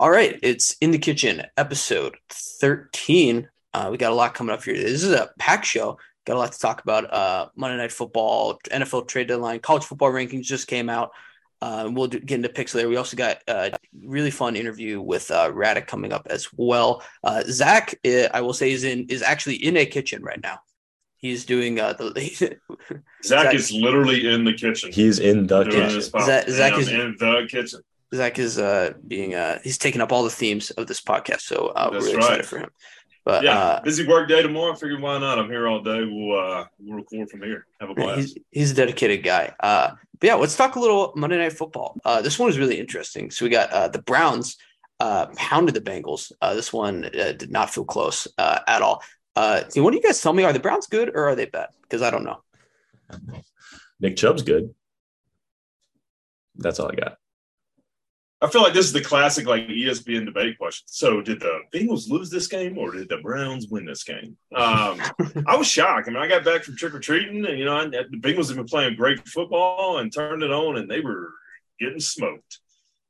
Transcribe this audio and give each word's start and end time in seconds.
All 0.00 0.10
right, 0.10 0.38
it's 0.42 0.76
in 0.80 0.92
the 0.92 0.98
kitchen, 0.98 1.42
episode 1.58 2.16
13. 2.30 3.50
Uh, 3.74 3.88
we 3.92 3.98
got 3.98 4.12
a 4.12 4.14
lot 4.14 4.32
coming 4.32 4.54
up 4.54 4.64
here. 4.64 4.74
This 4.74 5.02
is 5.02 5.12
a 5.12 5.28
pack 5.38 5.62
show. 5.62 5.98
Got 6.24 6.36
a 6.36 6.38
lot 6.38 6.52
to 6.52 6.58
talk 6.58 6.82
about. 6.82 7.12
Uh, 7.12 7.48
Monday 7.54 7.76
Night 7.76 7.92
Football, 7.92 8.58
NFL 8.72 9.08
trade 9.08 9.28
deadline, 9.28 9.58
college 9.58 9.84
football 9.84 10.10
rankings 10.10 10.44
just 10.44 10.68
came 10.68 10.88
out. 10.88 11.10
Uh, 11.60 11.90
we'll 11.92 12.06
do, 12.06 12.18
get 12.18 12.36
into 12.36 12.48
picks 12.48 12.74
later. 12.74 12.88
We 12.88 12.96
also 12.96 13.14
got 13.14 13.42
a 13.46 13.76
really 14.02 14.30
fun 14.30 14.56
interview 14.56 15.02
with 15.02 15.30
uh, 15.30 15.52
Radek 15.52 15.86
coming 15.86 16.14
up 16.14 16.26
as 16.30 16.48
well. 16.56 17.02
Uh, 17.22 17.42
Zach, 17.46 17.94
uh, 18.06 18.28
I 18.32 18.40
will 18.40 18.54
say, 18.54 18.72
is 18.72 18.84
in 18.84 19.04
is 19.10 19.20
actually 19.20 19.56
in 19.56 19.76
a 19.76 19.84
kitchen 19.84 20.22
right 20.22 20.42
now. 20.42 20.60
He's 21.18 21.44
doing 21.44 21.78
uh, 21.78 21.92
the. 21.92 22.58
Zach, 23.22 23.42
Zach 23.42 23.54
is 23.54 23.70
literally 23.70 24.26
in 24.26 24.44
the 24.44 24.54
kitchen. 24.54 24.92
He's 24.92 25.18
in 25.18 25.46
the 25.46 25.64
kitchen. 25.64 26.00
Zach, 26.00 26.48
Zach 26.48 26.78
is 26.78 26.88
in 26.88 27.16
the 27.18 27.46
kitchen. 27.50 27.82
Zach 28.14 28.38
is 28.38 28.58
uh, 28.58 28.94
being 29.06 29.34
uh, 29.34 29.58
he's 29.62 29.78
taking 29.78 30.00
up 30.00 30.12
all 30.12 30.24
the 30.24 30.30
themes 30.30 30.70
of 30.72 30.86
this 30.86 31.00
podcast, 31.00 31.42
so 31.42 31.68
uh, 31.68 31.88
we're 31.92 31.98
really 31.98 32.16
right. 32.16 32.24
excited 32.24 32.46
for 32.46 32.58
him. 32.58 32.70
But 33.24 33.44
yeah, 33.44 33.58
uh, 33.58 33.82
busy 33.82 34.06
work 34.06 34.28
day 34.28 34.42
tomorrow. 34.42 34.72
I 34.72 34.76
figured 34.76 35.00
why 35.00 35.18
not? 35.18 35.38
I'm 35.38 35.48
here 35.48 35.68
all 35.68 35.82
day. 35.82 36.04
We'll 36.04 36.38
uh, 36.38 36.64
we'll 36.78 36.96
record 36.96 37.30
from 37.30 37.42
here. 37.42 37.66
Have 37.80 37.90
a 37.90 37.94
blast. 37.94 38.18
He's, 38.18 38.38
he's 38.50 38.70
a 38.72 38.74
dedicated 38.74 39.22
guy. 39.22 39.54
Uh, 39.60 39.92
but 40.18 40.26
yeah, 40.26 40.34
let's 40.34 40.56
talk 40.56 40.76
a 40.76 40.80
little 40.80 41.12
Monday 41.16 41.38
Night 41.38 41.52
Football. 41.52 42.00
Uh, 42.04 42.20
this 42.22 42.38
one 42.38 42.48
is 42.48 42.58
really 42.58 42.80
interesting. 42.80 43.30
So 43.30 43.44
we 43.44 43.50
got 43.50 43.70
uh, 43.70 43.88
the 43.88 44.02
Browns 44.02 44.56
uh, 45.00 45.26
pounded 45.36 45.74
the 45.74 45.80
Bengals. 45.80 46.32
Uh, 46.40 46.54
this 46.54 46.72
one 46.72 47.04
uh, 47.04 47.32
did 47.32 47.50
not 47.50 47.70
feel 47.70 47.84
close 47.84 48.26
uh, 48.38 48.60
at 48.66 48.82
all. 48.82 49.02
Uh, 49.36 49.62
so 49.68 49.82
what 49.82 49.92
do 49.92 49.96
you 49.96 50.02
guys 50.02 50.20
tell 50.20 50.32
me? 50.32 50.44
Are 50.44 50.52
the 50.52 50.60
Browns 50.60 50.86
good 50.86 51.10
or 51.14 51.28
are 51.28 51.36
they 51.36 51.46
bad? 51.46 51.68
Because 51.82 52.02
I 52.02 52.10
don't 52.10 52.24
know. 52.24 52.42
Nick 54.00 54.16
Chubb's 54.16 54.42
good. 54.42 54.74
That's 56.56 56.80
all 56.80 56.90
I 56.90 56.94
got. 56.94 57.16
I 58.42 58.48
feel 58.48 58.62
like 58.62 58.72
this 58.72 58.86
is 58.86 58.92
the 58.92 59.02
classic 59.02 59.46
like 59.46 59.66
ESPN 59.68 60.24
debate 60.24 60.56
question. 60.58 60.86
So, 60.88 61.20
did 61.20 61.40
the 61.40 61.60
Bengals 61.74 62.08
lose 62.08 62.30
this 62.30 62.46
game 62.46 62.78
or 62.78 62.92
did 62.92 63.08
the 63.10 63.18
Browns 63.18 63.68
win 63.68 63.84
this 63.84 64.02
game? 64.02 64.36
Um, 64.54 65.00
I 65.46 65.56
was 65.56 65.66
shocked. 65.66 66.08
I 66.08 66.12
mean, 66.12 66.22
I 66.22 66.26
got 66.26 66.44
back 66.44 66.64
from 66.64 66.76
trick 66.76 66.94
or 66.94 67.00
treating, 67.00 67.44
and 67.44 67.58
you 67.58 67.66
know, 67.66 67.76
I, 67.76 67.86
the 67.86 68.18
Bengals 68.18 68.48
have 68.48 68.56
been 68.56 68.66
playing 68.66 68.96
great 68.96 69.26
football 69.28 69.98
and 69.98 70.12
turned 70.12 70.42
it 70.42 70.50
on, 70.50 70.78
and 70.78 70.90
they 70.90 71.00
were 71.00 71.34
getting 71.78 72.00
smoked. 72.00 72.60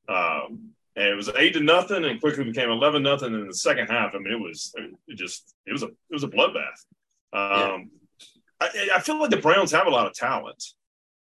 Um, 0.08 0.70
and 0.96 1.06
it 1.06 1.16
was 1.16 1.30
eight 1.36 1.52
to 1.54 1.60
nothing, 1.60 2.04
and 2.04 2.20
quickly 2.20 2.44
became 2.44 2.68
eleven 2.68 3.02
nothing 3.02 3.32
in 3.32 3.46
the 3.46 3.54
second 3.54 3.86
half. 3.86 4.14
I 4.14 4.18
mean, 4.18 4.32
it 4.32 4.40
was 4.40 4.74
it 5.06 5.16
just 5.16 5.54
it 5.64 5.72
was 5.72 5.84
a 5.84 5.86
it 5.86 6.12
was 6.12 6.24
a 6.24 6.28
bloodbath. 6.28 6.84
Um, 7.32 7.90
yeah. 8.20 8.26
I, 8.60 8.88
I 8.96 9.00
feel 9.00 9.18
like 9.20 9.30
the 9.30 9.36
Browns 9.36 9.70
have 9.70 9.86
a 9.86 9.90
lot 9.90 10.06
of 10.06 10.14
talent. 10.14 10.62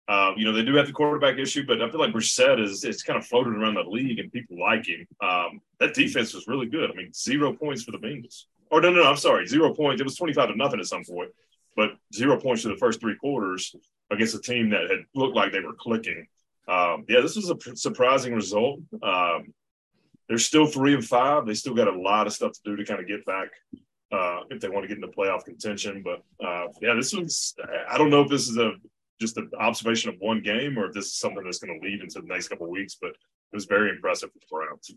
Um, 0.09 0.35
you 0.39 0.45
know, 0.47 0.53
they 0.53 0.65
do 0.65 0.75
have 0.77 0.87
the 0.87 0.93
quarterback 0.93 1.39
issue, 1.39 1.67
but 1.67 1.83
I 1.83 1.91
feel 1.91 2.01
like 2.01 2.15
Brissett 2.15 2.63
is 2.63 2.83
it's 2.83 3.03
kind 3.03 3.19
of 3.19 3.27
floated 3.27 3.53
around 3.53 3.75
the 3.75 3.83
league 3.83 4.19
and 4.19 4.33
people 4.33 4.59
like 4.59 4.87
him. 4.87 5.07
Um, 5.21 5.61
that 5.81 5.93
defense 5.93 6.33
was 6.33 6.49
really 6.49 6.67
good. 6.67 6.91
I 6.91 6.95
mean, 6.95 7.13
zero 7.13 7.53
points 7.53 7.83
for 7.83 7.93
the 7.93 7.99
Bengals. 7.99 8.45
Or 8.71 8.81
no, 8.81 8.91
no, 8.91 9.03
no, 9.03 9.11
I'm 9.11 9.17
sorry, 9.17 9.47
zero 9.47 9.75
points. 9.75 10.01
It 10.01 10.05
was 10.05 10.17
25 10.17 10.49
to 10.49 10.57
nothing 10.57 10.81
at 10.81 10.87
some 10.87 11.05
point, 11.05 11.31
but 11.77 11.91
zero 12.15 12.41
points 12.41 12.63
for 12.63 12.69
the 12.69 12.77
first 12.77 13.01
three 13.01 13.17
quarters 13.17 13.75
against 14.11 14.35
a 14.35 14.41
team 14.41 14.71
that 14.71 14.91
had 14.91 15.01
looked 15.15 15.37
like 15.37 15.53
they 15.53 15.61
were 15.61 15.75
clicking. 15.75 16.27
Um, 16.69 17.05
yeah, 17.09 17.21
this 17.21 17.37
was 17.37 17.51
a 17.51 17.77
surprising 17.77 18.35
result. 18.35 18.81
Um, 19.03 19.53
they're 20.29 20.39
still 20.39 20.67
three 20.67 20.95
and 20.95 21.05
five. 21.05 21.47
They 21.47 21.55
still 21.55 21.75
got 21.75 21.89
a 21.89 21.99
lot 21.99 22.27
of 22.27 22.33
stuff 22.33 22.53
to 22.53 22.61
do 22.65 22.77
to 22.77 22.85
kind 22.85 23.01
of 23.01 23.09
get 23.09 23.25
back 23.25 23.49
uh, 24.13 24.41
if 24.51 24.61
they 24.61 24.69
want 24.69 24.85
to 24.85 24.89
get 24.89 24.97
into 24.99 25.09
playoff 25.09 25.45
contention. 25.45 26.03
But 26.03 26.23
uh, 26.47 26.69
yeah, 26.83 26.95
this 26.95 27.15
was. 27.15 27.55
I 27.91 27.97
don't 27.97 28.11
know 28.11 28.23
if 28.23 28.29
this 28.29 28.49
is 28.49 28.59
a 28.59 28.73
just 29.21 29.37
an 29.37 29.51
observation 29.59 30.11
of 30.11 30.17
one 30.19 30.43
game 30.43 30.79
or 30.79 30.87
if 30.87 30.95
this 30.95 31.07
is 31.07 31.19
something 31.19 31.45
that's 31.45 31.59
going 31.59 31.81
to 31.81 31.87
lead 31.87 32.01
into 32.01 32.21
the 32.21 32.27
next 32.27 32.49
couple 32.49 32.69
weeks. 32.71 32.97
But 33.01 33.11
it 33.11 33.57
was 33.57 33.67
very 33.67 33.91
impressive 33.91 34.31
for 34.33 34.39
the 34.39 34.67
Browns. 34.67 34.91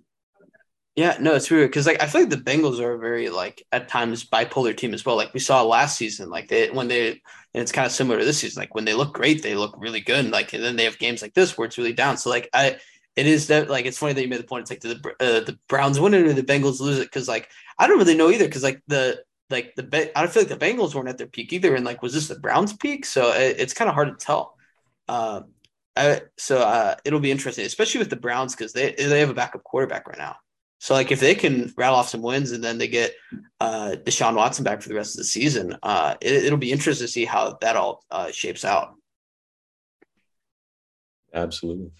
Yeah, 0.95 1.15
no, 1.21 1.35
it's 1.35 1.49
weird 1.49 1.69
because 1.69 1.87
like 1.87 2.01
I 2.01 2.07
feel 2.07 2.21
like 2.21 2.29
the 2.29 2.35
Bengals 2.35 2.81
are 2.81 2.93
a 2.93 2.99
very 2.99 3.29
like 3.29 3.65
at 3.71 3.87
times 3.87 4.25
bipolar 4.25 4.75
team 4.75 4.93
as 4.93 5.05
well. 5.05 5.15
Like 5.15 5.33
we 5.33 5.39
saw 5.39 5.63
last 5.63 5.97
season, 5.97 6.29
like 6.29 6.49
they 6.49 6.69
when 6.69 6.89
they 6.89 7.11
and 7.53 7.61
it's 7.61 7.71
kind 7.71 7.85
of 7.85 7.93
similar 7.93 8.19
to 8.19 8.25
this 8.25 8.39
season. 8.39 8.61
Like 8.61 8.75
when 8.75 8.83
they 8.83 8.93
look 8.93 9.13
great, 9.13 9.41
they 9.41 9.55
look 9.55 9.73
really 9.77 10.01
good. 10.01 10.19
And 10.19 10.31
like 10.31 10.51
and 10.51 10.61
then 10.61 10.75
they 10.75 10.83
have 10.83 10.99
games 10.99 11.21
like 11.21 11.33
this 11.33 11.57
where 11.57 11.65
it's 11.65 11.77
really 11.77 11.93
down. 11.93 12.17
So 12.17 12.29
like 12.29 12.49
I, 12.53 12.77
it 13.15 13.25
is 13.25 13.47
that 13.47 13.69
like 13.69 13.85
it's 13.85 13.97
funny 13.97 14.13
that 14.13 14.21
you 14.21 14.27
made 14.27 14.41
the 14.41 14.43
point. 14.43 14.69
It's 14.69 14.71
like 14.71 14.81
the 14.81 15.15
uh, 15.21 15.45
the 15.45 15.57
Browns 15.69 15.97
win 15.97 16.13
or 16.13 16.33
the 16.33 16.43
Bengals 16.43 16.81
lose 16.81 16.99
it 16.99 17.07
because 17.07 17.27
like 17.27 17.49
I 17.79 17.87
don't 17.87 17.97
really 17.97 18.17
know 18.17 18.29
either 18.29 18.45
because 18.45 18.63
like 18.63 18.81
the 18.87 19.23
like 19.51 19.75
the 19.75 20.11
I 20.15 20.21
don't 20.21 20.31
feel 20.31 20.43
like 20.43 20.59
the 20.59 20.65
Bengals 20.65 20.95
weren't 20.95 21.09
at 21.09 21.17
their 21.17 21.27
peak 21.27 21.53
either, 21.53 21.75
and 21.75 21.85
like 21.85 22.01
was 22.01 22.13
this 22.13 22.27
the 22.27 22.39
Browns' 22.39 22.73
peak? 22.73 23.05
So 23.05 23.31
it, 23.31 23.57
it's 23.59 23.73
kind 23.73 23.89
of 23.89 23.95
hard 23.95 24.17
to 24.17 24.25
tell. 24.25 24.55
Uh, 25.07 25.41
I, 25.95 26.21
so 26.37 26.59
uh, 26.59 26.95
it'll 27.03 27.19
be 27.19 27.31
interesting, 27.31 27.65
especially 27.65 27.99
with 27.99 28.09
the 28.09 28.15
Browns 28.15 28.55
because 28.55 28.73
they 28.73 28.93
they 28.93 29.19
have 29.19 29.29
a 29.29 29.33
backup 29.33 29.63
quarterback 29.63 30.07
right 30.07 30.17
now. 30.17 30.37
So 30.79 30.95
like 30.95 31.11
if 31.11 31.19
they 31.19 31.35
can 31.35 31.71
rattle 31.77 31.97
off 31.97 32.09
some 32.09 32.23
wins 32.23 32.51
and 32.53 32.63
then 32.63 32.79
they 32.79 32.87
get 32.87 33.13
uh, 33.59 33.97
Deshaun 34.03 34.35
Watson 34.35 34.63
back 34.63 34.81
for 34.81 34.89
the 34.89 34.95
rest 34.95 35.13
of 35.13 35.19
the 35.19 35.25
season, 35.25 35.77
uh, 35.83 36.15
it, 36.21 36.49
will 36.49 36.57
be 36.57 36.71
interesting 36.71 37.05
to 37.05 37.11
see 37.11 37.23
how 37.23 37.57
that 37.61 37.75
all 37.75 38.03
uh, 38.09 38.31
shapes 38.31 38.65
out. 38.65 38.95
Absolutely. 41.31 41.91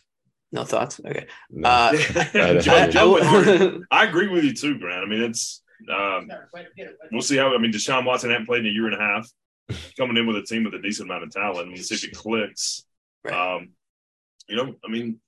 No 0.51 0.63
thoughts? 0.63 0.99
Okay. 1.05 1.27
No. 1.51 1.69
Uh, 1.69 1.91
I, 2.33 2.61
I, 2.65 3.79
I, 3.91 4.05
agree 4.05 4.29
with 4.29 4.43
you 4.43 4.53
too, 4.53 4.79
Grant. 4.79 5.05
I 5.05 5.07
mean, 5.07 5.21
it's 5.21 5.61
um, 5.89 6.29
we'll 7.11 7.21
see 7.21 7.37
how. 7.37 7.53
I 7.53 7.57
mean, 7.57 7.71
Deshaun 7.71 8.05
Watson 8.05 8.29
hadn't 8.29 8.45
played 8.45 8.65
in 8.65 8.67
a 8.67 8.73
year 8.73 8.87
and 8.87 8.95
a 8.95 8.99
half, 8.99 9.29
coming 9.97 10.17
in 10.17 10.27
with 10.27 10.37
a 10.37 10.43
team 10.43 10.63
with 10.63 10.73
a 10.73 10.81
decent 10.81 11.09
amount 11.09 11.23
of 11.23 11.31
talent. 11.31 11.71
We'll 11.71 11.81
see 11.81 11.95
if 11.95 12.03
it 12.03 12.15
clicks. 12.15 12.83
Um, 13.31 13.69
you 14.47 14.55
know, 14.55 14.75
I 14.85 14.89
mean, 14.89 15.19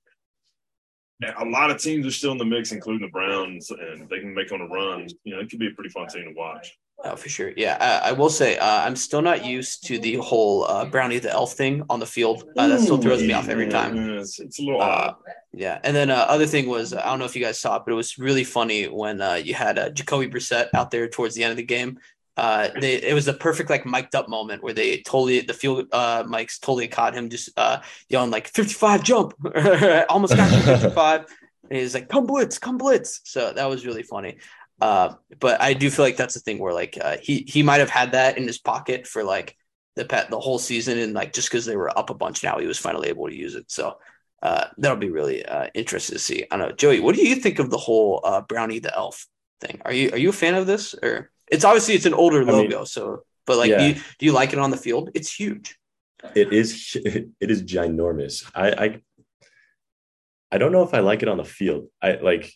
a 1.38 1.44
lot 1.44 1.70
of 1.70 1.80
teams 1.80 2.06
are 2.06 2.10
still 2.10 2.32
in 2.32 2.38
the 2.38 2.44
mix, 2.44 2.72
including 2.72 3.06
the 3.06 3.12
Browns, 3.12 3.70
and 3.70 4.08
they 4.08 4.20
can 4.20 4.34
make 4.34 4.52
on 4.52 4.60
a 4.60 4.66
run. 4.66 5.08
You 5.24 5.34
know, 5.34 5.40
it 5.40 5.48
could 5.48 5.58
be 5.58 5.68
a 5.68 5.74
pretty 5.74 5.90
fun 5.90 6.08
team 6.08 6.24
to 6.24 6.34
watch. 6.34 6.76
Oh, 7.06 7.16
for 7.16 7.28
sure. 7.28 7.52
Yeah, 7.54 7.76
I, 7.78 8.08
I 8.08 8.12
will 8.12 8.30
say 8.30 8.56
uh, 8.56 8.80
I'm 8.80 8.96
still 8.96 9.20
not 9.20 9.44
used 9.44 9.86
to 9.88 9.98
the 9.98 10.14
whole 10.16 10.64
uh, 10.64 10.86
Brownie 10.86 11.18
the 11.18 11.30
Elf 11.30 11.52
thing 11.52 11.82
on 11.90 12.00
the 12.00 12.06
field. 12.06 12.44
Uh, 12.56 12.66
that 12.66 12.80
still 12.80 12.96
throws 12.96 13.20
me 13.20 13.34
off 13.34 13.48
every 13.48 13.68
time. 13.68 13.94
Yeah, 13.94 14.20
it's, 14.20 14.40
it's, 14.40 14.58
a 14.58 14.62
little 14.62 14.80
uh, 14.80 14.84
odd. 14.84 15.16
Yeah, 15.52 15.78
and 15.84 15.94
then 15.94 16.10
uh, 16.10 16.26
other 16.28 16.46
thing 16.46 16.66
was 16.66 16.94
I 16.94 17.04
don't 17.04 17.18
know 17.18 17.26
if 17.26 17.36
you 17.36 17.44
guys 17.44 17.60
saw 17.60 17.76
it, 17.76 17.82
but 17.84 17.92
it 17.92 17.96
was 17.96 18.18
really 18.18 18.42
funny 18.42 18.86
when 18.86 19.20
uh, 19.20 19.34
you 19.34 19.52
had 19.52 19.78
uh, 19.78 19.90
Jacoby 19.90 20.28
Brissett 20.28 20.68
out 20.72 20.90
there 20.90 21.06
towards 21.06 21.34
the 21.34 21.44
end 21.44 21.50
of 21.50 21.58
the 21.58 21.62
game. 21.62 21.98
Uh, 22.38 22.68
they, 22.80 22.94
it 22.94 23.14
was 23.14 23.26
the 23.26 23.34
perfect 23.34 23.70
like 23.70 23.86
mic'd 23.86 24.14
up 24.16 24.28
moment 24.28 24.62
where 24.62 24.72
they 24.72 25.02
totally 25.02 25.40
the 25.40 25.54
field 25.54 25.86
uh, 25.92 26.24
mics 26.24 26.58
totally 26.58 26.88
caught 26.88 27.14
him 27.14 27.28
just 27.28 27.50
uh, 27.58 27.80
yelling 28.08 28.30
like 28.30 28.48
55 28.48 29.04
jump, 29.04 29.34
almost 30.08 30.36
got 30.36 30.50
55. 30.64 31.26
and 31.70 31.78
he's 31.78 31.94
like, 31.94 32.08
"Come 32.08 32.26
blitz, 32.26 32.58
come 32.58 32.78
blitz!" 32.78 33.20
So 33.24 33.52
that 33.52 33.66
was 33.66 33.86
really 33.86 34.02
funny. 34.02 34.38
Uh, 34.80 35.14
but 35.40 35.60
I 35.60 35.74
do 35.74 35.90
feel 35.90 36.04
like 36.04 36.16
that's 36.16 36.34
the 36.34 36.40
thing 36.40 36.58
where 36.58 36.74
like 36.74 36.98
uh, 37.00 37.16
he 37.22 37.44
he 37.46 37.62
might 37.62 37.80
have 37.80 37.90
had 37.90 38.12
that 38.12 38.36
in 38.36 38.46
his 38.46 38.58
pocket 38.58 39.06
for 39.06 39.22
like 39.22 39.56
the 39.96 40.04
pet 40.04 40.30
the 40.30 40.40
whole 40.40 40.58
season, 40.58 40.98
and 40.98 41.14
like 41.14 41.32
just 41.32 41.48
because 41.48 41.64
they 41.64 41.76
were 41.76 41.96
up 41.96 42.10
a 42.10 42.14
bunch 42.14 42.42
now, 42.42 42.58
he 42.58 42.66
was 42.66 42.78
finally 42.78 43.08
able 43.08 43.28
to 43.28 43.36
use 43.36 43.54
it. 43.54 43.70
So 43.70 43.98
uh, 44.42 44.66
that'll 44.78 44.96
be 44.96 45.10
really 45.10 45.44
uh, 45.44 45.68
interesting 45.74 46.14
to 46.14 46.18
see. 46.18 46.44
I 46.50 46.56
don't 46.56 46.68
know, 46.68 46.74
Joey, 46.74 47.00
what 47.00 47.14
do 47.14 47.26
you 47.26 47.36
think 47.36 47.58
of 47.58 47.70
the 47.70 47.78
whole 47.78 48.20
uh, 48.24 48.40
Brownie 48.42 48.80
the 48.80 48.94
Elf 48.94 49.26
thing? 49.60 49.80
Are 49.84 49.92
you 49.92 50.10
are 50.10 50.18
you 50.18 50.30
a 50.30 50.32
fan 50.32 50.54
of 50.54 50.66
this, 50.66 50.94
or 51.02 51.30
it's 51.50 51.64
obviously 51.64 51.94
it's 51.94 52.06
an 52.06 52.14
older 52.14 52.42
I 52.42 52.52
logo, 52.52 52.78
mean, 52.78 52.86
so 52.86 53.24
but 53.46 53.58
like, 53.58 53.70
yeah. 53.70 53.78
do 53.78 53.84
you 53.86 53.94
do 53.94 54.26
you 54.26 54.32
like 54.32 54.52
it 54.52 54.58
on 54.58 54.70
the 54.70 54.76
field? 54.76 55.10
It's 55.14 55.32
huge. 55.32 55.78
It 56.34 56.52
is 56.52 56.96
it 57.04 57.50
is 57.50 57.62
ginormous. 57.62 58.50
I 58.54 58.70
I 58.70 59.00
I 60.52 60.58
don't 60.58 60.72
know 60.72 60.82
if 60.82 60.94
I 60.94 61.00
like 61.00 61.22
it 61.22 61.28
on 61.28 61.38
the 61.38 61.44
field. 61.44 61.88
I 62.02 62.16
like 62.16 62.52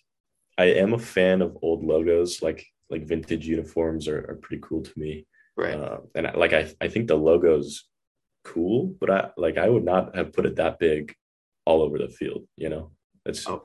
I 0.58 0.64
am 0.64 0.92
a 0.92 0.98
fan 0.98 1.40
of 1.40 1.56
old 1.62 1.84
logos, 1.84 2.42
like 2.42 2.66
like 2.90 3.06
vintage 3.06 3.46
uniforms 3.46 4.08
are, 4.08 4.30
are 4.30 4.38
pretty 4.42 4.62
cool 4.66 4.82
to 4.82 4.92
me. 4.98 5.26
Right. 5.56 5.74
Uh, 5.74 5.98
and 6.14 6.26
I, 6.26 6.32
like 6.34 6.52
I 6.52 6.72
I 6.80 6.88
think 6.88 7.06
the 7.06 7.16
logo's 7.16 7.84
cool, 8.44 8.94
but 9.00 9.10
I 9.10 9.30
like 9.36 9.56
I 9.56 9.68
would 9.68 9.84
not 9.84 10.16
have 10.16 10.32
put 10.32 10.46
it 10.46 10.56
that 10.56 10.78
big 10.78 11.14
all 11.64 11.82
over 11.82 11.98
the 11.98 12.08
field. 12.08 12.46
You 12.56 12.70
know, 12.70 12.90
it's, 13.24 13.46
oh. 13.48 13.64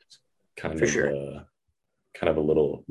it's 0.00 0.18
kind 0.56 0.80
of 0.80 0.88
sure. 0.88 1.14
uh, 1.14 1.42
kind 2.14 2.30
of 2.30 2.38
a 2.38 2.40
little. 2.40 2.84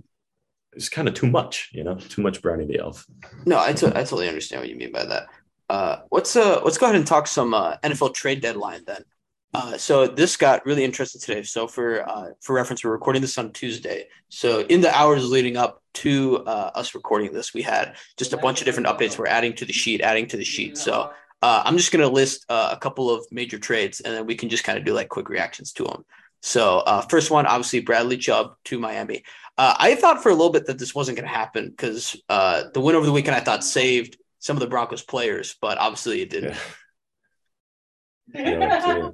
It's 0.73 0.89
kind 0.89 1.07
of 1.07 1.15
too 1.15 1.27
much, 1.27 1.69
you 1.73 1.83
know, 1.83 1.95
too 1.95 2.21
much 2.21 2.41
Brownie 2.41 2.65
the 2.65 2.77
Elf. 2.77 3.03
No, 3.47 3.57
I, 3.57 3.73
t- 3.73 3.87
I 3.87 4.03
totally 4.03 4.27
understand 4.27 4.61
what 4.61 4.69
you 4.69 4.75
mean 4.75 4.91
by 4.91 5.05
that. 5.05 5.27
Uh, 5.69 6.01
let's 6.11 6.35
uh, 6.35 6.61
let's 6.63 6.77
go 6.77 6.85
ahead 6.85 6.95
and 6.95 7.07
talk 7.07 7.25
some 7.25 7.53
uh, 7.53 7.77
NFL 7.83 8.13
trade 8.13 8.41
deadline 8.41 8.83
then. 8.85 9.03
Uh, 9.53 9.77
so 9.77 10.07
this 10.07 10.35
got 10.35 10.65
really 10.65 10.83
interesting 10.83 11.21
today. 11.21 11.41
So 11.43 11.67
for 11.67 12.07
uh, 12.07 12.27
for 12.41 12.53
reference, 12.53 12.83
we're 12.83 12.91
recording 12.91 13.21
this 13.21 13.37
on 13.37 13.53
Tuesday. 13.53 14.07
So 14.29 14.61
in 14.61 14.81
the 14.81 14.95
hours 14.95 15.29
leading 15.29 15.57
up 15.57 15.81
to 15.95 16.43
uh, 16.45 16.71
us 16.75 16.93
recording 16.93 17.33
this, 17.33 17.53
we 17.53 17.61
had 17.61 17.95
just 18.17 18.33
a 18.33 18.37
bunch 18.37 18.61
of 18.61 18.65
different 18.65 18.87
updates. 18.87 19.17
We're 19.17 19.27
adding 19.27 19.53
to 19.55 19.65
the 19.65 19.73
sheet, 19.73 20.01
adding 20.01 20.27
to 20.27 20.37
the 20.37 20.43
sheet. 20.43 20.77
So 20.77 21.11
uh, 21.41 21.61
I'm 21.65 21.77
just 21.77 21.91
going 21.91 22.07
to 22.07 22.13
list 22.13 22.45
uh, 22.49 22.69
a 22.73 22.77
couple 22.77 23.09
of 23.09 23.25
major 23.31 23.57
trades, 23.57 24.01
and 24.01 24.13
then 24.13 24.25
we 24.25 24.35
can 24.35 24.49
just 24.49 24.63
kind 24.63 24.77
of 24.77 24.83
do 24.83 24.93
like 24.93 25.09
quick 25.09 25.29
reactions 25.29 25.71
to 25.73 25.85
them. 25.85 26.03
So 26.41 26.79
uh, 26.79 27.01
first 27.01 27.31
one, 27.31 27.45
obviously 27.45 27.79
Bradley 27.79 28.17
Chubb 28.17 28.55
to 28.65 28.79
Miami. 28.79 29.23
I 29.59 29.95
thought 29.95 30.21
for 30.21 30.29
a 30.29 30.35
little 30.35 30.51
bit 30.51 30.67
that 30.67 30.77
this 30.77 30.93
wasn't 30.93 31.17
going 31.17 31.27
to 31.27 31.33
happen 31.33 31.69
because 31.69 32.15
the 32.27 32.71
win 32.75 32.95
over 32.95 33.07
the 33.07 33.11
weekend 33.11 33.35
I 33.35 33.39
thought 33.39 33.63
saved 33.63 34.17
some 34.37 34.55
of 34.55 34.59
the 34.59 34.67
Broncos 34.67 35.01
players, 35.01 35.55
but 35.59 35.79
obviously 35.79 36.21
it 36.21 36.29
didn't. 36.29 36.57
Yeah. 38.35 38.49
yeah 38.49 39.09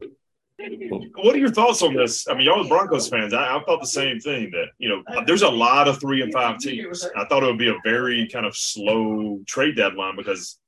What 1.16 1.36
are 1.36 1.40
your 1.40 1.52
thoughts 1.52 1.82
on 1.82 1.94
this? 1.94 2.28
I 2.28 2.34
mean, 2.34 2.46
y'all 2.46 2.68
Broncos 2.68 3.10
fans. 3.10 3.34
I, 3.34 3.58
I 3.58 3.64
thought 3.64 3.82
the 3.82 3.88
same 3.88 4.20
thing 4.20 4.52
that, 4.52 4.68
you 4.78 4.90
know, 4.90 5.04
there's 5.26 5.42
a 5.42 5.50
lot 5.50 5.88
of 5.88 6.00
three 6.00 6.22
and 6.22 6.32
five 6.32 6.60
teams. 6.60 7.08
I 7.16 7.26
thought 7.26 7.44
it 7.44 7.48
would 7.48 7.58
be 7.58 7.70
a 7.70 7.78
very 7.84 8.28
kind 8.32 8.46
of 8.46 8.56
slow 8.56 9.42
trade 9.46 9.76
deadline 9.76 10.16
because, 10.16 10.60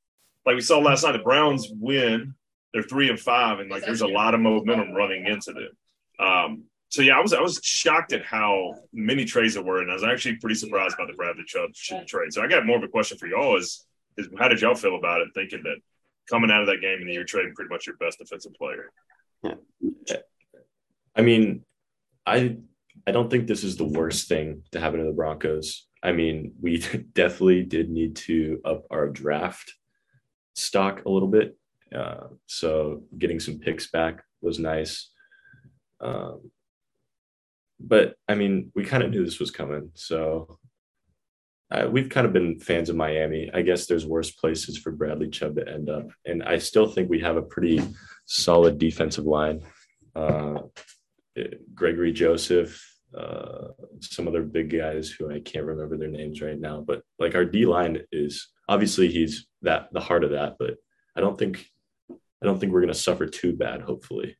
like 0.44 0.54
we 0.54 0.60
saw 0.60 0.78
last 0.78 1.04
night, 1.04 1.12
the 1.12 1.18
Browns 1.18 1.68
win. 1.72 2.34
They're 2.72 2.82
three 2.82 3.08
and 3.08 3.18
five, 3.18 3.58
and 3.60 3.70
like 3.70 3.86
there's 3.86 4.02
a 4.02 4.06
lot 4.06 4.34
of 4.34 4.40
momentum 4.40 4.92
running 4.92 5.26
into 5.26 5.52
them. 5.52 5.70
Um, 6.18 6.64
so 6.88 7.00
yeah, 7.00 7.16
I 7.16 7.20
was 7.20 7.32
I 7.32 7.40
was 7.40 7.58
shocked 7.62 8.12
at 8.12 8.24
how 8.24 8.74
many 8.92 9.24
trades 9.24 9.54
there 9.54 9.62
were, 9.62 9.80
and 9.80 9.90
I 9.90 9.94
was 9.94 10.04
actually 10.04 10.36
pretty 10.36 10.56
surprised 10.56 10.96
by 10.98 11.06
the 11.06 11.14
Bradley 11.14 11.44
Chubb 11.46 11.70
trade. 12.06 12.32
So 12.32 12.42
I 12.42 12.48
got 12.48 12.66
more 12.66 12.76
of 12.76 12.82
a 12.82 12.88
question 12.88 13.16
for 13.16 13.26
y'all: 13.26 13.56
is 13.56 13.86
is 14.18 14.28
how 14.38 14.48
did 14.48 14.60
y'all 14.60 14.74
feel 14.74 14.96
about 14.96 15.22
it? 15.22 15.28
Thinking 15.34 15.62
that 15.62 15.76
coming 16.28 16.50
out 16.50 16.60
of 16.60 16.66
that 16.66 16.80
game 16.80 17.00
and 17.00 17.12
you're 17.12 17.24
trading 17.24 17.54
pretty 17.54 17.68
much 17.68 17.86
your 17.86 17.96
best 17.96 18.18
defensive 18.18 18.54
player. 18.54 18.90
Yeah. 19.42 20.16
I 21.14 21.22
mean, 21.22 21.64
I 22.26 22.56
I 23.06 23.12
don't 23.12 23.30
think 23.30 23.46
this 23.46 23.64
is 23.64 23.76
the 23.76 23.84
worst 23.84 24.28
thing 24.28 24.62
to 24.72 24.80
happen 24.80 25.00
to 25.00 25.06
the 25.06 25.12
Broncos. 25.12 25.86
I 26.02 26.12
mean, 26.12 26.52
we 26.60 26.78
definitely 27.12 27.62
did 27.62 27.90
need 27.90 28.16
to 28.16 28.60
up 28.64 28.86
our 28.90 29.08
draft 29.08 29.72
stock 30.54 31.04
a 31.04 31.10
little 31.10 31.28
bit. 31.28 31.56
Uh, 31.94 32.28
so 32.46 33.02
getting 33.16 33.38
some 33.40 33.58
picks 33.58 33.90
back 33.90 34.22
was 34.40 34.58
nice. 34.58 35.10
Um, 36.00 36.50
but 37.78 38.16
I 38.28 38.34
mean, 38.34 38.72
we 38.74 38.84
kind 38.84 39.02
of 39.02 39.10
knew 39.10 39.24
this 39.24 39.40
was 39.40 39.50
coming. 39.50 39.90
So 39.94 40.58
uh, 41.70 41.88
we've 41.90 42.08
kind 42.08 42.26
of 42.26 42.32
been 42.32 42.58
fans 42.58 42.88
of 42.88 42.96
Miami. 42.96 43.50
I 43.52 43.62
guess 43.62 43.86
there's 43.86 44.06
worse 44.06 44.30
places 44.30 44.78
for 44.78 44.92
Bradley 44.92 45.28
Chubb 45.28 45.56
to 45.56 45.68
end 45.68 45.90
up. 45.90 46.08
And 46.24 46.42
I 46.42 46.58
still 46.58 46.86
think 46.86 47.10
we 47.10 47.20
have 47.20 47.36
a 47.36 47.42
pretty 47.42 47.82
solid 48.26 48.78
defensive 48.78 49.24
line. 49.24 49.62
Uh, 50.14 50.58
Gregory 51.74 52.12
Joseph, 52.12 52.82
uh, 53.16 53.68
some 54.00 54.28
other 54.28 54.42
big 54.42 54.70
guys 54.70 55.10
who 55.10 55.30
I 55.30 55.40
can't 55.40 55.64
remember 55.64 55.96
their 55.96 56.08
names 56.08 56.40
right 56.42 56.58
now, 56.58 56.80
but 56.86 57.02
like 57.18 57.34
our 57.34 57.44
D 57.44 57.66
line 57.66 58.02
is 58.12 58.48
obviously 58.68 59.08
he's 59.08 59.46
that 59.62 59.92
the 59.92 60.00
heart 60.00 60.24
of 60.24 60.30
that, 60.32 60.56
but 60.58 60.76
I 61.14 61.20
don't 61.20 61.38
think 61.38 61.66
I 62.10 62.46
don't 62.46 62.58
think 62.58 62.72
we're 62.72 62.80
going 62.80 62.92
to 62.92 62.98
suffer 62.98 63.26
too 63.26 63.54
bad. 63.54 63.80
Hopefully, 63.82 64.36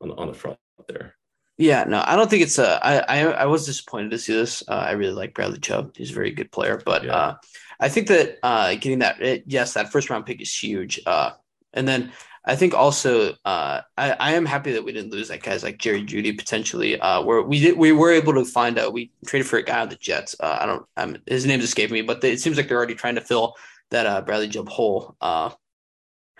on 0.00 0.08
the, 0.08 0.14
on 0.14 0.28
the 0.28 0.34
front 0.34 0.58
there. 0.88 1.14
Yeah, 1.58 1.84
no, 1.84 2.02
I 2.04 2.16
don't 2.16 2.28
think 2.28 2.42
it's 2.42 2.58
a. 2.58 2.84
I 2.84 2.98
I, 2.98 3.18
I 3.30 3.46
was 3.46 3.66
disappointed 3.66 4.10
to 4.10 4.18
see 4.18 4.34
this. 4.34 4.62
Uh, 4.68 4.72
I 4.72 4.92
really 4.92 5.14
like 5.14 5.34
Bradley 5.34 5.58
Chubb; 5.58 5.96
he's 5.96 6.10
a 6.10 6.14
very 6.14 6.30
good 6.30 6.52
player. 6.52 6.80
But 6.84 7.04
yeah. 7.04 7.14
uh, 7.14 7.34
I 7.80 7.88
think 7.88 8.08
that 8.08 8.38
uh, 8.42 8.74
getting 8.74 9.00
that, 9.00 9.20
it, 9.20 9.44
yes, 9.46 9.74
that 9.74 9.90
first 9.90 10.10
round 10.10 10.26
pick 10.26 10.40
is 10.40 10.54
huge. 10.54 11.00
Uh, 11.06 11.30
and 11.72 11.86
then 11.86 12.12
I 12.46 12.54
think 12.54 12.74
also 12.74 13.34
uh, 13.44 13.80
I, 13.98 14.12
I 14.12 14.32
am 14.32 14.46
happy 14.46 14.72
that 14.72 14.84
we 14.84 14.92
didn't 14.92 15.10
lose 15.12 15.30
like 15.30 15.42
guys 15.42 15.64
like 15.64 15.78
Jerry 15.78 16.04
Jeudy 16.04 16.36
potentially. 16.36 16.98
Uh, 17.00 17.22
where 17.22 17.42
we 17.42 17.60
did 17.60 17.76
we 17.76 17.92
were 17.92 18.12
able 18.12 18.34
to 18.34 18.44
find 18.44 18.78
out 18.78 18.92
we 18.92 19.10
traded 19.26 19.48
for 19.48 19.58
a 19.58 19.62
guy 19.62 19.80
on 19.80 19.88
the 19.88 19.96
Jets. 19.96 20.36
Uh, 20.38 20.58
I 20.60 20.66
don't 20.66 20.86
um, 20.96 21.16
his 21.26 21.44
name's 21.44 21.64
escaping 21.64 21.94
me, 21.94 22.02
but 22.02 22.20
they, 22.20 22.32
it 22.32 22.40
seems 22.40 22.56
like 22.56 22.68
they're 22.68 22.78
already 22.78 22.94
trying 22.94 23.16
to 23.16 23.20
fill 23.20 23.54
that 23.90 24.06
uh, 24.06 24.20
Bradley 24.22 24.48
Chubb 24.48 24.68
hole. 24.68 25.16
Uh, 25.20 25.50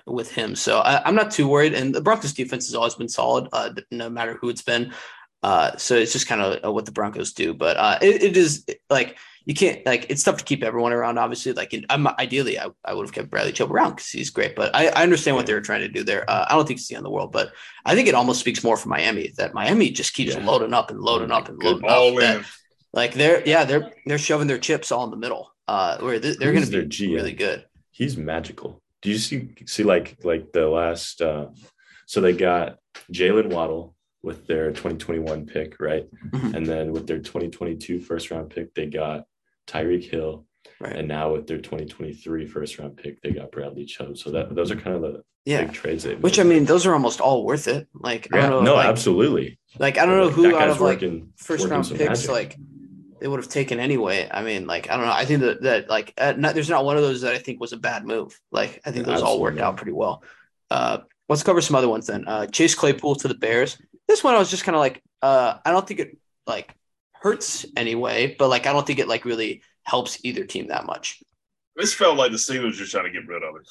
with 0.06 0.30
him. 0.30 0.54
So 0.54 0.78
I, 0.78 1.06
am 1.08 1.16
not 1.16 1.32
too 1.32 1.48
worried. 1.48 1.74
And 1.74 1.94
the 1.94 2.00
Broncos 2.00 2.32
defense 2.32 2.66
has 2.66 2.76
always 2.76 2.94
been 2.94 3.08
solid, 3.08 3.48
uh, 3.52 3.70
no 3.90 4.08
matter 4.08 4.38
who 4.40 4.48
it's 4.48 4.62
been. 4.62 4.92
Uh, 5.42 5.76
so 5.76 5.94
it's 5.94 6.12
just 6.12 6.28
kind 6.28 6.40
of 6.40 6.64
uh, 6.64 6.72
what 6.72 6.86
the 6.86 6.92
Broncos 6.92 7.32
do. 7.32 7.52
But 7.52 7.76
uh, 7.76 7.98
it, 8.00 8.22
it 8.22 8.36
is 8.36 8.64
like 8.88 9.18
you 9.46 9.54
can't 9.54 9.86
like 9.86 10.06
it's 10.08 10.24
tough 10.24 10.38
to 10.38 10.44
keep 10.44 10.64
everyone 10.64 10.92
around. 10.92 11.18
Obviously, 11.18 11.52
like 11.52 11.72
in, 11.72 11.86
I'm 11.88 12.08
ideally 12.08 12.58
I, 12.58 12.66
I 12.84 12.92
would 12.92 13.06
have 13.06 13.14
kept 13.14 13.30
Bradley 13.30 13.52
Chubb 13.52 13.70
around 13.70 13.90
because 13.90 14.08
he's 14.08 14.30
great. 14.30 14.56
But 14.56 14.74
I, 14.74 14.88
I 14.88 15.04
understand 15.04 15.36
what 15.36 15.46
they 15.46 15.54
were 15.54 15.60
trying 15.60 15.82
to 15.82 15.88
do 15.88 16.02
there. 16.02 16.28
Uh, 16.28 16.46
I 16.48 16.56
don't 16.56 16.66
think 16.66 16.80
it's 16.80 16.88
the 16.88 16.96
end 16.96 17.02
of 17.02 17.04
the 17.04 17.14
world, 17.14 17.30
but 17.30 17.52
I 17.84 17.94
think 17.94 18.08
it 18.08 18.16
almost 18.16 18.40
speaks 18.40 18.64
more 18.64 18.76
for 18.76 18.88
Miami 18.88 19.32
that 19.36 19.54
Miami 19.54 19.90
just 19.90 20.14
keeps 20.14 20.34
yeah. 20.34 20.44
loading 20.44 20.74
up 20.74 20.90
and 20.90 21.00
loading 21.00 21.30
up 21.30 21.48
and 21.48 21.62
loading 21.62 21.88
up. 21.88 22.14
That, 22.16 22.44
like 22.92 23.14
they're 23.14 23.46
yeah 23.46 23.64
they're 23.64 23.92
they're 24.04 24.18
shoving 24.18 24.48
their 24.48 24.58
chips 24.58 24.90
all 24.90 25.04
in 25.04 25.10
the 25.10 25.16
middle. 25.16 25.52
Uh, 25.68 25.98
where 25.98 26.18
they're, 26.18 26.34
they're 26.34 26.52
going 26.52 26.64
to 26.64 26.86
be 26.86 27.14
really 27.14 27.32
good. 27.32 27.64
He's 27.92 28.16
magical. 28.16 28.82
Do 29.00 29.10
you 29.10 29.18
see 29.18 29.50
see 29.66 29.84
like 29.84 30.16
like 30.24 30.52
the 30.52 30.66
last? 30.66 31.22
uh 31.22 31.46
So 32.06 32.20
they 32.20 32.32
got 32.32 32.78
Jalen 33.12 33.52
Waddle 33.52 33.94
with 34.24 34.48
their 34.48 34.70
2021 34.70 35.46
pick, 35.46 35.78
right? 35.78 36.08
Mm-hmm. 36.32 36.54
And 36.56 36.66
then 36.66 36.92
with 36.92 37.06
their 37.06 37.20
2022 37.20 38.00
first 38.00 38.32
round 38.32 38.50
pick, 38.50 38.74
they 38.74 38.86
got 38.86 39.24
Tyreek 39.66 40.08
Hill. 40.10 40.46
Right. 40.80 40.96
And 40.96 41.08
now 41.08 41.32
with 41.32 41.46
their 41.46 41.58
2023 41.58 42.46
first 42.46 42.78
round 42.78 42.96
pick, 42.96 43.22
they 43.22 43.30
got 43.30 43.50
Bradley 43.50 43.86
Chubb. 43.86 44.18
So 44.18 44.30
that 44.32 44.54
those 44.54 44.70
are 44.70 44.76
kind 44.76 44.96
of 44.96 45.02
the 45.02 45.22
yeah. 45.44 45.62
big 45.62 45.72
trades 45.72 46.04
they 46.04 46.16
Which 46.16 46.38
I 46.38 46.42
mean, 46.42 46.64
those 46.64 46.84
are 46.86 46.92
almost 46.92 47.20
all 47.20 47.44
worth 47.44 47.68
it. 47.68 47.88
Like 47.94 48.28
yeah, 48.32 48.48
know, 48.48 48.62
no, 48.62 48.74
like, 48.74 48.86
absolutely. 48.86 49.58
Like 49.78 49.96
I 49.96 50.04
don't 50.04 50.18
know 50.18 50.28
who 50.28 50.54
out 50.56 50.68
of 50.68 50.80
like 50.80 50.96
working, 50.96 51.32
first 51.36 51.62
working 51.62 51.70
round 51.70 51.88
picks 51.88 52.00
magic. 52.00 52.28
like 52.28 52.56
they 53.20 53.28
would 53.28 53.40
have 53.40 53.48
taken 53.48 53.80
anyway. 53.80 54.28
I 54.30 54.42
mean, 54.42 54.66
like 54.66 54.90
I 54.90 54.96
don't 54.96 55.06
know. 55.06 55.12
I 55.12 55.24
think 55.24 55.40
that 55.40 55.62
that 55.62 55.88
like 55.88 56.12
uh, 56.18 56.34
not, 56.36 56.54
there's 56.54 56.68
not 56.68 56.84
one 56.84 56.96
of 56.96 57.02
those 57.02 57.22
that 57.22 57.32
I 57.32 57.38
think 57.38 57.60
was 57.60 57.72
a 57.72 57.78
bad 57.78 58.04
move. 58.04 58.38
Like 58.50 58.80
I 58.84 58.90
think 58.90 59.06
those 59.06 59.14
absolutely. 59.14 59.32
all 59.32 59.40
worked 59.40 59.58
out 59.60 59.76
pretty 59.76 59.92
well. 59.92 60.22
Uh, 60.70 60.98
let's 61.28 61.42
cover 61.42 61.60
some 61.60 61.76
other 61.76 61.88
ones 61.88 62.06
then. 62.06 62.26
Uh, 62.26 62.46
Chase 62.46 62.74
Claypool 62.74 63.14
to 63.16 63.28
the 63.28 63.34
Bears. 63.34 63.78
This 64.08 64.22
one 64.22 64.34
I 64.34 64.38
was 64.38 64.50
just 64.50 64.64
kind 64.64 64.76
of 64.76 64.80
like, 64.80 65.02
uh, 65.22 65.54
I 65.64 65.72
don't 65.72 65.86
think 65.86 66.00
it 66.00 66.18
like 66.46 66.74
hurts 67.20 67.66
anyway, 67.76 68.34
but 68.38 68.48
like 68.48 68.66
I 68.66 68.72
don't 68.72 68.86
think 68.86 68.98
it 68.98 69.08
like 69.08 69.24
really 69.24 69.62
helps 69.82 70.18
either 70.24 70.44
team 70.44 70.68
that 70.68 70.86
much. 70.86 71.22
This 71.76 71.94
felt 71.94 72.16
like 72.16 72.30
the 72.30 72.38
Steelers 72.38 72.74
just 72.74 72.92
trying 72.92 73.04
to 73.04 73.10
get 73.10 73.28
rid 73.28 73.42
of 73.42 73.56
it. 73.56 73.68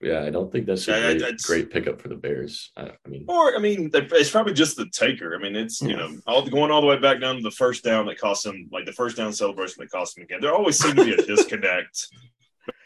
Yeah, 0.00 0.24
I 0.24 0.30
don't 0.30 0.52
think 0.52 0.66
that's 0.66 0.86
a 0.88 0.90
yeah, 0.90 1.18
great, 1.18 1.42
great, 1.42 1.70
pickup 1.70 2.02
for 2.02 2.08
the 2.08 2.16
Bears. 2.16 2.70
I, 2.76 2.82
I, 2.82 3.08
mean, 3.08 3.24
or 3.28 3.56
I 3.56 3.58
mean, 3.58 3.90
it's 3.94 4.30
probably 4.30 4.52
just 4.52 4.76
the 4.76 4.90
taker. 4.90 5.34
I 5.34 5.38
mean, 5.38 5.56
it's 5.56 5.80
you 5.80 5.94
hmm. 5.94 5.96
know 5.96 6.20
all 6.26 6.46
going 6.46 6.70
all 6.70 6.82
the 6.82 6.86
way 6.86 6.98
back 6.98 7.18
down 7.18 7.36
to 7.36 7.42
the 7.42 7.50
first 7.50 7.82
down 7.82 8.04
that 8.06 8.18
cost 8.18 8.44
them, 8.44 8.68
like 8.70 8.84
the 8.84 8.92
first 8.92 9.16
down 9.16 9.32
celebration 9.32 9.76
that 9.78 9.90
cost 9.90 10.14
them 10.14 10.24
again. 10.24 10.40
There 10.42 10.54
always 10.54 10.78
seems 10.78 10.96
to 10.96 11.04
be 11.04 11.14
a 11.14 11.26
disconnect 11.26 12.08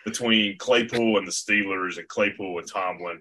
between 0.05 0.57
Claypool 0.59 1.19
and 1.19 1.27
the 1.27 1.33
Steelers, 1.33 1.99
and 1.99 2.07
Claypool 2.07 2.59
and 2.59 2.69
Tomlin. 2.69 3.21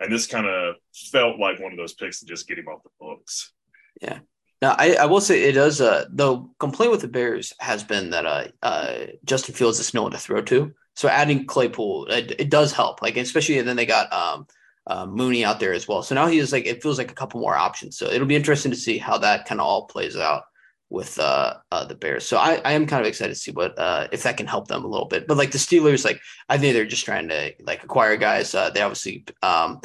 And 0.00 0.10
this 0.10 0.26
kind 0.26 0.46
of 0.46 0.76
felt 0.92 1.38
like 1.38 1.60
one 1.60 1.72
of 1.72 1.78
those 1.78 1.94
picks 1.94 2.20
to 2.20 2.26
just 2.26 2.48
get 2.48 2.58
him 2.58 2.68
off 2.68 2.82
the 2.82 2.90
books. 3.00 3.52
Yeah. 4.00 4.18
Now, 4.62 4.74
I, 4.78 4.94
I 4.94 5.04
will 5.06 5.20
say 5.20 5.42
it 5.44 5.52
does. 5.52 5.80
Uh, 5.80 6.06
the 6.10 6.46
complaint 6.58 6.92
with 6.92 7.02
the 7.02 7.08
Bears 7.08 7.52
has 7.60 7.84
been 7.84 8.10
that 8.10 8.26
uh, 8.26 8.48
uh, 8.62 8.98
Justin 9.24 9.54
Fields 9.54 9.78
is 9.80 9.92
no 9.92 10.02
one 10.02 10.12
to 10.12 10.18
throw 10.18 10.40
to. 10.42 10.72
So 10.94 11.08
adding 11.08 11.46
Claypool, 11.46 12.06
it, 12.06 12.34
it 12.38 12.50
does 12.50 12.72
help. 12.72 13.02
Like 13.02 13.16
especially 13.16 13.58
and 13.58 13.68
then 13.68 13.76
they 13.76 13.84
got 13.84 14.10
um, 14.12 14.46
uh, 14.86 15.06
Mooney 15.06 15.44
out 15.44 15.60
there 15.60 15.74
as 15.74 15.86
well. 15.86 16.02
So 16.02 16.14
now 16.14 16.26
he 16.26 16.38
is 16.38 16.52
like 16.52 16.66
it 16.66 16.82
feels 16.82 16.96
like 16.96 17.10
a 17.10 17.14
couple 17.14 17.40
more 17.40 17.54
options. 17.54 17.98
So 17.98 18.06
it'll 18.06 18.26
be 18.26 18.36
interesting 18.36 18.70
to 18.70 18.76
see 18.76 18.96
how 18.96 19.18
that 19.18 19.46
kind 19.46 19.60
of 19.60 19.66
all 19.66 19.86
plays 19.86 20.16
out 20.16 20.44
with 20.88 21.18
uh, 21.18 21.54
uh, 21.72 21.84
the 21.84 21.94
Bears. 21.94 22.24
So 22.24 22.38
I, 22.38 22.60
I 22.64 22.72
am 22.72 22.86
kind 22.86 23.02
of 23.02 23.08
excited 23.08 23.34
to 23.34 23.40
see 23.40 23.50
what 23.50 23.78
uh, 23.78 24.08
if 24.12 24.22
that 24.22 24.36
can 24.36 24.46
help 24.46 24.68
them 24.68 24.84
a 24.84 24.88
little 24.88 25.08
bit. 25.08 25.26
But 25.26 25.36
like 25.36 25.50
the 25.50 25.58
Steelers, 25.58 26.04
like 26.04 26.20
I 26.48 26.58
think 26.58 26.74
they're 26.74 26.86
just 26.86 27.04
trying 27.04 27.28
to 27.28 27.52
like 27.60 27.84
acquire 27.84 28.16
guys. 28.16 28.54
Uh, 28.54 28.70
they 28.70 28.80
obviously 28.80 29.26
um, 29.42 29.80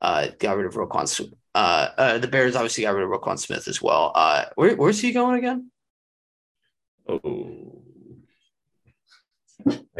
uh, 0.00 0.28
got 0.38 0.56
rid 0.56 0.66
of 0.66 0.74
Roquan. 0.74 1.30
Uh, 1.54 1.88
uh, 1.98 2.18
the 2.18 2.28
Bears 2.28 2.56
obviously 2.56 2.84
got 2.84 2.94
rid 2.94 3.04
of 3.04 3.10
Roquan 3.10 3.38
Smith 3.38 3.68
as 3.68 3.82
well. 3.82 4.12
Uh, 4.14 4.44
where, 4.54 4.74
where's 4.76 5.00
he 5.00 5.12
going 5.12 5.38
again? 5.38 5.70
Oh. 7.08 7.82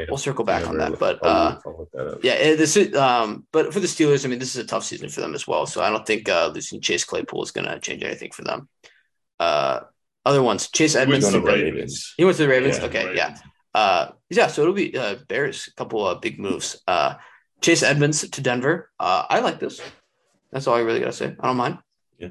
We'll 0.08 0.18
circle 0.18 0.44
back 0.44 0.66
on 0.66 0.78
that, 0.78 0.98
but 0.98 1.24
uh, 1.24 1.58
yeah, 2.22 2.56
this 2.56 2.76
is. 2.76 2.96
Um, 2.96 3.46
but 3.52 3.72
for 3.72 3.78
the 3.78 3.86
Steelers, 3.86 4.24
I 4.24 4.28
mean, 4.28 4.40
this 4.40 4.56
is 4.56 4.64
a 4.64 4.66
tough 4.66 4.82
season 4.82 5.08
for 5.08 5.20
them 5.20 5.34
as 5.34 5.46
well. 5.46 5.66
So 5.66 5.82
I 5.82 5.90
don't 5.90 6.04
think 6.04 6.28
uh, 6.28 6.50
losing 6.52 6.80
Chase 6.80 7.04
Claypool 7.04 7.42
is 7.44 7.52
going 7.52 7.66
to 7.68 7.78
change 7.78 8.02
anything 8.02 8.32
for 8.32 8.42
them. 8.42 8.68
Uh, 9.38 9.80
other 10.24 10.42
ones. 10.42 10.68
Chase 10.70 10.96
Edmonds. 10.96 11.28
He 11.28 11.34
went 11.34 11.46
to 11.46 11.52
the 11.52 11.64
Ravens. 11.64 12.14
He 12.16 12.24
went 12.24 12.36
to 12.38 12.42
the 12.42 12.48
Ravens. 12.48 12.78
Yeah, 12.78 12.84
okay, 12.86 13.06
Ravens. 13.06 13.18
yeah. 13.18 13.80
Uh, 13.80 14.10
yeah. 14.30 14.46
So 14.48 14.62
it'll 14.62 14.74
be 14.74 14.96
uh, 14.96 15.16
Bears. 15.28 15.68
A 15.68 15.74
couple 15.74 16.06
of 16.06 16.20
big 16.20 16.40
moves. 16.40 16.82
Uh, 16.88 17.14
Chase 17.60 17.84
Edmonds 17.84 18.28
to 18.28 18.40
Denver. 18.40 18.90
Uh, 18.98 19.26
I 19.28 19.40
like 19.40 19.60
this. 19.60 19.80
That's 20.52 20.66
all 20.66 20.76
I 20.76 20.80
really 20.80 21.00
gotta 21.00 21.12
say. 21.12 21.34
I 21.40 21.46
don't 21.46 21.56
mind. 21.56 21.78
Yeah, 22.18 22.28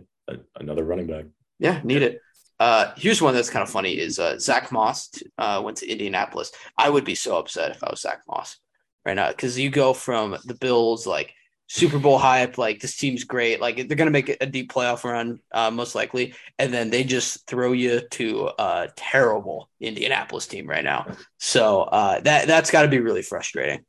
another 0.56 0.84
running 0.84 1.08
back. 1.08 1.26
Yeah, 1.60 1.82
need 1.84 2.04
it. 2.04 2.22
Uh, 2.60 2.94
here's 2.96 3.22
one 3.22 3.34
that's 3.34 3.50
kind 3.50 3.64
of 3.64 3.70
funny: 3.70 3.98
is 3.98 4.20
uh, 4.20 4.38
Zach 4.38 4.72
Moss 4.72 5.10
uh, 5.38 5.62
went 5.64 5.78
to 5.78 5.90
Indianapolis. 5.90 6.52
I 6.78 6.90
would 6.90 7.04
be 7.04 7.16
so 7.16 7.38
upset 7.38 7.72
if 7.72 7.84
I 7.84 7.90
was 7.90 8.02
Zach 8.02 8.22
Moss 8.28 8.58
right 9.04 9.16
now 9.16 9.30
because 9.30 9.58
you 9.58 9.72
go 9.72 9.94
from 9.94 10.38
the 10.46 10.54
Bills 10.54 11.08
like 11.08 11.34
Super 11.68 11.98
Bowl 11.98 12.20
hype, 12.20 12.58
like 12.58 12.80
this 12.80 12.98
team's 12.98 13.24
great, 13.24 13.62
like 13.62 13.88
they're 13.88 13.98
gonna 13.98 14.12
make 14.12 14.38
a 14.42 14.46
deep 14.46 14.72
playoff 14.72 15.04
run, 15.04 15.40
uh, 15.54 15.72
most 15.72 15.96
likely, 15.96 16.36
and 16.60 16.72
then 16.72 16.90
they 16.90 17.04
just 17.04 17.48
throw 17.48 17.72
you 17.72 18.02
to 18.12 18.52
a 18.60 18.90
terrible 18.96 19.70
Indianapolis 19.80 20.46
team 20.46 20.68
right 20.68 20.84
now. 20.84 21.08
So 21.40 21.84
uh, 21.84 22.20
that 22.20 22.46
that's 22.46 22.70
got 22.70 22.84
to 22.84 22.90
be 22.90 23.00
really 23.00 23.24
frustrating. 23.24 23.86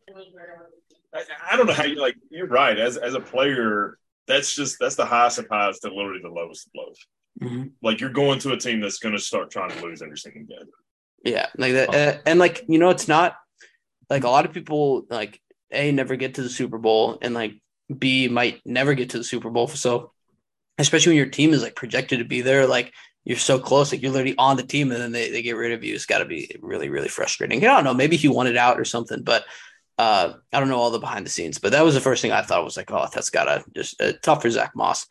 I, 1.13 1.25
I, 1.51 1.57
don't 1.57 1.67
know 1.67 1.73
how 1.75 1.85
you 1.85 2.01
like. 2.01 2.15
You're 2.31 2.47
right. 2.47 2.79
As 2.79 2.97
as 2.97 3.15
a 3.15 3.21
player, 3.21 3.99
that's 4.27 4.55
just 4.55 4.79
that's 4.79 4.97
the 4.97 5.07
highest 5.07 5.39
of 5.39 5.49
highs 5.51 5.81
to 5.81 5.89
literally 5.89 6.21
the 6.23 6.29
lowest 6.29 6.67
of 6.67 6.73
lows. 6.77 6.99
Mm-hmm. 7.41 7.69
Like 7.83 8.01
you're 8.01 8.11
going 8.11 8.39
to 8.41 8.53
a 8.53 8.57
team 8.57 8.81
that's 8.81 8.99
going 8.99 9.15
to 9.15 9.21
start 9.21 9.51
trying 9.51 9.71
to 9.71 9.83
lose 9.85 10.03
every 10.03 10.19
single 10.19 10.45
game. 10.45 10.69
Yeah, 11.25 11.47
like 11.57 11.73
that, 11.73 11.95
uh, 11.95 12.21
and 12.27 12.39
like 12.39 12.65
you 12.69 12.79
know, 12.79 12.91
it's 12.91 13.09
not 13.09 13.37
like 14.11 14.25
a 14.25 14.29
lot 14.29 14.45
of 14.45 14.53
people 14.53 15.07
like 15.09 15.41
a 15.73 15.93
never 15.93 16.17
get 16.17 16.35
to 16.35 16.43
the 16.43 16.49
Super 16.49 16.79
Bowl, 16.79 17.19
and 17.23 17.35
like 17.35 17.55
B 17.97 18.29
might 18.29 18.61
never 18.65 18.95
get 18.95 19.11
to 19.11 19.19
the 19.19 19.25
Super 19.25 19.51
Bowl. 19.51 19.69
So 19.69 20.13
especially 20.79 21.11
when 21.11 21.19
your 21.19 21.27
team 21.27 21.53
is 21.53 21.63
like 21.63 21.77
projected 21.77 22.19
to 22.19 22.25
be 22.25 22.41
there, 22.41 22.67
like 22.67 22.93
you're 23.25 23.39
so 23.39 23.59
close, 23.59 23.93
like 23.93 24.03
you're 24.03 24.13
literally 24.13 24.37
on 24.37 24.57
the 24.57 24.65
team, 24.65 24.91
and 24.91 25.01
then 25.01 25.13
they, 25.13 25.31
they 25.31 25.43
get 25.43 25.57
rid 25.57 25.73
of 25.73 25.85
you. 25.85 25.95
It's 25.95 26.07
got 26.07 26.19
to 26.19 26.25
be 26.25 26.55
really 26.61 26.89
really 26.89 27.09
frustrating. 27.09 27.65
I 27.65 27.69
don't 27.69 27.85
know, 27.85 27.95
maybe 27.95 28.17
he 28.17 28.29
wanted 28.29 28.57
out 28.57 28.81
or 28.81 28.85
something, 28.85 29.23
but 29.23 29.45
uh, 29.99 30.35
I 30.53 30.61
don't 30.61 30.69
know 30.69 30.79
all 30.79 30.91
the 30.91 30.99
behind 30.99 31.27
the 31.27 31.31
scenes. 31.31 31.59
But 31.59 31.73
that 31.73 31.85
was 31.85 31.95
the 31.95 32.01
first 32.01 32.23
thing 32.23 32.33
I 32.33 32.43
thought 32.43 32.65
was 32.65 32.77
like, 32.77 32.91
oh, 32.91 33.07
that's 33.13 33.31
gotta 33.31 33.65
just 33.75 34.01
uh, 34.01 34.13
tough 34.23 34.43
for 34.43 34.51
Zach 34.51 34.73
Moss. 34.75 35.07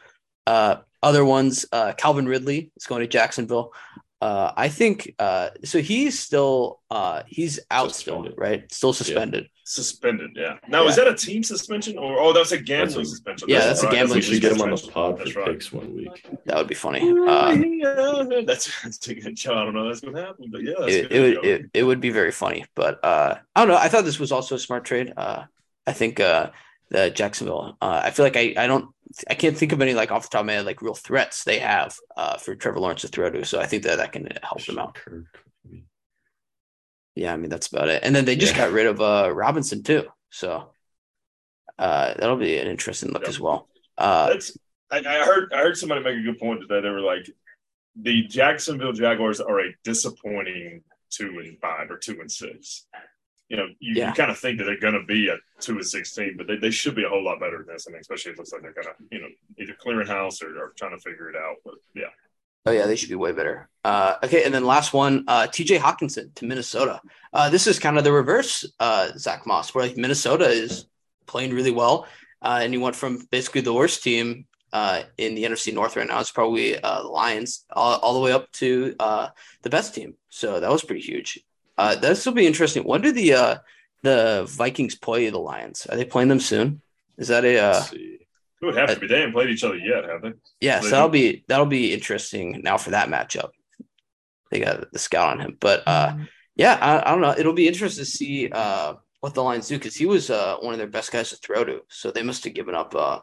Uh, 0.48 0.78
other 1.04 1.26
ones, 1.26 1.66
uh, 1.72 1.94
Calvin 1.94 2.28
Ridley 2.28 2.72
is 2.78 2.86
going 2.86 3.02
to 3.02 3.08
Jacksonville. 3.08 3.74
Uh, 4.22 4.54
I 4.56 4.70
think 4.70 5.16
uh, 5.18 5.50
so. 5.64 5.80
He's 5.80 6.20
still 6.20 6.80
uh, 6.92 7.24
he's 7.26 7.60
out 7.72 7.92
suspended. 7.92 8.34
still, 8.34 8.38
right? 8.38 8.72
Still 8.72 8.94
suspended. 8.94 9.46
Yeah. 9.46 9.62
Suspended. 9.64 10.32
Yeah. 10.36 10.60
Now, 10.68 10.84
yeah. 10.84 10.90
is 10.90 10.96
that 10.98 11.08
a 11.08 11.16
team 11.16 11.42
suspension 11.44 11.98
or 11.98 12.20
oh, 12.20 12.32
that's 12.32 12.52
a 12.52 12.60
gambling 12.60 12.98
that's 12.98 13.08
a, 13.08 13.10
suspension? 13.10 13.50
Yeah, 13.50 13.60
that's, 13.60 13.82
that's 13.82 13.92
a 13.92 13.96
gambling. 13.96 14.18
We 14.18 14.22
should 14.22 14.42
get 14.42 14.52
him 14.52 14.62
on 14.62 14.70
the 14.70 14.78
pod 14.78 15.20
for 15.20 15.40
right. 15.40 15.52
picks 15.54 15.74
one 15.74 15.96
week. 15.96 16.24
That 16.46 16.56
would 16.56 16.68
be 16.68 16.76
funny. 16.76 17.02
Uh, 17.02 17.52
yeah, 17.52 18.42
that's 18.46 18.84
that's 18.84 19.08
a 19.08 19.16
good 19.16 19.40
show. 19.40 19.56
I 19.56 19.66
don't 19.66 19.74
know 19.74 19.88
that's 19.88 20.04
what 20.04 20.16
happened, 20.16 20.52
but 20.52 20.62
yeah, 20.62 20.74
it, 20.82 21.12
it 21.12 21.20
would 21.20 21.46
it, 21.46 21.70
it, 21.74 21.84
would 21.84 22.00
be 22.00 22.12
very 22.12 22.32
funny. 22.32 22.66
But 22.76 23.04
uh, 23.04 23.38
I 23.56 23.62
don't 23.62 23.70
know. 23.70 23.78
I 23.78 23.88
thought 23.88 24.06
this 24.06 24.20
was 24.20 24.32
also 24.32 24.54
a 24.54 24.60
smart 24.60 24.86
trade. 24.86 25.14
Uh, 25.18 25.46
I 25.88 25.94
think 25.94 26.20
uh, 26.20 26.52
the 26.90 27.10
Jacksonville. 27.10 27.76
Uh, 27.82 28.02
I 28.04 28.12
feel 28.12 28.26
like 28.26 28.38
I, 28.38 28.54
I 28.56 28.68
don't 28.68 28.94
I 29.30 29.36
can't 29.36 29.58
think 29.58 29.72
of 29.72 29.82
any 29.82 29.94
like 29.94 30.12
off 30.12 30.24
the 30.24 30.30
top 30.30 30.42
of 30.42 30.46
my 30.48 30.54
head 30.54 30.66
like 30.66 30.82
real 30.82 30.94
threats 30.94 31.44
they 31.44 31.60
have 31.60 31.96
uh, 32.16 32.38
for 32.38 32.56
Trevor 32.56 32.80
Lawrence 32.80 33.02
to 33.02 33.08
throw 33.08 33.30
to. 33.30 33.46
So 33.46 33.60
I 33.60 33.66
think 33.66 33.84
that 33.84 33.98
that 33.98 34.12
can 34.12 34.28
help 34.44 34.64
them 34.66 34.80
out. 34.80 34.98
Yeah, 37.16 37.34
I 37.34 37.38
mean 37.38 37.50
that's 37.50 37.68
about 37.68 37.90
it. 37.90 38.04
And 38.04 38.16
then 38.16 38.26
they 38.26 38.36
just 38.36 38.56
yeah. 38.56 38.66
got 38.66 38.74
rid 38.74 38.86
of 38.86 39.02
uh, 39.02 39.32
Robinson 39.34 39.84
too. 39.84 40.06
So 40.30 40.72
uh, 41.78 42.14
that'll 42.18 42.38
be 42.38 42.58
an 42.58 42.68
interesting 42.68 43.12
look 43.12 43.24
yep. 43.24 43.30
as 43.30 43.40
well. 43.40 43.68
Uh, 43.98 44.30
that's 44.30 44.58
I, 44.92 45.00
I 45.00 45.26
heard 45.26 45.52
I 45.54 45.58
heard 45.58 45.78
somebody 45.78 46.04
make 46.04 46.18
a 46.18 46.22
good 46.22 46.40
point 46.40 46.62
today. 46.62 46.82
They 46.82 46.90
were 46.90 47.02
like 47.02 47.30
the 47.96 48.24
Jacksonville 48.24 48.94
Jaguars 48.94 49.42
are 49.42 49.60
a 49.60 49.76
disappointing 49.84 50.84
two 51.10 51.40
and 51.40 51.58
five 51.60 51.92
or 51.92 51.98
two 51.98 52.20
and 52.22 52.32
six 52.32 52.88
you 53.52 53.58
know, 53.58 53.68
you, 53.82 53.96
yeah. 53.96 54.08
you 54.08 54.14
kind 54.14 54.32
of 54.32 54.40
think 54.40 54.58
that 54.58 54.64
they're 54.64 54.80
going 54.80 54.94
to 54.94 55.04
be 55.04 55.28
a 55.28 55.36
two 55.60 55.74
and 55.74 55.86
sixteen, 55.86 56.36
but 56.38 56.48
they, 56.48 56.56
they 56.56 56.72
should 56.72 56.96
be 56.96 57.04
a 57.04 57.10
whole 57.10 57.22
lot 57.22 57.42
better 57.42 57.58
than 57.58 57.68
this. 57.68 57.86
I 57.86 57.92
mean, 57.92 58.00
especially 58.00 58.32
it 58.32 58.38
looks 58.38 58.54
like 58.54 58.62
they're 58.62 58.72
kind 58.72 58.88
of, 58.88 58.94
you 59.12 59.20
know, 59.20 59.28
either 59.60 59.74
clearing 59.78 60.08
house 60.08 60.42
or, 60.42 60.58
or, 60.58 60.74
trying 60.78 60.98
to 60.98 61.02
figure 61.02 61.30
it 61.30 61.36
out. 61.36 61.58
But 61.66 61.74
yeah. 61.94 62.06
Oh 62.66 62.72
yeah, 62.72 62.86
they 62.86 62.96
should 62.96 63.10
be 63.10 63.16
way 63.16 63.34
better. 63.34 63.68
Uh, 63.84 64.16
okay, 64.24 64.46
and 64.46 64.54
then 64.54 64.64
last 64.64 64.94
one, 64.94 65.26
uh, 65.28 65.48
T.J. 65.48 65.80
Hockenson 65.80 66.34
to 66.36 66.46
Minnesota. 66.46 67.02
Uh, 67.34 67.50
this 67.50 67.68
is 67.68 67.78
kind 67.78 67.98
of 67.98 68.06
the 68.06 68.14
reverse, 68.14 68.66
uh, 68.80 69.10
Zach 69.18 69.46
Moss, 69.46 69.76
where 69.76 69.86
like 69.86 69.98
Minnesota 69.98 70.46
is 70.46 70.86
playing 71.26 71.54
really 71.54 71.72
well, 71.72 72.08
uh, 72.42 72.60
and 72.62 72.74
he 72.74 72.80
went 72.80 72.96
from 72.96 73.28
basically 73.32 73.62
the 73.62 73.74
worst 73.74 74.02
team 74.02 74.46
uh, 74.72 75.02
in 75.18 75.36
the 75.36 75.44
NFC 75.44 75.74
North 75.74 75.98
right 75.98 76.08
now. 76.08 76.22
It's 76.22 76.32
probably 76.32 76.80
uh, 76.82 77.02
the 77.02 77.10
Lions, 77.10 77.66
all, 77.70 78.00
all, 78.00 78.14
the 78.14 78.22
way 78.22 78.32
up 78.32 78.50
to 78.54 78.96
uh, 78.98 79.28
the 79.64 79.70
best 79.70 79.94
team. 79.94 80.14
So 80.30 80.62
that 80.62 80.72
was 80.72 80.86
pretty 80.86 81.02
huge. 81.02 81.44
Uh, 81.78 81.96
this 81.96 82.26
will 82.26 82.34
be 82.34 82.48
interesting. 82.48 82.84
When 82.84 83.02
do 83.02 83.12
the 83.12 83.34
uh, 83.34 83.56
the 84.04 84.46
Vikings 84.50 84.96
play 84.96 85.30
the 85.30 85.40
Lions? 85.40 85.88
Are 85.88 85.96
they 85.96 86.06
playing 86.06 86.30
them 86.30 86.40
soon? 86.40 86.82
Is 87.18 87.30
that 87.30 87.46
a? 87.46 87.58
Uh, 87.60 87.84
it 87.92 88.66
would 88.66 88.78
have 88.78 88.94
to 88.94 89.00
be. 89.00 89.08
They 89.08 89.20
haven't 89.20 89.34
played 89.34 89.50
each 89.50 89.64
other 89.64 89.78
yet, 89.78 90.06
have 90.06 90.22
they? 90.22 90.34
Yeah, 90.60 90.80
so, 90.80 90.86
so 90.86 90.92
that'll 90.92 91.10
be 91.10 91.44
that'll 91.48 91.66
be 91.66 91.94
interesting 91.94 92.62
now 92.64 92.78
for 92.78 92.92
that 92.92 93.10
matchup. 93.10 93.50
They 94.52 94.60
got 94.60 94.92
the 94.92 95.00
scout 95.00 95.30
on 95.30 95.40
him, 95.40 95.58
but 95.60 95.84
uh, 95.88 96.18
yeah, 96.56 96.78
I, 96.82 97.10
I 97.10 97.12
don't 97.12 97.22
know. 97.22 97.36
It'll 97.38 97.54
be 97.54 97.68
interesting 97.68 98.04
to 98.04 98.10
see 98.10 98.50
uh, 98.52 98.96
what 99.22 99.34
the 99.34 99.44
Lions 99.44 99.68
do 99.68 99.78
because 99.78 99.96
he 99.96 100.06
was 100.06 100.30
uh, 100.30 100.58
one 100.60 100.74
of 100.74 100.78
their 100.78 100.88
best 100.88 101.12
guys 101.12 101.30
to 101.30 101.38
throw 101.38 101.64
to, 101.64 101.82
so 101.88 102.12
they 102.12 102.24
must 102.24 102.44
have 102.44 102.54
given 102.54 102.76
up 102.76 102.94
uh, 102.96 103.20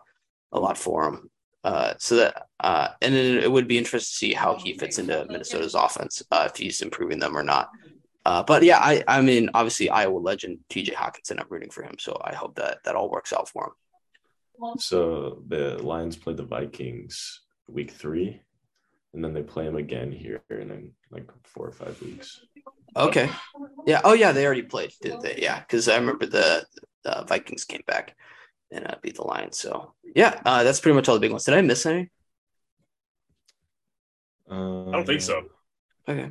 a 0.52 0.59
lot 0.59 0.78
for 0.78 1.09
him. 1.09 1.31
Uh, 1.64 1.95
so 1.99 2.17
that 2.17 2.47
uh, 2.61 2.88
and 3.02 3.14
then 3.14 3.38
it 3.38 3.50
would 3.50 3.69
be 3.69 3.78
interesting 3.78 4.09
to 4.09 4.17
see 4.17 4.33
how 4.33 4.57
he 4.57 4.78
fits 4.78 4.99
into 4.99 5.26
Minnesota's 5.28 5.75
offense 5.75 6.23
uh, 6.31 6.49
if 6.49 6.57
he's 6.57 6.81
improving 6.81 7.19
them 7.19 7.37
or 7.37 7.43
not. 7.43 7.69
Uh, 8.28 8.42
but 8.42 8.62
yeah, 8.62 8.76
I 8.78 9.02
I 9.08 9.23
mean, 9.23 9.49
obviously 9.54 9.88
Iowa 9.88 10.18
legend 10.18 10.58
T.J. 10.68 10.92
Hockenson. 10.92 11.40
I'm 11.40 11.47
rooting 11.49 11.70
for 11.70 11.82
him, 11.82 11.94
so 11.99 12.20
I 12.23 12.35
hope 12.35 12.56
that 12.56 12.85
that 12.85 12.94
all 12.94 13.08
works 13.08 13.32
out 13.32 13.49
for 13.49 13.68
him. 13.68 14.78
So 14.78 15.42
the 15.49 15.82
Lions 15.82 16.14
played 16.14 16.37
the 16.37 16.42
Vikings 16.42 17.40
week 17.68 17.90
three, 17.90 18.42
and 19.14 19.25
then 19.25 19.32
they 19.32 19.42
play 19.42 19.64
them 19.64 19.76
again 19.76 20.12
here 20.12 20.42
in 20.50 20.92
like 21.11 21.26
four 21.44 21.68
or 21.68 21.73
five 21.73 21.99
weeks. 22.02 22.38
Okay. 22.94 23.30
Yeah. 23.87 24.02
Oh 24.04 24.12
yeah, 24.12 24.32
they 24.32 24.44
already 24.44 24.68
played, 24.75 24.92
did 25.00 25.23
they? 25.23 25.38
Yeah, 25.40 25.61
because 25.61 25.88
I 25.88 25.97
remember 25.97 26.26
the, 26.26 26.66
the 27.04 27.25
Vikings 27.26 27.64
came 27.64 27.85
back 27.87 28.14
and 28.70 28.87
uh, 28.87 28.97
beat 29.00 29.14
the 29.14 29.25
Lions. 29.25 29.58
So 29.58 29.94
yeah, 30.14 30.38
uh, 30.44 30.64
that's 30.64 30.80
pretty 30.80 30.97
much 30.97 31.08
all 31.08 31.14
the 31.14 31.20
big 31.20 31.30
ones. 31.30 31.44
Did 31.44 31.54
I 31.54 31.62
miss 31.62 31.87
any? 31.87 32.11
Uh, 34.50 34.90
I 34.90 34.92
don't 34.92 35.06
think 35.06 35.23
so. 35.23 35.44
Okay. 36.06 36.30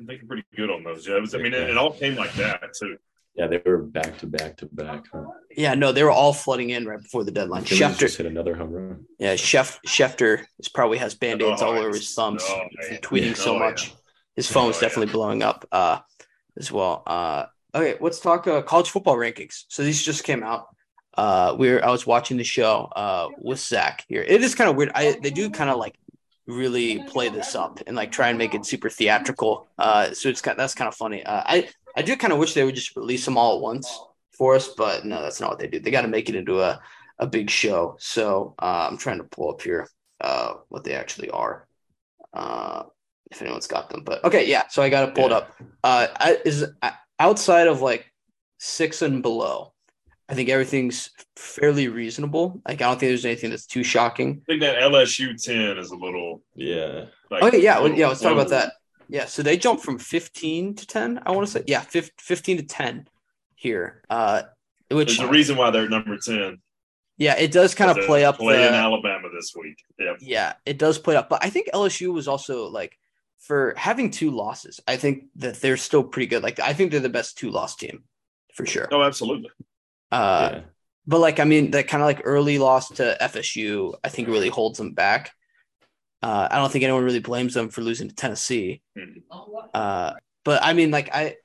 I 0.00 0.04
think 0.06 0.26
pretty 0.26 0.44
good 0.56 0.70
on 0.70 0.84
those. 0.84 1.06
Yeah, 1.06 1.16
it 1.16 1.20
was, 1.20 1.34
I 1.34 1.38
mean, 1.38 1.54
it, 1.54 1.70
it 1.70 1.76
all 1.76 1.92
came 1.92 2.16
like 2.16 2.32
that 2.34 2.74
too. 2.78 2.96
Yeah, 3.34 3.46
they 3.46 3.62
were 3.64 3.78
back 3.78 4.18
to 4.18 4.26
back 4.26 4.58
to 4.58 4.66
back. 4.66 5.04
Huh? 5.10 5.24
Yeah, 5.56 5.74
no, 5.74 5.90
they 5.92 6.04
were 6.04 6.10
all 6.10 6.34
flooding 6.34 6.70
in 6.70 6.84
right 6.84 7.00
before 7.00 7.24
the 7.24 7.30
deadline. 7.30 7.64
Schefter 7.64 7.98
just 7.98 8.18
hit 8.18 8.26
another 8.26 8.54
home 8.54 8.70
run. 8.70 9.04
Yeah, 9.18 9.36
Chef 9.36 9.80
Schefter 9.86 10.44
is 10.58 10.68
probably 10.68 10.98
has 10.98 11.14
band 11.14 11.40
aids 11.40 11.62
oh, 11.62 11.68
all 11.68 11.78
over 11.78 11.88
his 11.88 12.12
thumbs 12.14 12.42
oh, 12.46 12.60
from 12.86 12.96
tweeting 12.98 13.28
yeah. 13.28 13.34
so 13.34 13.56
oh, 13.56 13.58
much. 13.58 13.88
Yeah. 13.88 13.94
His 14.36 14.50
phone's 14.50 14.76
oh, 14.76 14.80
definitely 14.80 15.06
yeah. 15.06 15.12
blowing 15.12 15.42
up 15.42 15.66
uh, 15.72 16.00
as 16.58 16.70
well. 16.70 17.02
Uh, 17.06 17.46
okay, 17.74 17.96
let's 18.00 18.20
talk 18.20 18.46
uh, 18.46 18.60
college 18.62 18.90
football 18.90 19.16
rankings. 19.16 19.64
So 19.68 19.82
these 19.82 20.02
just 20.02 20.24
came 20.24 20.42
out. 20.42 20.66
Uh, 21.14 21.56
we 21.58 21.70
are 21.70 21.82
I 21.82 21.90
was 21.90 22.06
watching 22.06 22.36
the 22.36 22.44
show 22.44 22.90
uh, 22.94 23.28
with 23.38 23.60
Zach 23.60 24.04
here. 24.08 24.22
It 24.22 24.42
is 24.42 24.54
kind 24.54 24.68
of 24.68 24.76
weird. 24.76 24.92
I 24.94 25.18
they 25.22 25.30
do 25.30 25.48
kind 25.48 25.70
of 25.70 25.78
like 25.78 25.94
really 26.46 27.02
play 27.04 27.28
this 27.28 27.54
up 27.54 27.80
and 27.86 27.96
like 27.96 28.10
try 28.10 28.28
and 28.28 28.38
make 28.38 28.54
it 28.54 28.66
super 28.66 28.90
theatrical. 28.90 29.68
Uh, 29.78 30.12
so 30.12 30.28
it's 30.28 30.40
kind 30.40 30.58
that's 30.58 30.74
kind 30.74 30.88
of 30.88 30.94
funny. 30.94 31.24
Uh, 31.24 31.42
I 31.44 31.68
I 31.96 32.02
do 32.02 32.16
kind 32.16 32.32
of 32.32 32.38
wish 32.38 32.54
they 32.54 32.64
would 32.64 32.74
just 32.74 32.96
release 32.96 33.24
them 33.24 33.38
all 33.38 33.56
at 33.56 33.62
once 33.62 34.00
for 34.36 34.54
us, 34.54 34.68
but 34.68 35.04
no, 35.04 35.22
that's 35.22 35.40
not 35.40 35.50
what 35.50 35.58
they 35.58 35.68
do. 35.68 35.78
They 35.80 35.90
got 35.90 36.02
to 36.02 36.08
make 36.08 36.28
it 36.28 36.34
into 36.34 36.60
a 36.60 36.80
a 37.18 37.26
big 37.26 37.50
show. 37.50 37.96
So 37.98 38.54
uh, 38.58 38.88
I'm 38.90 38.98
trying 38.98 39.18
to 39.18 39.24
pull 39.24 39.50
up 39.50 39.62
here 39.62 39.88
uh, 40.20 40.54
what 40.68 40.84
they 40.84 40.94
actually 40.94 41.30
are. 41.30 41.66
Uh, 42.32 42.84
if 43.30 43.40
anyone's 43.40 43.66
got 43.66 43.88
them, 43.88 44.02
but 44.04 44.22
okay, 44.24 44.46
yeah. 44.48 44.64
So 44.68 44.82
I 44.82 44.90
got 44.90 45.08
it 45.08 45.14
pulled 45.14 45.30
yeah. 45.30 45.38
up. 45.38 45.54
Uh, 45.82 46.06
I, 46.16 46.38
is 46.44 46.66
outside 47.18 47.66
of 47.66 47.80
like 47.80 48.12
six 48.58 49.00
and 49.02 49.22
below. 49.22 49.71
I 50.28 50.34
think 50.34 50.48
everything's 50.48 51.10
fairly 51.36 51.88
reasonable. 51.88 52.60
Like 52.66 52.80
I 52.80 52.86
don't 52.86 52.98
think 52.98 53.10
there's 53.10 53.26
anything 53.26 53.50
that's 53.50 53.66
too 53.66 53.82
shocking. 53.82 54.42
I 54.42 54.52
think 54.52 54.60
that 54.62 54.78
LSU 54.78 55.42
ten 55.42 55.78
is 55.78 55.90
a 55.90 55.96
little 55.96 56.42
yeah. 56.54 57.06
Like, 57.30 57.42
okay, 57.42 57.62
yeah, 57.62 57.78
little, 57.78 57.98
yeah. 57.98 58.08
Let's 58.08 58.20
talk 58.20 58.32
about 58.32 58.48
that. 58.50 58.74
Yeah, 59.08 59.26
so 59.26 59.42
they 59.42 59.58
jumped 59.58 59.84
from 59.84 59.98
15 59.98 60.74
to 60.76 60.86
10. 60.86 61.20
I 61.26 61.32
want 61.32 61.46
to 61.46 61.52
say 61.52 61.64
yeah, 61.66 61.80
15 61.80 62.56
to 62.58 62.62
10 62.62 63.06
here. 63.56 64.02
Uh, 64.08 64.42
which 64.90 65.18
there's 65.18 65.28
a 65.28 65.30
reason 65.30 65.56
why 65.56 65.70
they're 65.70 65.88
number 65.88 66.16
10. 66.16 66.58
Yeah, 67.18 67.36
it 67.36 67.52
does 67.52 67.74
kind 67.74 67.90
of 67.90 68.04
play 68.06 68.24
up. 68.24 68.38
Play 68.38 68.56
the, 68.56 68.68
in 68.68 68.74
Alabama 68.74 69.28
this 69.34 69.52
week. 69.54 69.76
Yeah, 69.98 70.14
yeah, 70.20 70.52
it 70.64 70.78
does 70.78 70.98
play 70.98 71.14
up. 71.14 71.28
But 71.28 71.44
I 71.44 71.50
think 71.50 71.68
LSU 71.72 72.12
was 72.12 72.26
also 72.26 72.68
like 72.68 72.98
for 73.38 73.74
having 73.76 74.10
two 74.10 74.30
losses. 74.30 74.80
I 74.88 74.96
think 74.96 75.24
that 75.36 75.60
they're 75.60 75.76
still 75.76 76.04
pretty 76.04 76.26
good. 76.26 76.42
Like 76.42 76.58
I 76.58 76.72
think 76.72 76.90
they're 76.90 77.00
the 77.00 77.08
best 77.08 77.36
two 77.36 77.50
loss 77.50 77.76
team 77.76 78.04
for 78.54 78.66
sure. 78.66 78.88
Oh, 78.90 79.02
absolutely. 79.02 79.50
Uh, 80.12 80.50
yeah. 80.52 80.60
But 81.06 81.18
like, 81.18 81.40
I 81.40 81.44
mean, 81.44 81.72
that 81.72 81.88
kind 81.88 82.02
of 82.02 82.06
like 82.06 82.20
early 82.24 82.58
loss 82.58 82.88
to 82.90 83.16
FSU, 83.20 83.94
I 84.04 84.08
think 84.08 84.28
really 84.28 84.50
holds 84.50 84.78
them 84.78 84.92
back. 84.92 85.32
Uh, 86.22 86.46
I 86.48 86.58
don't 86.58 86.70
think 86.70 86.84
anyone 86.84 87.02
really 87.02 87.18
blames 87.18 87.54
them 87.54 87.70
for 87.70 87.80
losing 87.80 88.08
to 88.08 88.14
Tennessee. 88.14 88.82
Hmm. 88.96 89.18
Uh, 89.74 90.12
but 90.44 90.62
I 90.62 90.74
mean, 90.74 90.92
like 90.92 91.12
I, 91.12 91.36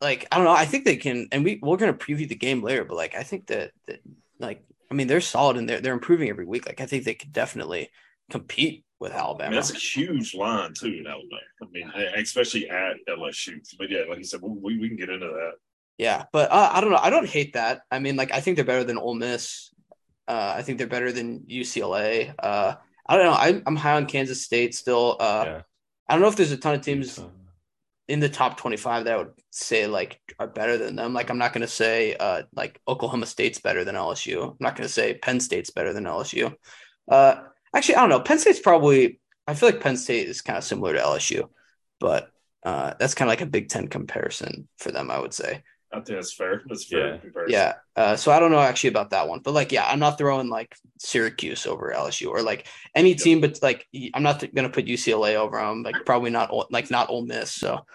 like 0.00 0.28
I 0.30 0.36
don't 0.36 0.44
know. 0.44 0.52
I 0.52 0.66
think 0.66 0.84
they 0.84 0.96
can, 0.96 1.26
and 1.32 1.42
we 1.42 1.58
we're 1.60 1.78
gonna 1.78 1.94
preview 1.94 2.28
the 2.28 2.36
game 2.36 2.62
later. 2.62 2.84
But 2.84 2.96
like, 2.96 3.16
I 3.16 3.24
think 3.24 3.48
that, 3.48 3.72
that 3.88 3.98
like, 4.38 4.62
I 4.88 4.94
mean, 4.94 5.08
they're 5.08 5.20
solid 5.20 5.56
and 5.56 5.68
they're 5.68 5.80
they're 5.80 5.92
improving 5.94 6.28
every 6.28 6.44
week. 6.44 6.66
Like, 6.66 6.80
I 6.80 6.86
think 6.86 7.02
they 7.02 7.14
could 7.14 7.32
definitely 7.32 7.90
compete 8.30 8.84
with 9.00 9.12
Alabama. 9.12 9.48
I 9.48 9.50
mean, 9.50 9.56
that's 9.56 9.72
a 9.72 9.78
huge 9.78 10.34
line 10.34 10.72
too 10.74 10.86
in 10.86 11.06
Alabama. 11.06 11.40
I 11.62 11.66
mean, 11.72 11.90
especially 12.16 12.68
at 12.70 12.96
LSU. 13.08 13.58
But 13.76 13.90
yeah, 13.90 14.04
like 14.08 14.18
you 14.18 14.24
said, 14.24 14.40
we, 14.42 14.78
we 14.78 14.88
can 14.88 14.96
get 14.96 15.10
into 15.10 15.26
that. 15.26 15.52
Yeah, 15.98 16.24
but 16.32 16.50
uh, 16.52 16.70
I 16.72 16.80
don't 16.80 16.90
know. 16.90 16.98
I 17.00 17.10
don't 17.10 17.28
hate 17.28 17.54
that. 17.54 17.80
I 17.90 17.98
mean, 17.98 18.16
like 18.16 18.32
I 18.32 18.40
think 18.40 18.56
they're 18.56 18.64
better 18.64 18.84
than 18.84 18.98
Ole 18.98 19.14
Miss. 19.14 19.70
Uh, 20.28 20.54
I 20.56 20.62
think 20.62 20.78
they're 20.78 20.86
better 20.86 21.12
than 21.12 21.40
UCLA. 21.48 22.34
Uh, 22.38 22.74
I 23.06 23.16
don't 23.16 23.26
know. 23.26 23.32
I, 23.32 23.62
am 23.66 23.76
high 23.76 23.96
on 23.96 24.06
Kansas 24.06 24.42
State 24.42 24.74
still. 24.74 25.16
Uh, 25.18 25.44
yeah. 25.46 25.62
I 26.08 26.14
don't 26.14 26.22
know 26.22 26.28
if 26.28 26.36
there's 26.36 26.52
a 26.52 26.56
ton 26.56 26.74
of 26.74 26.82
teams 26.82 27.20
in 28.08 28.20
the 28.20 28.28
top 28.28 28.56
25 28.56 29.04
that 29.04 29.14
I 29.14 29.16
would 29.16 29.32
say 29.50 29.86
like 29.86 30.20
are 30.38 30.46
better 30.46 30.78
than 30.78 30.96
them. 30.96 31.12
Like 31.12 31.30
I'm 31.30 31.38
not 31.38 31.52
going 31.52 31.62
to 31.62 31.68
say 31.68 32.14
uh, 32.14 32.42
like 32.54 32.80
Oklahoma 32.86 33.26
State's 33.26 33.58
better 33.58 33.84
than 33.84 33.94
LSU. 33.94 34.50
I'm 34.50 34.56
not 34.60 34.76
going 34.76 34.86
to 34.86 34.92
say 34.92 35.14
Penn 35.14 35.40
State's 35.40 35.70
better 35.70 35.92
than 35.92 36.04
LSU. 36.04 36.54
Uh, 37.08 37.42
actually, 37.74 37.96
I 37.96 38.00
don't 38.00 38.10
know. 38.10 38.20
Penn 38.20 38.38
State's 38.38 38.60
probably. 38.60 39.20
I 39.48 39.54
feel 39.54 39.68
like 39.68 39.80
Penn 39.80 39.96
State 39.96 40.28
is 40.28 40.42
kind 40.42 40.56
of 40.56 40.64
similar 40.64 40.92
to 40.94 41.00
LSU, 41.00 41.48
but 42.00 42.30
uh, 42.64 42.94
that's 42.98 43.14
kind 43.14 43.28
of 43.28 43.32
like 43.32 43.42
a 43.42 43.46
Big 43.46 43.68
Ten 43.68 43.86
comparison 43.86 44.68
for 44.78 44.90
them. 44.90 45.10
I 45.10 45.20
would 45.20 45.34
say. 45.34 45.62
I 45.96 46.00
think 46.00 46.18
that's 46.18 46.34
fair. 46.34 46.62
That's 46.66 46.84
fair 46.84 47.20
Yeah. 47.22 47.30
Yeah. 47.48 47.72
Uh, 47.96 48.16
so 48.16 48.30
I 48.30 48.38
don't 48.38 48.50
know 48.50 48.60
actually 48.60 48.90
about 48.90 49.10
that 49.10 49.28
one, 49.28 49.40
but 49.40 49.54
like, 49.54 49.72
yeah, 49.72 49.86
I'm 49.86 49.98
not 49.98 50.18
throwing 50.18 50.48
like 50.48 50.76
Syracuse 50.98 51.66
over 51.66 51.94
LSU 51.96 52.28
or 52.28 52.42
like 52.42 52.66
any 52.94 53.10
Yeah. 53.10 53.16
team, 53.16 53.40
but 53.40 53.58
like 53.62 53.86
I'm 54.14 54.22
not 54.22 54.40
going 54.40 54.66
to 54.66 54.72
put 54.72 54.86
UCLA 54.86 55.34
over 55.36 55.58
them. 55.58 55.82
Like 55.82 56.04
probably 56.04 56.30
not 56.30 56.50
like 56.70 56.90
not 56.90 57.08
Ole 57.08 57.24
Miss. 57.24 57.52
So 57.52 57.86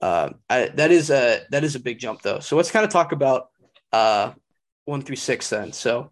uh, 0.00 0.30
I, 0.50 0.66
that 0.74 0.90
is 0.90 1.10
a 1.10 1.40
that 1.50 1.64
is 1.64 1.74
a 1.74 1.80
big 1.80 1.98
jump 1.98 2.22
though. 2.22 2.40
So 2.40 2.56
let's 2.56 2.70
kind 2.70 2.84
of 2.84 2.90
talk 2.90 3.12
about 3.12 3.48
uh, 3.92 4.32
one 4.84 5.02
through 5.02 5.16
six 5.16 5.48
then. 5.48 5.72
So 5.72 6.10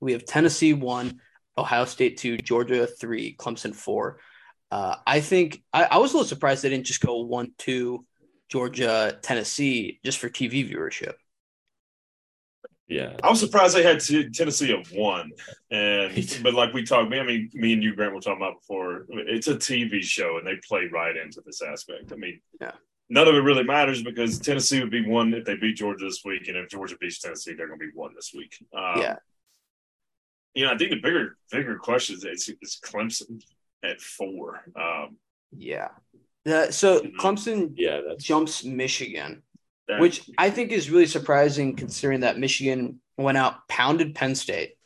we 0.00 0.12
have 0.12 0.24
Tennessee 0.24 0.72
one, 0.72 1.20
Ohio 1.58 1.84
State 1.84 2.16
two, 2.16 2.38
Georgia 2.38 2.86
three, 2.86 3.36
Clemson 3.36 3.74
four. 3.74 4.18
Uh, 4.70 4.96
I 5.06 5.20
think 5.20 5.62
I, 5.74 5.84
I 5.84 5.98
was 5.98 6.12
a 6.12 6.16
little 6.16 6.28
surprised 6.28 6.62
they 6.62 6.70
didn't 6.70 6.86
just 6.86 7.02
go 7.02 7.20
one 7.20 7.52
two. 7.58 8.06
Georgia, 8.52 9.18
Tennessee, 9.22 9.98
just 10.04 10.18
for 10.18 10.28
TV 10.28 10.70
viewership. 10.70 11.14
Yeah. 12.86 13.16
I 13.22 13.30
was 13.30 13.40
surprised 13.40 13.74
they 13.74 13.82
had 13.82 14.00
T- 14.00 14.28
Tennessee 14.28 14.74
at 14.74 14.86
one, 14.92 15.30
and 15.70 16.12
but 16.42 16.52
like 16.52 16.74
we 16.74 16.82
talked, 16.82 17.08
me, 17.10 17.18
I 17.18 17.22
mean, 17.24 17.48
me 17.54 17.72
and 17.72 17.82
you, 17.82 17.94
Grant, 17.96 18.12
were 18.14 18.20
talking 18.20 18.42
about 18.42 18.60
before. 18.60 19.06
It's 19.08 19.48
a 19.48 19.54
TV 19.54 20.02
show, 20.02 20.36
and 20.36 20.46
they 20.46 20.60
play 20.68 20.90
right 20.92 21.16
into 21.16 21.40
this 21.46 21.62
aspect. 21.62 22.12
I 22.12 22.16
mean, 22.16 22.42
Yeah. 22.60 22.72
none 23.08 23.26
of 23.26 23.34
it 23.34 23.38
really 23.38 23.64
matters 23.64 24.02
because 24.02 24.38
Tennessee 24.38 24.80
would 24.80 24.90
be 24.90 25.08
one 25.08 25.32
if 25.32 25.46
they 25.46 25.56
beat 25.56 25.76
Georgia 25.76 26.04
this 26.04 26.20
week, 26.22 26.46
and 26.48 26.58
if 26.58 26.68
Georgia 26.68 26.96
beats 27.00 27.20
Tennessee, 27.20 27.54
they're 27.54 27.68
going 27.68 27.80
to 27.80 27.86
be 27.86 27.92
one 27.94 28.14
this 28.14 28.32
week. 28.36 28.54
Um, 28.76 28.98
Yeah. 29.00 29.16
you 30.52 30.66
know, 30.66 30.72
I 30.74 30.76
think 30.76 30.90
the 30.90 31.00
bigger 31.00 31.38
bigger 31.50 31.78
question 31.78 32.16
is 32.16 32.24
it's, 32.24 32.50
it's 32.60 32.78
Clemson 32.80 33.42
at 33.82 33.98
four. 34.02 34.60
Um, 34.76 35.16
Yeah. 35.56 35.88
Uh, 36.46 36.70
so 36.70 37.00
Clemson 37.20 37.72
Yeah. 37.76 38.00
That's 38.06 38.24
jumps 38.24 38.64
Michigan, 38.64 39.42
that- 39.88 40.00
which 40.00 40.28
I 40.38 40.50
think 40.50 40.72
is 40.72 40.90
really 40.90 41.06
surprising 41.06 41.76
considering 41.76 42.20
that 42.20 42.38
Michigan 42.38 43.00
went 43.16 43.38
out, 43.38 43.68
pounded 43.68 44.14
Penn 44.14 44.34
State, 44.34 44.76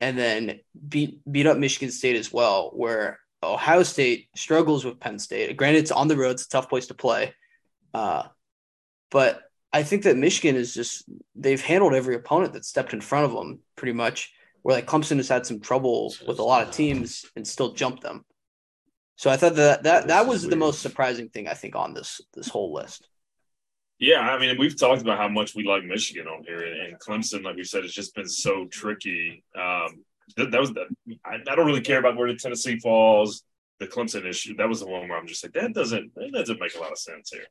and 0.00 0.18
then 0.18 0.60
beat 0.88 1.20
beat 1.30 1.46
up 1.46 1.58
Michigan 1.58 1.90
State 1.90 2.16
as 2.16 2.32
well, 2.32 2.70
where 2.74 3.20
Ohio 3.42 3.82
State 3.82 4.28
struggles 4.34 4.84
with 4.84 5.00
Penn 5.00 5.18
State. 5.18 5.56
Granted, 5.56 5.80
it's 5.80 5.90
on 5.90 6.08
the 6.08 6.16
road, 6.16 6.32
it's 6.32 6.46
a 6.46 6.48
tough 6.48 6.68
place 6.68 6.86
to 6.86 6.94
play. 6.94 7.34
Uh, 7.92 8.24
but 9.10 9.42
I 9.72 9.82
think 9.82 10.04
that 10.04 10.16
Michigan 10.16 10.56
is 10.56 10.72
just 10.74 11.04
they've 11.34 11.60
handled 11.60 11.94
every 11.94 12.14
opponent 12.14 12.54
that 12.54 12.64
stepped 12.64 12.92
in 12.92 13.00
front 13.00 13.26
of 13.26 13.32
them 13.32 13.60
pretty 13.76 13.92
much. 13.92 14.32
Where 14.62 14.76
like 14.76 14.86
Clemson 14.86 15.16
has 15.16 15.28
had 15.28 15.46
some 15.46 15.60
trouble 15.60 16.14
with 16.26 16.38
a 16.38 16.42
lot 16.42 16.66
of 16.66 16.74
teams 16.74 17.24
and 17.34 17.46
still 17.46 17.72
jumped 17.72 18.02
them. 18.02 18.24
So 19.20 19.28
I 19.28 19.36
thought 19.36 19.56
that 19.56 19.82
that 19.82 20.08
that 20.08 20.26
was 20.26 20.48
the 20.48 20.56
most 20.56 20.80
surprising 20.80 21.28
thing 21.28 21.46
I 21.46 21.52
think 21.52 21.76
on 21.76 21.92
this 21.92 22.22
this 22.32 22.48
whole 22.48 22.72
list. 22.72 23.06
Yeah, 23.98 24.20
I 24.20 24.38
mean, 24.38 24.56
we've 24.58 24.78
talked 24.78 25.02
about 25.02 25.18
how 25.18 25.28
much 25.28 25.54
we 25.54 25.62
like 25.62 25.84
Michigan 25.84 26.26
on 26.26 26.42
here, 26.42 26.64
and, 26.64 26.80
and 26.80 26.98
Clemson, 26.98 27.44
like 27.44 27.56
we 27.56 27.64
said, 27.64 27.84
it's 27.84 27.92
just 27.92 28.14
been 28.14 28.26
so 28.26 28.64
tricky. 28.70 29.44
Um, 29.54 30.06
that, 30.38 30.52
that 30.52 30.58
was 30.58 30.72
the, 30.72 30.86
I, 31.22 31.34
I 31.46 31.54
don't 31.54 31.66
really 31.66 31.82
care 31.82 31.98
about 31.98 32.16
where 32.16 32.32
the 32.32 32.38
Tennessee 32.38 32.78
falls. 32.78 33.42
The 33.78 33.86
Clemson 33.86 34.24
issue, 34.24 34.56
that 34.56 34.70
was 34.70 34.80
the 34.80 34.86
one 34.86 35.06
where 35.06 35.18
I'm 35.18 35.26
just 35.26 35.44
like, 35.44 35.52
that 35.52 35.74
doesn't 35.74 36.14
that 36.14 36.30
doesn't 36.32 36.58
make 36.58 36.74
a 36.74 36.80
lot 36.80 36.92
of 36.92 36.98
sense 36.98 37.28
here. 37.30 37.44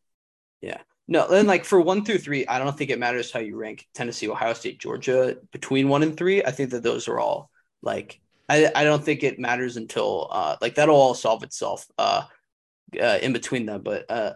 Yeah, 0.62 0.82
no, 1.08 1.30
then 1.30 1.46
like 1.46 1.66
for 1.66 1.80
one 1.80 2.04
through 2.04 2.18
three, 2.18 2.48
I 2.48 2.58
don't 2.58 2.76
think 2.76 2.90
it 2.90 2.98
matters 2.98 3.32
how 3.32 3.42
you 3.42 3.56
rank 3.56 3.88
Tennessee, 3.94 4.28
Ohio 4.28 4.54
State, 4.54 4.80
Georgia 4.80 5.38
between 5.52 5.88
one 5.88 6.02
and 6.02 6.18
three. 6.18 6.44
I 6.44 6.50
think 6.50 6.72
that 6.72 6.82
those 6.82 7.08
are 7.08 7.20
all 7.20 7.52
like 7.84 8.20
I, 8.50 8.72
I 8.76 8.84
don't 8.84 9.04
think 9.04 9.24
it 9.24 9.40
matters 9.40 9.78
until 9.78 10.28
uh 10.32 10.58
like 10.62 10.76
that'll 10.76 10.96
all 10.96 11.14
solve 11.14 11.44
itself 11.44 11.86
uh, 11.98 12.24
uh 13.02 13.20
in 13.22 13.32
between 13.32 13.66
them. 13.66 13.82
But 13.84 14.10
uh 14.10 14.34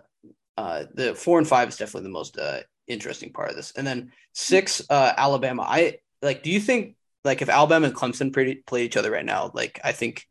uh 0.57 0.85
the 0.93 1.15
four 1.15 1.39
and 1.39 1.47
five 1.47 1.69
is 1.69 1.77
definitely 1.77 2.03
the 2.03 2.13
most 2.13 2.37
uh 2.37 2.61
interesting 2.87 3.33
part 3.33 3.49
of 3.49 3.55
this. 3.55 3.73
And 3.75 3.85
then 3.85 4.11
six, 4.33 4.81
uh 4.89 5.13
Alabama. 5.17 5.63
I 5.67 5.97
like 6.21 6.43
do 6.43 6.51
you 6.51 6.59
think 6.59 6.95
like 7.25 7.41
if 7.41 7.49
Alabama 7.49 7.87
and 7.87 7.95
Clemson 7.95 8.33
play, 8.33 8.55
play 8.55 8.85
each 8.85 8.97
other 8.97 9.11
right 9.11 9.25
now, 9.25 9.51
like 9.53 9.79
I 9.83 9.91
think 9.93 10.27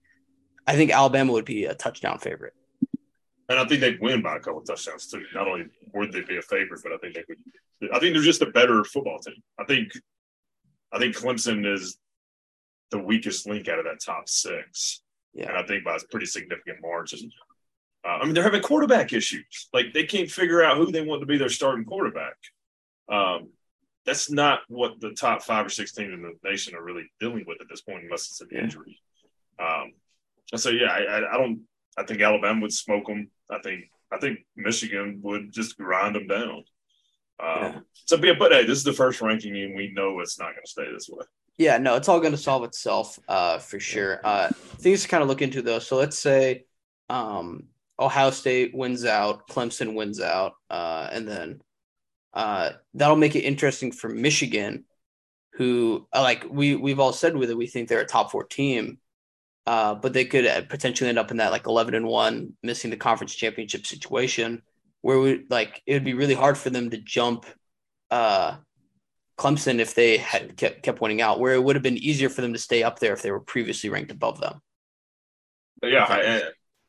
I 0.67 0.77
think 0.77 0.93
Alabama 0.93 1.33
would 1.33 1.45
be 1.45 1.65
a 1.65 1.75
touchdown 1.75 2.19
favorite. 2.19 2.55
And 3.49 3.59
I 3.59 3.65
think 3.67 3.81
they'd 3.81 4.01
win 4.01 4.23
by 4.23 4.37
a 4.37 4.41
couple 4.41 4.61
of 4.61 4.67
touchdowns 4.67 5.09
too. 5.09 5.25
Not 5.35 5.49
only 5.49 5.67
would 5.93 6.13
they 6.13 6.23
be 6.23 6.39
a 6.39 6.43
favorite, 6.43 6.81
but 6.83 6.93
I 6.93 6.97
think 6.99 7.15
they 7.15 7.25
would. 7.29 7.93
I 7.93 7.99
think 7.99 8.15
they're 8.15 8.23
just 8.23 8.43
a 8.43 8.47
better 8.47 8.85
football 8.85 9.19
team. 9.19 9.35
I 9.59 9.65
think, 9.65 9.91
I 10.93 10.99
think 10.99 11.17
Clemson 11.17 11.67
is 11.71 11.99
the 12.93 12.99
weakest 12.99 13.49
link 13.49 13.69
out 13.69 13.81
of 13.81 13.87
that 13.87 14.01
top 14.05 14.29
six. 14.29 15.03
Yeah. 15.35 15.49
and 15.49 15.57
I 15.59 15.65
think 15.67 15.83
by 15.83 15.97
a 15.97 15.99
pretty 16.11 16.27
significant 16.27 16.79
margin. 16.83 17.31
Uh, 18.05 18.19
I 18.21 18.25
mean, 18.25 18.35
they're 18.35 18.43
having 18.45 18.63
quarterback 18.63 19.13
issues. 19.13 19.69
Like 19.73 19.87
they 19.95 20.05
can't 20.05 20.31
figure 20.31 20.63
out 20.63 20.77
who 20.77 20.93
they 20.93 21.01
want 21.03 21.21
to 21.23 21.27
be 21.27 21.39
their 21.39 21.49
starting 21.49 21.85
quarterback. 21.85 22.35
Um, 23.11 23.49
that's 24.05 24.31
not 24.31 24.61
what 24.69 25.01
the 25.01 25.11
top 25.13 25.43
five 25.43 25.65
or 25.67 25.71
six 25.71 25.93
teams 25.93 26.13
in 26.13 26.23
the 26.23 26.35
nation 26.49 26.75
are 26.75 26.83
really 26.83 27.11
dealing 27.19 27.45
with 27.47 27.59
at 27.61 27.69
this 27.71 27.81
point, 27.81 28.05
unless 28.05 28.27
it's 28.29 28.41
an 28.43 28.49
Yeah. 28.53 28.61
injury. 28.63 29.01
Um, 29.59 29.93
and 30.53 30.61
so 30.61 30.71
yeah, 30.71 30.89
I, 30.91 31.35
I, 31.35 31.39
don't. 31.39 31.63
I 31.97 32.03
think 32.05 32.21
Alabama 32.21 32.61
would 32.63 32.73
smoke 32.73 33.07
them. 33.07 33.31
I 33.51 33.59
think 33.61 33.85
I 34.13 34.19
think 34.19 34.41
Michigan 34.57 35.21
would 35.23 35.53
just 35.53 35.79
grind 35.79 36.15
them 36.17 36.27
down. 36.27 36.65
Um, 37.41 37.63
Yeah. 37.63 37.79
So, 38.07 38.17
yeah, 38.17 38.33
but 38.39 38.53
hey, 38.53 38.65
this 38.67 38.77
is 38.79 38.85
the 38.85 38.93
first 38.93 39.23
ranking, 39.23 39.57
and 39.57 39.75
we 39.77 39.93
know 39.93 40.21
it's 40.21 40.39
not 40.39 40.51
going 40.53 40.65
to 40.65 40.71
stay 40.71 40.93
this 40.93 41.09
way. 41.09 41.25
Yeah, 41.59 41.79
no, 41.79 41.97
it's 41.97 42.09
all 42.09 42.21
going 42.21 42.33
to 42.33 42.39
solve 42.39 42.65
itself 42.65 43.19
uh, 43.29 43.59
for 43.59 43.79
sure. 43.79 44.21
Uh, 44.25 44.49
things 44.79 45.03
to 45.03 45.09
kind 45.09 45.23
of 45.23 45.29
look 45.29 45.43
into 45.43 45.63
though. 45.63 45.79
So 45.79 45.97
let's 45.97 46.19
say 46.19 46.65
um, 47.09 47.65
Ohio 47.99 48.31
State 48.31 48.75
wins 48.75 49.05
out, 49.05 49.49
Clemson 49.49 49.95
wins 49.95 50.21
out, 50.21 50.55
uh, 50.71 51.09
and 51.13 51.29
then 51.29 51.61
uh, 52.33 52.71
that'll 52.95 53.17
make 53.17 53.37
it 53.37 53.41
interesting 53.43 53.93
for 53.93 54.09
Michigan, 54.09 54.85
who 55.53 56.09
uh, 56.13 56.23
like 56.23 56.45
we 56.51 56.75
we've 56.75 57.01
all 57.01 57.13
said 57.13 57.37
with 57.37 57.51
it, 57.51 57.57
we 57.57 57.67
think 57.67 57.89
they're 57.89 58.01
a 58.01 58.07
top 58.07 58.31
four 58.31 58.45
team, 58.45 58.99
uh, 59.67 59.95
but 59.95 60.15
they 60.15 60.25
could 60.25 60.69
potentially 60.69 61.11
end 61.11 61.19
up 61.19 61.31
in 61.31 61.37
that 61.37 61.53
like 61.53 61.67
eleven 61.67 61.95
and 61.95 62.07
one, 62.07 62.55
missing 62.63 62.91
the 62.91 62.97
conference 62.97 63.35
championship 63.35 63.87
situation, 63.87 64.63
where 65.03 65.21
we 65.21 65.45
like 65.51 65.83
it 65.87 65.93
would 65.93 66.05
be 66.05 66.15
really 66.15 66.35
hard 66.35 66.57
for 66.57 66.71
them 66.71 66.91
to 66.91 66.99
jump. 66.99 67.45
Uh, 69.39 69.43
Clemson 69.43 69.79
if 69.79 69.95
they 69.95 70.19
had 70.19 70.57
kept, 70.57 70.83
kept 70.83 71.01
winning 71.01 71.21
out, 71.21 71.41
where 71.41 71.55
it 71.55 71.63
would 71.63 71.77
have 71.77 71.83
been 71.83 71.99
easier 71.99 72.29
for 72.29 72.41
them 72.41 72.53
to 72.53 72.59
stay 72.59 72.83
up 72.83 72.99
there 72.99 73.13
if 73.13 73.23
they 73.23 73.31
were 73.31 73.41
previously 73.41 73.91
ranked 73.91 74.11
above 74.11 74.41
them. 74.41 74.61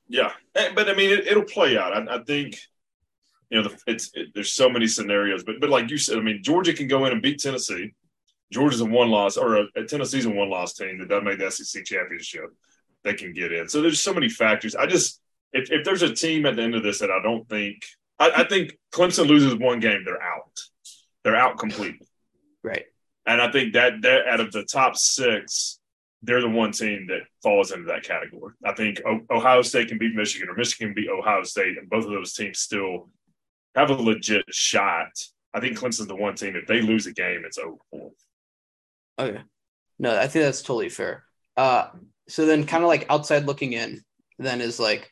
Yeah, 0.07 0.31
yeah, 0.55 0.69
but 0.75 0.89
I 0.89 0.93
mean, 0.93 1.11
it, 1.11 1.27
it'll 1.27 1.43
play 1.43 1.77
out. 1.77 1.93
I, 1.93 2.15
I 2.15 2.23
think 2.23 2.59
you 3.49 3.61
know, 3.61 3.69
the, 3.69 3.79
it's 3.87 4.11
it, 4.13 4.29
there's 4.33 4.53
so 4.53 4.69
many 4.69 4.87
scenarios, 4.87 5.43
but 5.43 5.59
but 5.59 5.69
like 5.69 5.89
you 5.89 5.97
said, 5.97 6.17
I 6.17 6.21
mean, 6.21 6.41
Georgia 6.43 6.73
can 6.73 6.87
go 6.87 7.05
in 7.05 7.11
and 7.11 7.21
beat 7.21 7.39
Tennessee. 7.39 7.93
Georgia's 8.51 8.81
a 8.81 8.85
one 8.85 9.09
loss, 9.09 9.37
or 9.37 9.57
a, 9.57 9.65
a 9.75 9.83
Tennessee's 9.83 10.25
a 10.25 10.29
one 10.29 10.49
loss 10.49 10.73
team 10.73 10.99
that 10.99 11.09
doesn't 11.09 11.23
make 11.23 11.39
the 11.39 11.49
SEC 11.49 11.85
championship. 11.85 12.45
They 13.03 13.13
can 13.13 13.33
get 13.33 13.51
in. 13.51 13.67
So 13.67 13.81
there's 13.81 13.99
so 13.99 14.13
many 14.13 14.29
factors. 14.29 14.75
I 14.75 14.85
just 14.85 15.21
if 15.51 15.71
if 15.71 15.83
there's 15.83 16.01
a 16.01 16.13
team 16.13 16.45
at 16.45 16.55
the 16.55 16.63
end 16.63 16.75
of 16.75 16.83
this 16.83 16.99
that 16.99 17.11
I 17.11 17.21
don't 17.21 17.47
think, 17.47 17.83
I, 18.19 18.31
I 18.37 18.43
think 18.43 18.77
Clemson 18.91 19.27
loses 19.27 19.55
one 19.55 19.79
game, 19.79 20.03
they're 20.05 20.21
out. 20.21 20.59
They're 21.23 21.35
out 21.35 21.57
completely. 21.57 22.07
Right. 22.63 22.85
And 23.25 23.41
I 23.41 23.51
think 23.51 23.73
that 23.73 24.01
that 24.01 24.27
out 24.27 24.39
of 24.39 24.51
the 24.51 24.63
top 24.63 24.95
six, 24.97 25.79
they're 26.21 26.41
the 26.41 26.49
one 26.49 26.71
team 26.71 27.07
that 27.07 27.21
falls 27.41 27.71
into 27.71 27.85
that 27.85 28.03
category. 28.03 28.53
I 28.65 28.73
think 28.73 29.01
Ohio 29.29 29.61
State 29.61 29.89
can 29.89 29.97
beat 29.97 30.15
Michigan, 30.15 30.49
or 30.49 30.55
Michigan 30.55 30.89
can 30.89 30.95
beat 30.95 31.09
Ohio 31.09 31.43
State, 31.43 31.77
and 31.77 31.89
both 31.89 32.05
of 32.05 32.11
those 32.11 32.33
teams 32.33 32.59
still 32.59 33.09
have 33.75 33.89
a 33.89 33.93
legit 33.93 34.45
shot. 34.51 35.11
I 35.53 35.59
think 35.59 35.77
Clemson's 35.77 36.07
the 36.07 36.15
one 36.15 36.35
team. 36.35 36.55
If 36.55 36.67
they 36.67 36.81
lose 36.81 37.05
a 37.05 37.13
game, 37.13 37.43
it's 37.45 37.57
over. 37.57 38.09
Okay. 39.19 39.41
No, 39.99 40.17
I 40.17 40.27
think 40.27 40.45
that's 40.45 40.61
totally 40.61 40.89
fair. 40.89 41.25
Uh, 41.55 41.89
so 42.27 42.45
then 42.45 42.65
kind 42.65 42.83
of 42.83 42.87
like 42.87 43.05
outside 43.09 43.45
looking 43.45 43.73
in, 43.73 44.01
then 44.39 44.61
is 44.61 44.79
like 44.79 45.11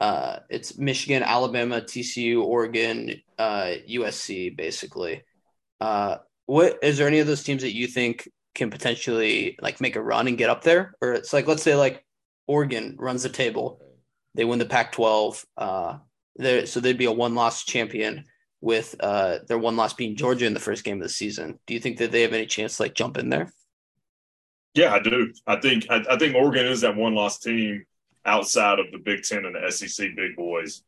uh, 0.00 0.38
it's 0.48 0.78
Michigan, 0.78 1.22
Alabama, 1.22 1.80
TCU, 1.80 2.42
Oregon, 2.42 3.14
uh, 3.38 3.72
USC, 3.88 4.56
basically. 4.56 5.22
Uh, 5.80 6.18
what 6.46 6.78
is 6.82 6.98
there 6.98 7.08
any 7.08 7.20
of 7.20 7.26
those 7.26 7.42
teams 7.42 7.62
that 7.62 7.74
you 7.74 7.86
think 7.86 8.28
can 8.54 8.70
potentially 8.70 9.56
like 9.60 9.80
make 9.80 9.96
a 9.96 10.02
run 10.02 10.28
and 10.28 10.38
get 10.38 10.50
up 10.50 10.62
there? 10.62 10.94
Or 11.00 11.12
it's 11.12 11.32
like 11.32 11.46
let's 11.46 11.62
say 11.62 11.74
like 11.74 12.04
Oregon 12.46 12.96
runs 12.98 13.22
the 13.22 13.28
table, 13.28 13.80
they 14.34 14.44
win 14.44 14.58
the 14.58 14.66
Pac-12, 14.66 15.44
uh, 15.56 15.98
so 16.66 16.80
they'd 16.80 16.98
be 16.98 17.04
a 17.04 17.12
one-loss 17.12 17.64
champion 17.64 18.24
with 18.60 18.94
uh, 19.00 19.38
their 19.48 19.58
one 19.58 19.76
loss 19.76 19.92
being 19.92 20.16
Georgia 20.16 20.46
in 20.46 20.54
the 20.54 20.60
first 20.60 20.84
game 20.84 20.98
of 20.98 21.02
the 21.02 21.08
season. 21.08 21.58
Do 21.66 21.74
you 21.74 21.80
think 21.80 21.98
that 21.98 22.12
they 22.12 22.22
have 22.22 22.32
any 22.32 22.46
chance 22.46 22.76
to 22.76 22.84
like 22.84 22.94
jump 22.94 23.18
in 23.18 23.28
there? 23.28 23.52
Yeah, 24.74 24.94
I 24.94 25.00
do. 25.00 25.32
I 25.46 25.56
think 25.56 25.86
I, 25.90 26.02
I 26.08 26.16
think 26.16 26.34
Oregon 26.34 26.66
is 26.66 26.80
that 26.80 26.96
one 26.96 27.14
loss 27.14 27.38
team 27.38 27.84
outside 28.24 28.78
of 28.78 28.86
the 28.92 28.98
Big 28.98 29.24
Ten 29.24 29.44
and 29.44 29.54
the 29.54 29.70
SEC 29.70 30.14
big 30.16 30.36
boys 30.36 30.82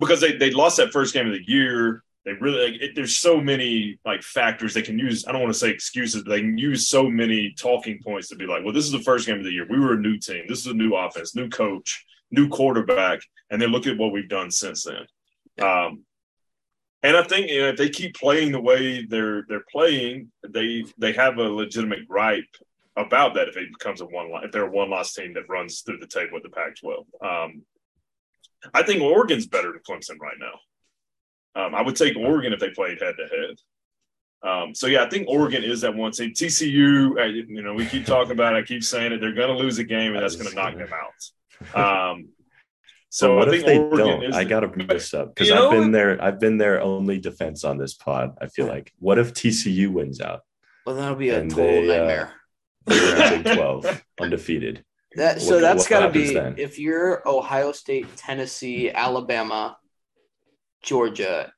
because 0.00 0.20
they 0.20 0.32
they 0.32 0.50
lost 0.50 0.78
that 0.78 0.92
first 0.92 1.14
game 1.14 1.26
of 1.26 1.32
the 1.32 1.44
year. 1.46 2.02
They 2.24 2.32
really 2.32 2.72
like, 2.72 2.82
it, 2.82 2.90
there's 2.94 3.16
so 3.16 3.40
many 3.40 3.98
like 4.04 4.22
factors 4.22 4.74
they 4.74 4.82
can 4.82 4.98
use. 4.98 5.26
I 5.26 5.32
don't 5.32 5.40
want 5.40 5.52
to 5.54 5.58
say 5.58 5.70
excuses, 5.70 6.22
but 6.22 6.30
they 6.30 6.40
can 6.40 6.58
use 6.58 6.86
so 6.86 7.08
many 7.08 7.54
talking 7.58 7.98
points 8.02 8.28
to 8.28 8.36
be 8.36 8.46
like, 8.46 8.62
well, 8.62 8.74
this 8.74 8.84
is 8.84 8.92
the 8.92 9.00
first 9.00 9.26
game 9.26 9.38
of 9.38 9.44
the 9.44 9.52
year. 9.52 9.66
We 9.68 9.80
were 9.80 9.94
a 9.94 10.00
new 10.00 10.18
team. 10.18 10.44
This 10.46 10.60
is 10.60 10.66
a 10.66 10.74
new 10.74 10.94
offense, 10.94 11.34
new 11.34 11.48
coach, 11.48 12.04
new 12.30 12.48
quarterback, 12.48 13.20
and 13.50 13.60
then 13.60 13.70
look 13.70 13.86
at 13.86 13.96
what 13.96 14.12
we've 14.12 14.28
done 14.28 14.50
since 14.50 14.84
then. 14.84 15.06
Um, 15.66 16.04
And 17.02 17.16
I 17.16 17.22
think 17.22 17.50
you 17.50 17.62
know, 17.62 17.68
if 17.68 17.78
they 17.78 17.88
keep 17.88 18.14
playing 18.14 18.52
the 18.52 18.60
way 18.60 19.06
they're 19.06 19.44
they're 19.48 19.64
playing, 19.72 20.30
they 20.46 20.84
they 20.98 21.12
have 21.14 21.38
a 21.38 21.48
legitimate 21.48 22.06
gripe 22.06 22.54
about 22.96 23.34
that 23.34 23.48
if 23.48 23.56
it 23.56 23.72
becomes 23.72 24.02
a 24.02 24.04
one 24.04 24.28
if 24.44 24.52
they're 24.52 24.66
a 24.66 24.70
one 24.70 24.90
loss 24.90 25.14
team 25.14 25.32
that 25.34 25.48
runs 25.48 25.80
through 25.80 25.98
the 25.98 26.06
table 26.06 26.34
with 26.34 26.42
the 26.42 26.50
Pac-12. 26.50 27.06
Um, 27.24 27.62
I 28.74 28.82
think 28.82 29.00
Oregon's 29.00 29.46
better 29.46 29.72
than 29.72 29.80
Clemson 29.80 30.20
right 30.20 30.36
now. 30.38 30.60
Um, 31.54 31.74
I 31.74 31.82
would 31.82 31.96
take 31.96 32.16
Oregon 32.16 32.52
if 32.52 32.60
they 32.60 32.70
played 32.70 33.00
head 33.00 33.14
to 33.18 33.26
head. 33.26 33.56
Um, 34.42 34.74
so 34.74 34.86
yeah, 34.86 35.04
I 35.04 35.08
think 35.08 35.28
Oregon 35.28 35.62
is 35.62 35.82
that 35.82 35.94
one 35.94 36.12
team. 36.12 36.32
TCU, 36.32 37.18
uh, 37.18 37.24
you 37.24 37.62
know, 37.62 37.74
we 37.74 37.86
keep 37.86 38.06
talking 38.06 38.32
about. 38.32 38.54
it. 38.54 38.58
I 38.58 38.62
keep 38.62 38.82
saying 38.82 39.12
it. 39.12 39.20
They're 39.20 39.34
going 39.34 39.54
to 39.54 39.62
lose 39.62 39.78
a 39.78 39.84
game, 39.84 40.14
and 40.14 40.22
that's 40.22 40.36
going 40.36 40.48
to 40.48 40.54
knock 40.54 40.76
them 40.76 40.88
out. 40.92 42.10
Um, 42.12 42.28
so 43.10 43.36
what 43.36 43.52
if 43.52 43.66
they 43.66 43.78
Oregon 43.78 44.20
don't? 44.20 44.34
I 44.34 44.44
got 44.44 44.60
to 44.60 44.68
bring 44.68 44.86
this 44.86 45.12
up 45.12 45.34
because 45.34 45.50
I've 45.50 45.70
been 45.70 45.90
there. 45.90 46.22
I've 46.22 46.40
been 46.40 46.56
their 46.56 46.80
only 46.80 47.18
defense 47.18 47.64
on 47.64 47.76
this 47.76 47.92
pod. 47.92 48.36
I 48.40 48.46
feel 48.46 48.66
like. 48.66 48.92
What 48.98 49.18
if 49.18 49.34
TCU 49.34 49.88
wins 49.88 50.20
out? 50.20 50.42
Well, 50.86 50.96
that'll 50.96 51.16
be 51.16 51.30
a 51.30 51.42
total 51.42 51.56
they, 51.56 51.90
uh, 51.90 51.98
nightmare. 51.98 52.32
Uh, 52.86 53.30
Big 53.30 53.44
Twelve, 53.56 54.02
undefeated. 54.20 54.84
That 55.16 55.42
so 55.42 55.56
what, 55.56 55.60
that's 55.60 55.88
got 55.88 56.06
to 56.06 56.10
be 56.10 56.34
then? 56.34 56.54
if 56.56 56.78
you're 56.78 57.28
Ohio 57.28 57.72
State, 57.72 58.16
Tennessee, 58.16 58.90
Alabama, 58.90 59.76
Georgia. 60.82 61.52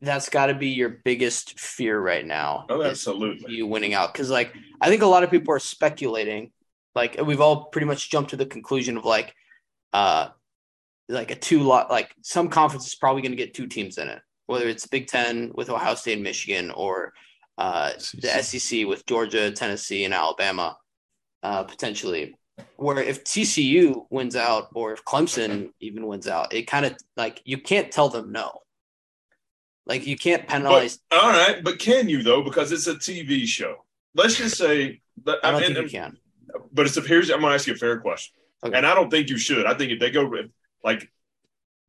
That's 0.00 0.28
got 0.28 0.46
to 0.46 0.54
be 0.54 0.70
your 0.70 0.88
biggest 1.04 1.60
fear 1.60 1.98
right 1.98 2.26
now. 2.26 2.66
Oh, 2.68 2.82
absolutely. 2.82 3.54
You 3.54 3.66
winning 3.66 3.94
out 3.94 4.12
because, 4.12 4.30
like, 4.30 4.52
I 4.80 4.88
think 4.88 5.02
a 5.02 5.06
lot 5.06 5.22
of 5.22 5.30
people 5.30 5.54
are 5.54 5.60
speculating. 5.60 6.50
Like, 6.94 7.20
we've 7.24 7.40
all 7.40 7.66
pretty 7.66 7.86
much 7.86 8.10
jumped 8.10 8.30
to 8.30 8.36
the 8.36 8.46
conclusion 8.46 8.96
of 8.96 9.04
like, 9.04 9.32
uh, 9.92 10.28
like 11.08 11.30
a 11.30 11.36
two 11.36 11.60
lot. 11.60 11.90
Like, 11.90 12.12
some 12.22 12.48
conference 12.48 12.86
is 12.88 12.96
probably 12.96 13.22
going 13.22 13.32
to 13.32 13.36
get 13.36 13.54
two 13.54 13.68
teams 13.68 13.96
in 13.98 14.08
it, 14.08 14.20
whether 14.46 14.68
it's 14.68 14.86
Big 14.88 15.06
Ten 15.06 15.52
with 15.54 15.70
Ohio 15.70 15.94
State 15.94 16.14
and 16.14 16.22
Michigan, 16.24 16.72
or 16.72 17.12
uh, 17.56 17.92
the 18.14 18.42
SEC 18.42 18.86
with 18.86 19.06
Georgia, 19.06 19.52
Tennessee, 19.52 20.04
and 20.04 20.14
Alabama, 20.14 20.76
uh, 21.44 21.62
potentially 21.62 22.34
where 22.76 22.98
if 22.98 23.24
TCU 23.24 24.06
wins 24.10 24.36
out 24.36 24.68
or 24.74 24.92
if 24.92 25.04
Clemson 25.04 25.70
even 25.80 26.06
wins 26.06 26.28
out, 26.28 26.52
it 26.52 26.66
kind 26.66 26.86
of 26.86 26.96
like 27.16 27.40
you 27.44 27.58
can't 27.58 27.90
tell 27.90 28.08
them 28.08 28.32
no. 28.32 28.58
Like 29.86 30.06
you 30.06 30.16
can't 30.16 30.46
penalize. 30.46 30.98
But, 31.10 31.22
all 31.22 31.30
right, 31.30 31.62
but 31.62 31.78
can 31.78 32.08
you 32.08 32.22
though? 32.22 32.42
Because 32.42 32.72
it's 32.72 32.86
a 32.86 32.94
TV 32.94 33.46
show. 33.46 33.84
Let's 34.14 34.36
just 34.36 34.56
say. 34.56 35.00
That, 35.24 35.38
I 35.42 35.50
don't 35.50 35.62
I 35.62 35.66
mean, 35.66 35.74
think 35.74 35.92
you 35.92 35.98
can. 35.98 36.18
But 36.72 36.86
it's 36.86 36.96
a, 36.96 37.00
here's 37.00 37.30
I'm 37.30 37.40
gonna 37.40 37.54
ask 37.54 37.66
you 37.66 37.74
a 37.74 37.76
fair 37.76 37.98
question, 38.00 38.34
okay. 38.64 38.76
and 38.76 38.86
I 38.86 38.94
don't 38.94 39.10
think 39.10 39.28
you 39.28 39.38
should. 39.38 39.66
I 39.66 39.74
think 39.74 39.92
if 39.92 40.00
they 40.00 40.10
go 40.10 40.30
like, 40.84 41.10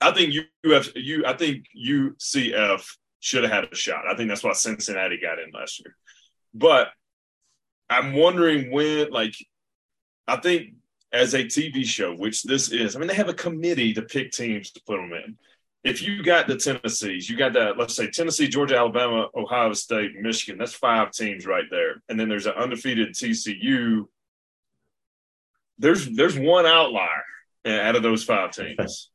I 0.02 0.12
think 0.12 0.34
you 0.34 0.44
have 0.72 0.90
you. 0.96 1.26
I 1.26 1.34
think 1.34 1.66
UCF 1.78 2.86
should 3.20 3.44
have 3.44 3.52
had 3.52 3.72
a 3.72 3.76
shot. 3.76 4.06
I 4.10 4.16
think 4.16 4.30
that's 4.30 4.44
why 4.44 4.54
Cincinnati 4.54 5.20
got 5.22 5.40
in 5.40 5.52
last 5.54 5.80
year. 5.80 5.96
But 6.54 6.90
I'm 7.90 8.14
wondering 8.14 8.72
when 8.72 9.12
like 9.12 9.36
I 10.28 10.38
think 10.38 10.74
as 11.12 11.34
a 11.34 11.44
TV 11.44 11.86
show, 11.86 12.14
which 12.16 12.44
this 12.44 12.72
is, 12.72 12.96
I 12.96 13.00
mean, 13.00 13.08
they 13.08 13.14
have 13.14 13.30
a 13.30 13.34
committee 13.34 13.94
to 13.94 14.02
pick 14.02 14.32
teams 14.32 14.72
to 14.72 14.82
put 14.86 14.98
them 14.98 15.14
in. 15.14 15.38
If 15.84 16.02
you 16.02 16.24
got 16.24 16.48
the 16.48 16.56
Tennessees, 16.56 17.30
you 17.30 17.38
got 17.38 17.54
that, 17.54 17.78
let's 17.78 17.96
say 17.96 18.10
Tennessee, 18.10 18.48
Georgia, 18.48 18.78
Alabama, 18.78 19.28
Ohio 19.36 19.74
State, 19.74 20.16
Michigan, 20.20 20.58
that's 20.58 20.74
five 20.74 21.12
teams 21.12 21.46
right 21.46 21.66
there. 21.70 22.02
And 22.08 22.20
then 22.20 22.30
there's 22.30 22.46
an 22.46 22.54
undefeated 22.54 23.14
TCU. 23.14 24.06
There's 25.78 26.10
there's 26.10 26.40
one 26.40 26.66
outlier 26.66 27.24
out 27.66 27.96
of 27.96 28.04
those 28.04 28.24
five 28.24 28.52
teams. 28.52 29.10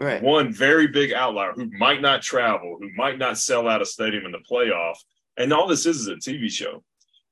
Right. 0.00 0.22
One 0.22 0.52
very 0.52 0.88
big 0.88 1.12
outlier 1.12 1.52
who 1.52 1.70
might 1.78 2.00
not 2.00 2.22
travel, 2.22 2.78
who 2.80 2.90
might 2.96 3.18
not 3.18 3.38
sell 3.38 3.68
out 3.68 3.82
a 3.82 3.86
stadium 3.86 4.24
in 4.24 4.32
the 4.32 4.38
playoff. 4.38 4.96
And 5.36 5.52
all 5.52 5.68
this 5.68 5.86
is 5.86 6.00
is 6.00 6.08
a 6.08 6.14
TV 6.14 6.50
show. 6.50 6.82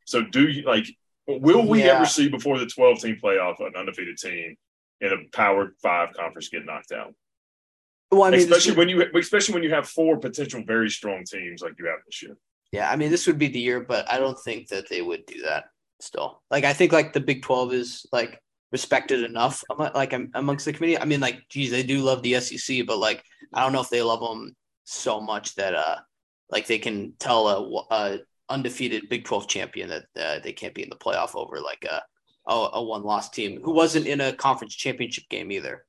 So 0.05 0.23
do 0.23 0.49
you 0.49 0.62
like 0.62 0.87
Will 1.26 1.66
we 1.66 1.85
yeah. 1.85 1.96
ever 1.96 2.06
see 2.06 2.28
before 2.28 2.58
the 2.58 2.66
12 2.66 3.00
team 3.00 3.18
playoff 3.22 3.61
an 3.61 3.76
undefeated 3.76 4.16
team 4.16 4.56
in 5.00 5.12
a 5.12 5.37
Power 5.37 5.74
Five 5.82 6.12
conference 6.14 6.48
get 6.48 6.64
knocked 6.64 6.92
out? 6.92 7.14
Well, 8.11 8.24
I 8.24 8.30
mean, 8.30 8.40
especially 8.40 8.74
when 8.74 8.88
you 8.88 9.04
especially 9.18 9.54
when 9.54 9.62
you 9.62 9.72
have 9.72 9.88
four 9.88 10.18
potential 10.18 10.62
very 10.66 10.90
strong 10.90 11.24
teams 11.24 11.62
like 11.62 11.74
you 11.78 11.87
have 11.87 12.00
this 12.06 12.22
year. 12.22 12.37
Yeah, 12.72 12.90
I 12.90 12.96
mean, 12.96 13.11
this 13.11 13.26
would 13.26 13.38
be 13.38 13.48
the 13.48 13.61
year, 13.61 13.80
but 13.80 14.11
I 14.11 14.18
don't 14.18 14.38
think 14.38 14.68
that 14.68 14.88
they 14.88 15.02
would 15.02 15.24
do 15.26 15.42
that. 15.42 15.64
Still, 16.00 16.42
like 16.50 16.64
I 16.64 16.72
think 16.72 16.92
like 16.92 17.12
the 17.12 17.20
Big 17.20 17.42
12 17.42 17.72
is 17.72 18.06
like 18.12 18.40
respected 18.72 19.22
enough 19.22 19.62
like 19.94 20.12
amongst 20.35 20.64
the 20.64 20.72
committee. 20.72 20.98
I 20.98 21.04
mean, 21.04 21.20
like, 21.20 21.48
geez, 21.48 21.70
they 21.70 21.82
do 21.82 22.00
love 22.00 22.22
the 22.22 22.40
SEC, 22.40 22.87
but 22.87 22.98
like 22.98 23.22
I 23.54 23.62
don't 23.62 23.72
know 23.72 23.82
if 23.82 23.90
they 23.90 24.02
love 24.02 24.20
them 24.20 24.56
so 24.85 25.20
much 25.20 25.54
that 25.54 25.74
uh 25.74 25.96
like 26.50 26.66
they 26.66 26.78
can 26.78 27.14
tell 27.18 27.48
a, 27.48 27.94
a 27.94 28.18
undefeated 28.52 29.08
Big 29.08 29.24
12 29.24 29.48
champion 29.48 29.88
that 29.88 30.04
uh, 30.16 30.38
they 30.42 30.52
can't 30.52 30.74
be 30.74 30.82
in 30.82 30.90
the 30.90 30.96
playoff 30.96 31.34
over 31.34 31.60
like 31.60 31.84
a 31.90 32.02
a, 32.46 32.68
a 32.74 32.82
one 32.82 33.02
loss 33.04 33.30
team 33.30 33.60
who 33.62 33.72
wasn't 33.72 34.06
in 34.06 34.20
a 34.20 34.32
conference 34.32 34.74
championship 34.74 35.24
game 35.28 35.52
either. 35.52 35.84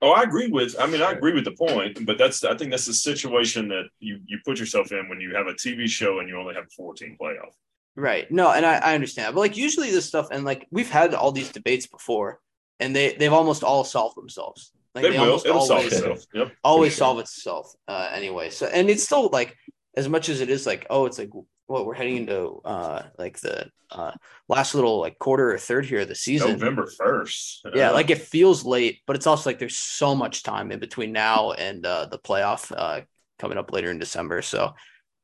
Oh, 0.00 0.12
I 0.12 0.22
agree 0.22 0.48
with. 0.48 0.76
I 0.78 0.86
mean, 0.86 1.02
I 1.02 1.10
agree 1.10 1.32
with 1.32 1.44
the 1.44 1.52
point, 1.52 2.06
but 2.06 2.18
that's. 2.18 2.44
I 2.44 2.56
think 2.56 2.70
that's 2.70 2.86
the 2.86 2.94
situation 2.94 3.68
that 3.68 3.88
you 3.98 4.20
you 4.26 4.38
put 4.44 4.58
yourself 4.58 4.92
in 4.92 5.08
when 5.08 5.20
you 5.20 5.34
have 5.34 5.48
a 5.48 5.54
TV 5.54 5.88
show 5.88 6.20
and 6.20 6.28
you 6.28 6.38
only 6.38 6.54
have 6.54 6.64
a 6.64 6.74
fourteen 6.76 7.16
playoff. 7.20 7.52
Right. 7.96 8.30
No, 8.30 8.52
and 8.52 8.64
I, 8.64 8.76
I 8.76 8.94
understand, 8.94 9.34
but 9.34 9.40
like 9.40 9.56
usually 9.56 9.90
this 9.90 10.06
stuff, 10.06 10.28
and 10.30 10.44
like 10.44 10.68
we've 10.70 10.90
had 10.90 11.14
all 11.14 11.32
these 11.32 11.50
debates 11.50 11.88
before, 11.88 12.38
and 12.78 12.94
they 12.94 13.14
they've 13.14 13.32
almost 13.32 13.64
all 13.64 13.82
solved 13.82 14.16
themselves. 14.16 14.70
Like 14.94 15.02
they, 15.02 15.10
they 15.10 15.18
will. 15.18 15.38
It'll 15.38 15.58
always, 15.58 15.68
solve 15.68 15.84
itself. 15.86 16.26
Yep. 16.32 16.52
Always 16.62 16.92
sure. 16.92 16.98
solve 16.98 17.18
itself. 17.18 17.74
Uh, 17.88 18.08
anyway. 18.12 18.50
So, 18.50 18.66
and 18.66 18.88
it's 18.88 19.02
still 19.02 19.28
like 19.32 19.56
as 19.96 20.08
much 20.08 20.28
as 20.28 20.40
it 20.40 20.48
is 20.48 20.64
like, 20.64 20.86
oh, 20.90 21.06
it's 21.06 21.18
like 21.18 21.30
what 21.68 21.86
we're 21.86 21.94
heading 21.94 22.16
into 22.16 22.60
uh 22.64 23.02
like 23.18 23.38
the 23.40 23.70
uh 23.90 24.12
last 24.48 24.74
little 24.74 25.00
like 25.00 25.18
quarter 25.18 25.52
or 25.52 25.58
third 25.58 25.86
here 25.86 26.00
of 26.00 26.08
the 26.08 26.14
season 26.14 26.52
november 26.52 26.90
1st 27.00 27.66
uh, 27.66 27.70
yeah 27.74 27.90
like 27.90 28.10
it 28.10 28.18
feels 28.18 28.64
late 28.64 29.00
but 29.06 29.14
it's 29.14 29.26
also 29.26 29.48
like 29.48 29.58
there's 29.58 29.76
so 29.76 30.14
much 30.14 30.42
time 30.42 30.72
in 30.72 30.80
between 30.80 31.12
now 31.12 31.52
and 31.52 31.86
uh 31.86 32.06
the 32.06 32.18
playoff 32.18 32.72
uh 32.76 33.00
coming 33.38 33.58
up 33.58 33.72
later 33.72 33.90
in 33.90 33.98
december 33.98 34.42
so 34.42 34.74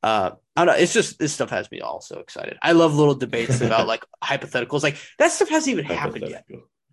uh 0.03 0.31
I 0.57 0.65
don't 0.65 0.75
know. 0.75 0.81
It's 0.81 0.93
just 0.93 1.19
this 1.19 1.33
stuff 1.33 1.51
has 1.51 1.69
me 1.71 1.81
all 1.81 2.01
so 2.01 2.21
excited. 2.21 2.59
I 2.63 2.73
love 2.73 2.95
little 2.95 3.15
debates 3.15 3.61
about 3.61 3.87
like 3.89 4.05
hypotheticals. 4.23 4.83
Like 4.85 4.99
that 5.19 5.33
stuff 5.33 5.49
hasn't 5.49 5.73
even 5.73 5.85
happened 5.85 6.29
yet. 6.29 6.45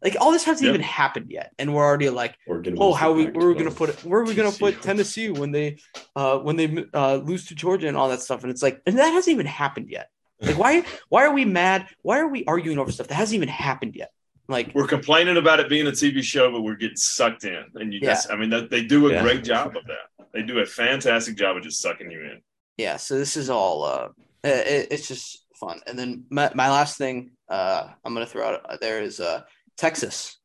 Like 0.04 0.18
all 0.20 0.32
this 0.32 0.44
hasn't 0.44 0.66
yep. 0.66 0.74
even 0.74 0.82
happened 0.82 1.28
yet, 1.30 1.54
and 1.60 1.76
we're 1.76 1.86
already 1.86 2.10
like, 2.10 2.36
oh, 2.50 2.94
how 2.94 3.12
we 3.14 3.28
where 3.28 3.48
are 3.48 3.54
we 3.54 3.56
gonna 3.56 3.70
put 3.70 3.90
it? 3.90 4.04
Where 4.04 4.22
are 4.22 4.26
we 4.26 4.34
gonna 4.34 4.52
put 4.52 4.82
Tennessee 4.82 5.30
when 5.30 5.52
they 5.52 5.78
uh 6.16 6.40
when 6.40 6.56
they 6.56 6.86
uh 6.94 7.18
lose 7.18 7.46
to 7.48 7.56
Georgia 7.56 7.88
and 7.88 7.96
all 7.96 8.10
that 8.10 8.22
stuff? 8.22 8.42
And 8.42 8.52
it's 8.52 8.64
like, 8.64 8.82
and 8.88 8.98
that 8.98 9.12
hasn't 9.12 9.34
even 9.34 9.46
happened 9.46 9.90
yet. 9.90 10.10
Like 10.42 10.58
why 10.58 10.84
why 11.10 11.26
are 11.26 11.34
we 11.34 11.46
mad? 11.46 11.88
Why 12.02 12.20
are 12.20 12.28
we 12.28 12.44
arguing 12.46 12.80
over 12.80 12.92
stuff 12.92 13.08
that 13.10 13.16
hasn't 13.16 13.36
even 13.36 13.50
happened 13.50 13.96
yet? 13.96 14.12
Like 14.48 14.72
we're 14.74 14.88
complaining 14.88 15.38
about 15.38 15.60
it 15.60 15.70
being 15.70 15.88
a 15.88 15.92
TV 15.92 16.22
show, 16.22 16.52
but 16.52 16.62
we're 16.62 16.76
getting 16.76 16.98
sucked 16.98 17.46
in. 17.46 17.64
And 17.76 17.94
you 17.94 18.00
yeah. 18.02 18.10
just, 18.10 18.32
I 18.32 18.36
mean, 18.36 18.50
that, 18.50 18.70
they 18.70 18.84
do 18.84 19.08
a 19.08 19.14
yeah. 19.14 19.22
great 19.22 19.44
job 19.44 19.78
of 19.78 19.86
that. 19.86 20.26
They 20.34 20.42
do 20.42 20.60
a 20.60 20.66
fantastic 20.66 21.38
job 21.38 21.58
of 21.58 21.64
just 21.64 21.80
sucking 21.80 22.12
you 22.12 22.22
in. 22.22 22.42
Yeah. 22.78 22.98
So 22.98 23.18
this 23.18 23.38
is 23.38 23.50
all. 23.50 23.84
uh 23.84 24.10
it, 24.44 24.88
It's 24.92 25.08
just 25.08 25.46
fun. 25.56 25.80
And 25.88 25.98
then 25.98 26.26
my 26.30 26.52
my 26.54 26.70
last 26.70 26.98
thing 26.98 27.32
uh 27.50 27.88
I'm 28.04 28.14
gonna 28.14 28.26
throw 28.26 28.48
out 28.50 28.82
there 28.82 29.02
is 29.02 29.20
uh 29.20 29.44
Texas. 29.78 30.38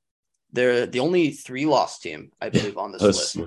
They're 0.53 0.87
the 0.87 1.01
only 1.01 1.31
three 1.33 1.67
loss 1.67 1.99
team, 1.99 2.31
I 2.41 2.49
believe, 2.49 2.79
on 2.79 2.93
this 2.93 3.03
list. 3.03 3.39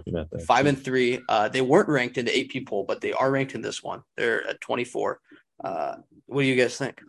Five 0.45 0.65
and 0.65 0.81
three. 0.81 1.19
Uh, 1.27 1.49
they 1.49 1.61
weren't 1.61 1.89
ranked 1.89 2.17
in 2.17 2.25
the 2.25 2.39
AP 2.39 2.65
poll, 2.65 2.83
but 2.83 3.01
they 3.01 3.13
are 3.13 3.31
ranked 3.31 3.55
in 3.55 3.61
this 3.61 3.81
one. 3.81 4.03
They're 4.17 4.45
at 4.47 4.61
24. 4.61 5.19
Uh, 5.63 5.95
what 6.27 6.41
do 6.41 6.47
you 6.47 6.55
guys 6.55 6.77
think? 6.77 7.01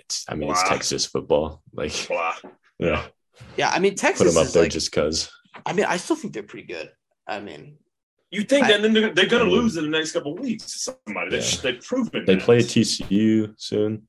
It's, 0.00 0.24
I 0.28 0.34
mean, 0.34 0.50
it's 0.50 0.62
Texas 0.68 1.06
football. 1.06 1.62
Like, 1.72 2.08
yeah. 2.78 3.06
Yeah. 3.56 3.70
I 3.70 3.78
mean, 3.78 3.94
Texas 3.94 4.26
put 4.26 4.34
them 4.34 4.46
up 4.46 4.52
there 4.52 4.64
like, 4.64 4.72
just 4.72 4.90
because. 4.90 5.30
I 5.64 5.72
mean, 5.72 5.86
I 5.86 5.96
still 5.96 6.16
think 6.16 6.34
they're 6.34 6.42
pretty 6.42 6.66
good. 6.66 6.90
I 7.26 7.40
mean, 7.40 7.78
you 8.30 8.42
think 8.42 8.66
I, 8.66 8.76
that 8.76 8.92
they're, 8.92 9.14
they're 9.14 9.26
going 9.26 9.44
to 9.44 9.50
lose 9.50 9.76
in 9.76 9.84
the 9.84 9.90
next 9.90 10.12
couple 10.12 10.34
of 10.34 10.40
weeks 10.40 10.64
to 10.72 10.78
somebody? 11.06 11.36
Yeah. 11.36 11.42
They, 11.62 11.72
have 11.72 11.84
proven 11.84 12.24
They 12.26 12.34
that. 12.34 12.42
play 12.42 12.58
TCU 12.58 13.54
soon. 13.56 14.08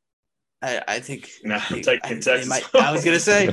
I, 0.62 0.82
I 0.88 1.00
think. 1.00 1.30
No, 1.44 1.56
I, 1.56 1.82
Texas. 1.82 2.48
Might, 2.48 2.64
I 2.76 2.92
was 2.92 3.04
gonna 3.04 3.20
say. 3.20 3.48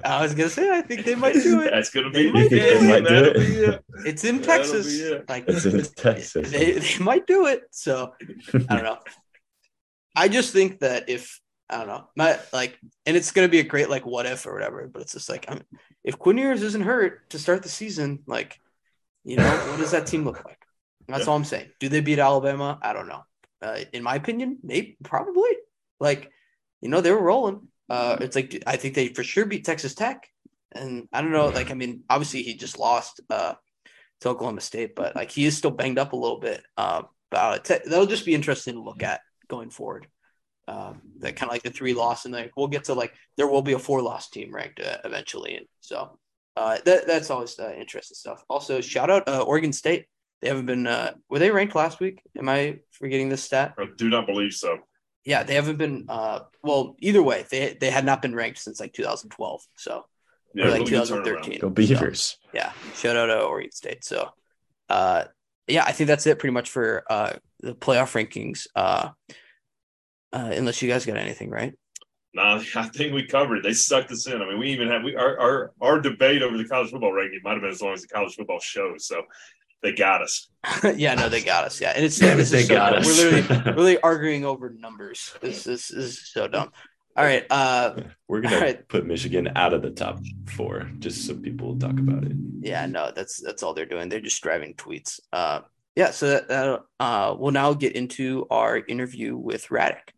I 0.04 0.22
was 0.22 0.34
gonna 0.34 0.50
say. 0.50 0.70
I 0.70 0.82
think 0.82 1.04
they 1.04 1.14
might 1.14 1.34
do 1.34 1.62
it. 1.62 1.70
That's 1.70 1.90
gonna 1.90 2.10
be. 2.10 2.30
They 2.30 2.48
they 2.48 2.88
might 2.88 3.08
do 3.08 3.24
it. 3.24 3.36
it. 3.36 3.84
It's 4.04 4.24
in 4.24 4.42
Texas. 4.42 5.00
It. 5.00 5.28
Like 5.28 5.44
it's 5.48 5.64
in 5.64 5.82
Texas. 5.96 6.50
They, 6.50 6.72
they 6.72 6.98
might 6.98 7.26
do 7.26 7.46
it. 7.46 7.62
So 7.70 8.12
I 8.54 8.74
don't 8.74 8.84
know. 8.84 8.98
I 10.14 10.28
just 10.28 10.52
think 10.52 10.80
that 10.80 11.08
if 11.08 11.40
I 11.70 11.78
don't 11.78 11.86
know, 11.86 12.08
my 12.16 12.38
like, 12.52 12.78
and 13.06 13.16
it's 13.16 13.30
gonna 13.30 13.48
be 13.48 13.60
a 13.60 13.64
great 13.64 13.88
like 13.88 14.04
what 14.04 14.26
if 14.26 14.46
or 14.46 14.52
whatever. 14.52 14.88
But 14.88 15.02
it's 15.02 15.12
just 15.12 15.30
like, 15.30 15.46
I'm, 15.48 15.62
if 16.04 16.18
Quinn 16.18 16.38
Ewers 16.38 16.62
isn't 16.62 16.84
hurt 16.84 17.30
to 17.30 17.38
start 17.38 17.62
the 17.62 17.68
season, 17.68 18.20
like, 18.26 18.58
you 19.24 19.36
know, 19.36 19.48
what 19.70 19.78
does 19.78 19.92
that 19.92 20.06
team 20.06 20.24
look 20.24 20.44
like? 20.44 20.58
That's 21.06 21.24
yeah. 21.24 21.30
all 21.30 21.36
I'm 21.36 21.44
saying. 21.44 21.70
Do 21.80 21.88
they 21.88 22.00
beat 22.00 22.18
Alabama? 22.18 22.78
I 22.82 22.92
don't 22.92 23.08
know. 23.08 23.22
Uh, 23.62 23.78
in 23.92 24.02
my 24.02 24.16
opinion, 24.16 24.58
maybe 24.62 24.96
probably. 25.02 25.50
Like 26.00 26.30
you 26.80 26.88
know, 26.88 27.00
they 27.00 27.12
were 27.12 27.22
rolling. 27.22 27.68
Uh, 27.88 28.16
it's 28.20 28.36
like 28.36 28.62
I 28.66 28.76
think 28.76 28.94
they 28.94 29.08
for 29.08 29.24
sure 29.24 29.46
beat 29.46 29.64
Texas 29.64 29.94
Tech, 29.94 30.28
and 30.72 31.08
I 31.12 31.22
don't 31.22 31.32
know. 31.32 31.48
Like, 31.48 31.70
I 31.70 31.74
mean, 31.74 32.02
obviously 32.10 32.42
he 32.42 32.54
just 32.54 32.78
lost 32.78 33.20
uh, 33.30 33.54
to 34.20 34.28
Oklahoma 34.28 34.60
State, 34.60 34.94
but 34.94 35.16
like 35.16 35.30
he 35.30 35.46
is 35.46 35.56
still 35.56 35.70
banged 35.70 35.98
up 35.98 36.12
a 36.12 36.16
little 36.16 36.40
bit. 36.40 36.62
Uh, 36.76 37.02
but 37.30 37.64
that'll 37.64 38.06
just 38.06 38.26
be 38.26 38.34
interesting 38.34 38.74
to 38.74 38.82
look 38.82 39.02
at 39.02 39.20
going 39.48 39.70
forward. 39.70 40.06
Um, 40.66 41.00
that 41.20 41.36
kind 41.36 41.48
of 41.48 41.54
like 41.54 41.62
the 41.62 41.70
three 41.70 41.94
loss, 41.94 42.26
and 42.26 42.34
like 42.34 42.52
we'll 42.56 42.68
get 42.68 42.84
to 42.84 42.94
like 42.94 43.14
there 43.36 43.48
will 43.48 43.62
be 43.62 43.72
a 43.72 43.78
four 43.78 44.02
loss 44.02 44.28
team 44.28 44.54
ranked 44.54 44.80
uh, 44.80 44.98
eventually, 45.04 45.56
and 45.56 45.66
so 45.80 46.18
uh, 46.56 46.76
that 46.84 47.06
that's 47.06 47.30
always 47.30 47.58
uh, 47.58 47.72
interesting 47.78 48.16
stuff. 48.16 48.44
Also, 48.50 48.80
shout 48.82 49.08
out 49.08 49.26
uh, 49.28 49.42
Oregon 49.42 49.72
State. 49.72 50.06
They 50.42 50.48
haven't 50.48 50.66
been. 50.66 50.86
Uh, 50.86 51.14
were 51.30 51.38
they 51.38 51.50
ranked 51.50 51.74
last 51.74 52.00
week? 52.00 52.20
Am 52.36 52.48
I 52.48 52.80
forgetting 52.90 53.30
this 53.30 53.42
stat? 53.42 53.74
I 53.78 53.86
do 53.96 54.10
not 54.10 54.26
believe 54.26 54.52
so. 54.52 54.76
Yeah, 55.28 55.42
they 55.42 55.56
haven't 55.56 55.76
been. 55.76 56.06
Uh, 56.08 56.40
well, 56.62 56.96
either 57.00 57.22
way, 57.22 57.44
they 57.50 57.76
they 57.78 57.90
had 57.90 58.06
not 58.06 58.22
been 58.22 58.34
ranked 58.34 58.60
since 58.60 58.80
like 58.80 58.94
2012. 58.94 59.60
So 59.76 60.06
yeah, 60.54 60.64
or 60.64 60.70
like 60.70 60.86
2013. 60.86 61.60
Go 61.60 61.68
Beavers. 61.68 62.38
So, 62.40 62.48
yeah, 62.54 62.72
shout 62.94 63.14
out 63.14 63.26
to 63.26 63.42
Oregon 63.42 63.70
State. 63.70 64.04
So, 64.04 64.30
uh, 64.88 65.24
yeah, 65.66 65.84
I 65.84 65.92
think 65.92 66.08
that's 66.08 66.26
it 66.26 66.38
pretty 66.38 66.54
much 66.54 66.70
for 66.70 67.04
uh 67.10 67.34
the 67.60 67.74
playoff 67.74 68.14
rankings. 68.14 68.68
Uh, 68.74 69.10
uh 70.32 70.50
unless 70.54 70.80
you 70.80 70.88
guys 70.88 71.04
got 71.04 71.18
anything, 71.18 71.50
right? 71.50 71.74
No, 72.32 72.42
I 72.76 72.88
think 72.88 73.12
we 73.12 73.26
covered. 73.26 73.58
It. 73.58 73.64
They 73.64 73.74
sucked 73.74 74.10
us 74.10 74.26
in. 74.26 74.40
I 74.40 74.48
mean, 74.48 74.58
we 74.58 74.70
even 74.70 74.88
had 74.88 75.04
we 75.04 75.14
our 75.14 75.38
our, 75.38 75.72
our 75.82 76.00
debate 76.00 76.40
over 76.40 76.56
the 76.56 76.64
college 76.64 76.90
football 76.90 77.12
ranking 77.12 77.40
might 77.44 77.52
have 77.52 77.60
been 77.60 77.70
as 77.70 77.82
long 77.82 77.92
as 77.92 78.00
the 78.00 78.08
college 78.08 78.34
football 78.34 78.60
show. 78.60 78.94
So 78.96 79.24
they 79.82 79.92
got 79.92 80.22
us. 80.22 80.48
yeah, 80.96 81.14
no, 81.14 81.28
they 81.28 81.42
got 81.42 81.64
us. 81.64 81.80
Yeah, 81.80 81.92
and 81.94 82.04
it's 82.04 82.18
this 82.18 82.50
they 82.50 82.66
got 82.66 82.92
so 82.92 82.98
us. 82.98 83.06
We're 83.06 83.30
literally 83.30 83.72
really 83.76 84.00
arguing 84.00 84.44
over 84.44 84.70
numbers. 84.70 85.34
This, 85.40 85.64
this, 85.64 85.88
this 85.88 86.18
is 86.18 86.28
so 86.32 86.48
dumb. 86.48 86.72
All 87.16 87.24
right, 87.24 87.44
uh, 87.50 87.96
we're 88.28 88.40
gonna 88.40 88.60
right. 88.60 88.88
put 88.88 89.06
Michigan 89.06 89.50
out 89.56 89.74
of 89.74 89.82
the 89.82 89.90
top 89.90 90.20
four 90.46 90.88
just 90.98 91.26
so 91.26 91.34
people 91.34 91.68
will 91.68 91.78
talk 91.78 91.98
about 91.98 92.24
it. 92.24 92.32
Yeah, 92.60 92.86
no, 92.86 93.10
that's 93.14 93.40
that's 93.42 93.62
all 93.62 93.74
they're 93.74 93.86
doing. 93.86 94.08
They're 94.08 94.20
just 94.20 94.42
driving 94.42 94.74
tweets. 94.74 95.20
Uh, 95.32 95.60
yeah, 95.96 96.12
so 96.12 96.28
that, 96.28 96.50
uh, 96.50 96.78
uh, 97.00 97.34
we'll 97.36 97.52
now 97.52 97.74
get 97.74 97.96
into 97.96 98.46
our 98.50 98.78
interview 98.78 99.36
with 99.36 99.66
Radek. 99.66 100.10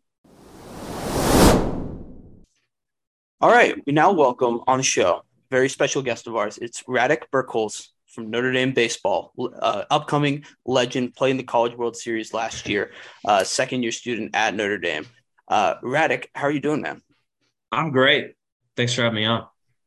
All 3.41 3.49
right, 3.49 3.75
we 3.87 3.93
now 3.93 4.11
welcome 4.11 4.61
on 4.67 4.77
the 4.77 4.83
show 4.83 5.23
very 5.51 5.67
special 5.67 6.01
guest 6.01 6.27
of 6.27 6.35
ours. 6.35 6.57
It's 6.57 6.83
Radek 6.83 7.23
Birkholz 7.31 7.89
from 8.13 8.29
Notre 8.29 8.51
Dame 8.51 8.73
baseball, 8.73 9.33
uh, 9.39 9.83
upcoming 9.89 10.45
legend, 10.65 11.15
playing 11.15 11.37
the 11.37 11.43
College 11.43 11.75
World 11.75 11.95
Series 11.95 12.33
last 12.33 12.67
year, 12.67 12.91
uh, 13.25 13.43
second 13.43 13.83
year 13.83 13.91
student 13.91 14.35
at 14.35 14.53
Notre 14.55 14.77
Dame. 14.77 15.05
Uh, 15.47 15.75
how 16.35 16.47
are 16.47 16.51
you 16.51 16.59
doing, 16.59 16.81
man? 16.81 17.01
I'm 17.71 17.91
great. 17.91 18.35
Thanks 18.75 18.93
for 18.93 19.03
having 19.03 19.15
me 19.15 19.25
on. 19.25 19.45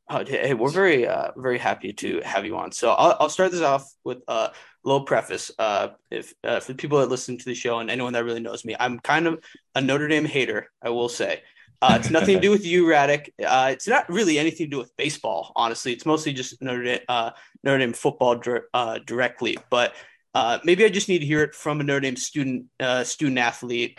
Uh, 0.09 0.25
hey, 0.27 0.53
we're 0.53 0.69
very, 0.69 1.07
uh, 1.07 1.31
very 1.37 1.59
happy 1.59 1.93
to 1.95 2.21
have 2.25 2.45
you 2.45 2.57
on. 2.57 2.73
So 2.73 2.91
I'll, 2.91 3.17
I'll 3.21 3.29
start 3.31 3.53
this 3.53 3.63
off 3.63 3.91
with 4.05 4.19
a 4.29 4.53
little 4.85 5.05
preface. 5.05 5.51
Uh, 5.59 5.89
if 6.11 6.35
uh, 6.45 6.61
for 6.61 6.75
people 6.75 6.99
that 7.01 7.09
listen 7.09 7.39
to 7.39 7.45
the 7.45 7.55
show 7.55 7.79
and 7.79 7.91
anyone 7.91 8.13
that 8.13 8.25
really 8.25 8.41
knows 8.41 8.65
me, 8.65 8.77
I'm 8.79 9.01
kind 9.01 9.27
of 9.27 9.43
a 9.75 9.81
Notre 9.81 10.09
Dame 10.09 10.27
hater. 10.27 10.71
I 10.83 10.91
will 10.91 11.09
say. 11.09 11.43
Uh, 11.83 11.99
it's 12.01 12.11
nothing 12.11 12.37
to 12.37 12.41
do 12.41 12.51
with 12.57 12.65
you, 12.65 12.85
Radek. 12.85 13.29
Uh, 13.45 13.71
it's 13.73 13.89
not 13.89 14.09
really 14.09 14.39
anything 14.39 14.67
to 14.67 14.71
do 14.71 14.79
with 14.79 14.97
baseball, 14.97 15.53
honestly. 15.57 15.93
It's 15.93 16.07
mostly 16.07 16.33
just 16.33 16.61
Notre 16.63 16.83
Dame, 16.83 17.01
uh, 17.09 17.31
Notre 17.63 17.79
Dame 17.79 17.93
football 17.93 18.41
uh, 18.73 18.99
directly. 19.07 19.57
But 19.71 19.95
uh, 20.35 20.59
maybe 20.65 20.85
I 20.85 20.89
just 20.89 21.09
need 21.09 21.21
to 21.21 21.27
hear 21.27 21.43
it 21.43 21.55
from 21.55 21.81
a 21.81 21.85
Notre 21.85 22.01
Dame 22.01 22.17
student, 22.17 22.67
uh, 22.81 23.05
student 23.05 23.39
athlete. 23.39 23.99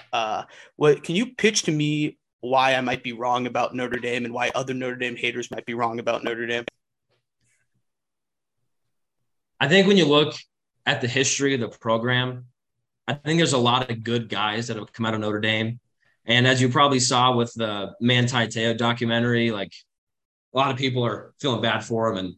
what 0.75 1.03
can 1.03 1.15
you 1.15 1.33
pitch 1.35 1.63
to 1.63 1.71
me 1.71 2.17
why 2.41 2.75
I 2.75 2.81
might 2.81 3.03
be 3.03 3.13
wrong 3.13 3.47
about 3.47 3.75
Notre 3.75 3.99
Dame 3.99 4.25
and 4.25 4.33
why 4.33 4.51
other 4.53 4.73
Notre 4.73 4.95
Dame 4.95 5.15
haters 5.15 5.49
might 5.51 5.65
be 5.65 5.73
wrong 5.73 5.99
about 5.99 6.23
Notre 6.23 6.45
Dame? 6.45 6.65
I 9.59 9.67
think 9.67 9.87
when 9.87 9.97
you 9.97 10.05
look 10.05 10.35
at 10.85 11.01
the 11.01 11.07
history 11.07 11.53
of 11.53 11.59
the 11.59 11.69
program, 11.69 12.45
I 13.07 13.13
think 13.13 13.37
there's 13.37 13.53
a 13.53 13.57
lot 13.57 13.89
of 13.89 14.03
good 14.03 14.29
guys 14.29 14.67
that 14.67 14.77
have 14.77 14.91
come 14.91 15.05
out 15.05 15.13
of 15.13 15.21
Notre 15.21 15.39
Dame 15.39 15.79
and 16.25 16.47
as 16.47 16.61
you 16.61 16.69
probably 16.69 16.99
saw 16.99 17.35
with 17.35 17.53
the 17.53 17.93
Manti 18.01 18.47
Te'o 18.47 18.75
documentary, 18.75 19.51
like 19.51 19.71
a 20.53 20.57
lot 20.57 20.71
of 20.71 20.77
people 20.77 21.05
are 21.05 21.33
feeling 21.39 21.61
bad 21.61 21.83
for 21.83 22.09
him. 22.09 22.17
And 22.17 22.35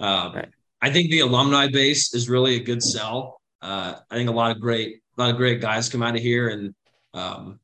uh, 0.00 0.32
right. 0.34 0.48
I 0.82 0.90
think 0.90 1.10
the 1.10 1.20
alumni 1.20 1.68
base 1.68 2.14
is 2.14 2.28
really 2.28 2.56
a 2.56 2.64
good 2.64 2.82
sell. 2.82 3.40
Uh, 3.62 3.94
I 4.10 4.14
think 4.16 4.28
a 4.28 4.32
lot 4.32 4.50
of 4.50 4.60
great, 4.60 5.00
a 5.16 5.20
lot 5.20 5.30
of 5.30 5.36
great 5.36 5.60
guys 5.60 5.88
come 5.88 6.02
out 6.02 6.16
of 6.16 6.22
here, 6.22 6.48
and 6.48 6.74
um, 7.12 7.60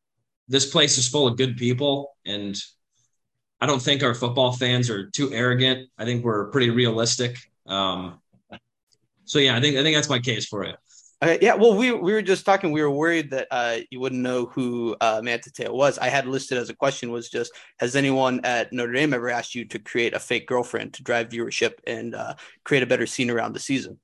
this 0.47 0.67
place 0.67 0.99
is 0.99 1.09
full 1.09 1.27
of 1.27 1.39
good 1.39 1.57
people. 1.57 2.15
And 2.27 2.55
I 3.61 3.67
don't 3.67 3.81
think 3.81 4.03
our 4.03 4.15
football 4.15 4.53
fans 4.53 4.91
are 4.91 5.11
too 5.11 5.33
arrogant. 5.33 5.89
I 5.97 6.05
think 6.05 6.23
we're 6.23 6.51
pretty 6.51 6.71
realistic. 6.71 7.39
Um, 7.65 8.21
so 9.25 9.39
yeah, 9.39 9.57
I 9.57 9.61
think 9.61 9.77
I 9.77 9.83
think 9.83 9.97
that's 9.97 10.11
my 10.11 10.19
case 10.19 10.47
for 10.47 10.63
it. 10.65 10.77
Okay, 11.23 11.39
yeah, 11.41 11.55
well, 11.55 11.75
we 11.75 11.93
we 11.93 12.13
were 12.13 12.21
just 12.21 12.45
talking. 12.45 12.73
We 12.73 12.83
were 12.83 12.91
worried 12.91 13.31
that 13.31 13.49
uh, 13.51 13.79
you 13.91 14.01
wouldn't 14.01 14.21
know 14.21 14.47
who 14.47 14.95
uh, 15.01 15.23
Manti 15.25 15.51
Te'o 15.51 15.73
was. 15.73 15.97
I 15.97 16.11
had 16.11 16.27
listed 16.27 16.59
as 16.59 16.69
a 16.69 16.77
question 16.77 17.11
was 17.11 17.31
just: 17.31 17.53
Has 17.79 17.97
anyone 17.97 18.41
at 18.45 18.71
Notre 18.71 18.93
Dame 18.93 19.15
ever 19.15 19.31
asked 19.31 19.55
you 19.55 19.65
to 19.67 19.79
create 19.79 20.13
a 20.13 20.21
fake 20.21 20.47
girlfriend 20.47 20.93
to 20.95 21.03
drive 21.03 21.31
viewership 21.31 21.75
and 21.87 22.15
uh, 22.15 22.35
create 22.65 22.83
a 22.83 22.87
better 22.87 23.07
scene 23.07 23.31
around 23.31 23.55
the 23.55 23.61
season? 23.61 23.99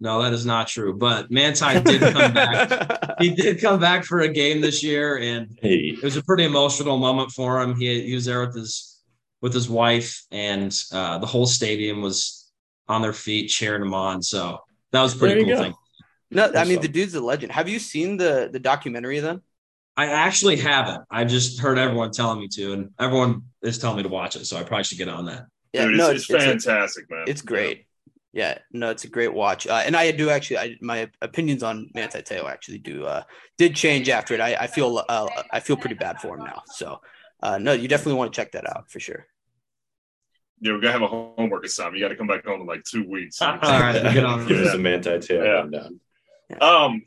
No, 0.00 0.22
that 0.22 0.34
is 0.34 0.44
not 0.44 0.68
true. 0.68 0.94
But 0.94 1.30
Manti 1.30 1.80
did 1.80 2.02
come 2.12 2.34
back. 2.34 2.98
he 3.18 3.30
did 3.30 3.58
come 3.58 3.80
back 3.80 4.04
for 4.04 4.20
a 4.20 4.28
game 4.28 4.60
this 4.60 4.82
year, 4.82 5.18
and 5.18 5.58
hey. 5.62 5.96
it 5.96 6.02
was 6.02 6.18
a 6.18 6.22
pretty 6.22 6.44
emotional 6.44 6.98
moment 6.98 7.30
for 7.30 7.58
him. 7.62 7.74
He 7.74 8.02
he 8.02 8.14
was 8.14 8.26
there 8.26 8.44
with 8.44 8.54
his 8.54 9.00
with 9.40 9.54
his 9.54 9.70
wife, 9.70 10.26
and 10.30 10.76
uh, 10.92 11.16
the 11.18 11.26
whole 11.26 11.46
stadium 11.46 12.02
was 12.02 12.50
on 12.86 13.00
their 13.00 13.14
feet 13.14 13.48
cheering 13.48 13.80
him 13.80 13.94
on. 13.94 14.22
So 14.22 14.58
that 14.92 15.00
was 15.00 15.14
pretty 15.14 15.42
cool 15.42 15.54
go. 15.54 15.62
thing. 15.62 15.74
No, 16.30 16.50
I 16.54 16.64
mean 16.64 16.80
the 16.80 16.88
dude's 16.88 17.14
a 17.14 17.20
legend. 17.20 17.52
Have 17.52 17.68
you 17.68 17.78
seen 17.78 18.16
the 18.16 18.48
the 18.52 18.58
documentary 18.58 19.20
then? 19.20 19.42
I 19.96 20.06
actually 20.06 20.56
haven't. 20.56 21.02
I 21.10 21.24
just 21.24 21.58
heard 21.58 21.76
everyone 21.76 22.12
telling 22.12 22.38
me 22.38 22.46
to, 22.48 22.72
and 22.72 22.90
everyone 23.00 23.42
is 23.62 23.78
telling 23.78 23.96
me 23.96 24.04
to 24.04 24.08
watch 24.08 24.36
it. 24.36 24.44
So 24.46 24.56
I 24.56 24.62
probably 24.62 24.84
should 24.84 24.98
get 24.98 25.08
on 25.08 25.26
that. 25.26 25.46
Yeah, 25.72 25.86
Dude, 25.86 25.96
no, 25.96 26.10
it's, 26.10 26.30
it's 26.30 26.44
fantastic, 26.44 27.10
man. 27.10 27.24
It's 27.26 27.42
great. 27.42 27.86
Yeah. 28.32 28.50
yeah. 28.50 28.58
no, 28.72 28.90
it's 28.90 29.02
a 29.02 29.08
great 29.08 29.34
watch. 29.34 29.66
Uh, 29.66 29.82
and 29.84 29.96
I 29.96 30.12
do 30.12 30.30
actually, 30.30 30.58
I, 30.58 30.76
my 30.80 31.10
opinions 31.20 31.64
on 31.64 31.90
Manti 31.94 32.22
Te'o 32.22 32.48
actually 32.48 32.78
do 32.78 33.06
uh, 33.06 33.24
did 33.56 33.74
change 33.74 34.08
after 34.08 34.34
it. 34.34 34.40
I, 34.40 34.54
I 34.54 34.66
feel 34.68 35.02
uh, 35.08 35.28
I 35.50 35.58
feel 35.58 35.76
pretty 35.76 35.96
bad 35.96 36.20
for 36.20 36.38
him 36.38 36.44
now. 36.44 36.62
So 36.66 37.00
uh, 37.42 37.58
no, 37.58 37.72
you 37.72 37.88
definitely 37.88 38.14
want 38.14 38.32
to 38.32 38.36
check 38.36 38.52
that 38.52 38.68
out 38.68 38.88
for 38.90 39.00
sure. 39.00 39.26
Yeah, 40.60 40.72
we're 40.72 40.80
gonna 40.80 40.92
have 40.92 41.02
a 41.02 41.08
homework 41.08 41.64
assignment. 41.64 41.96
You 41.96 42.04
got 42.04 42.08
to 42.08 42.16
come 42.16 42.26
back 42.28 42.44
home 42.44 42.60
in 42.60 42.66
like 42.68 42.84
two 42.84 43.08
weeks. 43.08 43.42
All 43.42 43.56
right, 43.58 44.00
get 44.14 44.24
on. 44.24 44.46
Give 44.48 44.58
us 44.58 44.74
a 44.74 44.78
Manti 44.78 45.10
Te'o. 45.10 45.70
Yeah. 45.72 45.88
Um, 46.60 47.02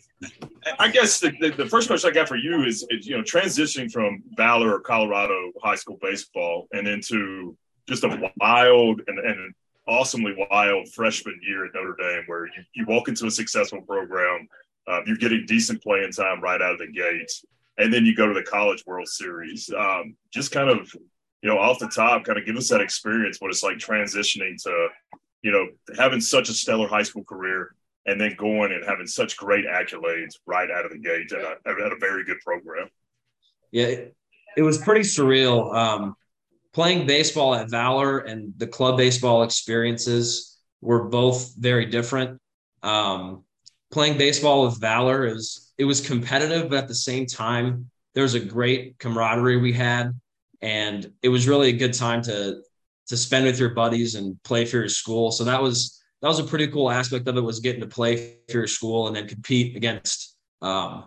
I 0.80 0.89
guess 0.89 1.19
the, 1.19 1.32
the, 1.39 1.49
the, 1.49 1.65
first 1.65 1.88
question 1.88 2.10
I 2.10 2.13
got 2.13 2.27
for 2.27 2.36
you 2.36 2.63
is, 2.63 2.86
is, 2.89 3.08
you 3.08 3.17
know, 3.17 3.23
transitioning 3.23 3.91
from 3.91 4.21
Valor 4.38 4.75
or 4.75 4.80
Colorado 4.80 5.51
high 5.63 5.75
school 5.75 5.97
baseball 5.99 6.67
and 6.73 6.88
into 6.88 7.58
just 7.89 8.04
a 8.04 8.32
wild 8.39 9.01
and, 9.08 9.17
and 9.17 9.54
awesomely 9.88 10.36
wild 10.51 10.88
freshman 10.93 11.39
year 11.41 11.65
at 11.65 11.73
Notre 11.73 11.95
Dame, 11.97 12.23
where 12.27 12.45
you, 12.45 12.63
you 12.75 12.86
walk 12.86 13.08
into 13.08 13.25
a 13.25 13.32
successful 13.32 13.82
program, 13.82 14.47
uh, 14.88 15.01
you're 15.08 15.17
getting 15.17 15.45
decent 15.47 15.82
playing 15.82 16.12
time 16.12 16.39
right 16.39 16.62
out 16.62 16.73
of 16.73 16.80
the 16.80 16.91
gate, 16.91 17.32
and 17.77 17.91
then 17.91 18.06
you 18.06 18.15
go 18.15 18.27
to 18.27 18.34
the 18.34 18.43
College 18.43 18.84
World 18.86 19.08
Series. 19.08 19.71
Um, 19.75 20.15
just 20.32 20.51
kind 20.51 20.69
of, 20.69 20.93
you 21.41 21.49
know, 21.49 21.58
off 21.58 21.80
the 21.80 21.88
top, 21.88 22.25
kind 22.25 22.38
of 22.38 22.45
give 22.45 22.58
us 22.58 22.69
that 22.69 22.82
experience, 22.82 23.41
what 23.41 23.49
it's 23.49 23.63
like 23.63 23.77
transitioning 23.77 24.62
to, 24.63 24.88
you 25.41 25.51
know, 25.51 25.67
having 25.97 26.21
such 26.21 26.49
a 26.49 26.54
stellar 26.54 26.88
high 26.88 27.04
school 27.04 27.23
career 27.23 27.73
and 28.06 28.20
then 28.20 28.36
going 28.38 28.72
and 28.72 28.84
having 28.86 29.08
such 29.08 29.38
great 29.38 29.66
accolades 29.66 30.36
right 30.46 30.70
out 30.72 30.86
of 30.86 30.92
the 30.92 30.98
gate 30.98 31.32
at 31.32 31.44
a, 31.44 31.86
at 31.86 31.92
a 31.92 31.98
very 32.00 32.24
good 32.24 32.40
program. 32.44 32.90
Yeah, 33.72 33.86
it, 33.86 34.16
it 34.58 34.62
was 34.64 34.78
pretty 34.78 35.02
surreal. 35.02 35.74
Um, 35.74 36.16
playing 36.74 37.06
baseball 37.06 37.54
at 37.56 37.70
Valor 37.70 38.20
and 38.20 38.54
the 38.58 38.68
club 38.68 38.98
baseball 38.98 39.44
experiences 39.44 40.58
were 40.82 41.04
both 41.04 41.54
very 41.58 41.86
different. 41.86 42.40
Um, 42.84 43.44
playing 43.92 44.18
baseball 44.18 44.66
with 44.66 44.80
Valor 44.80 45.26
is 45.26 45.72
it 45.78 45.86
was 45.86 46.06
competitive, 46.06 46.70
but 46.70 46.80
at 46.80 46.88
the 46.88 46.96
same 46.96 47.26
time, 47.26 47.90
there 48.14 48.24
was 48.24 48.34
a 48.34 48.40
great 48.40 48.98
camaraderie 49.00 49.58
we 49.58 49.74
had, 49.74 50.12
and 50.62 51.12
it 51.22 51.30
was 51.30 51.48
really 51.48 51.70
a 51.70 51.78
good 51.78 51.94
time 51.94 52.22
to 52.24 52.62
to 53.08 53.18
spend 53.18 53.46
with 53.46 53.60
your 53.60 53.72
buddies 53.72 54.16
and 54.16 54.42
play 54.44 54.66
for 54.66 54.78
your 54.78 54.88
school. 54.88 55.32
So 55.32 55.44
that 55.44 55.62
was 55.62 56.01
that 56.22 56.28
was 56.28 56.40
a 56.40 56.44
pretty 56.44 56.68
cool 56.68 56.92
aspect 56.92 57.28
of 57.28 57.38
it 57.38 57.42
was 57.42 57.60
getting 57.60 57.82
to 57.82 57.88
play 57.88 58.36
for 58.50 58.60
your 58.60 58.68
school 58.68 59.08
and 59.08 59.16
then 59.16 59.28
compete 59.28 59.76
against 59.76 60.38
um, 60.62 61.06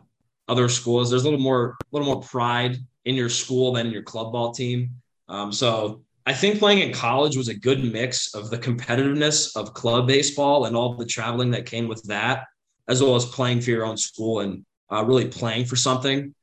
other 0.49 0.69
schools. 0.69 1.09
There's 1.09 1.23
a 1.23 1.25
little 1.25 1.41
more, 1.41 1.77
a 1.81 1.97
little 1.97 2.13
more 2.13 2.21
pride 2.21 2.79
in 3.05 3.15
your 3.15 3.29
school 3.29 3.73
than 3.73 3.87
in 3.87 3.93
your 3.93 4.03
club 4.03 4.33
ball 4.33 4.53
team. 4.53 4.91
Um, 5.29 5.53
so 5.53 6.03
I 6.27 6.33
think 6.33 6.59
playing 6.59 6.81
in 6.81 6.93
college 6.93 7.37
was 7.37 7.49
a 7.49 7.55
good 7.55 7.85
mix 7.85 8.35
of 8.35 8.51
the 8.51 8.59
competitiveness 8.59 9.57
of 9.57 9.75
club 9.75 10.07
baseball 10.07 10.65
and 10.65 10.77
all 10.77 10.95
the 10.95 11.07
traveling 11.07 11.51
that 11.53 11.67
came 11.67 11.87
with 11.87 12.03
that, 12.05 12.47
as 12.89 13.03
well 13.03 13.15
as 13.15 13.25
playing 13.27 13.61
for 13.61 13.71
your 13.71 13.85
own 13.85 13.97
school 13.97 14.41
and 14.41 14.65
uh, 14.91 15.05
really 15.05 15.29
playing 15.29 15.67
for 15.67 15.77
something. 15.77 16.35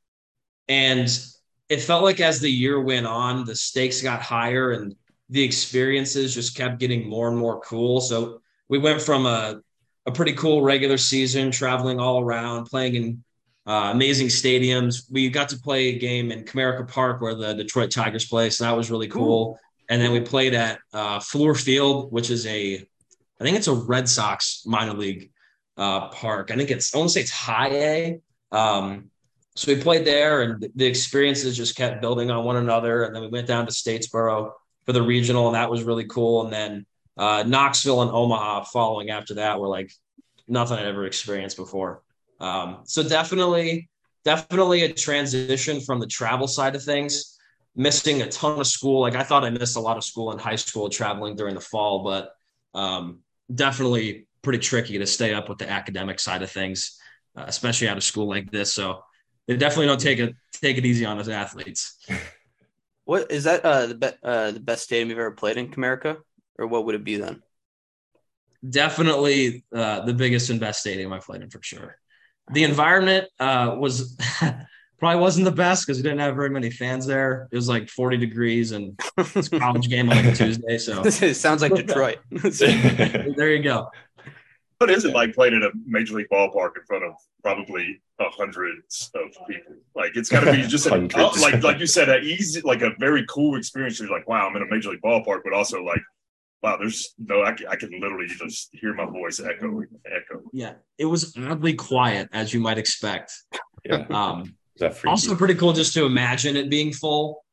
And 0.67 1.09
it 1.67 1.81
felt 1.81 2.03
like 2.03 2.19
as 2.19 2.39
the 2.39 2.51
year 2.51 2.79
went 2.79 3.07
on, 3.07 3.45
the 3.45 3.55
stakes 3.55 4.01
got 4.01 4.21
higher 4.21 4.71
and 4.71 4.95
the 5.29 5.43
experiences 5.43 6.35
just 6.35 6.55
kept 6.55 6.79
getting 6.79 7.09
more 7.09 7.27
and 7.29 7.37
more 7.37 7.59
cool. 7.61 8.01
So 8.01 8.40
we 8.71 8.79
went 8.79 9.01
from 9.01 9.27
a 9.27 9.59
a 10.07 10.11
pretty 10.11 10.33
cool 10.33 10.63
regular 10.63 10.97
season, 10.97 11.51
traveling 11.51 11.99
all 11.99 12.21
around, 12.21 12.65
playing 12.65 12.95
in 12.95 13.23
uh, 13.67 13.91
amazing 13.93 14.27
stadiums. 14.27 15.03
We 15.11 15.29
got 15.29 15.49
to 15.49 15.59
play 15.59 15.89
a 15.89 15.99
game 15.99 16.31
in 16.31 16.43
Comerica 16.43 16.87
Park 16.87 17.21
where 17.21 17.35
the 17.35 17.53
Detroit 17.53 17.91
Tigers 17.91 18.25
play, 18.25 18.49
so 18.49 18.63
that 18.63 18.75
was 18.75 18.89
really 18.89 19.07
cool. 19.07 19.59
And 19.89 20.01
then 20.01 20.11
we 20.11 20.21
played 20.21 20.55
at 20.55 20.79
uh, 20.93 21.19
Field, 21.19 22.11
which 22.11 22.31
is 22.31 22.47
a, 22.47 22.75
I 23.39 23.43
think 23.43 23.57
it's 23.57 23.67
a 23.67 23.73
Red 23.73 24.09
Sox 24.09 24.63
minor 24.65 24.93
league 24.93 25.31
uh, 25.77 26.07
park. 26.07 26.49
I 26.49 26.55
think 26.55 26.71
it's, 26.71 26.95
I 26.95 26.97
want 26.97 27.09
to 27.09 27.13
say 27.13 27.21
it's 27.21 27.29
high 27.29 27.69
A. 27.69 28.21
Um, 28.51 29.11
so 29.55 29.71
we 29.71 29.79
played 29.81 30.05
there, 30.05 30.41
and 30.41 30.65
the 30.75 30.85
experiences 30.85 31.57
just 31.57 31.75
kept 31.75 32.01
building 32.01 32.31
on 32.31 32.45
one 32.45 32.55
another. 32.55 33.03
And 33.03 33.13
then 33.13 33.21
we 33.21 33.27
went 33.27 33.47
down 33.47 33.67
to 33.67 33.71
Statesboro 33.71 34.53
for 34.85 34.93
the 34.93 35.03
regional, 35.03 35.47
and 35.47 35.55
that 35.55 35.69
was 35.69 35.83
really 35.83 36.05
cool. 36.05 36.45
And 36.45 36.53
then 36.53 36.85
uh, 37.21 37.43
Knoxville 37.43 38.01
and 38.01 38.09
Omaha 38.09 38.63
following 38.63 39.11
after 39.11 39.35
that 39.35 39.59
were 39.59 39.67
like 39.67 39.93
nothing 40.47 40.79
I'd 40.79 40.87
ever 40.87 41.05
experienced 41.05 41.55
before. 41.55 42.01
Um, 42.39 42.79
so 42.85 43.03
definitely, 43.07 43.91
definitely 44.25 44.81
a 44.81 44.91
transition 44.91 45.81
from 45.81 45.99
the 45.99 46.07
travel 46.07 46.47
side 46.47 46.75
of 46.75 46.83
things. 46.83 47.37
Missing 47.75 48.23
a 48.23 48.27
ton 48.27 48.59
of 48.59 48.65
school. 48.65 49.01
Like 49.01 49.15
I 49.15 49.21
thought 49.21 49.45
I 49.45 49.51
missed 49.51 49.77
a 49.77 49.79
lot 49.79 49.97
of 49.97 50.03
school 50.03 50.31
in 50.31 50.39
high 50.39 50.55
school 50.55 50.89
traveling 50.89 51.35
during 51.35 51.53
the 51.53 51.61
fall, 51.61 52.03
but 52.03 52.31
um, 52.73 53.19
definitely 53.53 54.25
pretty 54.41 54.57
tricky 54.57 54.97
to 54.97 55.05
stay 55.05 55.31
up 55.31 55.47
with 55.47 55.59
the 55.59 55.69
academic 55.69 56.19
side 56.19 56.41
of 56.41 56.49
things, 56.49 56.99
uh, 57.37 57.45
especially 57.45 57.87
out 57.87 57.97
of 57.97 58.03
school 58.03 58.27
like 58.27 58.49
this. 58.49 58.73
So 58.73 59.03
they 59.47 59.57
definitely 59.57 59.85
don't 59.85 60.01
take 60.01 60.17
it 60.17 60.35
take 60.53 60.79
it 60.79 60.85
easy 60.87 61.05
on 61.05 61.19
us 61.19 61.27
athletes. 61.27 61.97
What 63.03 63.31
is 63.31 63.43
that? 63.45 63.65
Uh, 63.65 63.87
the 63.87 63.95
be- 63.95 64.19
uh, 64.23 64.51
the 64.51 64.59
best 64.59 64.83
stadium 64.83 65.09
you've 65.09 65.19
ever 65.19 65.31
played 65.31 65.57
in 65.57 65.69
Comerica, 65.69 66.17
or 66.61 66.67
what 66.67 66.85
would 66.85 66.95
it 66.95 67.03
be 67.03 67.17
then? 67.17 67.41
Definitely 68.67 69.65
uh, 69.75 70.01
the 70.01 70.13
biggest 70.13 70.49
and 70.51 70.59
best 70.59 70.81
stadium 70.81 71.11
I 71.11 71.19
played 71.19 71.41
in 71.41 71.49
for 71.49 71.61
sure. 71.63 71.97
The 72.51 72.63
environment 72.63 73.27
uh, 73.39 73.75
was 73.79 74.17
probably 74.99 75.19
wasn't 75.19 75.45
the 75.45 75.51
best 75.51 75.85
because 75.85 75.97
we 75.97 76.03
didn't 76.03 76.19
have 76.19 76.35
very 76.35 76.51
many 76.51 76.69
fans 76.69 77.07
there. 77.07 77.47
It 77.51 77.55
was 77.55 77.67
like 77.67 77.89
40 77.89 78.17
degrees 78.17 78.71
and 78.71 78.99
it's 79.17 79.51
a 79.51 79.59
college 79.59 79.89
game 79.89 80.09
on 80.11 80.17
like 80.17 80.25
a 80.25 80.35
Tuesday. 80.35 80.77
So 80.77 81.01
it 81.03 81.35
sounds 81.35 81.63
like 81.63 81.73
Detroit. 81.73 82.19
there 82.29 83.55
you 83.55 83.63
go. 83.63 83.89
What 84.77 84.91
is 84.91 85.05
it 85.05 85.13
like 85.13 85.33
playing 85.33 85.55
in 85.55 85.63
a 85.63 85.69
major 85.85 86.15
league 86.15 86.29
ballpark 86.31 86.71
in 86.75 86.83
front 86.87 87.03
of 87.03 87.13
probably 87.43 88.01
hundreds 88.19 89.11
of 89.15 89.31
people? 89.47 89.75
Like 89.95 90.15
it's 90.15 90.29
got 90.29 90.41
to 90.41 90.51
be 90.51 90.63
just 90.63 90.85
a, 90.85 90.93
uh, 90.93 91.31
like 91.39 91.63
like 91.63 91.79
you 91.79 91.87
said, 91.87 92.09
a 92.09 92.19
easy, 92.19 92.61
like 92.61 92.81
a 92.81 92.91
very 92.99 93.25
cool 93.27 93.57
experience. 93.57 93.99
You're 93.99 94.09
like, 94.09 94.27
wow, 94.27 94.47
I'm 94.47 94.55
in 94.55 94.61
a 94.61 94.69
major 94.69 94.89
league 94.89 95.01
ballpark, 95.01 95.41
but 95.43 95.53
also 95.53 95.83
like, 95.83 96.01
wow, 96.61 96.77
there's 96.77 97.13
no, 97.17 97.43
I 97.43 97.53
can, 97.53 97.67
I 97.67 97.75
can 97.75 97.91
literally 97.99 98.27
just 98.27 98.69
hear 98.73 98.93
my 98.93 99.05
voice 99.05 99.39
echo, 99.39 99.81
echo. 100.05 100.43
Yeah, 100.53 100.73
it 100.97 101.05
was 101.05 101.35
oddly 101.37 101.73
quiet, 101.73 102.29
as 102.31 102.53
you 102.53 102.59
might 102.59 102.77
expect. 102.77 103.33
Yeah. 103.83 104.05
Um, 104.09 104.55
also 105.05 105.35
pretty 105.35 105.55
cool 105.55 105.73
just 105.73 105.93
to 105.95 106.05
imagine 106.05 106.55
it 106.55 106.69
being 106.69 106.93
full. 106.93 107.43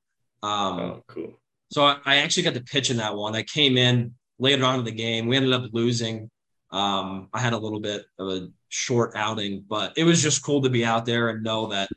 Um, 0.42 0.78
oh, 0.78 1.04
cool. 1.08 1.40
So 1.70 1.84
I, 1.84 1.98
I 2.04 2.16
actually 2.16 2.44
got 2.44 2.54
to 2.54 2.60
pitch 2.60 2.90
in 2.90 2.98
that 2.98 3.16
one. 3.16 3.34
I 3.34 3.42
came 3.42 3.76
in 3.76 4.14
later 4.38 4.64
on 4.64 4.78
in 4.78 4.84
the 4.84 4.92
game. 4.92 5.26
We 5.26 5.36
ended 5.36 5.52
up 5.52 5.64
losing 5.72 6.30
um, 6.70 7.28
I 7.32 7.40
had 7.40 7.52
a 7.52 7.58
little 7.58 7.80
bit 7.80 8.04
of 8.18 8.28
a 8.28 8.48
short 8.68 9.12
outing, 9.16 9.64
but 9.68 9.94
it 9.96 10.04
was 10.04 10.22
just 10.22 10.42
cool 10.42 10.62
to 10.62 10.70
be 10.70 10.84
out 10.84 11.06
there 11.06 11.30
and 11.30 11.42
know 11.42 11.68
that 11.68 11.88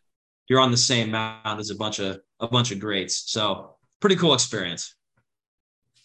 you're 0.47 0.61
on 0.61 0.71
the 0.71 0.77
same 0.77 1.11
mound 1.11 1.59
as 1.59 1.69
a 1.69 1.75
bunch 1.75 1.99
of 1.99 2.19
a 2.39 2.47
bunch 2.47 2.71
of 2.71 2.79
greats. 2.79 3.31
So 3.31 3.75
pretty 3.99 4.15
cool 4.15 4.33
experience. 4.33 4.95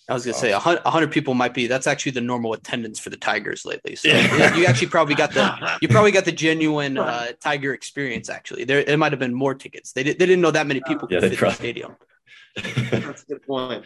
I 0.09 0.15
was 0.15 0.25
gonna 0.25 0.39
say 0.39 0.53
a 0.53 0.59
hundred 0.61 1.11
people 1.11 1.35
might 1.35 1.53
be. 1.53 1.67
That's 1.67 1.89
actually 1.89 2.13
the 2.13 2.21
normal 2.21 2.53
attendance 2.53 3.01
for 3.01 3.11
the 3.11 3.17
Tigers 3.17 3.65
lately. 3.65 3.97
So 3.97 4.09
you 4.09 4.67
actually 4.67 4.87
probably 4.87 5.17
got 5.17 5.33
the 5.33 5.79
you 5.83 5.89
probably 5.89 6.13
got 6.13 6.25
the 6.25 6.33
genuine 6.33 6.97
uh, 6.97 7.33
Tiger 7.41 7.75
experience. 7.75 8.31
Actually, 8.31 8.65
there 8.65 8.79
it 8.79 8.99
might 8.99 9.11
have 9.11 9.19
been 9.19 9.35
more 9.35 9.55
tickets. 9.55 9.93
They 9.93 10.05
did, 10.05 10.19
they 10.19 10.27
didn't 10.27 10.43
know 10.43 10.53
that 10.53 10.69
many 10.69 10.81
people 10.87 11.09
yeah, 11.11 11.21
could 11.21 11.31
fit 11.31 11.41
the 11.41 11.51
stadium. 11.51 11.97
That's 12.55 13.25
a 13.25 13.27
good 13.27 13.43
point. 13.47 13.85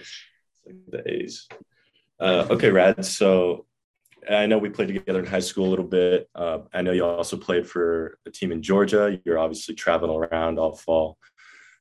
The 0.88 1.10
A's. 1.10 1.48
Uh, 2.20 2.46
okay, 2.50 2.70
Rad. 2.70 3.02
So 3.04 3.64
I 4.28 4.44
know 4.44 4.58
we 4.58 4.68
played 4.68 4.88
together 4.88 5.20
in 5.20 5.26
high 5.26 5.40
school 5.40 5.66
a 5.66 5.70
little 5.70 5.86
bit. 5.86 6.28
Uh, 6.34 6.58
I 6.72 6.82
know 6.82 6.92
you 6.92 7.04
also 7.04 7.38
played 7.38 7.66
for 7.66 8.18
a 8.26 8.30
team 8.30 8.52
in 8.52 8.62
Georgia. 8.62 9.18
You're 9.24 9.38
obviously 9.38 9.74
traveling 9.74 10.14
around 10.14 10.58
all 10.58 10.76
fall. 10.76 11.16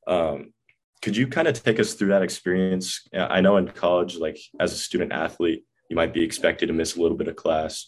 Um, 0.08 0.54
could 1.02 1.16
you 1.16 1.28
kind 1.28 1.48
of 1.48 1.62
take 1.62 1.80
us 1.80 1.94
through 1.94 2.10
that 2.10 2.22
experience? 2.22 3.08
I 3.14 3.42
know 3.42 3.58
in 3.58 3.68
college, 3.70 4.18
like 4.18 4.38
as 4.60 4.74
a 4.74 4.78
student 4.78 5.12
athlete, 5.12 5.66
you 5.90 5.96
might 5.96 6.14
be 6.14 6.24
expected 6.24 6.68
to 6.68 6.74
miss 6.74 6.96
a 6.96 7.02
little 7.02 7.18
bit 7.18 7.28
of 7.28 7.36
class, 7.36 7.88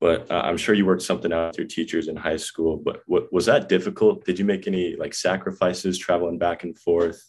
but 0.00 0.30
uh, 0.30 0.42
I'm 0.44 0.56
sure 0.56 0.74
you 0.74 0.86
worked 0.86 1.02
something 1.02 1.32
out 1.32 1.48
with 1.48 1.58
your 1.58 1.66
teachers 1.66 2.08
in 2.08 2.16
high 2.16 2.36
school. 2.36 2.76
But 2.76 3.02
what, 3.06 3.32
was 3.32 3.46
that 3.46 3.68
difficult? 3.68 4.24
Did 4.24 4.38
you 4.38 4.44
make 4.44 4.66
any 4.66 4.96
like 4.96 5.14
sacrifices 5.14 5.98
traveling 5.98 6.38
back 6.38 6.64
and 6.64 6.78
forth? 6.78 7.22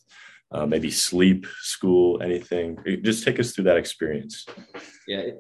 Uh, 0.51 0.67
maybe 0.67 0.91
sleep, 0.91 1.47
school, 1.61 2.21
anything? 2.21 2.77
Just 3.01 3.23
take 3.23 3.39
us 3.39 3.51
through 3.51 3.63
that 3.65 3.77
experience. 3.77 4.45
Yeah, 5.07 5.31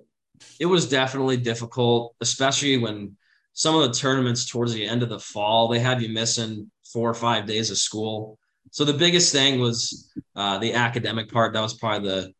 it 0.59 0.65
was 0.65 0.89
definitely 0.89 1.37
difficult, 1.37 2.15
especially 2.19 2.77
when 2.77 3.15
some 3.53 3.75
of 3.75 3.83
the 3.83 3.93
tournaments 3.93 4.49
towards 4.49 4.73
the 4.73 4.87
end 4.87 5.03
of 5.03 5.09
the 5.09 5.19
fall, 5.19 5.67
they 5.67 5.79
have 5.79 6.01
you 6.01 6.09
missing 6.09 6.71
four 6.91 7.09
or 7.09 7.13
five 7.13 7.45
days 7.45 7.69
of 7.69 7.77
school. 7.77 8.39
So 8.73 8.83
the 8.85 8.93
biggest 8.93 9.31
thing 9.31 9.59
was 9.59 10.11
uh, 10.35 10.57
the 10.57 10.73
academic 10.73 11.31
part. 11.31 11.53
That 11.53 11.61
was 11.61 11.75
probably 11.75 12.09
the 12.09 12.33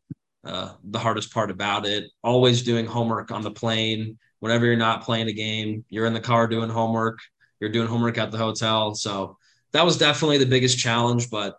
uh, 0.44 0.72
the 0.82 0.98
hardest 0.98 1.32
part 1.32 1.48
about 1.48 1.86
it. 1.86 2.10
Always 2.24 2.64
doing 2.64 2.86
homework 2.86 3.30
on 3.30 3.42
the 3.42 3.52
plane. 3.52 4.18
Whenever 4.40 4.66
you're 4.66 4.76
not 4.76 5.04
playing 5.04 5.28
a 5.28 5.32
game, 5.32 5.84
you're 5.90 6.06
in 6.06 6.12
the 6.12 6.20
car 6.20 6.48
doing 6.48 6.68
homework. 6.68 7.20
You're 7.60 7.70
doing 7.70 7.86
homework 7.86 8.18
at 8.18 8.32
the 8.32 8.36
hotel. 8.36 8.96
So 8.96 9.38
that 9.70 9.84
was 9.84 9.96
definitely 9.96 10.38
the 10.38 10.46
biggest 10.46 10.76
challenge. 10.76 11.30
But 11.30 11.56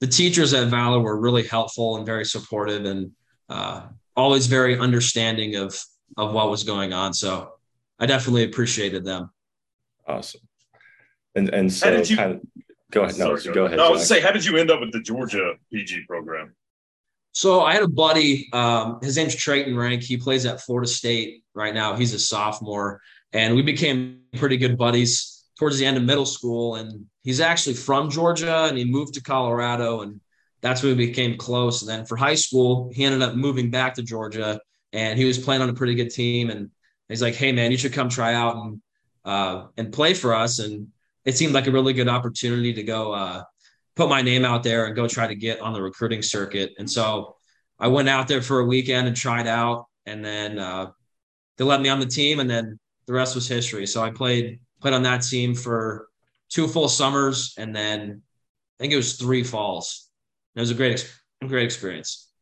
the 0.00 0.06
teachers 0.06 0.52
at 0.52 0.68
Valor 0.68 1.00
were 1.00 1.18
really 1.18 1.44
helpful 1.44 1.96
and 1.96 2.04
very 2.04 2.26
supportive, 2.26 2.84
and 2.84 3.12
uh, 3.48 3.86
always 4.14 4.46
very 4.46 4.78
understanding 4.78 5.56
of 5.56 5.74
of 6.18 6.34
what 6.34 6.50
was 6.50 6.64
going 6.64 6.92
on. 6.92 7.14
So 7.14 7.54
I 7.98 8.04
definitely 8.04 8.44
appreciated 8.44 9.06
them. 9.06 9.30
Awesome. 10.06 10.42
And 11.34 11.48
and 11.48 11.72
so 11.72 11.90
you, 11.90 12.14
kind 12.14 12.32
of, 12.34 12.40
go 12.90 13.02
ahead. 13.02 13.18
No, 13.18 13.36
sorry, 13.36 13.54
go, 13.54 13.64
ahead. 13.66 13.76
No, 13.76 13.88
I 13.88 13.90
was 13.90 14.06
say, 14.06 14.20
how 14.20 14.30
did 14.30 14.44
you 14.44 14.56
end 14.56 14.70
up 14.70 14.80
with 14.80 14.92
the 14.92 15.00
Georgia 15.00 15.54
PG 15.72 16.04
program? 16.06 16.54
So 17.32 17.60
I 17.60 17.74
had 17.74 17.82
a 17.82 17.88
buddy. 17.88 18.48
Um, 18.52 18.98
his 19.02 19.16
name's 19.16 19.36
Trayton 19.36 19.76
Rank. 19.76 20.02
He 20.02 20.16
plays 20.16 20.46
at 20.46 20.60
Florida 20.60 20.88
State 20.88 21.44
right 21.54 21.74
now. 21.74 21.94
He's 21.94 22.14
a 22.14 22.18
sophomore, 22.18 23.00
and 23.32 23.54
we 23.54 23.62
became 23.62 24.22
pretty 24.36 24.56
good 24.56 24.76
buddies 24.76 25.44
towards 25.58 25.78
the 25.78 25.86
end 25.86 25.96
of 25.96 26.02
middle 26.02 26.26
school. 26.26 26.76
And 26.76 27.06
he's 27.22 27.40
actually 27.40 27.74
from 27.74 28.10
Georgia, 28.10 28.64
and 28.64 28.78
he 28.78 28.84
moved 28.84 29.14
to 29.14 29.22
Colorado, 29.22 30.00
and 30.00 30.20
that's 30.62 30.82
when 30.82 30.96
we 30.96 31.06
became 31.06 31.36
close. 31.36 31.82
And 31.82 31.88
then 31.88 32.06
for 32.06 32.16
high 32.16 32.34
school, 32.34 32.90
he 32.92 33.04
ended 33.04 33.22
up 33.22 33.34
moving 33.34 33.70
back 33.70 33.94
to 33.94 34.02
Georgia, 34.02 34.60
and 34.92 35.18
he 35.18 35.24
was 35.24 35.38
playing 35.38 35.62
on 35.62 35.68
a 35.68 35.74
pretty 35.74 35.94
good 35.94 36.10
team. 36.10 36.50
And 36.50 36.70
he's 37.08 37.22
like, 37.22 37.34
"Hey, 37.34 37.52
man, 37.52 37.70
you 37.70 37.76
should 37.76 37.92
come 37.92 38.08
try 38.08 38.34
out 38.34 38.56
and 38.56 38.82
uh, 39.24 39.66
and 39.76 39.92
play 39.92 40.14
for 40.14 40.34
us." 40.34 40.58
And 40.58 40.88
it 41.28 41.36
seemed 41.36 41.52
like 41.52 41.66
a 41.66 41.70
really 41.70 41.92
good 41.92 42.08
opportunity 42.08 42.72
to 42.72 42.82
go 42.82 43.12
uh, 43.12 43.42
put 43.96 44.08
my 44.08 44.22
name 44.22 44.46
out 44.46 44.62
there 44.62 44.86
and 44.86 44.96
go 44.96 45.06
try 45.06 45.26
to 45.26 45.34
get 45.34 45.60
on 45.60 45.74
the 45.74 45.82
recruiting 45.82 46.22
circuit. 46.22 46.72
And 46.78 46.90
so 46.90 47.36
I 47.78 47.88
went 47.88 48.08
out 48.08 48.28
there 48.28 48.40
for 48.40 48.60
a 48.60 48.64
weekend 48.64 49.06
and 49.06 49.14
tried 49.14 49.46
out, 49.46 49.84
and 50.06 50.24
then 50.24 50.58
uh, 50.58 50.86
they 51.58 51.64
let 51.64 51.82
me 51.82 51.90
on 51.90 52.00
the 52.00 52.06
team, 52.06 52.40
and 52.40 52.48
then 52.48 52.78
the 53.06 53.12
rest 53.12 53.34
was 53.34 53.46
history. 53.46 53.86
So 53.86 54.02
I 54.02 54.10
played 54.10 54.58
played 54.80 54.94
on 54.94 55.02
that 55.02 55.20
team 55.20 55.54
for 55.54 56.08
two 56.48 56.66
full 56.66 56.88
summers, 56.88 57.52
and 57.58 57.76
then 57.76 58.22
I 58.78 58.82
think 58.82 58.94
it 58.94 58.96
was 58.96 59.16
three 59.16 59.44
falls. 59.44 60.08
It 60.56 60.60
was 60.60 60.70
a 60.70 60.74
great, 60.74 61.14
great 61.46 61.64
experience. 61.64 62.32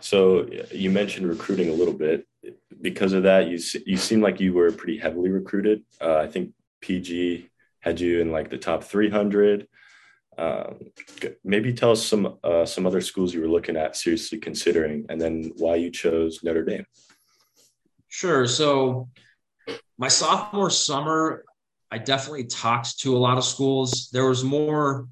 So 0.00 0.48
you 0.72 0.90
mentioned 0.90 1.28
recruiting 1.28 1.68
a 1.68 1.74
little 1.74 1.92
bit. 1.92 2.26
Because 2.84 3.14
of 3.14 3.22
that, 3.22 3.48
you 3.48 3.58
you 3.86 3.96
seem 3.96 4.20
like 4.20 4.40
you 4.40 4.52
were 4.52 4.70
pretty 4.70 4.98
heavily 4.98 5.30
recruited. 5.30 5.82
Uh, 6.02 6.18
I 6.18 6.26
think 6.26 6.52
PG 6.82 7.48
had 7.80 7.98
you 7.98 8.20
in 8.20 8.30
like 8.30 8.50
the 8.50 8.58
top 8.58 8.84
300. 8.84 9.66
Um, 10.36 10.80
maybe 11.42 11.72
tell 11.72 11.92
us 11.92 12.04
some 12.04 12.36
uh, 12.44 12.66
some 12.66 12.86
other 12.86 13.00
schools 13.00 13.32
you 13.32 13.40
were 13.40 13.48
looking 13.48 13.78
at 13.78 13.96
seriously 13.96 14.38
considering, 14.38 15.06
and 15.08 15.18
then 15.18 15.52
why 15.56 15.76
you 15.76 15.90
chose 15.90 16.40
Notre 16.44 16.62
Dame. 16.62 16.84
Sure. 18.08 18.46
So 18.46 19.08
my 19.96 20.08
sophomore 20.08 20.68
summer, 20.68 21.46
I 21.90 21.96
definitely 21.96 22.44
talked 22.44 22.98
to 23.00 23.16
a 23.16 23.20
lot 23.26 23.38
of 23.38 23.44
schools. 23.44 24.10
There 24.12 24.28
was 24.28 24.44
more 24.44 25.08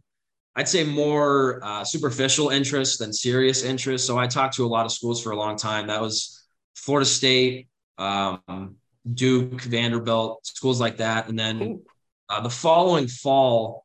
I'd 0.57 0.69
say 0.69 0.85
more 0.85 1.65
uh, 1.65 1.85
superficial 1.85 2.51
interest 2.51 2.99
than 2.99 3.15
serious 3.15 3.63
interest. 3.63 4.07
So 4.07 4.19
I 4.19 4.27
talked 4.27 4.57
to 4.57 4.67
a 4.67 4.69
lot 4.69 4.85
of 4.85 4.93
schools 4.93 5.23
for 5.23 5.33
a 5.33 5.37
long 5.37 5.57
time. 5.57 5.87
That 5.87 6.03
was 6.03 6.42
Florida 6.75 7.07
State, 7.07 7.69
um, 7.99 8.77
Duke, 9.15 9.61
Vanderbilt, 9.63 10.47
schools 10.47 10.81
like 10.81 10.99
that. 10.99 11.29
And 11.29 11.39
then 11.39 11.83
uh, 12.29 12.41
the 12.41 12.51
following 12.51 13.09
fall, 13.09 13.85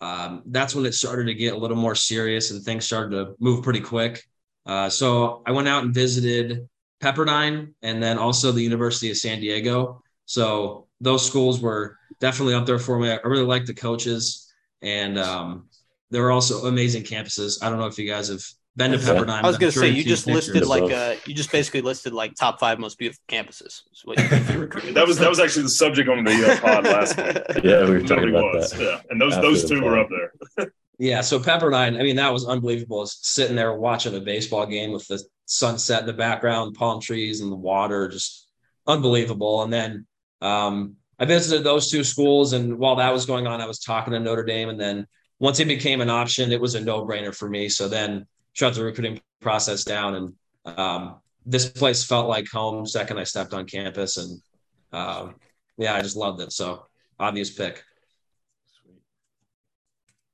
um, 0.00 0.42
that's 0.46 0.74
when 0.74 0.86
it 0.86 0.94
started 0.94 1.26
to 1.26 1.34
get 1.34 1.54
a 1.54 1.56
little 1.56 1.76
more 1.76 1.94
serious 1.94 2.50
and 2.50 2.62
things 2.62 2.84
started 2.84 3.10
to 3.16 3.34
move 3.40 3.62
pretty 3.64 3.80
quick. 3.80 4.24
Uh, 4.66 4.88
so 4.88 5.42
I 5.46 5.52
went 5.52 5.68
out 5.68 5.84
and 5.84 5.94
visited 5.94 6.68
Pepperdine, 7.00 7.74
and 7.82 8.02
then 8.02 8.18
also 8.18 8.52
the 8.52 8.62
University 8.62 9.10
of 9.10 9.16
San 9.16 9.40
Diego. 9.40 10.02
So 10.26 10.88
those 11.00 11.24
schools 11.24 11.60
were 11.60 11.96
definitely 12.20 12.54
up 12.54 12.66
there 12.66 12.78
for 12.78 12.98
me. 12.98 13.10
I 13.10 13.18
really 13.24 13.44
liked 13.44 13.68
the 13.68 13.74
coaches, 13.74 14.52
and 14.82 15.16
um, 15.18 15.68
there 16.10 16.22
were 16.22 16.32
also 16.32 16.66
amazing 16.66 17.04
campuses. 17.04 17.62
I 17.62 17.70
don't 17.70 17.78
know 17.78 17.86
if 17.86 17.98
you 17.98 18.08
guys 18.08 18.28
have 18.28 18.44
been 18.76 18.92
to 18.92 18.98
Pepperdine. 18.98 19.42
I 19.42 19.46
was 19.46 19.58
going 19.58 19.72
to 19.72 19.78
say 19.78 19.88
you've 19.88 19.96
you 19.96 20.02
seen 20.02 20.08
just 20.08 20.26
listed 20.26 20.66
like 20.66 20.90
uh, 20.92 21.16
you 21.26 21.34
just 21.34 21.50
basically 21.50 21.80
listed 21.80 22.12
like 22.12 22.34
top 22.34 22.60
five 22.60 22.78
most 22.78 22.98
beautiful 22.98 23.22
campuses. 23.28 23.82
Is 23.92 24.02
what 24.04 24.18
you 24.18 24.28
did 24.28 24.42
for 24.44 24.58
recruiting. 24.58 24.94
That 24.94 25.06
was 25.06 25.18
that 25.18 25.28
was 25.28 25.40
actually 25.40 25.64
the 25.64 25.70
subject 25.70 26.08
on 26.08 26.24
the 26.24 26.52
uh, 26.52 26.60
pod 26.60 26.84
last 26.84 27.16
week. 27.16 27.64
Yeah, 27.64 27.84
we 27.84 27.90
were 27.90 28.00
talking 28.00 28.24
really 28.24 28.30
about 28.30 28.54
was. 28.54 28.70
that. 28.72 28.80
Yeah, 28.80 29.00
and 29.10 29.20
those 29.20 29.34
After 29.34 29.48
those 29.48 29.68
two 29.68 29.80
pod. 29.80 29.84
were 29.84 29.98
up 29.98 30.08
there. 30.56 30.72
Yeah, 31.00 31.20
so 31.20 31.38
Pepperdine, 31.38 31.96
I 31.96 32.02
mean, 32.02 32.16
that 32.16 32.32
was 32.32 32.44
unbelievable. 32.44 32.98
Was 32.98 33.18
Sitting 33.22 33.54
there 33.54 33.72
watching 33.72 34.16
a 34.16 34.20
baseball 34.20 34.66
game 34.66 34.90
with 34.90 35.06
the 35.06 35.22
sunset 35.46 36.00
in 36.00 36.06
the 36.06 36.12
background, 36.12 36.74
palm 36.74 37.00
trees 37.00 37.40
and 37.40 37.52
the 37.52 37.56
water, 37.56 38.08
just 38.08 38.48
unbelievable. 38.84 39.62
And 39.62 39.72
then 39.72 40.06
um, 40.40 40.96
I 41.16 41.24
visited 41.24 41.62
those 41.62 41.88
two 41.88 42.02
schools, 42.02 42.52
and 42.52 42.78
while 42.78 42.96
that 42.96 43.12
was 43.12 43.26
going 43.26 43.46
on, 43.46 43.60
I 43.60 43.66
was 43.66 43.78
talking 43.78 44.12
to 44.12 44.18
Notre 44.18 44.42
Dame. 44.42 44.70
And 44.70 44.80
then 44.80 45.06
once 45.38 45.60
it 45.60 45.68
became 45.68 46.00
an 46.00 46.10
option, 46.10 46.50
it 46.50 46.60
was 46.60 46.74
a 46.74 46.80
no 46.80 47.06
brainer 47.06 47.32
for 47.32 47.48
me. 47.48 47.68
So 47.68 47.86
then 47.88 48.26
shut 48.58 48.74
the 48.74 48.82
recruiting 48.82 49.20
process 49.40 49.84
down, 49.84 50.14
and 50.16 50.76
um, 50.78 51.20
this 51.46 51.68
place 51.68 52.04
felt 52.04 52.28
like 52.28 52.48
home. 52.48 52.84
Second 52.86 53.18
I 53.18 53.24
stepped 53.24 53.54
on 53.54 53.66
campus, 53.66 54.16
and 54.16 54.42
um, 54.92 55.36
yeah, 55.76 55.94
I 55.94 56.00
just 56.00 56.16
loved 56.16 56.40
it. 56.40 56.50
So 56.50 56.84
obvious 57.20 57.50
pick. 57.50 57.84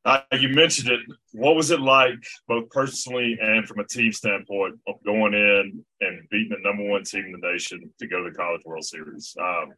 Uh, 0.06 0.20
you 0.32 0.48
mentioned 0.48 0.88
it. 0.90 1.00
What 1.32 1.54
was 1.54 1.70
it 1.70 1.80
like, 1.80 2.22
both 2.48 2.70
personally 2.70 3.38
and 3.40 3.66
from 3.66 3.80
a 3.80 3.86
team 3.86 4.12
standpoint, 4.12 4.78
of 4.86 4.96
going 5.04 5.34
in 5.34 5.84
and 6.00 6.28
beating 6.30 6.56
the 6.56 6.66
number 6.66 6.84
one 6.84 7.04
team 7.04 7.26
in 7.26 7.32
the 7.32 7.52
nation 7.52 7.90
to 7.98 8.06
go 8.06 8.22
to 8.22 8.30
the 8.30 8.36
College 8.36 8.62
World 8.64 8.84
Series? 8.84 9.36
Um, 9.38 9.72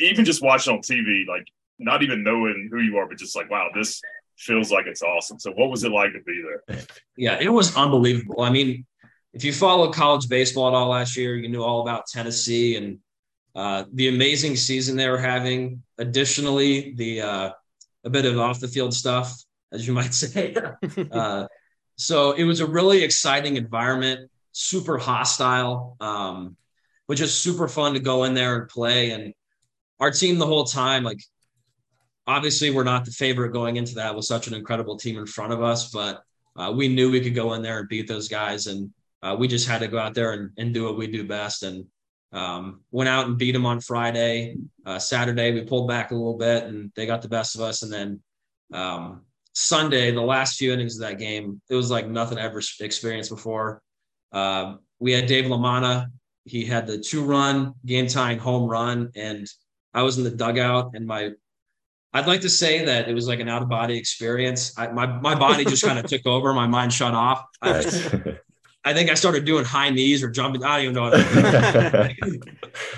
even 0.00 0.24
just 0.24 0.42
watching 0.42 0.74
on 0.74 0.80
TV, 0.80 1.26
like 1.26 1.46
not 1.78 2.02
even 2.02 2.24
knowing 2.24 2.68
who 2.72 2.80
you 2.80 2.98
are, 2.98 3.06
but 3.06 3.18
just 3.18 3.36
like, 3.36 3.50
wow, 3.50 3.68
this 3.74 4.00
feels 4.38 4.70
like 4.70 4.86
it's 4.86 5.02
awesome. 5.02 5.38
So, 5.38 5.52
what 5.52 5.70
was 5.70 5.84
it 5.84 5.92
like 5.92 6.12
to 6.12 6.22
be 6.22 6.42
there? 6.42 6.82
Yeah, 7.16 7.38
it 7.40 7.48
was 7.48 7.76
unbelievable. 7.76 8.40
I 8.42 8.50
mean, 8.50 8.86
if 9.32 9.44
you 9.44 9.52
followed 9.52 9.94
college 9.94 10.28
baseball 10.28 10.68
at 10.68 10.74
all 10.74 10.88
last 10.88 11.16
year, 11.16 11.36
you 11.36 11.48
knew 11.48 11.62
all 11.62 11.82
about 11.82 12.06
Tennessee 12.06 12.76
and 12.76 12.98
uh, 13.54 13.84
the 13.92 14.08
amazing 14.08 14.56
season 14.56 14.96
they 14.96 15.08
were 15.08 15.18
having. 15.18 15.82
Additionally, 15.98 16.94
the 16.94 17.20
uh, 17.20 17.50
a 18.04 18.10
bit 18.10 18.24
of 18.24 18.38
off 18.38 18.60
the 18.60 18.68
field 18.68 18.94
stuff, 18.94 19.34
as 19.72 19.86
you 19.86 19.92
might 19.92 20.14
say. 20.14 20.54
uh, 21.10 21.46
so 21.96 22.32
it 22.32 22.44
was 22.44 22.60
a 22.60 22.66
really 22.66 23.02
exciting 23.02 23.56
environment, 23.56 24.30
super 24.52 24.98
hostile, 24.98 25.96
um, 26.00 26.56
but 27.08 27.16
just 27.16 27.42
super 27.42 27.66
fun 27.66 27.94
to 27.94 28.00
go 28.00 28.24
in 28.24 28.34
there 28.34 28.56
and 28.60 28.68
play. 28.68 29.10
And 29.10 29.34
our 29.98 30.12
team 30.12 30.38
the 30.38 30.46
whole 30.46 30.64
time, 30.64 31.02
like 31.02 31.20
obviously 32.28 32.70
we're 32.70 32.84
not 32.84 33.04
the 33.04 33.10
favorite 33.10 33.52
going 33.52 33.76
into 33.76 33.94
that 33.94 34.14
with 34.14 34.26
such 34.26 34.46
an 34.46 34.54
incredible 34.54 34.96
team 34.96 35.16
in 35.18 35.26
front 35.26 35.52
of 35.52 35.62
us, 35.62 35.90
but 35.90 36.22
uh, 36.56 36.70
we 36.70 36.86
knew 36.86 37.10
we 37.10 37.20
could 37.20 37.34
go 37.34 37.54
in 37.54 37.62
there 37.62 37.80
and 37.80 37.88
beat 37.88 38.06
those 38.06 38.28
guys, 38.28 38.66
and 38.66 38.90
uh, 39.22 39.34
we 39.36 39.48
just 39.48 39.66
had 39.66 39.80
to 39.80 39.88
go 39.88 39.98
out 39.98 40.14
there 40.14 40.32
and, 40.34 40.50
and 40.58 40.74
do 40.74 40.84
what 40.84 40.98
we 40.98 41.06
do 41.06 41.26
best. 41.26 41.62
And 41.62 41.86
um, 42.30 42.82
went 42.90 43.08
out 43.08 43.26
and 43.26 43.38
beat 43.38 43.52
them 43.52 43.64
on 43.64 43.80
Friday. 43.80 44.56
Uh, 44.84 44.98
Saturday 44.98 45.52
we 45.52 45.62
pulled 45.62 45.88
back 45.88 46.10
a 46.10 46.14
little 46.14 46.36
bit, 46.36 46.64
and 46.64 46.92
they 46.94 47.06
got 47.06 47.22
the 47.22 47.28
best 47.28 47.54
of 47.54 47.62
us. 47.62 47.82
And 47.82 47.92
then 47.92 48.20
um, 48.72 49.22
Sunday, 49.54 50.10
the 50.10 50.20
last 50.20 50.58
few 50.58 50.72
innings 50.72 50.96
of 50.96 51.08
that 51.08 51.18
game, 51.18 51.62
it 51.70 51.74
was 51.74 51.90
like 51.90 52.06
nothing 52.06 52.38
I 52.38 52.42
ever 52.42 52.60
experienced 52.80 53.30
before. 53.30 53.80
Uh, 54.30 54.74
we 54.98 55.12
had 55.12 55.26
Dave 55.26 55.46
LaManna. 55.46 56.08
He 56.44 56.64
had 56.64 56.86
the 56.86 56.98
two-run 56.98 57.74
game-tying 57.86 58.38
home 58.38 58.68
run, 58.68 59.10
and 59.14 59.46
I 59.94 60.02
was 60.02 60.18
in 60.18 60.24
the 60.24 60.30
dugout, 60.30 60.92
and 60.94 61.06
my 61.06 61.32
I'd 62.12 62.26
like 62.26 62.40
to 62.40 62.48
say 62.48 62.84
that 62.86 63.08
it 63.08 63.14
was 63.14 63.28
like 63.28 63.40
an 63.40 63.48
out 63.48 63.62
of 63.62 63.68
body 63.68 63.98
experience. 63.98 64.76
I, 64.78 64.88
my 64.88 65.06
my 65.06 65.34
body 65.34 65.64
just 65.64 65.84
kind 65.84 65.98
of 65.98 66.06
took 66.10 66.26
over. 66.26 66.52
My 66.54 66.66
mind 66.66 66.92
shut 66.92 67.14
off. 67.14 67.44
I, 67.60 67.78
I 68.84 68.94
think 68.94 69.10
I 69.10 69.14
started 69.14 69.44
doing 69.44 69.64
high 69.64 69.90
knees 69.90 70.22
or 70.22 70.30
jumping. 70.30 70.64
I 70.64 70.82
don't 70.82 70.84
even 70.84 70.94
know. 70.94 71.10
What 71.10 72.12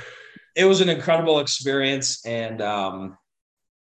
it 0.54 0.64
was 0.64 0.80
an 0.80 0.88
incredible 0.88 1.40
experience, 1.40 2.24
and 2.24 2.62
um, 2.62 3.18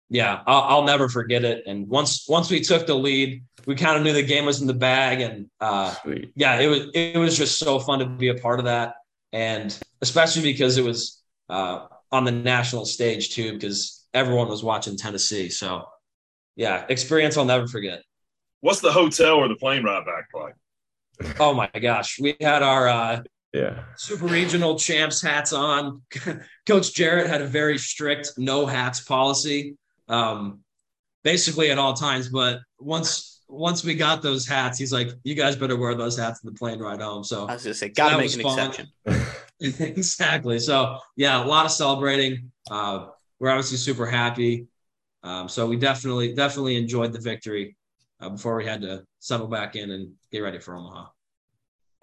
yeah, 0.09 0.41
I'll, 0.45 0.61
I'll 0.61 0.83
never 0.83 1.09
forget 1.09 1.43
it. 1.43 1.63
And 1.65 1.87
once 1.87 2.25
once 2.27 2.51
we 2.51 2.61
took 2.61 2.85
the 2.85 2.95
lead, 2.95 3.43
we 3.65 3.73
kind 3.75 3.97
of 3.97 4.03
knew 4.03 4.13
the 4.13 4.21
game 4.21 4.45
was 4.45 4.61
in 4.61 4.67
the 4.67 4.73
bag, 4.73 5.21
and 5.21 5.49
uh, 5.59 5.95
yeah, 6.35 6.59
it 6.59 6.67
was 6.67 6.87
it 6.93 7.17
was 7.17 7.35
just 7.35 7.57
so 7.57 7.79
fun 7.79 7.99
to 7.99 8.05
be 8.05 8.27
a 8.27 8.35
part 8.35 8.59
of 8.59 8.65
that, 8.65 8.93
and 9.33 9.77
especially 10.01 10.43
because 10.43 10.77
it 10.77 10.83
was 10.83 11.23
uh, 11.49 11.87
on 12.11 12.23
the 12.23 12.31
national 12.31 12.85
stage 12.85 13.33
too, 13.33 13.53
because 13.53 13.96
everyone 14.17 14.47
was 14.49 14.63
watching 14.63 14.97
Tennessee. 14.97 15.49
So 15.49 15.85
yeah, 16.55 16.85
experience 16.89 17.37
I'll 17.37 17.45
never 17.45 17.67
forget. 17.67 18.01
What's 18.61 18.81
the 18.81 18.91
hotel 18.91 19.35
or 19.35 19.47
the 19.47 19.55
plane 19.55 19.83
ride 19.83 20.05
back 20.05 20.25
like? 20.33 20.55
Oh 21.39 21.53
my 21.53 21.69
gosh, 21.81 22.19
we 22.19 22.35
had 22.41 22.61
our 22.63 22.87
uh, 22.87 23.21
Yeah. 23.53 23.83
super 23.95 24.25
regional 24.25 24.77
champs 24.77 25.21
hats 25.21 25.53
on. 25.53 26.01
Coach 26.67 26.93
Jarrett 26.93 27.27
had 27.27 27.41
a 27.41 27.47
very 27.47 27.77
strict 27.77 28.33
no 28.37 28.65
hats 28.65 28.99
policy, 29.01 29.77
um, 30.09 30.59
basically 31.23 31.69
at 31.71 31.77
all 31.77 31.93
times. 31.93 32.29
But 32.29 32.59
once 32.79 33.41
once 33.49 33.83
we 33.83 33.95
got 33.95 34.21
those 34.21 34.45
hats, 34.47 34.77
he's 34.77 34.91
like, 34.93 35.09
"You 35.23 35.33
guys 35.33 35.55
better 35.55 35.77
wear 35.77 35.95
those 35.95 36.17
hats 36.17 36.43
in 36.43 36.51
the 36.51 36.57
plane 36.57 36.79
ride 36.79 37.01
home." 37.01 37.23
So 37.23 37.47
I 37.47 37.53
was 37.53 37.63
gonna 37.63 37.73
say, 37.75 37.89
gotta 37.89 38.17
that 38.17 38.21
make 38.21 38.33
an 38.35 38.41
fun. 38.41 38.59
exception. 38.59 38.87
exactly. 39.79 40.59
So 40.59 40.97
yeah, 41.15 41.43
a 41.43 41.45
lot 41.45 41.65
of 41.65 41.71
celebrating. 41.71 42.51
Uh, 42.69 43.07
we're 43.39 43.49
obviously 43.49 43.77
super 43.77 44.05
happy. 44.05 44.67
Um, 45.23 45.49
so 45.49 45.67
we 45.67 45.77
definitely 45.77 46.33
definitely 46.33 46.77
enjoyed 46.77 47.11
the 47.11 47.19
victory 47.19 47.75
uh, 48.21 48.29
before 48.29 48.55
we 48.55 48.65
had 48.65 48.81
to 48.81 49.03
settle 49.19 49.47
back 49.47 49.75
in 49.75 49.91
and 49.91 50.13
get 50.31 50.39
ready 50.39 50.59
for 50.59 50.75
Omaha. 50.75 51.07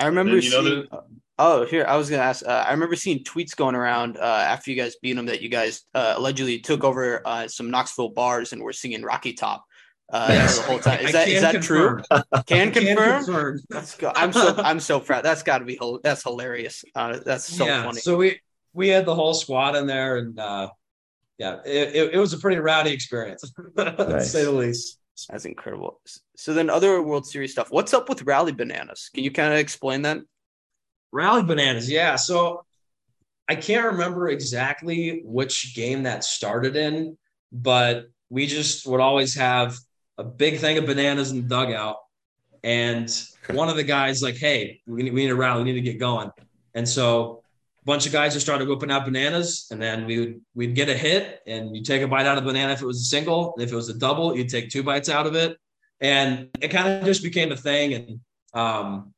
I 0.00 0.06
remember 0.06 0.32
then, 0.32 0.42
you 0.42 0.50
know, 0.50 0.62
seeing. 0.62 0.86
oh, 1.38 1.64
here 1.66 1.84
I 1.88 1.96
was 1.96 2.10
gonna 2.10 2.22
ask. 2.22 2.44
Uh, 2.44 2.64
I 2.66 2.72
remember 2.72 2.96
seeing 2.96 3.22
tweets 3.24 3.54
going 3.54 3.74
around 3.76 4.16
uh, 4.18 4.20
after 4.20 4.70
you 4.70 4.76
guys 4.76 4.96
beat 5.00 5.14
them 5.14 5.26
that 5.26 5.40
you 5.40 5.48
guys 5.48 5.82
uh, 5.94 6.14
allegedly 6.16 6.58
took 6.58 6.84
over 6.84 7.22
uh, 7.24 7.46
some 7.48 7.70
Knoxville 7.70 8.10
bars 8.10 8.52
and 8.52 8.62
were 8.62 8.72
singing 8.72 9.02
Rocky 9.02 9.32
Top 9.32 9.64
uh, 10.12 10.26
Yes. 10.30 10.58
the 10.58 10.64
whole 10.64 10.78
time. 10.80 11.00
Is 11.00 11.08
I 11.10 11.12
that 11.12 11.28
is 11.28 11.42
can 11.42 11.52
that 11.54 11.62
true? 11.62 11.96
confirm. 12.10 12.42
Can 12.46 12.72
confirm. 12.72 13.24
confirm. 13.24 13.60
Let's 13.70 13.96
go. 13.96 14.12
I'm 14.14 14.32
so 14.32 14.56
I'm 14.58 14.80
so 14.80 14.98
proud. 15.00 15.24
That's 15.24 15.42
got 15.44 15.58
to 15.58 15.64
be 15.64 15.76
hil- 15.76 16.00
that's 16.02 16.22
hilarious. 16.24 16.84
Uh, 16.94 17.20
that's 17.24 17.44
so 17.44 17.64
yeah, 17.64 17.84
funny. 17.84 18.00
So 18.00 18.16
we 18.16 18.40
we 18.72 18.88
had 18.88 19.06
the 19.06 19.14
whole 19.14 19.32
squad 19.32 19.76
in 19.76 19.86
there, 19.86 20.16
and 20.18 20.38
uh, 20.38 20.68
yeah, 21.38 21.58
it, 21.64 21.94
it, 21.94 22.14
it 22.14 22.18
was 22.18 22.32
a 22.32 22.38
pretty 22.38 22.58
rowdy 22.58 22.92
experience, 22.92 23.40
to 23.76 23.94
Nice. 24.08 24.30
say 24.30 24.44
the 24.44 24.50
least. 24.52 24.98
That's 25.30 25.44
incredible. 25.44 26.00
So 26.36 26.54
then, 26.54 26.68
other 26.70 27.00
World 27.02 27.26
Series 27.26 27.52
stuff. 27.52 27.70
What's 27.70 27.94
up 27.94 28.08
with 28.08 28.22
Rally 28.22 28.52
Bananas? 28.52 29.10
Can 29.14 29.22
you 29.24 29.30
kind 29.30 29.52
of 29.52 29.58
explain 29.58 30.02
that? 30.02 30.18
Rally 31.12 31.44
bananas, 31.44 31.88
yeah. 31.88 32.16
So 32.16 32.64
I 33.48 33.54
can't 33.54 33.92
remember 33.92 34.28
exactly 34.28 35.22
which 35.24 35.74
game 35.76 36.02
that 36.02 36.24
started 36.24 36.74
in, 36.74 37.16
but 37.52 38.06
we 38.30 38.46
just 38.48 38.84
would 38.88 38.98
always 39.00 39.36
have 39.36 39.76
a 40.18 40.24
big 40.24 40.58
thing 40.58 40.76
of 40.78 40.86
bananas 40.86 41.30
in 41.30 41.42
the 41.42 41.48
dugout. 41.48 41.98
And 42.64 43.08
one 43.50 43.68
of 43.68 43.76
the 43.76 43.84
guys 43.84 44.22
like, 44.24 44.36
"Hey, 44.36 44.80
we 44.86 45.04
need, 45.04 45.12
we 45.14 45.22
need 45.22 45.30
a 45.30 45.36
rally. 45.36 45.62
We 45.62 45.72
need 45.72 45.84
to 45.84 45.92
get 45.92 46.00
going." 46.00 46.30
And 46.74 46.88
so 46.88 47.43
a 47.43 47.43
bunch 47.84 48.06
of 48.06 48.12
guys 48.12 48.32
just 48.32 48.46
started 48.46 48.68
whipping 48.68 48.90
out 48.90 49.04
bananas, 49.04 49.66
and 49.70 49.80
then 49.80 50.06
we 50.06 50.18
would 50.18 50.40
we'd 50.54 50.74
get 50.74 50.88
a 50.88 50.94
hit, 50.94 51.40
and 51.46 51.76
you 51.76 51.82
take 51.82 52.02
a 52.02 52.08
bite 52.08 52.26
out 52.26 52.38
of 52.38 52.44
the 52.44 52.50
banana 52.50 52.72
if 52.72 52.82
it 52.82 52.86
was 52.86 53.00
a 53.00 53.04
single. 53.04 53.54
If 53.58 53.72
it 53.72 53.76
was 53.76 53.88
a 53.88 53.98
double, 53.98 54.36
you'd 54.36 54.48
take 54.48 54.70
two 54.70 54.82
bites 54.82 55.08
out 55.08 55.26
of 55.26 55.34
it, 55.34 55.56
and 56.00 56.48
it 56.60 56.68
kind 56.68 56.88
of 56.88 57.04
just 57.04 57.22
became 57.22 57.52
a 57.52 57.56
thing. 57.56 57.94
And 57.94 58.20
um, 58.54 59.14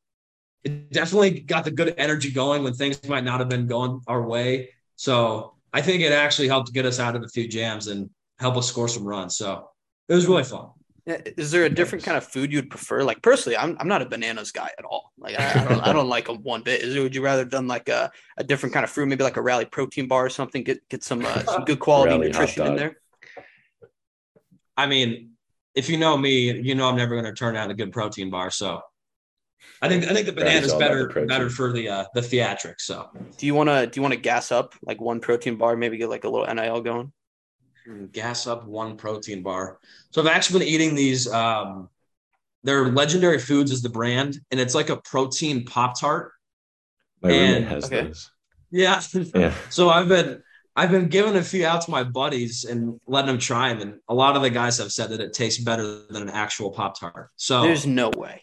it 0.65 0.91
definitely 0.91 1.41
got 1.41 1.65
the 1.65 1.71
good 1.71 1.95
energy 1.97 2.31
going 2.33 2.65
when 2.65 2.75
things 2.75 3.03
might 3.09 3.25
not 3.25 3.39
have 3.39 3.49
been 3.49 3.67
going 3.67 4.01
our 4.09 4.27
way. 4.27 4.71
So 4.97 5.55
I 5.73 5.83
think 5.83 6.03
it 6.03 6.13
actually 6.13 6.49
helped 6.49 6.73
get 6.73 6.87
us 6.87 6.99
out 6.99 7.15
of 7.15 7.23
a 7.23 7.29
few 7.29 7.47
jams 7.47 7.87
and 7.87 8.11
help 8.39 8.57
us 8.57 8.69
score 8.69 8.89
some 8.89 9.05
runs. 9.05 9.37
So 9.37 9.69
it 10.09 10.15
was 10.15 10.27
really 10.27 10.45
fun. 10.45 10.71
Yeah, 11.07 11.21
Is 11.37 11.53
there 11.53 11.65
a 11.65 11.71
different 11.71 12.05
kind 12.05 12.17
of 12.17 12.25
food 12.27 12.53
you'd 12.53 12.69
prefer? 12.69 13.05
Like 13.05 13.23
personally, 13.23 13.57
I'm 13.57 13.77
I'm 13.79 13.87
not 13.87 14.03
a 14.03 14.07
bananas 14.07 14.51
guy 14.51 14.71
at 14.77 14.85
all. 14.85 15.13
Like 15.17 15.39
I, 15.39 15.61
I 15.61 15.65
don't 15.65 15.81
I 15.81 15.93
don't 15.93 16.09
like 16.09 16.27
them 16.27 16.43
one 16.43 16.63
bit. 16.63 16.83
Is 16.83 16.95
there, 16.95 17.03
would 17.05 17.15
you 17.15 17.23
rather 17.23 17.45
done 17.45 17.69
like 17.69 17.89
a, 17.89 18.11
a 18.37 18.43
different 18.43 18.73
kind 18.73 18.83
of 18.83 18.91
fruit, 18.91 19.07
maybe 19.07 19.23
like 19.23 19.37
a 19.37 19.43
rally 19.43 19.67
protein 19.67 20.09
bar 20.09 20.27
or 20.27 20.31
something? 20.31 20.65
Get 20.65 20.87
get 20.89 21.05
some 21.05 21.25
uh, 21.25 21.45
some 21.45 21.65
good 21.65 21.79
quality 21.79 22.11
Rally 22.13 22.27
nutrition 22.27 22.67
in 22.67 22.75
there. 22.75 22.97
I 24.77 24.87
mean, 24.87 25.31
if 25.77 25.89
you 25.89 25.97
know 25.97 26.17
me, 26.17 26.61
you 26.61 26.75
know 26.75 26.89
I'm 26.89 26.97
never 26.97 27.15
going 27.15 27.25
to 27.25 27.35
turn 27.35 27.55
out 27.55 27.71
a 27.71 27.75
good 27.75 27.93
protein 27.93 28.29
bar. 28.29 28.51
So 28.51 28.81
I 29.81 29.89
think 29.89 30.05
I 30.05 30.13
think 30.13 30.27
the 30.27 30.33
Right, 30.33 30.45
banana's 30.45 30.65
it's 30.65 30.73
all 30.73 30.79
about 30.79 30.89
better 30.89 31.21
the 31.21 31.27
better 31.27 31.51
for 31.51 31.73
the 31.73 31.89
uh, 31.89 32.05
the 32.15 32.21
theatrics. 32.21 32.81
So 32.81 33.11
Do 33.39 33.47
you 33.47 33.55
want 33.55 33.69
to 33.69 33.87
do 33.87 33.99
you 33.99 34.03
want 34.03 34.15
to 34.15 34.21
gas 34.21 34.51
up 34.51 34.75
like 34.83 35.01
one 35.01 35.21
protein 35.21 35.57
bar, 35.57 35.77
maybe 35.77 35.99
get 35.99 36.09
like 36.09 36.25
a 36.25 36.29
little 36.29 36.53
NIL 36.53 36.81
going? 36.81 37.13
Gas 38.13 38.47
up 38.47 38.67
one 38.67 38.97
protein 38.97 39.43
bar. 39.43 39.79
So 40.11 40.21
I've 40.21 40.29
actually 40.29 40.61
been 40.61 40.69
eating 40.69 40.95
these. 40.95 41.29
Um, 41.31 41.89
they're 42.63 42.89
Legendary 42.89 43.39
Foods 43.39 43.71
is 43.71 43.83
the 43.83 43.89
brand, 43.89 44.39
and 44.51 44.59
it's 44.61 44.75
like 44.75 44.89
a 44.89 44.97
protein 44.97 45.65
pop 45.65 45.99
tart. 45.99 46.33
My 47.23 47.29
roommate 47.31 47.65
has 47.65 47.85
Okay. 47.85 48.03
those. 48.05 48.31
Yeah. 48.71 49.01
Yeah. 49.35 49.55
So 49.71 49.89
I've 49.91 50.09
been 50.09 50.43
I've 50.75 50.91
been 50.91 51.09
giving 51.09 51.37
a 51.37 51.43
few 51.43 51.65
out 51.65 51.83
to 51.83 51.91
my 51.91 52.03
buddies 52.05 52.65
and 52.65 53.01
letting 53.07 53.29
them 53.29 53.39
try 53.39 53.73
them, 53.73 53.81
and 53.81 54.01
a 54.09 54.15
lot 54.15 54.37
of 54.37 54.43
the 54.43 54.51
guys 54.51 54.79
have 54.79 54.93
said 54.93 55.11
that 55.11 55.21
it 55.21 55.33
tastes 55.33 55.63
better 55.63 56.07
than 56.11 56.23
an 56.23 56.31
actual 56.31 56.71
Pop 56.73 56.99
Tart. 56.99 57.31
So 57.37 57.63
There's 57.63 57.87
no 57.87 58.11
way. 58.11 58.43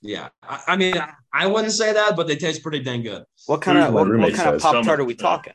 yeah, 0.00 0.28
I, 0.42 0.62
I 0.68 0.76
mean 0.76 0.96
I, 0.98 1.12
I 1.32 1.46
wouldn't 1.46 1.72
say 1.72 1.92
that, 1.92 2.16
but 2.16 2.26
they 2.26 2.36
taste 2.36 2.62
pretty 2.62 2.80
dang 2.80 3.02
good. 3.02 3.24
What 3.46 3.60
kind 3.60 3.78
of 3.78 3.92
what, 3.92 4.08
what 4.08 4.34
kind 4.34 4.54
of 4.54 4.60
pop 4.60 4.84
tart 4.84 4.98
are 5.00 5.04
we 5.04 5.14
talking? 5.14 5.52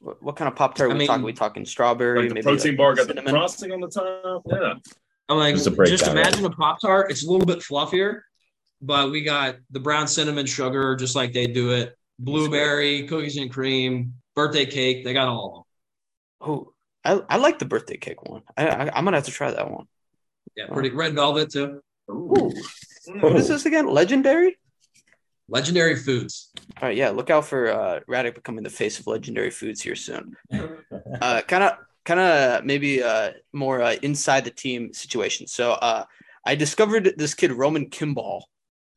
What, 0.00 0.22
what 0.22 0.36
kind 0.36 0.48
of 0.48 0.56
pop 0.56 0.74
tart 0.74 0.90
are 0.90 0.92
we 0.92 0.98
mean- 1.00 1.08
talking? 1.08 1.24
we 1.24 1.32
talking 1.32 1.64
strawberry? 1.64 2.20
Like 2.20 2.28
the 2.28 2.34
maybe 2.34 2.44
protein 2.44 2.72
like 2.72 2.78
bar 2.78 2.94
got 2.94 3.08
the 3.08 3.22
frosting 3.22 3.72
on 3.72 3.80
the 3.80 3.88
top. 3.88 4.42
Yeah. 4.46 4.74
I'm 5.28 5.36
like, 5.36 5.54
Just 5.56 5.66
to 5.66 5.84
just, 5.84 6.06
imagine 6.06 6.44
a 6.46 6.50
Pop 6.50 6.80
Tart. 6.80 7.10
It's 7.10 7.22
a 7.22 7.30
little 7.30 7.46
bit 7.46 7.58
fluffier, 7.58 8.20
but 8.80 9.10
we 9.10 9.22
got 9.22 9.56
the 9.70 9.78
brown 9.78 10.08
cinnamon 10.08 10.46
sugar, 10.46 10.96
just 10.96 11.14
like 11.14 11.34
they 11.34 11.46
do 11.46 11.72
it. 11.72 11.94
Blueberry, 12.18 13.06
cookies 13.06 13.36
and 13.36 13.50
cream, 13.52 14.14
birthday 14.34 14.64
cake. 14.64 15.04
They 15.04 15.12
got 15.12 15.28
all 15.28 15.66
of 16.40 16.48
them. 16.48 16.50
Oh, 16.50 16.72
I, 17.04 17.34
I 17.34 17.36
like 17.36 17.58
the 17.58 17.66
birthday 17.66 17.98
cake 17.98 18.22
one. 18.22 18.42
I, 18.56 18.68
I 18.68 18.80
I'm 18.96 19.04
gonna 19.04 19.18
have 19.18 19.26
to 19.26 19.30
try 19.30 19.50
that 19.50 19.70
one. 19.70 19.86
Yeah, 20.56 20.68
pretty 20.72 20.90
red 20.90 21.14
velvet 21.14 21.52
too. 21.52 21.80
Ooh, 22.10 22.50
what 23.20 23.36
is 23.36 23.48
this 23.48 23.66
again? 23.66 23.86
Legendary? 23.86 24.56
Legendary 25.48 25.96
foods. 25.96 26.50
All 26.80 26.88
right, 26.88 26.96
yeah. 26.96 27.10
Look 27.10 27.30
out 27.30 27.46
for 27.46 27.70
uh, 27.72 28.00
Radek 28.08 28.34
becoming 28.34 28.62
the 28.64 28.70
face 28.70 28.98
of 29.00 29.06
legendary 29.06 29.50
foods 29.50 29.80
here 29.82 29.96
soon. 29.96 30.36
Uh, 31.20 31.40
kind 31.42 31.64
of, 31.64 31.72
kind 32.04 32.20
of 32.20 32.64
maybe 32.64 33.02
uh, 33.02 33.30
more 33.52 33.82
uh, 33.82 33.96
inside 34.02 34.44
the 34.44 34.50
team 34.50 34.92
situation. 34.92 35.46
So 35.46 35.72
uh, 35.72 36.04
I 36.46 36.54
discovered 36.54 37.14
this 37.16 37.34
kid 37.34 37.50
Roman 37.52 37.88
Kimball 37.90 38.48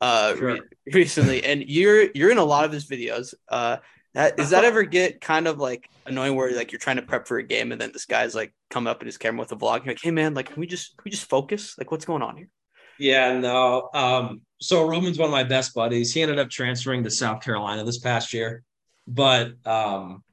uh, 0.01 0.35
Sure. 0.35 0.53
re- 0.53 0.61
recently, 0.93 1.43
and 1.43 1.63
you're 1.67 2.09
you're 2.13 2.31
in 2.31 2.37
a 2.37 2.43
lot 2.43 2.65
of 2.65 2.71
his 2.71 2.85
videos. 2.87 3.33
Uh, 3.49 3.77
that, 4.13 4.35
does 4.37 4.49
that 4.51 4.65
ever 4.65 4.83
get 4.83 5.21
kind 5.21 5.47
of 5.47 5.57
like 5.57 5.89
annoying 6.05 6.35
where 6.35 6.53
like 6.55 6.71
you're 6.71 6.79
trying 6.79 6.97
to 6.97 7.01
prep 7.01 7.27
for 7.27 7.37
a 7.37 7.43
game 7.43 7.71
and 7.71 7.79
then 7.79 7.91
this 7.93 8.05
guy's 8.05 8.35
like 8.35 8.53
come 8.69 8.87
up 8.87 9.01
in 9.01 9.05
his 9.07 9.17
camera 9.17 9.39
with 9.39 9.51
a 9.51 9.55
vlog? 9.55 9.85
You're 9.85 9.93
like, 9.93 10.01
hey 10.01 10.11
man, 10.11 10.33
like 10.33 10.47
can 10.51 10.59
we 10.59 10.67
just 10.67 10.97
can 10.97 11.03
we 11.05 11.11
just 11.11 11.29
focus? 11.29 11.75
Like 11.77 11.91
what's 11.91 12.05
going 12.05 12.21
on 12.21 12.37
here? 12.37 12.49
Yeah, 12.99 13.39
no. 13.39 13.89
Um, 13.93 14.41
so 14.61 14.87
Roman's 14.87 15.17
one 15.17 15.27
of 15.27 15.31
my 15.31 15.43
best 15.43 15.73
buddies. 15.73 16.13
He 16.13 16.21
ended 16.21 16.37
up 16.37 16.49
transferring 16.49 17.03
to 17.03 17.09
South 17.09 17.41
Carolina 17.41 17.83
this 17.83 17.97
past 17.97 18.31
year, 18.31 18.63
but 19.07 19.53
um, 19.65 20.23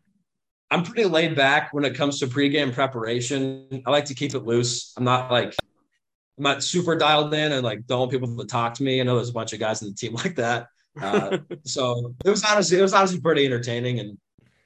I'm 0.70 0.82
pretty 0.82 1.08
laid 1.08 1.34
back 1.34 1.72
when 1.72 1.84
it 1.84 1.94
comes 1.94 2.20
to 2.20 2.26
pregame 2.26 2.74
preparation. 2.74 3.82
I 3.86 3.90
like 3.90 4.04
to 4.06 4.14
keep 4.14 4.34
it 4.34 4.44
loose. 4.44 4.92
I'm 4.96 5.04
not 5.04 5.30
like 5.30 5.54
I'm 6.36 6.44
not 6.44 6.62
super 6.62 6.94
dialed 6.94 7.32
in 7.32 7.52
and 7.52 7.64
like 7.64 7.86
don't 7.86 8.00
want 8.00 8.10
people 8.10 8.36
to 8.36 8.44
talk 8.44 8.74
to 8.74 8.82
me. 8.82 9.00
I 9.00 9.04
know 9.04 9.16
there's 9.16 9.30
a 9.30 9.32
bunch 9.32 9.54
of 9.54 9.60
guys 9.60 9.80
in 9.80 9.88
the 9.88 9.94
team 9.94 10.14
like 10.24 10.36
that. 10.36 10.68
Uh, 11.00 11.38
so 11.64 12.14
it 12.24 12.28
was 12.30 12.44
honestly 12.44 12.78
it 12.78 12.82
was 12.82 12.92
honestly 12.92 13.20
pretty 13.20 13.46
entertaining 13.46 14.00
and 14.00 14.18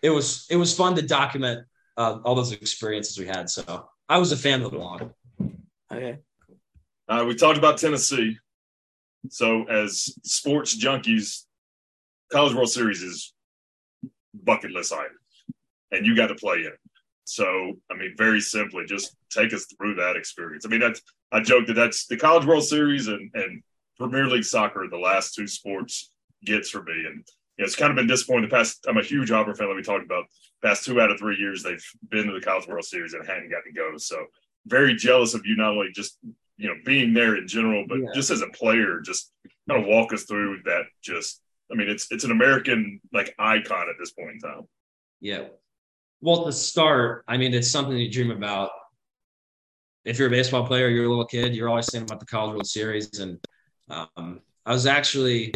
it 0.03 0.11
was 0.11 0.47
it 0.51 0.57
was 0.57 0.77
fun 0.77 0.97
to 0.97 1.03
document 1.03 1.67
uh, 1.97 2.19
all 2.25 2.35
those 2.35 2.51
experiences 2.51 3.17
we 3.17 3.27
had. 3.27 3.49
So 3.49 3.89
I 4.09 4.19
was 4.19 4.33
a 4.33 4.37
fan 4.37 4.61
of 4.63 4.73
the 4.73 4.77
vlog. 4.77 5.13
Okay. 5.93 6.19
Uh, 7.09 7.25
we 7.29 7.37
talked 7.37 7.59
about 7.59 7.79
Tennessee. 7.79 8.39
So, 9.29 9.65
as 9.65 10.15
sports 10.25 10.77
junkies, 10.77 11.45
College 12.31 12.55
World 12.55 12.71
Series 12.71 13.03
is 13.03 13.33
bucket 14.35 14.71
list 14.71 14.93
item, 14.93 15.13
and 15.91 16.07
you 16.07 16.17
got 16.17 16.29
to 16.29 16.35
play 16.35 16.59
in 16.61 16.67
it. 16.67 16.81
So, 17.25 17.75
I 17.91 17.95
mean, 17.95 18.15
very 18.17 18.41
simply, 18.41 18.85
just 18.87 19.15
take 19.31 19.53
us 19.53 19.67
through 19.77 19.95
that 19.97 20.17
experience. 20.17 20.67
I 20.67 20.69
mean, 20.69 20.81
that's 20.81 21.01
I 21.31 21.41
joke 21.41 21.67
that 21.67 21.75
that's 21.75 22.07
the 22.07 22.17
College 22.17 22.47
World 22.47 22.65
Series 22.65 23.09
and 23.09 23.31
and 23.35 23.63
Premier 23.99 24.27
League 24.27 24.45
soccer, 24.45 24.87
the 24.91 24.99
last 24.99 25.35
two 25.35 25.47
sports 25.47 26.11
gets 26.45 26.71
for 26.71 26.83
me, 26.83 26.93
and 26.93 27.25
you 27.57 27.63
know, 27.63 27.67
it's 27.67 27.77
kind 27.77 27.91
of 27.91 27.97
been 27.97 28.07
disappointing. 28.07 28.49
The 28.49 28.57
past, 28.57 28.85
I'm 28.89 28.97
a 28.97 29.03
huge 29.03 29.31
Auburn 29.31 29.55
fan. 29.55 29.69
Like 29.69 29.77
we 29.77 29.83
talked 29.83 30.05
about, 30.05 30.25
past 30.63 30.85
two 30.85 31.01
out 31.01 31.11
of 31.11 31.19
three 31.19 31.37
years 31.37 31.63
they've 31.63 31.85
been 32.09 32.27
to 32.27 32.33
the 32.33 32.41
College 32.41 32.67
World 32.67 32.85
Series 32.85 33.15
and 33.15 33.27
hadn't 33.27 33.51
got 33.51 33.65
to 33.65 33.73
go. 33.73 33.97
So, 33.99 34.27
very 34.67 34.95
jealous 34.95 35.35
of 35.35 35.43
you 35.45 35.57
not 35.57 35.73
only 35.73 35.91
just 35.95 36.19
you 36.57 36.69
know 36.69 36.75
being 36.85 37.15
there 37.15 37.37
in 37.37 37.49
general, 37.49 37.85
but 37.89 37.99
Yeah. 37.99 38.09
just 38.15 38.31
as 38.31 38.43
a 38.43 38.49
player, 38.49 39.01
just 39.01 39.31
kind 39.69 39.81
of 39.83 39.89
walk 39.89 40.13
us 40.13 40.25
through 40.25 40.63
that. 40.65 40.83
Just, 41.03 41.41
I 41.71 41.75
mean, 41.75 41.89
it's 41.89 42.11
it's 42.11 42.25
an 42.25 42.31
American 42.31 43.01
like 43.13 43.35
icon 43.39 43.89
at 43.89 43.97
this 43.99 44.13
point 44.13 44.33
in 44.33 44.41
time. 44.41 44.63
Yeah. 45.21 45.49
Well, 46.21 46.45
to 46.45 46.53
start, 46.53 47.25
I 47.27 47.37
mean, 47.37 47.53
it's 47.55 47.71
something 47.71 47.97
you 47.97 48.11
dream 48.11 48.31
about. 48.31 48.71
If 50.05 50.19
you're 50.19 50.29
a 50.29 50.31
baseball 50.31 50.67
player, 50.67 50.89
you're 50.89 51.05
a 51.07 51.09
little 51.09 51.27
kid, 51.27 51.55
you're 51.55 51.69
always 51.69 51.91
thinking 51.91 52.09
about 52.09 52.21
the 52.21 52.27
College 52.27 52.53
World 52.55 52.67
Series. 52.67 53.19
And 53.21 53.39
um, 53.89 54.41
I 54.67 54.73
was 54.73 54.87
actually 54.87 55.53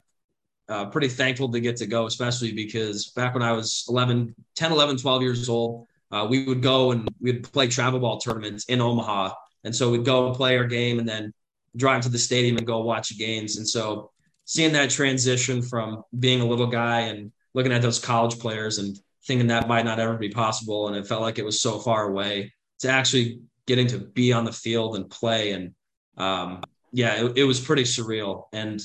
uh, 0.69 0.87
pretty 0.87 1.09
thankful 1.09 1.51
to 1.53 1.61
get 1.61 1.77
to 1.77 1.87
go, 1.87 2.07
especially 2.07 2.53
because 2.53 3.11
back 3.11 3.35
when 3.35 3.43
I 3.43 3.53
was 3.53 3.85
11, 3.89 4.35
10, 4.55 4.73
11, 4.73 4.99
12 4.99 5.23
years 5.23 5.49
old, 5.49 5.87
uh, 6.13 6.27
we 6.29 6.45
would 6.47 6.63
go 6.63 6.93
and 6.93 7.09
we'd 7.21 7.45
play 7.53 7.67
travel 7.69 7.99
ball 7.99 8.19
tournaments 8.19 8.65
in 8.67 8.81
Omaha. 8.81 9.33
And 9.67 9.75
so 9.75 9.91
we'd 9.91 10.05
go 10.05 10.33
play 10.33 10.57
our 10.57 10.65
game 10.65 10.99
and 10.99 11.09
then 11.09 11.35
drive 11.77 12.03
to 12.03 12.09
the 12.09 12.19
stadium 12.19 12.57
and 12.57 12.67
go 12.67 12.81
watch 12.81 13.17
games. 13.19 13.59
And 13.59 13.69
so 13.69 14.11
seeing 14.45 14.73
that 14.73 14.91
transition 14.91 15.61
from 15.61 16.05
being 16.19 16.41
a 16.41 16.47
little 16.47 16.69
guy 16.69 17.01
and 17.01 17.33
looking 17.53 17.73
at 17.73 17.83
those 17.83 17.99
college 17.99 18.39
players 18.39 18.79
and 18.79 18.97
thinking 19.27 19.49
that 19.49 19.69
might 19.69 19.85
not 19.85 19.99
ever 19.99 20.17
be 20.17 20.29
possible. 20.29 20.87
And 20.87 20.97
it 20.97 21.07
felt 21.07 21.21
like 21.21 21.39
it 21.39 21.45
was 21.45 21.61
so 21.61 21.81
far 21.81 22.09
away 22.09 22.55
to 22.79 22.89
actually 22.89 23.41
getting 23.67 23.89
to 23.89 23.99
be 23.99 24.33
on 24.33 24.45
the 24.45 24.53
field 24.53 24.95
and 24.95 25.11
play. 25.11 25.51
And 25.51 25.75
um, 26.17 26.63
yeah, 26.93 27.25
it, 27.25 27.39
it 27.39 27.45
was 27.45 27.61
pretty 27.61 27.83
surreal 27.83 28.45
and 28.53 28.81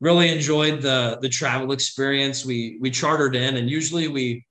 really 0.00 0.28
enjoyed 0.30 0.82
the, 0.82 1.18
the 1.22 1.30
travel 1.30 1.72
experience. 1.72 2.44
We, 2.44 2.76
we 2.78 2.90
chartered 2.90 3.34
in 3.34 3.56
and 3.56 3.70
usually 3.70 4.08
we, 4.08 4.44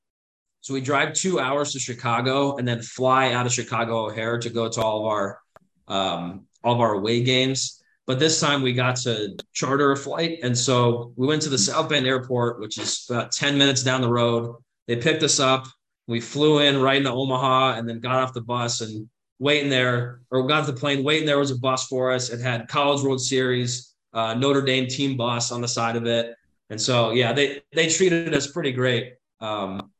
so 0.61 0.73
we 0.73 0.81
drive 0.81 1.13
two 1.13 1.39
hours 1.39 1.73
to 1.73 1.79
Chicago 1.79 2.55
and 2.55 2.67
then 2.67 2.81
fly 2.81 3.33
out 3.33 3.45
of 3.45 3.53
Chicago 3.53 4.07
O'Hare 4.07 4.39
to 4.39 4.49
go 4.49 4.67
to 4.69 4.81
all 4.81 5.01
of 5.01 5.05
our, 5.05 5.42
um, 5.93 6.47
of 6.63 6.79
our 6.79 6.95
away 6.95 7.23
games. 7.23 7.81
But 8.05 8.19
this 8.19 8.41
time 8.41 8.61
we 8.61 8.73
got 8.73 8.97
to 8.97 9.37
charter 9.53 9.91
a 9.91 9.95
flight. 9.95 10.39
And 10.43 10.57
so 10.57 11.13
we 11.15 11.27
went 11.27 11.41
to 11.43 11.49
the 11.49 11.57
South 11.57 11.87
Bend 11.87 12.05
airport, 12.05 12.59
which 12.59 12.77
is 12.77 13.05
about 13.09 13.31
10 13.31 13.57
minutes 13.57 13.83
down 13.83 14.01
the 14.01 14.09
road. 14.09 14.55
They 14.87 14.97
picked 14.97 15.23
us 15.23 15.39
up. 15.39 15.65
We 16.07 16.19
flew 16.19 16.59
in 16.59 16.81
right 16.81 16.97
into 16.97 17.11
Omaha 17.11 17.75
and 17.77 17.87
then 17.87 17.99
got 18.01 18.15
off 18.15 18.33
the 18.33 18.41
bus 18.41 18.81
and 18.81 19.07
waiting 19.39 19.69
there, 19.69 20.21
or 20.31 20.45
got 20.47 20.61
off 20.61 20.67
the 20.67 20.73
plane, 20.73 21.03
waiting 21.03 21.25
there 21.25 21.39
was 21.39 21.51
a 21.51 21.57
bus 21.57 21.87
for 21.87 22.11
us. 22.11 22.29
It 22.29 22.41
had 22.41 22.67
College 22.67 23.03
World 23.03 23.21
Series, 23.21 23.93
uh, 24.13 24.33
Notre 24.33 24.61
Dame 24.61 24.87
team 24.87 25.15
bus 25.15 25.51
on 25.51 25.61
the 25.61 25.67
side 25.67 25.95
of 25.95 26.05
it. 26.05 26.35
And 26.69 26.81
so, 26.81 27.11
yeah, 27.11 27.31
they, 27.31 27.61
they 27.71 27.87
treated 27.87 28.33
us 28.33 28.47
pretty 28.47 28.71
great 28.71 29.13
um, 29.39 29.91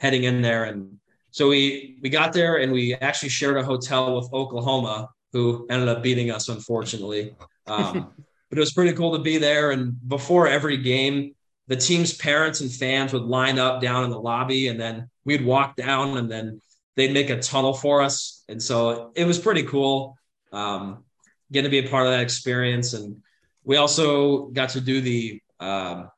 heading 0.00 0.24
in 0.24 0.42
there. 0.42 0.64
And 0.64 0.98
so 1.30 1.48
we, 1.48 1.98
we 2.02 2.10
got 2.10 2.32
there 2.32 2.56
and 2.56 2.72
we 2.72 2.94
actually 2.94 3.28
shared 3.28 3.56
a 3.56 3.62
hotel 3.62 4.16
with 4.16 4.32
Oklahoma, 4.32 5.08
who 5.32 5.66
ended 5.70 5.88
up 5.88 6.02
beating 6.02 6.30
us, 6.30 6.48
unfortunately. 6.48 7.34
Um, 7.66 8.12
but 8.48 8.58
it 8.58 8.60
was 8.60 8.72
pretty 8.72 8.92
cool 8.92 9.16
to 9.16 9.22
be 9.22 9.38
there. 9.38 9.70
And 9.70 9.96
before 10.08 10.46
every 10.46 10.76
game, 10.76 11.34
the 11.68 11.76
team's 11.76 12.12
parents 12.12 12.60
and 12.60 12.70
fans 12.70 13.12
would 13.12 13.22
line 13.22 13.58
up 13.58 13.80
down 13.80 14.04
in 14.04 14.10
the 14.10 14.20
lobby, 14.20 14.68
and 14.68 14.78
then 14.78 15.08
we'd 15.24 15.44
walk 15.44 15.76
down, 15.76 16.18
and 16.18 16.30
then 16.30 16.60
they'd 16.96 17.14
make 17.14 17.30
a 17.30 17.40
tunnel 17.40 17.72
for 17.72 18.02
us. 18.02 18.44
And 18.48 18.62
so 18.62 19.12
it 19.14 19.24
was 19.24 19.38
pretty 19.38 19.62
cool 19.62 20.18
um, 20.52 21.04
getting 21.50 21.70
to 21.70 21.82
be 21.82 21.86
a 21.86 21.90
part 21.90 22.06
of 22.06 22.12
that 22.12 22.20
experience. 22.20 22.92
And 22.92 23.22
we 23.64 23.76
also 23.76 24.46
got 24.48 24.70
to 24.70 24.80
do 24.80 25.00
the 25.00 25.40
um, 25.60 26.10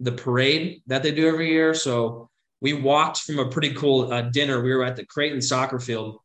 the 0.00 0.12
parade 0.12 0.82
that 0.88 1.02
they 1.02 1.12
do 1.12 1.28
every 1.28 1.48
year. 1.50 1.72
So 1.72 2.28
we 2.60 2.72
walked 2.72 3.20
from 3.20 3.38
a 3.38 3.48
pretty 3.48 3.72
cool 3.74 4.12
uh, 4.12 4.22
dinner. 4.22 4.60
We 4.60 4.74
were 4.74 4.84
at 4.84 4.96
the 4.96 5.06
Creighton 5.06 5.40
soccer 5.40 5.78
field 5.78 6.18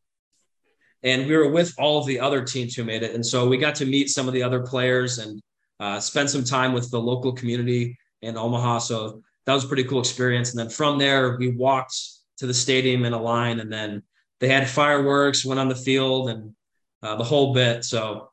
and 1.02 1.26
we 1.26 1.36
were 1.36 1.50
with 1.50 1.74
all 1.78 1.98
of 1.98 2.06
the 2.06 2.20
other 2.20 2.44
teams 2.44 2.74
who 2.74 2.84
made 2.84 3.02
it. 3.02 3.14
And 3.14 3.24
so 3.24 3.48
we 3.48 3.56
got 3.56 3.74
to 3.76 3.86
meet 3.86 4.10
some 4.10 4.28
of 4.28 4.34
the 4.34 4.42
other 4.42 4.60
players 4.60 5.18
and 5.18 5.40
uh, 5.78 5.98
spend 5.98 6.28
some 6.28 6.44
time 6.44 6.72
with 6.72 6.90
the 6.90 7.00
local 7.00 7.32
community 7.32 7.96
in 8.22 8.36
Omaha. 8.36 8.78
So 8.78 9.22
that 9.46 9.54
was 9.54 9.64
a 9.64 9.68
pretty 9.68 9.84
cool 9.84 10.00
experience. 10.00 10.50
And 10.50 10.58
then 10.58 10.68
from 10.68 10.98
there, 10.98 11.36
we 11.38 11.50
walked 11.50 11.96
to 12.38 12.46
the 12.46 12.54
stadium 12.54 13.04
in 13.04 13.12
a 13.12 13.20
line, 13.20 13.60
and 13.60 13.72
then 13.72 14.02
they 14.40 14.48
had 14.48 14.68
fireworks, 14.68 15.44
went 15.44 15.60
on 15.60 15.68
the 15.68 15.74
field, 15.74 16.30
and 16.30 16.54
uh, 17.02 17.16
the 17.16 17.24
whole 17.24 17.54
bit. 17.54 17.84
So 17.84 18.30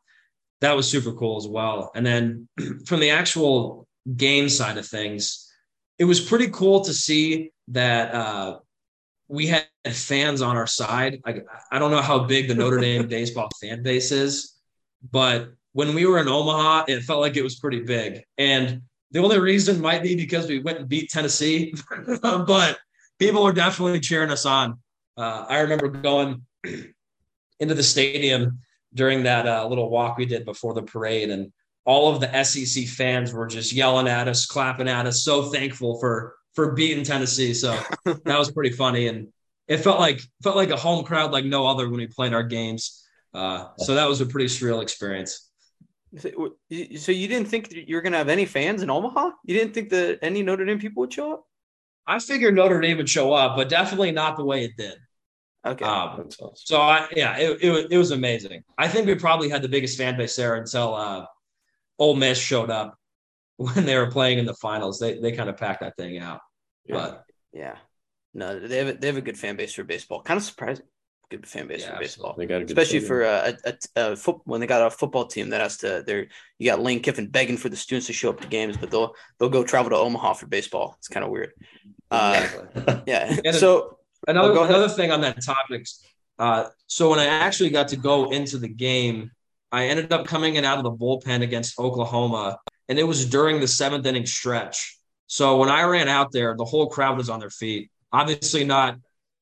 that 0.61 0.75
was 0.75 0.89
super 0.89 1.13
cool 1.13 1.37
as 1.37 1.47
well. 1.47 1.91
And 1.95 2.05
then 2.05 2.47
from 2.85 2.99
the 2.99 3.11
actual 3.11 3.87
game 4.15 4.49
side 4.49 4.77
of 4.77 4.85
things, 4.85 5.51
it 5.97 6.05
was 6.05 6.21
pretty 6.21 6.49
cool 6.49 6.81
to 6.81 6.93
see 6.93 7.51
that 7.69 8.13
uh, 8.13 8.59
we 9.27 9.47
had 9.47 9.66
fans 9.85 10.41
on 10.41 10.57
our 10.57 10.67
side. 10.67 11.21
I, 11.25 11.41
I 11.71 11.79
don't 11.79 11.91
know 11.91 12.01
how 12.01 12.19
big 12.19 12.47
the 12.47 12.55
Notre 12.55 12.79
Dame 12.79 13.07
baseball 13.09 13.49
fan 13.61 13.83
base 13.83 14.11
is, 14.11 14.55
but 15.11 15.49
when 15.73 15.93
we 15.93 16.05
were 16.05 16.19
in 16.19 16.27
Omaha, 16.27 16.85
it 16.87 17.03
felt 17.03 17.21
like 17.21 17.37
it 17.37 17.43
was 17.43 17.55
pretty 17.55 17.81
big. 17.81 18.23
And 18.37 18.81
the 19.11 19.19
only 19.19 19.39
reason 19.39 19.79
might 19.79 20.03
be 20.03 20.15
because 20.15 20.47
we 20.47 20.59
went 20.59 20.79
and 20.79 20.89
beat 20.89 21.09
Tennessee, 21.09 21.73
but 22.21 22.79
people 23.19 23.43
were 23.43 23.53
definitely 23.53 23.99
cheering 23.99 24.31
us 24.31 24.45
on. 24.45 24.79
Uh, 25.15 25.45
I 25.47 25.59
remember 25.59 25.87
going 25.87 26.45
into 27.59 27.73
the 27.73 27.83
stadium 27.83 28.59
during 28.93 29.23
that 29.23 29.47
uh, 29.47 29.67
little 29.67 29.89
walk 29.89 30.17
we 30.17 30.25
did 30.25 30.45
before 30.45 30.73
the 30.73 30.83
parade, 30.83 31.29
and 31.29 31.51
all 31.85 32.13
of 32.13 32.19
the 32.19 32.43
SEC 32.43 32.85
fans 32.85 33.33
were 33.33 33.47
just 33.47 33.71
yelling 33.71 34.07
at 34.07 34.27
us, 34.27 34.45
clapping 34.45 34.89
at 34.89 35.05
us, 35.05 35.23
so 35.23 35.43
thankful 35.43 35.99
for 35.99 36.35
for 36.53 36.71
beating 36.73 37.03
Tennessee. 37.03 37.53
So 37.53 37.79
that 38.05 38.39
was 38.39 38.51
pretty 38.51 38.71
funny, 38.71 39.07
and 39.07 39.27
it 39.67 39.77
felt 39.77 39.99
like 39.99 40.21
felt 40.43 40.55
like 40.55 40.69
a 40.69 40.77
home 40.77 41.03
crowd 41.03 41.31
like 41.31 41.45
no 41.45 41.67
other 41.67 41.89
when 41.89 41.99
we 41.99 42.07
played 42.07 42.33
our 42.33 42.43
games. 42.43 43.03
Uh, 43.33 43.67
so 43.77 43.95
that 43.95 44.07
was 44.07 44.21
a 44.21 44.25
pretty 44.25 44.47
surreal 44.47 44.81
experience. 44.81 45.49
So 46.19 47.11
you 47.11 47.27
didn't 47.27 47.47
think 47.49 47.71
you 47.71 47.95
were 47.95 48.01
going 48.01 48.13
to 48.13 48.17
have 48.17 48.29
any 48.29 48.45
fans 48.45 48.81
in 48.81 48.89
Omaha? 48.89 49.31
You 49.43 49.59
didn't 49.59 49.73
think 49.73 49.89
that 49.89 50.19
any 50.21 50.41
Notre 50.41 50.65
Dame 50.65 50.79
people 50.79 51.01
would 51.01 51.13
show 51.13 51.33
up? 51.33 51.45
I 52.07 52.19
figured 52.19 52.55
Notre 52.55 52.79
Dame 52.79 52.97
would 52.97 53.09
show 53.09 53.33
up, 53.33 53.57
but 53.57 53.67
definitely 53.67 54.11
not 54.11 54.37
the 54.37 54.45
way 54.45 54.63
it 54.63 54.71
did. 54.77 54.95
Okay. 55.65 55.83
Um, 55.83 56.29
so 56.55 56.79
I, 56.79 57.07
yeah, 57.13 57.37
it, 57.37 57.61
it, 57.61 57.91
it 57.91 57.97
was 57.97 58.11
amazing. 58.11 58.63
I 58.77 58.87
think 58.87 59.05
we 59.05 59.15
probably 59.15 59.49
had 59.49 59.61
the 59.61 59.67
biggest 59.67 59.97
fan 59.97 60.15
base 60.17 60.35
there 60.35 60.55
until 60.55 60.95
uh, 60.95 61.25
Ole 61.99 62.15
Miss 62.15 62.39
showed 62.39 62.69
up 62.69 62.97
when 63.57 63.85
they 63.85 63.97
were 63.97 64.09
playing 64.09 64.39
in 64.39 64.45
the 64.45 64.53
finals. 64.53 64.99
They 64.99 65.19
they 65.19 65.33
kind 65.33 65.49
of 65.49 65.57
packed 65.57 65.81
that 65.81 65.97
thing 65.97 66.19
out. 66.19 66.39
Yeah. 66.85 66.95
But 66.95 67.23
yeah, 67.51 67.75
no, 68.33 68.59
they 68.59 68.77
have 68.77 68.87
a, 68.87 68.93
they 68.93 69.07
have 69.07 69.17
a 69.17 69.21
good 69.21 69.37
fan 69.37 69.55
base 69.55 69.73
for 69.73 69.83
baseball. 69.83 70.21
Kind 70.21 70.37
of 70.37 70.43
surprising. 70.43 70.85
Good 71.29 71.45
fan 71.45 71.67
base 71.67 71.81
Yeah, 71.81 71.95
for 71.95 71.99
baseball, 71.99 72.35
They 72.37 72.45
got 72.45 72.57
a 72.57 72.59
good 72.59 72.69
especially 72.69 72.99
stadium. 72.99 73.07
for 73.07 73.21
a, 73.23 73.57
a, 73.65 74.11
a, 74.11 74.15
foot, 74.15 74.39
when 74.45 74.61
they 74.61 74.67
got 74.67 74.87
a 74.87 74.89
football 74.89 75.25
team 75.25 75.49
that 75.49 75.59
has 75.59 75.77
to. 75.77 76.03
They're 76.05 76.27
you 76.57 76.69
got 76.69 76.81
Lane 76.81 77.01
Kiffin 77.01 77.27
begging 77.27 77.57
for 77.57 77.67
the 77.67 77.75
students 77.75 78.07
to 78.07 78.13
show 78.13 78.29
up 78.29 78.39
to 78.41 78.47
games, 78.47 78.77
but 78.77 78.91
they'll 78.91 79.13
they'll 79.37 79.49
go 79.49 79.63
travel 79.63 79.89
to 79.89 79.97
Omaha 79.97 80.33
for 80.33 80.47
baseball. 80.47 80.95
It's 80.99 81.09
kind 81.09 81.25
of 81.25 81.31
weird. 81.31 81.51
Uh, 82.09 82.41
exactly. 82.45 83.03
yeah. 83.07 83.51
So 83.51 83.97
Another 84.25 84.53
Oh, 84.57 84.63
another 84.63 84.89
thing 84.89 85.11
on 85.11 85.21
that 85.21 85.43
topic. 85.43 85.87
Uh, 86.39 86.65
so 86.87 87.09
when 87.09 87.19
I 87.19 87.25
actually 87.25 87.69
got 87.69 87.89
to 87.89 87.97
go 87.97 88.29
into 88.31 88.57
the 88.57 88.67
game, 88.67 89.31
I 89.71 89.87
ended 89.87 90.11
up 90.11 90.25
coming 90.25 90.55
in 90.55 90.65
out 90.65 90.77
of 90.77 90.83
the 90.83 90.91
bullpen 90.91 91.41
against 91.41 91.79
Oklahoma, 91.79 92.57
and 92.89 92.97
it 92.97 93.03
was 93.03 93.29
during 93.29 93.59
the 93.59 93.67
seventh 93.67 94.05
inning 94.05 94.25
stretch. 94.25 94.97
So 95.27 95.57
when 95.57 95.69
I 95.69 95.83
ran 95.83 96.07
out 96.07 96.31
there, 96.31 96.55
the 96.55 96.65
whole 96.65 96.87
crowd 96.87 97.17
was 97.17 97.29
on 97.29 97.39
their 97.39 97.49
feet. 97.49 97.91
Obviously 98.11 98.63
not 98.63 98.97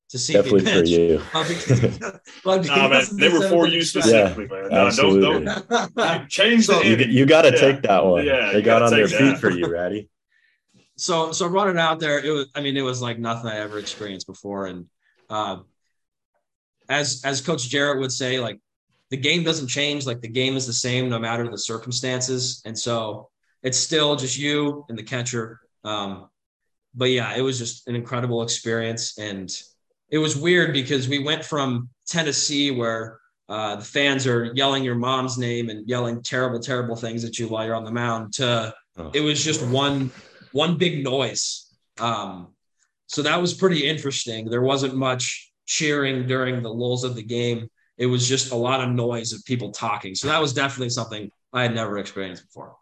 to 0.09 0.17
see 0.19 0.33
me 0.33 0.41
Definitely 0.41 0.71
for 0.81 0.85
you. 0.85 1.21
but 1.33 1.47
because- 1.47 2.19
but 2.43 2.65
Nah, 2.67 2.87
man, 2.89 3.05
they 3.13 3.29
were 3.29 3.47
for 3.49 3.65
you 3.67 3.73
inning 3.73 3.81
stretch. 3.83 4.05
specifically, 4.05 4.47
man. 4.47 4.69
Nah, 4.69 4.85
absolutely. 4.87 5.45
don't, 5.45 5.95
don't 5.95 6.29
change 6.39 6.67
the 6.67 6.81
You, 6.83 6.95
you 6.97 7.25
got 7.25 7.43
to 7.43 7.51
Yeah. 7.51 7.57
take 7.59 7.81
that 7.83 8.05
one. 8.05 8.25
Yeah, 8.25 8.51
they 8.53 8.61
got 8.61 8.81
on 8.83 8.91
their 8.91 9.07
take 9.07 9.17
feet 9.17 9.25
that. 9.31 9.39
for 9.39 9.49
you, 9.49 9.67
Ratty. 9.67 10.09
so 10.97 11.31
so 11.31 11.47
running 11.47 11.77
out 11.77 11.99
there 11.99 12.23
it 12.23 12.29
was 12.31 12.47
i 12.55 12.61
mean 12.61 12.77
it 12.77 12.81
was 12.81 13.01
like 13.01 13.19
nothing 13.19 13.49
i 13.51 13.57
ever 13.57 13.77
experienced 13.79 14.25
before 14.27 14.67
and 14.67 14.85
uh, 15.29 15.57
as 16.89 17.21
as 17.25 17.41
coach 17.41 17.67
jarrett 17.67 17.99
would 17.99 18.11
say 18.11 18.39
like 18.39 18.59
the 19.09 19.17
game 19.17 19.43
doesn't 19.43 19.67
change 19.67 20.05
like 20.05 20.21
the 20.21 20.27
game 20.41 20.55
is 20.55 20.65
the 20.65 20.73
same 20.87 21.09
no 21.09 21.19
matter 21.19 21.49
the 21.49 21.57
circumstances 21.57 22.61
and 22.65 22.77
so 22.77 23.27
it's 23.63 23.77
still 23.77 24.15
just 24.15 24.37
you 24.37 24.85
and 24.89 24.97
the 24.97 25.03
catcher 25.03 25.59
um, 25.83 26.29
but 26.95 27.09
yeah 27.11 27.35
it 27.35 27.41
was 27.41 27.57
just 27.57 27.87
an 27.87 27.95
incredible 27.95 28.41
experience 28.41 29.17
and 29.17 29.49
it 30.09 30.17
was 30.17 30.35
weird 30.37 30.73
because 30.73 31.07
we 31.07 31.19
went 31.19 31.43
from 31.43 31.89
tennessee 32.07 32.71
where 32.71 33.19
uh, 33.47 33.75
the 33.75 33.85
fans 33.85 34.25
are 34.25 34.51
yelling 34.55 34.83
your 34.83 34.95
mom's 34.95 35.37
name 35.37 35.69
and 35.69 35.87
yelling 35.87 36.21
terrible 36.23 36.59
terrible 36.59 36.95
things 36.95 37.23
at 37.23 37.37
you 37.37 37.47
while 37.47 37.63
you're 37.65 37.75
on 37.75 37.85
the 37.85 37.91
mound 37.91 38.33
to 38.33 38.73
Oh. 38.97 39.11
it 39.13 39.19
was 39.19 39.43
just 39.43 39.61
one 39.67 40.09
one 40.53 40.77
big 40.77 41.03
noise. 41.03 41.67
Um, 41.99 42.53
so 43.07 43.21
that 43.23 43.41
was 43.41 43.53
pretty 43.53 43.85
interesting. 43.85 44.49
There 44.49 44.61
wasn't 44.61 44.95
much 44.95 45.51
cheering 45.65 46.27
during 46.27 46.63
the 46.63 46.69
lulls 46.73 47.03
of 47.03 47.15
the 47.15 47.23
game. 47.23 47.67
It 47.97 48.05
was 48.05 48.25
just 48.27 48.53
a 48.53 48.55
lot 48.55 48.81
of 48.81 48.89
noise 48.89 49.33
of 49.33 49.43
people 49.43 49.71
talking. 49.71 50.15
So 50.15 50.27
that 50.29 50.39
was 50.39 50.53
definitely 50.53 50.91
something 50.91 51.29
I 51.51 51.63
had 51.63 51.75
never 51.75 51.97
experienced 51.97 52.45
before. 52.45 52.75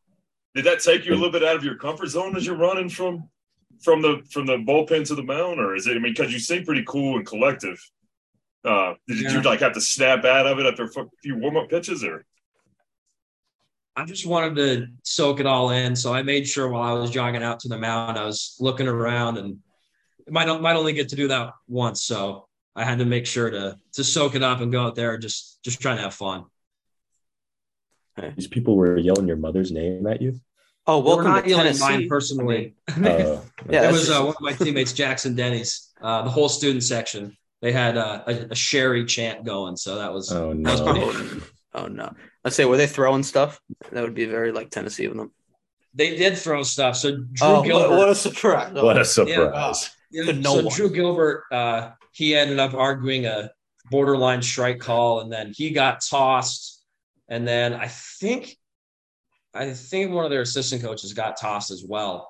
Did 0.53 0.65
that 0.65 0.81
take 0.81 1.05
you 1.05 1.13
a 1.13 1.15
little 1.15 1.31
bit 1.31 1.43
out 1.43 1.55
of 1.55 1.63
your 1.63 1.77
comfort 1.77 2.09
zone 2.09 2.35
as 2.35 2.45
you're 2.45 2.57
running 2.57 2.89
from 2.89 3.27
from 3.83 4.01
the 4.01 4.21
from 4.31 4.45
the 4.45 4.57
bullpen 4.57 5.05
to 5.07 5.15
the 5.15 5.23
mound, 5.23 5.59
or 5.59 5.75
is 5.75 5.87
it? 5.87 5.95
I 5.95 5.99
mean, 5.99 6.13
because 6.13 6.31
you 6.33 6.39
seem 6.39 6.65
pretty 6.65 6.83
cool 6.87 7.17
and 7.17 7.25
collective. 7.25 7.79
Uh, 8.63 8.93
did 9.07 9.19
Yeah. 9.19 9.31
you 9.33 9.41
like 9.41 9.59
have 9.59 9.73
to 9.73 9.81
snap 9.81 10.23
out 10.25 10.47
of 10.47 10.57
it 10.59 10.65
after 10.65 10.85
a 10.85 11.05
few 11.21 11.37
warm 11.37 11.57
up 11.57 11.69
pitches, 11.69 12.03
or 12.03 12.25
I 13.95 14.05
just 14.05 14.25
wanted 14.25 14.55
to 14.55 14.87
soak 15.03 15.39
it 15.39 15.45
all 15.45 15.69
in. 15.69 15.95
So 15.95 16.13
I 16.13 16.23
made 16.23 16.47
sure 16.47 16.69
while 16.69 16.95
I 16.95 16.99
was 16.99 17.11
jogging 17.11 17.43
out 17.43 17.59
to 17.61 17.67
the 17.67 17.77
mound, 17.77 18.17
I 18.17 18.25
was 18.25 18.55
looking 18.59 18.87
around 18.87 19.37
and 19.37 19.59
might 20.29 20.47
might 20.61 20.75
only 20.77 20.93
get 20.93 21.09
to 21.09 21.15
do 21.15 21.27
that 21.27 21.51
once. 21.67 22.03
So 22.03 22.47
I 22.75 22.85
had 22.85 22.99
to 22.99 23.05
make 23.05 23.25
sure 23.25 23.49
to 23.51 23.77
to 23.93 24.03
soak 24.03 24.35
it 24.35 24.41
up 24.43 24.61
and 24.61 24.71
go 24.71 24.81
out 24.83 24.95
there 24.95 25.17
just 25.17 25.61
just 25.63 25.81
trying 25.81 25.97
to 25.97 26.03
have 26.03 26.13
fun. 26.13 26.45
These 28.35 28.47
people 28.47 28.77
were 28.77 28.97
yelling 28.97 29.27
your 29.27 29.37
mother's 29.37 29.71
name 29.71 30.05
at 30.07 30.21
you. 30.21 30.39
Oh, 30.87 30.99
Well, 30.99 31.17
welcome 31.17 31.25
we're 31.25 31.31
not 31.31 31.43
to 31.45 31.49
Tennessee. 31.55 31.79
mine 31.83 32.07
personally. 32.09 32.75
Uh, 32.89 33.41
Yeah, 33.69 33.87
it 33.89 33.91
was 33.91 34.07
just- 34.07 34.11
uh, 34.19 34.23
one 34.25 34.35
of 34.35 34.41
my 34.41 34.53
teammates, 34.53 34.93
Jackson 34.93 35.35
Denny's. 35.35 35.89
Uh, 36.01 36.21
the 36.23 36.29
whole 36.29 36.49
student 36.49 36.83
section, 36.83 37.37
they 37.61 37.71
had 37.71 37.97
uh, 37.97 38.23
a, 38.27 38.33
a 38.51 38.55
Sherry 38.55 39.05
chant 39.05 39.45
going, 39.45 39.77
so 39.77 39.95
that 39.95 40.11
was 40.13 40.31
oh 40.31 40.53
that 40.53 40.71
was 40.71 40.81
pretty. 40.81 40.99
no. 40.99 41.41
Oh, 41.75 41.83
oh 41.83 41.87
no! 41.87 42.13
Let's 42.43 42.57
say 42.57 42.65
were 42.65 42.75
they 42.75 42.87
throwing 42.87 43.23
stuff? 43.23 43.61
That 43.93 44.03
would 44.03 44.13
be 44.13 44.25
very 44.25 44.51
like 44.51 44.69
Tennessee 44.69 45.05
of 45.05 45.15
them. 45.15 45.31
They 45.93 46.17
did 46.17 46.37
throw 46.37 46.63
stuff. 46.63 46.97
So 46.97 47.11
Drew 47.11 47.27
Oh, 47.41 47.63
Gilbert, 47.63 47.95
what 47.95 48.09
a 48.09 48.15
surprise! 48.15 48.73
What 48.73 48.97
a 48.97 49.05
surprise. 49.05 49.91
Yeah, 50.11 50.25
to 50.25 50.33
no 50.33 50.55
so 50.57 50.63
one. 50.65 50.75
Drew 50.75 50.89
Gilbert, 50.89 51.45
uh, 51.53 51.91
he 52.11 52.35
ended 52.35 52.59
up 52.59 52.73
arguing 52.73 53.25
a 53.27 53.51
borderline 53.89 54.41
strike 54.41 54.79
call, 54.79 55.21
and 55.21 55.31
then 55.31 55.53
he 55.55 55.69
got 55.71 56.01
tossed. 56.01 56.83
And 57.29 57.47
then 57.47 57.73
I 57.73 57.87
think, 57.87 58.57
I 59.53 59.71
think 59.73 60.11
one 60.11 60.25
of 60.25 60.31
their 60.31 60.41
assistant 60.41 60.81
coaches 60.81 61.13
got 61.13 61.39
tossed 61.39 61.71
as 61.71 61.83
well. 61.87 62.29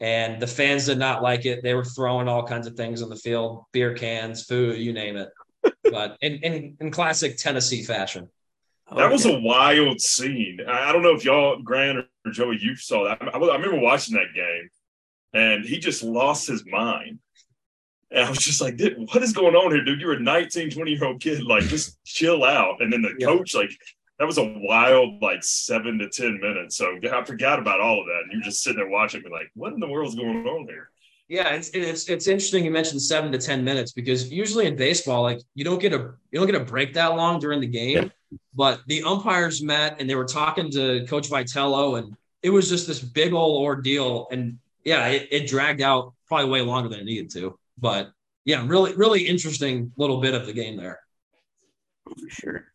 And 0.00 0.40
the 0.40 0.46
fans 0.46 0.86
did 0.86 0.98
not 0.98 1.22
like 1.22 1.44
it. 1.46 1.62
They 1.62 1.74
were 1.74 1.84
throwing 1.84 2.26
all 2.28 2.44
kinds 2.44 2.66
of 2.66 2.74
things 2.74 3.02
on 3.02 3.08
the 3.08 3.16
field, 3.16 3.64
beer 3.72 3.94
cans, 3.94 4.44
food, 4.44 4.78
you 4.78 4.92
name 4.92 5.16
it. 5.16 5.28
But 5.90 6.16
in, 6.22 6.36
in, 6.36 6.76
in 6.80 6.90
classic 6.90 7.36
Tennessee 7.36 7.82
fashion. 7.84 8.28
Oh, 8.90 8.96
that 8.96 9.12
was 9.12 9.26
a 9.26 9.38
wild 9.38 10.00
scene. 10.00 10.58
I 10.66 10.88
I 10.88 10.92
don't 10.92 11.02
know 11.02 11.14
if 11.14 11.24
y'all, 11.24 11.60
Grant 11.62 11.98
or 11.98 12.30
Joey, 12.32 12.58
you 12.60 12.74
saw 12.76 13.04
that. 13.04 13.22
I, 13.22 13.26
I 13.38 13.56
remember 13.56 13.78
watching 13.78 14.14
that 14.14 14.34
game, 14.34 14.68
and 15.34 15.64
he 15.64 15.78
just 15.78 16.02
lost 16.02 16.48
his 16.48 16.64
mind. 16.66 17.18
And 18.10 18.24
I 18.24 18.28
was 18.30 18.38
just 18.38 18.60
like, 18.60 18.80
what 19.12 19.22
is 19.22 19.32
going 19.32 19.54
on 19.54 19.72
here, 19.72 19.84
dude? 19.84 20.00
You're 20.00 20.14
a 20.14 20.20
19, 20.20 20.70
20 20.70 20.90
year 20.90 21.04
old 21.04 21.20
kid. 21.20 21.42
Like, 21.44 21.64
just 21.64 22.02
chill 22.04 22.42
out. 22.44 22.80
And 22.80 22.92
then 22.92 23.02
the 23.02 23.14
Yeah. 23.18 23.26
coach, 23.26 23.54
like, 23.54 23.70
that 24.22 24.26
was 24.26 24.38
a 24.38 24.54
wild, 24.58 25.20
like, 25.20 25.42
seven 25.42 25.98
to 25.98 26.08
10 26.08 26.38
minutes. 26.40 26.76
So 26.76 26.96
I 27.12 27.24
forgot 27.24 27.58
about 27.58 27.80
all 27.80 27.98
of 27.98 28.06
that. 28.06 28.20
And 28.22 28.32
you're 28.32 28.42
just 28.42 28.62
sitting 28.62 28.78
there 28.78 28.88
watching 28.88 29.20
me, 29.20 29.30
like, 29.32 29.50
what 29.54 29.72
in 29.72 29.80
the 29.80 29.88
world's 29.88 30.14
going 30.14 30.46
on 30.46 30.68
here? 30.68 30.90
Yeah, 31.26 31.48
it's 31.54 31.70
it's 31.70 32.08
it's 32.08 32.28
interesting 32.28 32.64
you 32.64 32.70
mentioned 32.70 33.02
seven 33.02 33.32
to 33.32 33.38
ten 33.38 33.64
minutes 33.64 33.92
because 33.92 34.30
usually 34.30 34.66
in 34.66 34.76
baseball, 34.76 35.22
like 35.22 35.40
you 35.54 35.64
don't 35.64 35.80
get 35.80 35.92
a 35.92 36.12
you 36.30 36.38
don't 36.38 36.46
get 36.46 36.60
a 36.60 36.64
break 36.64 36.92
that 36.94 37.16
long 37.16 37.40
during 37.40 37.60
the 37.60 37.66
game. 37.66 38.12
But 38.54 38.82
the 38.86 39.02
umpires 39.02 39.62
met 39.62 39.96
and 39.98 40.08
they 40.08 40.14
were 40.14 40.26
talking 40.26 40.70
to 40.72 41.04
Coach 41.06 41.30
Vitello, 41.30 41.98
and 41.98 42.14
it 42.42 42.50
was 42.50 42.68
just 42.68 42.86
this 42.86 43.00
big 43.00 43.32
old 43.32 43.62
ordeal. 43.62 44.28
And 44.30 44.58
yeah, 44.84 45.06
it, 45.08 45.28
it 45.30 45.48
dragged 45.48 45.80
out 45.80 46.12
probably 46.28 46.50
way 46.50 46.60
longer 46.60 46.88
than 46.88 47.00
it 47.00 47.06
needed 47.06 47.30
to. 47.30 47.58
But 47.78 48.12
yeah, 48.44 48.64
really, 48.66 48.94
really 48.94 49.26
interesting 49.26 49.90
little 49.96 50.20
bit 50.20 50.34
of 50.34 50.46
the 50.46 50.52
game 50.52 50.76
there. 50.76 51.00
for 52.04 52.28
sure. 52.28 52.71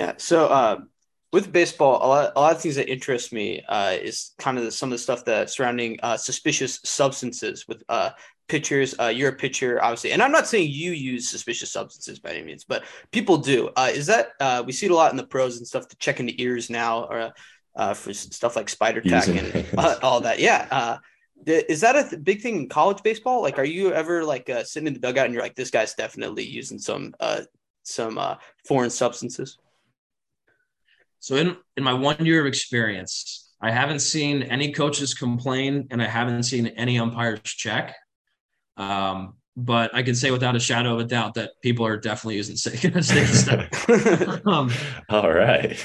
Yeah. 0.00 0.14
So 0.16 0.46
uh, 0.46 0.80
with 1.30 1.52
baseball, 1.52 1.96
a 2.02 2.06
lot, 2.06 2.32
a 2.34 2.40
lot 2.40 2.56
of 2.56 2.62
things 2.62 2.76
that 2.76 2.90
interest 2.90 3.34
me 3.34 3.62
uh, 3.68 3.96
is 4.00 4.32
kind 4.38 4.56
of 4.56 4.64
the, 4.64 4.72
some 4.72 4.88
of 4.88 4.92
the 4.92 4.98
stuff 4.98 5.26
that 5.26 5.50
surrounding 5.50 5.98
uh, 6.02 6.16
suspicious 6.16 6.80
substances 6.84 7.68
with 7.68 7.82
uh, 7.90 8.10
pitchers. 8.48 8.94
Uh, 8.98 9.08
you're 9.08 9.28
a 9.28 9.36
pitcher, 9.36 9.78
obviously, 9.82 10.12
and 10.12 10.22
I'm 10.22 10.32
not 10.32 10.46
saying 10.46 10.70
you 10.70 10.92
use 10.92 11.28
suspicious 11.28 11.70
substances 11.70 12.18
by 12.18 12.30
any 12.30 12.44
means, 12.44 12.64
but 12.64 12.84
people 13.12 13.36
do. 13.36 13.68
Uh, 13.76 13.90
is 13.92 14.06
that 14.06 14.28
uh, 14.40 14.62
we 14.64 14.72
see 14.72 14.86
it 14.86 14.92
a 14.92 14.94
lot 14.94 15.10
in 15.10 15.18
the 15.18 15.26
pros 15.26 15.58
and 15.58 15.66
stuff 15.66 15.86
to 15.88 15.96
check 15.96 16.18
into 16.18 16.32
ears 16.38 16.70
now, 16.70 17.04
or 17.04 17.32
uh, 17.76 17.92
for 17.92 18.14
stuff 18.14 18.56
like 18.56 18.70
spider 18.70 19.02
tack 19.02 19.28
and 19.28 19.66
uh, 19.76 19.96
all 20.02 20.22
that. 20.22 20.38
Yeah. 20.38 20.66
Uh, 20.70 20.96
is 21.46 21.82
that 21.82 21.96
a 21.96 22.08
th- 22.08 22.24
big 22.24 22.40
thing 22.40 22.56
in 22.56 22.68
college 22.68 23.02
baseball? 23.02 23.42
Like, 23.42 23.58
are 23.58 23.64
you 23.64 23.92
ever 23.92 24.24
like 24.24 24.48
uh, 24.48 24.64
sitting 24.64 24.86
in 24.86 24.94
the 24.94 25.00
dugout 25.00 25.26
and 25.26 25.34
you're 25.34 25.42
like, 25.42 25.56
this 25.56 25.70
guy's 25.70 25.94
definitely 25.94 26.44
using 26.44 26.78
some 26.78 27.14
uh, 27.20 27.42
some 27.82 28.18
uh, 28.18 28.36
foreign 28.66 28.90
substances? 28.90 29.58
So 31.20 31.36
in 31.36 31.56
in 31.76 31.84
my 31.84 31.92
one 31.92 32.24
year 32.24 32.40
of 32.40 32.46
experience, 32.46 33.52
I 33.60 33.70
haven't 33.70 34.00
seen 34.00 34.42
any 34.42 34.72
coaches 34.72 35.14
complain, 35.14 35.86
and 35.90 36.02
I 36.02 36.06
haven't 36.06 36.42
seen 36.44 36.66
any 36.68 36.98
umpires 36.98 37.40
check. 37.42 37.94
Um, 38.76 39.34
but 39.56 39.94
I 39.94 40.02
can 40.02 40.14
say 40.14 40.30
without 40.30 40.56
a 40.56 40.60
shadow 40.60 40.94
of 40.94 41.00
a 41.00 41.04
doubt 41.04 41.34
that 41.34 41.50
people 41.62 41.84
are 41.86 41.96
definitely 41.98 42.36
using 42.36 42.56
sticky 42.56 43.00
sticky 43.02 43.26
stuff. 43.26 44.46
um, 44.46 44.70
All 45.10 45.30
right. 45.30 45.76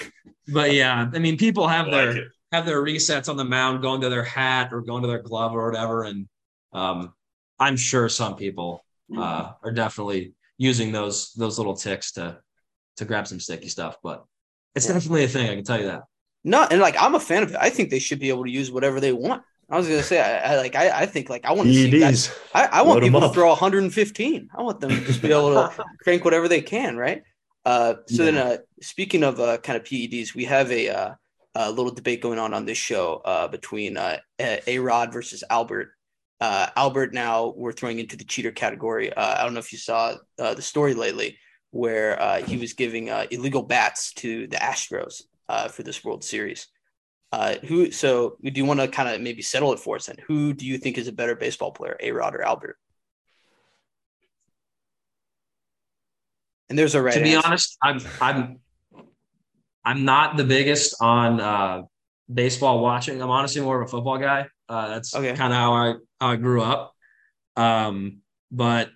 but 0.48 0.74
yeah, 0.74 1.10
I 1.14 1.20
mean, 1.20 1.38
people 1.38 1.68
have 1.68 1.88
I 1.88 1.92
their 1.92 2.18
it. 2.18 2.28
have 2.52 2.66
their 2.66 2.82
resets 2.84 3.28
on 3.30 3.38
the 3.38 3.44
mound, 3.46 3.82
going 3.82 4.02
to 4.02 4.10
their 4.10 4.24
hat 4.24 4.70
or 4.72 4.82
going 4.82 5.02
to 5.02 5.08
their 5.08 5.22
glove 5.22 5.54
or 5.54 5.66
whatever, 5.70 6.04
and 6.04 6.28
um, 6.74 7.14
I'm 7.60 7.76
sure 7.76 8.08
some 8.10 8.36
people 8.36 8.84
uh, 9.18 9.52
are 9.64 9.72
definitely 9.72 10.34
using 10.58 10.92
those 10.92 11.34
those 11.34 11.58
little 11.58 11.76
ticks 11.76 12.14
to 12.14 12.40
to 12.98 13.06
grab 13.06 13.28
some 13.28 13.40
sticky 13.40 13.68
stuff. 13.70 13.98
But 14.02 14.24
it's 14.76 14.88
Yeah. 14.88 14.94
definitely 14.94 15.24
a 15.24 15.28
thing. 15.28 15.50
I 15.50 15.56
can 15.56 15.64
tell 15.64 15.80
you 15.80 15.88
that. 15.88 16.04
No, 16.44 16.64
and 16.70 16.80
like 16.80 16.96
I'm 17.02 17.16
a 17.16 17.20
fan 17.20 17.44
of 17.44 17.52
it. 17.52 17.58
I 17.60 17.70
think 17.70 17.90
they 17.90 18.00
should 18.00 18.20
be 18.20 18.30
able 18.30 18.44
to 18.44 18.52
use 18.52 18.72
whatever 18.72 19.00
they 19.00 19.14
want. 19.14 19.42
I 19.70 19.78
was 19.78 19.88
gonna 19.88 20.04
say, 20.04 20.22
I, 20.22 20.54
I 20.54 20.58
like, 20.58 20.76
I, 20.76 21.02
I 21.02 21.06
think 21.08 21.28
like 21.30 21.44
I 21.46 21.54
want 21.54 21.70
to 21.70 21.74
see 21.74 22.00
guys. 22.00 22.32
I, 22.54 22.66
I 22.66 22.82
want 22.84 22.98
Load 23.02 23.04
'em 23.04 23.14
people 23.14 23.28
to 23.28 23.34
throw 23.34 23.48
115. 23.50 24.50
I 24.56 24.62
want 24.62 24.80
them 24.80 24.92
to 24.92 25.02
just 25.02 25.22
be 25.24 25.32
able 25.32 25.54
to 25.56 25.86
crank 26.04 26.24
whatever 26.24 26.48
they 26.48 26.62
can, 26.62 26.98
right? 26.98 27.24
Uh, 27.66 27.96
so 28.08 28.26
then, 28.26 28.38
uh, 28.38 28.58
speaking 28.82 29.24
of 29.24 29.40
uh, 29.40 29.58
kind 29.58 29.76
of 29.76 29.84
PEDs, 29.84 30.36
we 30.36 30.46
have 30.46 30.72
a, 30.72 30.88
uh, 30.90 31.16
a 31.56 31.72
little 31.72 31.92
debate 31.92 32.22
going 32.22 32.38
on 32.38 32.54
on 32.54 32.66
this 32.66 32.78
show 32.78 33.24
uh, 33.26 33.48
between 33.48 33.98
uh, 33.98 34.18
A 34.40 34.78
Rod 34.78 35.12
versus 35.12 35.44
Albert. 35.50 35.90
Uh, 36.40 36.68
Albert 36.76 37.12
now 37.14 37.54
we're 37.58 37.72
throwing 37.72 37.98
into 37.98 38.16
the 38.18 38.24
cheater 38.24 38.52
category. 38.52 39.12
Uh, 39.12 39.40
I 39.40 39.44
don't 39.44 39.54
know 39.56 39.60
if 39.62 39.72
you 39.72 39.80
saw 39.80 40.14
uh, 40.38 40.54
the 40.54 40.62
story 40.62 40.94
lately 40.94 41.40
where 41.76 42.18
uh, 42.22 42.42
he 42.42 42.56
was 42.56 42.72
giving 42.72 43.10
uh, 43.10 43.26
illegal 43.32 43.62
bats 43.62 44.14
to 44.14 44.48
the 44.48 44.56
Astros 44.56 45.24
uh, 45.50 45.68
for 45.68 45.84
this 45.84 46.06
World 46.06 46.24
Series. 46.24 46.68
Uh, 47.34 47.56
who? 47.66 47.92
So, 47.92 48.38
do 48.42 48.52
you 48.54 48.64
want 48.64 48.80
to 48.80 48.88
kind 48.88 49.10
of 49.10 49.20
maybe 49.20 49.42
settle 49.42 49.74
it 49.74 49.80
for 49.80 49.98
us? 49.98 50.08
And 50.08 50.18
who 50.22 50.54
do 50.54 50.66
you 50.66 50.78
think 50.78 50.98
is 50.98 51.10
a 51.10 51.12
better 51.12 51.36
baseball 51.36 51.72
player, 51.72 51.98
A 52.00 52.14
Rod 52.14 52.34
or 52.34 52.44
Albert? 52.44 52.78
And 56.70 56.80
there's 56.80 56.96
a 56.96 57.02
right. 57.02 57.14
to 57.14 57.20
be 57.22 57.34
answer. 57.34 57.46
honest, 57.46 57.78
I'm 57.84 58.00
I'm 58.22 58.60
I'm 59.84 60.06
not 60.06 60.38
the 60.38 60.46
biggest 60.46 60.96
on 61.02 61.42
uh, 61.42 61.82
baseball 62.34 62.80
watching. 62.80 63.22
I'm 63.22 63.30
honestly 63.30 63.62
more 63.62 63.82
of 63.82 63.90
a 63.90 63.92
football 63.92 64.18
guy. 64.18 64.48
Uh, 64.70 64.88
that's 64.88 65.14
Okay. 65.14 65.34
kind 65.34 65.52
of 65.52 65.60
how 65.60 65.74
I 65.74 65.94
how 66.22 66.30
I 66.30 66.36
grew 66.38 66.62
up. 66.62 66.96
Um, 67.58 68.22
but 68.50 68.92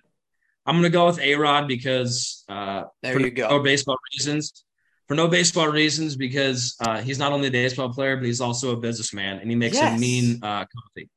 I'm 0.66 0.76
gonna 0.76 0.90
go 0.90 1.06
with 1.06 1.18
A 1.20 1.34
Rod 1.34 1.66
because 1.68 2.44
uh, 2.48 2.84
There 3.02 3.14
for 3.14 3.20
you 3.20 3.30
go. 3.30 3.48
no 3.48 3.60
baseball 3.62 3.96
reasons. 4.14 4.64
For 5.08 5.16
no 5.16 5.26
baseball 5.26 5.66
reasons, 5.66 6.14
because 6.14 6.76
uh, 6.80 7.00
he's 7.00 7.18
not 7.18 7.32
only 7.32 7.48
a 7.48 7.50
baseball 7.50 7.92
player, 7.92 8.16
but 8.16 8.26
he's 8.26 8.40
also 8.40 8.72
a 8.72 8.76
businessman, 8.76 9.38
and 9.40 9.50
he 9.50 9.56
makes 9.56 9.74
Yes. 9.76 9.96
a 9.96 10.00
mean 10.00 10.38
uh, 10.42 10.64
coffee. 10.66 11.08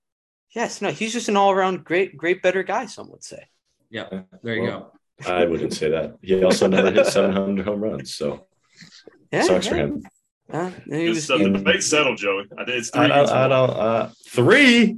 Yes, 0.55 0.81
no, 0.81 0.89
he's 0.89 1.13
just 1.13 1.29
an 1.29 1.37
all 1.37 1.51
around 1.51 1.83
great, 1.83 2.17
great, 2.17 2.41
better 2.41 2.63
guy. 2.63 2.87
Some 2.87 3.11
would 3.11 3.23
say. 3.23 3.43
Yeah, 3.91 4.21
there 4.41 4.55
you 4.55 4.63
Well, 4.63 4.91
go. 5.23 5.31
I 5.31 5.45
wouldn't 5.45 5.73
say 5.73 5.89
that. 5.91 6.15
He 6.23 6.43
also 6.43 6.65
never 6.67 6.89
hit 6.91 7.05
700 7.05 7.65
home 7.65 7.81
runs, 7.81 8.15
so 8.15 8.47
Yeah, 9.31 9.43
sucks 9.43 9.67
for 9.67 9.75
him. 9.75 10.03
Uh, 10.51 10.71
he 10.85 11.05
It's, 11.05 11.29
was, 11.29 11.31
uh, 11.31 11.37
the 11.43 11.49
debate's 11.51 11.87
settled, 11.87 12.17
Joey. 12.17 12.45
I 12.57 12.63
did. 12.65 12.75
It's 12.77 12.89
three. 12.89 13.05
I, 13.11 13.21
I, 13.21 13.45
I 13.45 13.47
don't. 13.47 13.69
Uh, 13.69 14.09
three. 14.27 14.97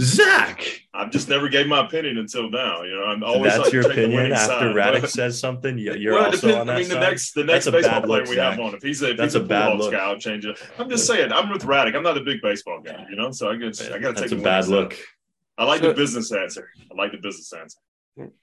Zach. 0.00 0.80
I've 0.94 1.10
just 1.10 1.28
never 1.28 1.48
gave 1.48 1.66
my 1.66 1.84
opinion 1.84 2.18
until 2.18 2.48
now. 2.50 2.82
You 2.82 2.94
know, 2.94 3.04
I'm 3.04 3.22
always 3.22 3.52
That's 3.52 3.64
like, 3.64 3.72
your 3.72 3.90
opinion 3.90 4.32
after 4.32 4.46
side. 4.72 4.74
Radek 4.74 5.00
But- 5.02 5.10
says 5.10 5.38
something. 5.38 5.76
you- 5.78 5.94
You're 5.94 6.14
well, 6.14 6.26
also 6.26 6.36
depends- 6.48 6.56
on 6.60 6.66
that 6.68 6.76
I 6.76 6.78
mean, 6.80 6.88
the 6.88 6.98
next 7.00 7.32
the 7.32 7.44
next 7.44 7.64
That's 7.66 7.76
baseball 7.76 8.00
bad 8.00 8.06
player 8.06 8.20
look, 8.22 8.30
we 8.30 8.36
have 8.36 8.54
Zach. 8.56 8.64
on, 8.64 8.74
if 8.74 8.82
he's 8.82 9.02
a 9.02 9.10
if 9.10 9.16
That's 9.18 9.34
he's 9.34 9.40
a 9.40 9.44
a 9.44 9.46
bad 9.48 9.78
look. 9.78 9.92
guy, 9.92 9.98
I'll 9.98 10.18
change 10.18 10.46
it. 10.46 10.58
I'm 10.78 10.88
just 10.88 11.06
saying, 11.06 11.30
I'm 11.32 11.50
with 11.50 11.62
Radek. 11.64 11.94
I'm 11.94 12.02
not 12.02 12.16
a 12.16 12.20
big 12.22 12.40
baseball 12.42 12.80
guy, 12.80 13.04
you 13.10 13.16
know, 13.16 13.30
so 13.32 13.50
I 13.50 13.56
guess 13.56 13.80
I 13.90 13.98
got 13.98 14.16
to 14.16 14.22
take 14.22 14.30
That's 14.30 14.30
the 14.30 14.36
a 14.38 14.42
bad 14.42 14.64
side. 14.64 14.70
look. 14.70 14.98
I 15.58 15.64
like 15.64 15.82
So- 15.82 15.88
the 15.88 15.94
business 15.94 16.32
answer. 16.32 16.70
I 16.90 16.94
like 16.94 17.12
the 17.12 17.18
business 17.18 17.52
answer. 17.52 17.78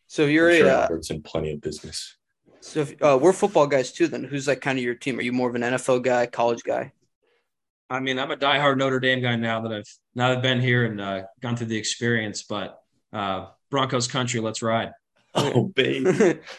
so 0.07 0.25
you're 0.25 0.49
I'm 0.49 0.55
a 0.55 0.59
sure 0.87 0.97
uh, 0.97 0.99
in 1.09 1.21
plenty 1.23 1.51
of 1.53 1.61
business. 1.61 2.15
so 2.61 2.81
if, 2.81 3.01
uh, 3.01 3.17
we're 3.19 3.33
football 3.33 3.65
guys 3.67 3.91
too. 3.91 4.07
Then 4.07 4.23
who's 4.23 4.47
like 4.47 4.61
kind 4.61 4.77
of 4.77 4.83
your 4.83 4.95
team? 4.95 5.17
Are 5.17 5.23
you 5.23 5.31
more 5.33 5.49
of 5.49 5.55
an 5.55 5.61
NFL 5.63 6.03
guy, 6.03 6.25
college 6.27 6.61
guy? 6.63 6.91
I 7.89 7.99
mean, 7.99 8.19
I'm 8.19 8.31
a 8.31 8.37
diehard 8.37 8.77
Notre 8.77 8.99
Dame 8.99 9.21
guy 9.21 9.35
now 9.35 9.61
that 9.61 9.71
I've 9.71 9.87
now 10.13 10.29
that 10.29 10.37
I've 10.37 10.43
been 10.43 10.61
here 10.61 10.85
and 10.85 11.01
uh, 11.01 11.23
gone 11.41 11.55
through 11.55 11.67
the 11.67 11.77
experience. 11.77 12.43
But 12.43 12.79
uh, 13.11 13.47
Broncos 13.71 14.07
country, 14.07 14.39
let's 14.39 14.61
ride. 14.61 14.91
Oh, 15.35 15.63
babe. 15.75 16.05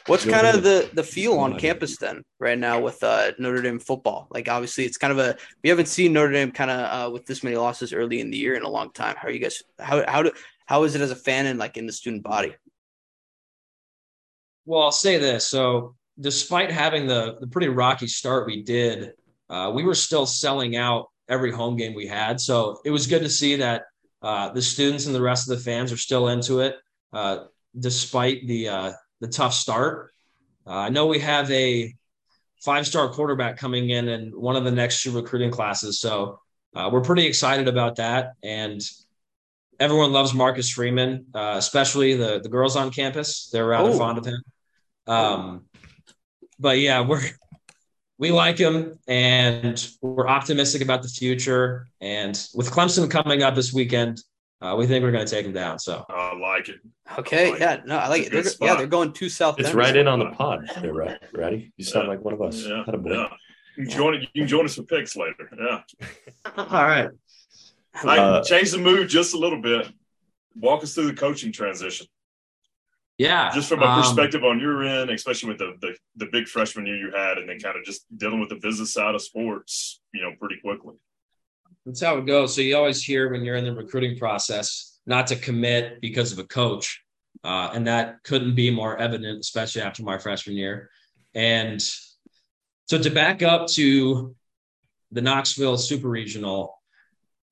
What's 0.07 0.25
kind 0.25 0.47
of 0.47 0.63
the 0.63 0.91
the 0.93 1.05
feel 1.05 1.39
on 1.39 1.59
campus 1.59 1.97
then 1.99 2.23
right 2.39 2.59
now 2.59 2.81
with 2.81 3.03
uh, 3.03 3.33
Notre 3.39 3.63
Dame 3.63 3.79
football? 3.79 4.27
Like 4.31 4.49
obviously 4.49 4.85
it's 4.85 4.97
kind 4.97 5.13
of 5.13 5.19
a 5.19 5.37
we 5.63 5.71
haven't 5.71 5.87
seen 5.87 6.13
Notre 6.13 6.33
Dame 6.33 6.51
kind 6.51 6.71
of 6.71 6.79
uh, 6.79 7.13
with 7.13 7.27
this 7.27 7.45
many 7.45 7.57
losses 7.57 7.93
early 7.93 8.21
in 8.21 8.31
the 8.31 8.37
year 8.37 8.55
in 8.55 8.63
a 8.63 8.69
long 8.69 8.93
time. 8.93 9.15
How 9.17 9.29
are 9.29 9.33
you 9.33 9.41
guys? 9.41 9.63
How 9.79 10.05
how 10.09 10.23
do 10.23 10.33
how 10.67 10.85
is 10.85 10.95
it 10.95 11.01
as 11.01 11.11
a 11.11 11.17
fan 11.17 11.47
and 11.47 11.59
like 11.59 11.77
in 11.77 11.87
the 11.87 11.93
student 11.93 12.23
body? 12.25 12.55
Well, 14.65 14.83
I'll 14.83 14.93
say 14.93 15.19
this. 15.19 15.49
So, 15.49 15.97
despite 16.19 16.71
having 16.71 17.07
the 17.07 17.37
the 17.41 17.47
pretty 17.47 17.69
rocky 17.69 18.07
start 18.07 18.47
we 18.47 18.63
did, 18.63 19.13
uh, 19.49 19.73
we 19.75 19.85
were 19.85 19.95
still 19.95 20.27
selling 20.27 20.77
out 20.77 21.10
every 21.31 21.53
home 21.53 21.77
game 21.77 21.95
we 21.95 22.07
had. 22.07 22.41
So 22.41 22.81
it 22.85 22.91
was 22.91 23.07
good 23.07 23.23
to 23.23 23.31
see 23.31 23.57
that 23.57 23.85
uh, 24.21 24.51
the 24.51 24.61
students 24.61 25.07
and 25.07 25.15
the 25.15 25.23
rest 25.23 25.49
of 25.49 25.57
the 25.57 25.65
fans 25.65 25.93
are 25.93 25.97
still 25.97 26.29
into 26.29 26.61
it, 26.61 26.77
uh, 27.13 27.45
despite 27.79 28.47
the 28.47 28.69
uh, 28.69 28.93
the 29.21 29.29
tough 29.29 29.55
start. 29.55 30.13
Uh, 30.67 30.71
I 30.73 30.89
know 30.91 31.07
we 31.07 31.21
have 31.21 31.51
a 31.51 31.95
five 32.63 32.87
star 32.87 33.09
quarterback 33.09 33.57
coming 33.57 33.91
in 33.91 34.09
in 34.09 34.29
one 34.39 34.57
of 34.57 34.65
the 34.65 34.71
next 34.71 35.03
two 35.03 35.13
recruiting 35.13 35.51
classes, 35.51 36.01
so 36.01 36.41
uh, 36.77 36.91
we're 36.93 37.01
pretty 37.01 37.27
excited 37.27 37.69
about 37.69 37.97
that. 37.97 38.33
And 38.43 38.81
everyone 39.79 40.13
loves 40.13 40.35
Marcus 40.35 40.69
Freeman, 40.71 41.27
uh, 41.35 41.55
especially 41.57 42.15
the 42.15 42.41
the 42.43 42.49
girls 42.51 42.77
on 42.77 42.91
campus. 42.91 43.49
They're 43.51 43.67
rather 43.67 43.91
Oh. 43.91 43.99
fond 43.99 44.19
of 44.19 44.27
him. 44.27 44.43
Um, 45.07 45.65
but 46.59 46.79
yeah, 46.79 47.01
we're 47.01 47.23
we 48.21 48.31
like 48.31 48.59
him, 48.59 48.99
and 49.09 49.89
we're 50.03 50.29
optimistic 50.29 50.83
about 50.83 51.03
the 51.03 51.09
future. 51.09 51.89
And 52.03 52.39
with 52.55 52.71
Clemson 52.71 53.11
coming 53.11 53.43
up 53.43 53.55
this 53.55 53.73
weekend, 53.73 54.23
uh, 54.61 54.77
we 54.79 54.87
think 54.87 55.03
we're 55.03 55.11
going 55.11 55.25
to 55.25 55.31
take 55.31 55.47
him 55.47 55.55
down. 55.55 55.79
So 55.79 56.05
I 56.11 56.37
like 56.37 56.69
it. 56.69 56.81
Okay, 57.19 57.53
like 57.53 57.61
yeah, 57.61 57.81
no, 57.87 57.97
I 57.97 58.09
like 58.09 58.27
it. 58.27 58.33
They're, 58.33 58.45
yeah, 58.61 58.77
they're 58.77 58.87
going 58.87 59.15
to 59.15 59.29
South. 59.31 59.59
It's 59.59 59.71
Bend. 59.71 59.79
right 59.79 59.97
in 59.97 60.07
on 60.07 60.19
the 60.19 60.27
pod. 60.33 60.71
There, 60.83 60.93
right? 60.93 61.19
Ready? 61.33 61.73
You 61.79 61.85
sound 61.85 62.09
like 62.09 62.21
one 62.23 62.35
of 62.35 62.43
us. 62.43 62.63
Yeah, 62.67 62.85
Attaboy. 62.87 63.15
yeah. 63.15 63.29
You 63.79 63.85
can 63.87 63.91
join. 63.91 64.21
You 64.21 64.43
can 64.43 64.47
join 64.49 64.67
us 64.67 64.75
for 64.75 64.83
picks 64.83 65.17
later. 65.17 65.49
Yeah. 65.59 65.81
all 66.59 66.67
right. 66.67 67.09
All 68.03 68.05
right, 68.05 68.19
Uh, 68.19 68.45
change 68.45 68.71
the 68.71 68.79
mood 68.79 69.09
just 69.09 69.33
a 69.33 69.39
little 69.39 69.63
bit. 69.63 69.91
Walk 70.57 70.83
us 70.83 70.95
through 70.95 71.07
the 71.07 71.15
coaching 71.15 71.53
transition, 71.53 72.07
Yeah, 73.21 73.51
just 73.53 73.69
from 73.69 73.83
a 73.83 73.85
um, 73.85 74.01
perspective 74.01 74.45
on 74.45 74.59
your 74.59 74.83
end, 74.83 75.11
especially 75.11 75.51
with 75.51 75.59
the, 75.59 75.75
the 75.83 75.95
the 76.17 76.31
big 76.33 76.49
freshman 76.49 76.87
year 76.87 76.97
you 76.97 77.13
had, 77.15 77.37
and 77.37 77.47
then 77.47 77.61
kind 77.61 77.77
of 77.77 77.85
just 77.85 78.07
dealing 78.17 78.41
with 78.41 78.49
the 78.49 78.55
business 78.57 78.95
side 78.95 79.15
of 79.15 79.21
sports, 79.21 80.01
you 80.15 80.23
know, 80.23 80.33
pretty 80.41 80.57
quickly. 80.63 80.95
That's 81.85 82.01
how 82.01 82.17
it 82.17 82.25
goes. 82.25 82.55
So 82.55 82.63
you 82.63 82.75
always 82.79 83.05
hear 83.05 83.31
when 83.31 83.45
you're 83.45 83.57
in 83.57 83.67
the 83.67 83.75
recruiting 83.75 84.19
process 84.19 84.99
not 85.05 85.27
to 85.27 85.37
commit 85.37 86.01
because 86.01 86.33
of 86.33 86.39
a 86.39 86.45
coach, 86.45 87.03
uh, 87.45 87.69
and 87.75 87.87
that 87.87 88.23
couldn't 88.23 88.55
be 88.55 88.71
more 88.71 88.97
evident, 88.97 89.41
especially 89.41 89.83
after 89.83 90.03
my 90.03 90.17
freshman 90.17 90.57
year. 90.57 90.89
And 91.35 91.79
so 92.87 93.03
to 93.03 93.11
back 93.11 93.43
up 93.43 93.69
to 93.73 94.35
the 95.13 95.21
Knoxville 95.21 95.77
Super 95.77 96.09
Regional, 96.09 96.75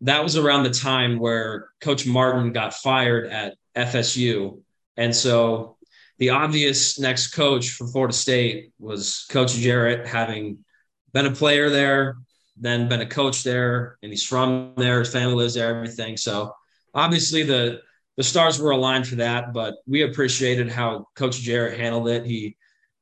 that 0.01 0.25
was 0.25 0.35
around 0.39 0.63
the 0.63 0.71
time 0.71 1.19
where 1.19 1.69
Coach 1.83 2.07
Martin 2.07 2.55
got 2.55 2.73
fired 2.73 3.27
at 3.27 3.55
FSU, 3.77 4.63
and 4.99 5.15
so 5.15 5.79
the 6.19 6.31
obvious 6.31 6.99
next 6.99 7.29
coach 7.29 7.71
for 7.71 7.87
Florida 7.87 8.13
State 8.13 8.73
was 8.81 9.25
Coach 9.31 9.55
Jarrett, 9.55 10.07
having 10.07 10.59
been 11.15 11.27
a 11.27 11.31
player 11.31 11.71
there, 11.71 12.17
then 12.57 12.89
been 12.89 13.01
a 13.01 13.07
coach 13.07 13.45
there, 13.45 13.97
and 14.03 14.11
he's 14.11 14.27
from 14.27 14.75
there. 14.77 14.99
His 14.99 15.13
family 15.13 15.37
lives 15.37 15.55
there, 15.55 15.75
everything. 15.75 16.17
So 16.17 16.53
obviously 16.93 17.45
the 17.45 17.81
the 18.17 18.25
stars 18.25 18.61
were 18.61 18.73
aligned 18.73 19.07
for 19.07 19.15
that, 19.15 19.53
but 19.53 19.77
we 19.87 20.03
appreciated 20.03 20.69
how 20.69 21.07
Coach 21.15 21.41
Jarrett 21.41 21.79
handled 21.79 22.09
it. 22.09 22.27
He 22.27 22.57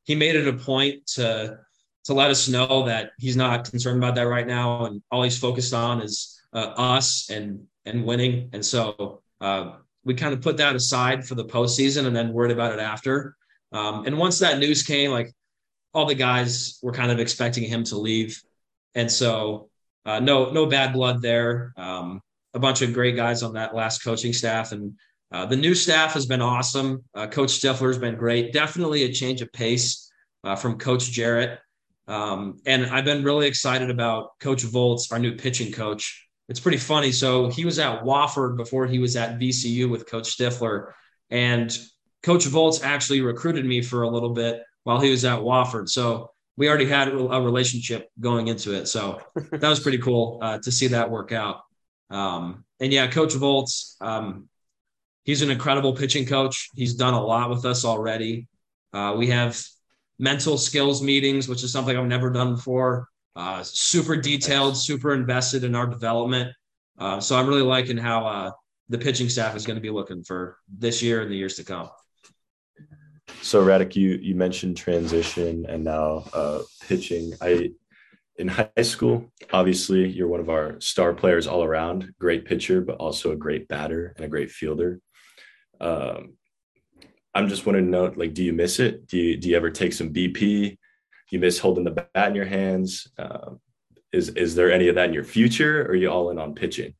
he 0.04 0.14
made 0.14 0.36
it 0.36 0.46
a 0.46 0.52
point 0.52 1.06
to 1.14 1.58
to 2.04 2.12
let 2.12 2.30
us 2.30 2.48
know 2.48 2.84
that 2.84 3.12
he's 3.18 3.36
not 3.36 3.70
concerned 3.70 3.96
about 3.96 4.14
that 4.16 4.28
right 4.28 4.46
now, 4.46 4.84
and 4.84 5.02
all 5.10 5.22
he's 5.22 5.38
focused 5.38 5.72
on 5.72 6.02
is 6.02 6.38
uh, 6.52 6.74
us 6.76 7.30
and 7.30 7.64
and 7.86 8.04
winning. 8.04 8.50
And 8.52 8.64
so 8.64 9.22
uh, 9.40 9.76
we 10.06 10.14
kind 10.14 10.32
of 10.32 10.40
put 10.40 10.56
that 10.58 10.76
aside 10.76 11.26
for 11.26 11.34
the 11.34 11.44
postseason, 11.44 12.06
and 12.06 12.14
then 12.14 12.32
worried 12.32 12.52
about 12.52 12.72
it 12.72 12.80
after. 12.80 13.36
Um, 13.72 14.06
and 14.06 14.16
once 14.16 14.38
that 14.38 14.58
news 14.58 14.84
came, 14.84 15.10
like 15.10 15.32
all 15.92 16.06
the 16.06 16.14
guys 16.14 16.78
were 16.82 16.92
kind 16.92 17.10
of 17.10 17.18
expecting 17.18 17.64
him 17.64 17.82
to 17.84 17.98
leave, 17.98 18.40
and 18.94 19.10
so 19.10 19.68
uh, 20.06 20.20
no 20.20 20.50
no 20.52 20.66
bad 20.66 20.92
blood 20.92 21.20
there. 21.20 21.74
Um, 21.76 22.22
a 22.54 22.58
bunch 22.58 22.80
of 22.80 22.94
great 22.94 23.16
guys 23.16 23.42
on 23.42 23.54
that 23.54 23.74
last 23.74 24.04
coaching 24.04 24.32
staff, 24.32 24.72
and 24.72 24.96
uh, 25.32 25.44
the 25.44 25.56
new 25.56 25.74
staff 25.74 26.14
has 26.14 26.24
been 26.24 26.40
awesome. 26.40 27.04
Uh, 27.14 27.26
Coach 27.26 27.50
Stiffler 27.50 27.88
has 27.88 27.98
been 27.98 28.14
great. 28.14 28.52
Definitely 28.52 29.02
a 29.02 29.12
change 29.12 29.42
of 29.42 29.52
pace 29.52 30.10
uh, 30.44 30.56
from 30.56 30.78
Coach 30.78 31.10
Jarrett. 31.10 31.58
Um, 32.06 32.60
and 32.64 32.86
I've 32.86 33.04
been 33.04 33.24
really 33.24 33.48
excited 33.48 33.90
about 33.90 34.38
Coach 34.38 34.62
Volts, 34.62 35.10
our 35.10 35.18
new 35.18 35.34
pitching 35.34 35.72
coach. 35.72 36.25
It's 36.48 36.60
pretty 36.60 36.78
funny. 36.78 37.12
So 37.12 37.48
he 37.48 37.64
was 37.64 37.78
at 37.78 38.04
Wofford 38.04 38.56
before 38.56 38.86
he 38.86 38.98
was 38.98 39.16
at 39.16 39.38
VCU 39.38 39.90
with 39.90 40.08
Coach 40.08 40.28
Stiffler. 40.30 40.94
And 41.30 41.76
Coach 42.22 42.46
Volts 42.46 42.82
actually 42.82 43.20
recruited 43.20 43.64
me 43.64 43.82
for 43.82 44.02
a 44.02 44.08
little 44.08 44.32
bit 44.32 44.62
while 44.84 45.00
he 45.00 45.10
was 45.10 45.24
at 45.24 45.40
Wofford. 45.40 45.88
So 45.88 46.30
we 46.56 46.68
already 46.68 46.86
had 46.86 47.08
a 47.08 47.16
relationship 47.16 48.10
going 48.20 48.48
into 48.48 48.72
it. 48.72 48.86
So 48.86 49.20
that 49.50 49.68
was 49.68 49.80
pretty 49.80 49.98
cool 49.98 50.38
uh, 50.40 50.58
to 50.58 50.72
see 50.72 50.88
that 50.88 51.10
work 51.10 51.32
out. 51.32 51.60
Um, 52.10 52.64
and 52.80 52.92
yeah, 52.92 53.08
Coach 53.08 53.34
Volts, 53.34 53.96
um, 54.00 54.48
he's 55.24 55.42
an 55.42 55.50
incredible 55.50 55.94
pitching 55.94 56.26
coach. 56.26 56.70
He's 56.74 56.94
done 56.94 57.14
a 57.14 57.22
lot 57.22 57.50
with 57.50 57.64
us 57.64 57.84
already. 57.84 58.48
Uh, 58.92 59.14
we 59.18 59.26
have 59.28 59.60
mental 60.18 60.56
skills 60.56 61.02
meetings, 61.02 61.48
which 61.48 61.62
is 61.62 61.72
something 61.72 61.96
I've 61.96 62.06
never 62.06 62.30
done 62.30 62.54
before. 62.54 63.08
Uh, 63.36 63.62
super 63.62 64.16
detailed, 64.16 64.76
super 64.76 65.14
invested 65.14 65.62
in 65.62 65.74
our 65.74 65.86
development. 65.86 66.52
Uh, 66.98 67.20
so 67.20 67.36
I'm 67.36 67.46
really 67.46 67.62
liking 67.62 67.98
how 67.98 68.26
uh, 68.26 68.50
the 68.88 68.98
pitching 68.98 69.28
staff 69.28 69.54
is 69.54 69.66
going 69.66 69.76
to 69.76 69.82
be 69.82 69.90
looking 69.90 70.24
for 70.24 70.56
this 70.78 71.02
year 71.02 71.20
and 71.20 71.30
the 71.30 71.36
years 71.36 71.54
to 71.56 71.64
come. 71.64 71.90
So 73.42 73.64
Radek, 73.64 73.94
you 73.94 74.18
you 74.22 74.34
mentioned 74.34 74.76
transition 74.76 75.66
and 75.68 75.84
now 75.84 76.24
uh, 76.32 76.60
pitching. 76.88 77.32
I 77.40 77.70
in 78.38 78.48
high 78.48 78.82
school, 78.82 79.32
obviously, 79.52 80.08
you're 80.08 80.28
one 80.28 80.40
of 80.40 80.50
our 80.50 80.80
star 80.80 81.12
players 81.12 81.46
all 81.46 81.64
around. 81.64 82.12
Great 82.18 82.44
pitcher, 82.44 82.80
but 82.80 82.96
also 82.96 83.32
a 83.32 83.36
great 83.36 83.66
batter 83.68 84.12
and 84.16 84.24
a 84.24 84.28
great 84.28 84.50
fielder. 84.50 85.00
Um, 85.80 86.34
I'm 87.34 87.48
just 87.48 87.66
wanting 87.66 87.84
to 87.84 87.90
know, 87.90 88.12
like, 88.16 88.34
do 88.34 88.42
you 88.42 88.52
miss 88.52 88.78
it? 88.78 89.06
Do 89.08 89.18
you 89.18 89.36
do 89.36 89.48
you 89.48 89.56
ever 89.56 89.70
take 89.70 89.92
some 89.92 90.12
BP? 90.12 90.78
You 91.30 91.38
miss 91.38 91.58
holding 91.58 91.84
the 91.84 91.90
bat 91.90 92.28
in 92.28 92.34
your 92.34 92.44
hands? 92.44 93.08
Uh, 93.18 93.54
is 94.12 94.30
is 94.30 94.54
there 94.54 94.70
any 94.72 94.88
of 94.88 94.94
that 94.94 95.08
in 95.08 95.14
your 95.14 95.24
future, 95.24 95.82
or 95.82 95.90
are 95.90 95.94
you 95.94 96.08
all 96.10 96.30
in 96.30 96.38
on 96.38 96.54
pitching? 96.54 96.94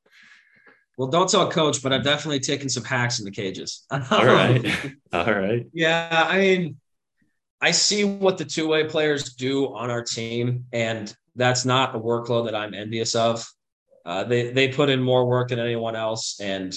Well, 0.98 1.08
don't 1.08 1.28
tell 1.28 1.50
coach, 1.50 1.82
but 1.82 1.92
I've 1.92 2.04
definitely 2.04 2.40
taken 2.40 2.68
some 2.68 2.84
hacks 2.84 3.18
in 3.18 3.24
the 3.24 3.30
cages. 3.30 3.84
all 3.90 4.00
right, 4.24 4.94
all 5.12 5.32
right. 5.32 5.66
Yeah, 5.72 6.26
I 6.28 6.38
mean, 6.38 6.80
I 7.60 7.70
see 7.70 8.04
what 8.04 8.38
the 8.38 8.44
two 8.44 8.68
way 8.68 8.84
players 8.84 9.34
do 9.34 9.74
on 9.74 9.90
our 9.90 10.02
team, 10.02 10.64
and 10.72 11.14
that's 11.34 11.64
not 11.64 11.94
a 11.94 11.98
workload 11.98 12.46
that 12.46 12.54
I'm 12.54 12.74
envious 12.74 13.14
of. 13.14 13.46
Uh, 14.04 14.24
they 14.24 14.52
they 14.52 14.68
put 14.68 14.88
in 14.88 15.02
more 15.02 15.26
work 15.26 15.48
than 15.48 15.58
anyone 15.58 15.96
else, 15.96 16.40
and 16.40 16.74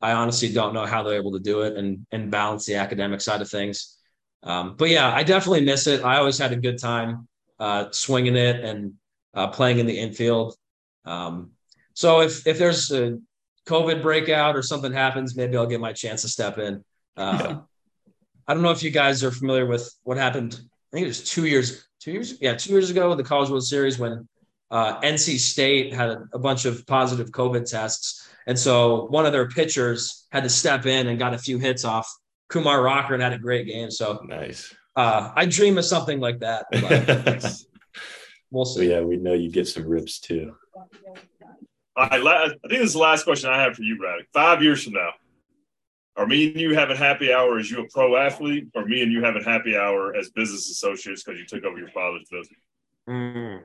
I 0.00 0.12
honestly 0.12 0.52
don't 0.52 0.74
know 0.74 0.86
how 0.86 1.02
they're 1.02 1.14
able 1.14 1.32
to 1.32 1.40
do 1.40 1.62
it 1.62 1.76
and 1.76 2.06
and 2.12 2.30
balance 2.30 2.66
the 2.66 2.76
academic 2.76 3.20
side 3.20 3.40
of 3.40 3.48
things. 3.48 3.97
Um, 4.42 4.76
but 4.76 4.88
yeah, 4.88 5.12
I 5.12 5.22
definitely 5.24 5.62
miss 5.62 5.86
it. 5.86 6.04
I 6.04 6.18
always 6.18 6.38
had 6.38 6.52
a 6.52 6.56
good 6.56 6.78
time 6.78 7.28
uh, 7.58 7.86
swinging 7.90 8.36
it 8.36 8.64
and 8.64 8.94
uh, 9.34 9.48
playing 9.48 9.78
in 9.78 9.86
the 9.86 9.98
infield. 9.98 10.56
Um, 11.04 11.52
so 11.94 12.20
if 12.20 12.46
if 12.46 12.58
there's 12.58 12.90
a 12.92 13.18
COVID 13.66 14.02
breakout 14.02 14.56
or 14.56 14.62
something 14.62 14.92
happens, 14.92 15.36
maybe 15.36 15.56
I'll 15.56 15.66
get 15.66 15.80
my 15.80 15.92
chance 15.92 16.22
to 16.22 16.28
step 16.28 16.58
in. 16.58 16.84
Uh, 17.16 17.38
yeah. 17.40 17.58
I 18.46 18.54
don't 18.54 18.62
know 18.62 18.70
if 18.70 18.82
you 18.82 18.90
guys 18.90 19.22
are 19.24 19.30
familiar 19.30 19.66
with 19.66 19.92
what 20.04 20.16
happened. 20.16 20.54
I 20.54 20.96
think 20.96 21.04
it 21.04 21.08
was 21.08 21.24
two 21.24 21.46
years 21.46 21.88
two 22.00 22.12
years, 22.12 22.40
yeah, 22.40 22.54
two 22.54 22.72
years 22.72 22.90
ago 22.90 23.10
in 23.12 23.18
the 23.18 23.24
College 23.24 23.50
World 23.50 23.66
Series 23.66 23.98
when 23.98 24.28
uh, 24.70 25.00
NC 25.00 25.38
State 25.38 25.92
had 25.92 26.10
a, 26.10 26.24
a, 26.34 26.38
bunch 26.38 26.64
of 26.64 26.86
positive 26.86 27.30
COVID 27.30 27.68
tests, 27.68 28.28
and 28.46 28.58
so 28.58 29.06
one 29.06 29.26
of 29.26 29.32
their 29.32 29.48
pitchers 29.48 30.26
had 30.30 30.42
to 30.42 30.50
step 30.50 30.86
in 30.86 31.06
and 31.06 31.18
got 31.18 31.34
a 31.34 31.38
few 31.38 31.58
hits 31.58 31.84
off. 31.84 32.10
Kumar 32.48 32.82
Rocker 32.82 33.14
and 33.14 33.22
had 33.22 33.32
a 33.32 33.38
great 33.38 33.66
game. 33.66 33.90
So 33.90 34.20
nice. 34.26 34.74
Uh, 34.96 35.30
I 35.36 35.46
dream 35.46 35.78
of 35.78 35.84
something 35.84 36.18
like 36.18 36.40
that. 36.40 36.66
we'll 38.50 38.64
see. 38.64 38.90
yeah, 38.90 39.00
we 39.00 39.16
know 39.16 39.34
you 39.34 39.50
get 39.50 39.68
some 39.68 39.86
rips 39.86 40.18
too. 40.18 40.54
All 41.96 42.08
right, 42.08 42.26
I 42.26 42.48
think 42.48 42.60
this 42.68 42.80
is 42.80 42.92
the 42.94 43.00
last 43.00 43.24
question 43.24 43.50
I 43.50 43.60
have 43.60 43.74
for 43.74 43.82
you, 43.82 43.98
Brad. 43.98 44.20
Five 44.32 44.62
years 44.62 44.84
from 44.84 44.94
now, 44.94 45.10
are 46.16 46.26
me 46.26 46.48
and 46.48 46.60
you 46.60 46.74
having 46.74 46.96
happy 46.96 47.32
hour 47.32 47.58
as 47.58 47.70
you 47.70 47.80
a 47.80 47.88
pro 47.88 48.16
athlete, 48.16 48.68
or 48.74 48.84
me 48.84 49.02
and 49.02 49.12
you 49.12 49.22
having 49.22 49.42
happy 49.42 49.76
hour 49.76 50.14
as 50.14 50.30
business 50.30 50.70
associates 50.70 51.22
because 51.22 51.38
you 51.38 51.46
took 51.46 51.64
over 51.64 51.78
your 51.78 51.90
father's 51.90 52.28
business? 52.30 52.58
Mm, 53.08 53.62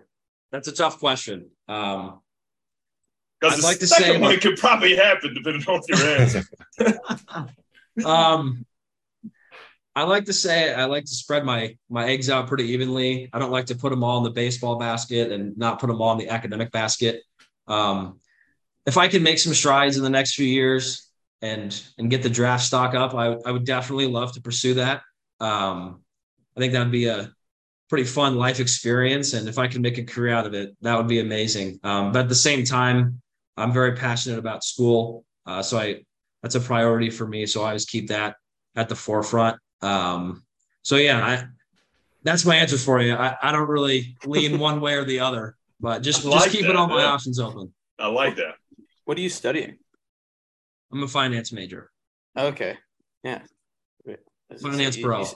that's 0.51 0.67
a 0.67 0.71
tough 0.71 0.99
question. 0.99 1.49
Um, 1.67 2.19
because 3.39 3.57
the 3.57 3.63
like 3.63 3.79
to 3.79 3.87
second 3.87 4.05
say 4.05 4.19
one 4.19 4.39
could 4.39 4.57
probably 4.57 4.95
happen 4.95 5.33
depending 5.33 5.63
on 5.67 5.81
your 5.87 5.97
answer. 5.97 6.43
um, 8.05 8.65
I 9.95 10.03
like 10.03 10.25
to 10.25 10.33
say 10.33 10.73
I 10.73 10.85
like 10.85 11.05
to 11.05 11.15
spread 11.15 11.45
my 11.45 11.77
my 11.89 12.07
eggs 12.07 12.29
out 12.29 12.47
pretty 12.47 12.65
evenly. 12.65 13.29
I 13.31 13.39
don't 13.39 13.51
like 13.51 13.67
to 13.67 13.75
put 13.75 13.91
them 13.91 14.03
all 14.03 14.17
in 14.17 14.23
the 14.23 14.31
baseball 14.31 14.77
basket 14.77 15.31
and 15.31 15.57
not 15.57 15.79
put 15.79 15.87
them 15.87 16.01
all 16.01 16.11
in 16.13 16.17
the 16.17 16.29
academic 16.29 16.71
basket. 16.71 17.21
Um, 17.67 18.19
if 18.85 18.97
I 18.97 19.07
can 19.07 19.23
make 19.23 19.39
some 19.39 19.53
strides 19.53 19.97
in 19.97 20.03
the 20.03 20.09
next 20.09 20.35
few 20.35 20.47
years, 20.47 21.09
and 21.43 21.83
and 21.97 22.09
get 22.09 22.23
the 22.23 22.29
draft 22.29 22.63
stock 22.63 22.95
up, 22.95 23.13
I, 23.13 23.35
I 23.45 23.51
would 23.51 23.65
definitely 23.65 24.07
love 24.07 24.31
to 24.33 24.41
pursue 24.41 24.75
that. 24.75 25.01
Um, 25.39 26.01
I 26.55 26.61
think 26.61 26.73
that'd 26.73 26.91
be 26.91 27.07
a 27.07 27.31
pretty 27.89 28.05
fun 28.05 28.37
life 28.37 28.61
experience, 28.61 29.33
and 29.33 29.47
if 29.47 29.59
I 29.59 29.67
can 29.67 29.81
make 29.81 29.97
a 29.97 30.03
career 30.03 30.33
out 30.33 30.47
of 30.47 30.53
it, 30.53 30.75
that 30.81 30.97
would 30.97 31.07
be 31.07 31.19
amazing. 31.19 31.79
Um, 31.83 32.13
but 32.13 32.21
at 32.21 32.29
the 32.29 32.35
same 32.35 32.63
time, 32.63 33.21
I'm 33.57 33.73
very 33.73 33.95
passionate 33.95 34.39
about 34.39 34.63
school, 34.63 35.25
uh, 35.45 35.61
so 35.61 35.77
I 35.77 36.03
that's 36.41 36.55
a 36.55 36.61
priority 36.61 37.09
for 37.09 37.27
me. 37.27 37.45
So 37.45 37.61
I 37.61 37.67
always 37.67 37.85
keep 37.85 38.07
that 38.07 38.37
at 38.75 38.87
the 38.87 38.95
forefront. 38.95 39.59
Um, 39.83 40.43
so 40.81 40.95
yeah, 40.95 41.23
I, 41.23 41.45
that's 42.23 42.45
my 42.45 42.55
answer 42.55 42.77
for 42.77 43.01
you. 43.01 43.13
I, 43.13 43.35
I 43.41 43.51
don't 43.51 43.67
really 43.67 44.15
lean 44.25 44.59
one 44.59 44.81
way 44.81 44.95
or 44.95 45.05
the 45.05 45.19
other, 45.19 45.55
but 45.79 46.01
just 46.01 46.25
like 46.25 46.45
just 46.45 46.55
keeping 46.55 46.75
all 46.75 46.87
my 46.87 47.03
options 47.03 47.39
open. 47.39 47.73
I 47.99 48.07
like 48.07 48.37
that. 48.37 48.55
What 49.05 49.17
are 49.17 49.21
you 49.21 49.29
studying? 49.29 49.77
I'm 50.91 51.03
a 51.03 51.07
finance 51.07 51.51
major. 51.51 51.91
Okay. 52.37 52.77
Yeah. 53.23 53.41
Finance 54.61 54.97
you, 54.97 55.03
bro. 55.03 55.21
You, 55.21 55.27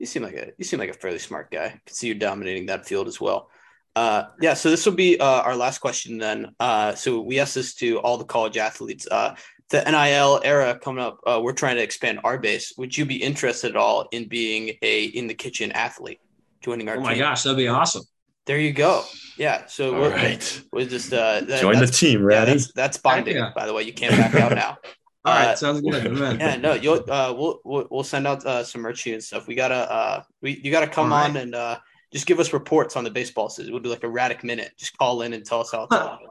you, 0.00 0.06
seem 0.06 0.22
like 0.22 0.34
a 0.34 0.52
you 0.56 0.64
seem 0.64 0.78
like 0.78 0.90
a 0.90 0.94
fairly 0.94 1.18
smart 1.18 1.50
guy. 1.50 1.64
I 1.64 1.70
can 1.70 1.80
see 1.94 2.08
you 2.08 2.14
dominating 2.14 2.66
that 2.66 2.86
field 2.86 3.08
as 3.08 3.20
well. 3.20 3.50
Uh, 3.96 4.24
yeah. 4.40 4.54
So 4.54 4.70
this 4.70 4.86
will 4.86 4.94
be 4.94 5.18
uh, 5.18 5.42
our 5.42 5.56
last 5.56 5.78
question 5.78 6.18
then. 6.18 6.54
Uh, 6.60 6.94
so 6.94 7.20
we 7.20 7.40
asked 7.40 7.56
this 7.56 7.74
to 7.76 7.98
all 7.98 8.16
the 8.16 8.24
college 8.24 8.56
athletes. 8.56 9.08
The 9.70 9.84
NIL 9.84 10.40
era 10.44 10.78
coming 10.78 11.02
up, 11.02 11.20
uh, 11.26 11.40
we're 11.42 11.52
trying 11.52 11.76
to 11.76 11.82
expand 11.82 12.20
our 12.24 12.38
base. 12.38 12.74
Would 12.76 12.96
you 12.96 13.04
be 13.04 13.16
interested 13.16 13.70
at 13.70 13.76
all 13.76 14.08
in 14.10 14.28
being 14.28 14.76
a 14.82 15.04
in 15.04 15.26
the 15.26 15.34
kitchen 15.34 15.70
athlete, 15.72 16.20
joining 16.60 16.88
our? 16.88 16.96
Team? 16.96 17.02
Oh 17.02 17.06
my 17.06 17.14
team? 17.14 17.22
gosh, 17.22 17.44
that'd 17.44 17.56
be 17.56 17.68
awesome. 17.68 18.02
There 18.46 18.58
you 18.58 18.72
go. 18.72 19.04
Yeah. 19.36 19.66
So 19.66 19.92
we're, 19.92 20.10
right. 20.10 20.62
we're 20.72 20.86
just 20.86 21.12
uh, 21.12 21.42
that, 21.42 21.60
join 21.60 21.78
the 21.78 21.86
team, 21.86 22.24
Ratty. 22.24 22.50
Yeah, 22.50 22.54
that's, 22.56 22.72
that's 22.72 22.98
binding. 22.98 23.36
Yeah. 23.36 23.52
By 23.54 23.66
the 23.66 23.72
way, 23.72 23.84
you 23.84 23.92
can't 23.92 24.16
back 24.16 24.34
out 24.34 24.52
now. 24.52 24.78
All 25.24 25.34
right, 25.34 25.48
uh, 25.48 25.56
sounds 25.56 25.82
good. 25.82 26.16
yeah, 26.40 26.56
no, 26.56 26.72
you'll 26.72 27.04
uh, 27.10 27.34
we'll, 27.36 27.60
we'll 27.62 27.86
we'll 27.90 28.04
send 28.04 28.26
out 28.26 28.44
uh, 28.46 28.64
some 28.64 28.80
merch 28.80 29.06
and 29.06 29.22
stuff. 29.22 29.46
We 29.46 29.54
gotta 29.54 29.74
uh, 29.74 30.22
we 30.40 30.58
you 30.64 30.70
gotta 30.70 30.86
come 30.86 31.10
right. 31.10 31.28
on 31.28 31.36
and 31.36 31.54
uh, 31.54 31.78
just 32.10 32.26
give 32.26 32.40
us 32.40 32.54
reports 32.54 32.96
on 32.96 33.04
the 33.04 33.10
baseball 33.10 33.50
season. 33.50 33.72
We'll 33.72 33.82
do 33.82 33.90
like 33.90 34.02
a 34.02 34.08
Radek 34.08 34.42
minute. 34.44 34.72
Just 34.78 34.96
call 34.96 35.20
in 35.22 35.34
and 35.34 35.44
tell 35.44 35.60
us 35.60 35.72
how 35.72 35.82
it's 35.84 35.94
going. 35.94 36.26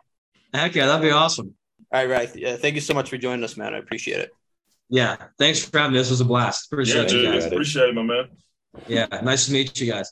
Heck 0.53 0.73
yeah, 0.73 0.87
that'd 0.87 1.03
be 1.03 1.11
awesome. 1.11 1.53
All 1.91 2.05
right, 2.05 2.09
right. 2.09 2.36
Yeah, 2.36 2.55
thank 2.55 2.75
you 2.75 2.82
so 2.82 2.93
much 2.93 3.09
for 3.09 3.17
joining 3.17 3.43
us, 3.43 3.57
man. 3.57 3.73
I 3.73 3.77
appreciate 3.77 4.19
it. 4.19 4.32
Yeah, 4.89 5.17
thanks 5.38 5.63
for 5.63 5.77
having 5.77 5.93
me. 5.93 5.99
This 5.99 6.09
was 6.09 6.21
a 6.21 6.25
blast. 6.25 6.71
Appreciate 6.71 7.11
yeah, 7.11 7.30
it, 7.30 7.34
guys. 7.34 7.45
Appreciate 7.45 7.89
it, 7.89 7.95
my 7.95 8.03
man. 8.03 8.25
Yeah, 8.88 9.07
nice 9.23 9.45
to 9.47 9.53
meet 9.53 9.80
you 9.80 9.91
guys. 9.91 10.11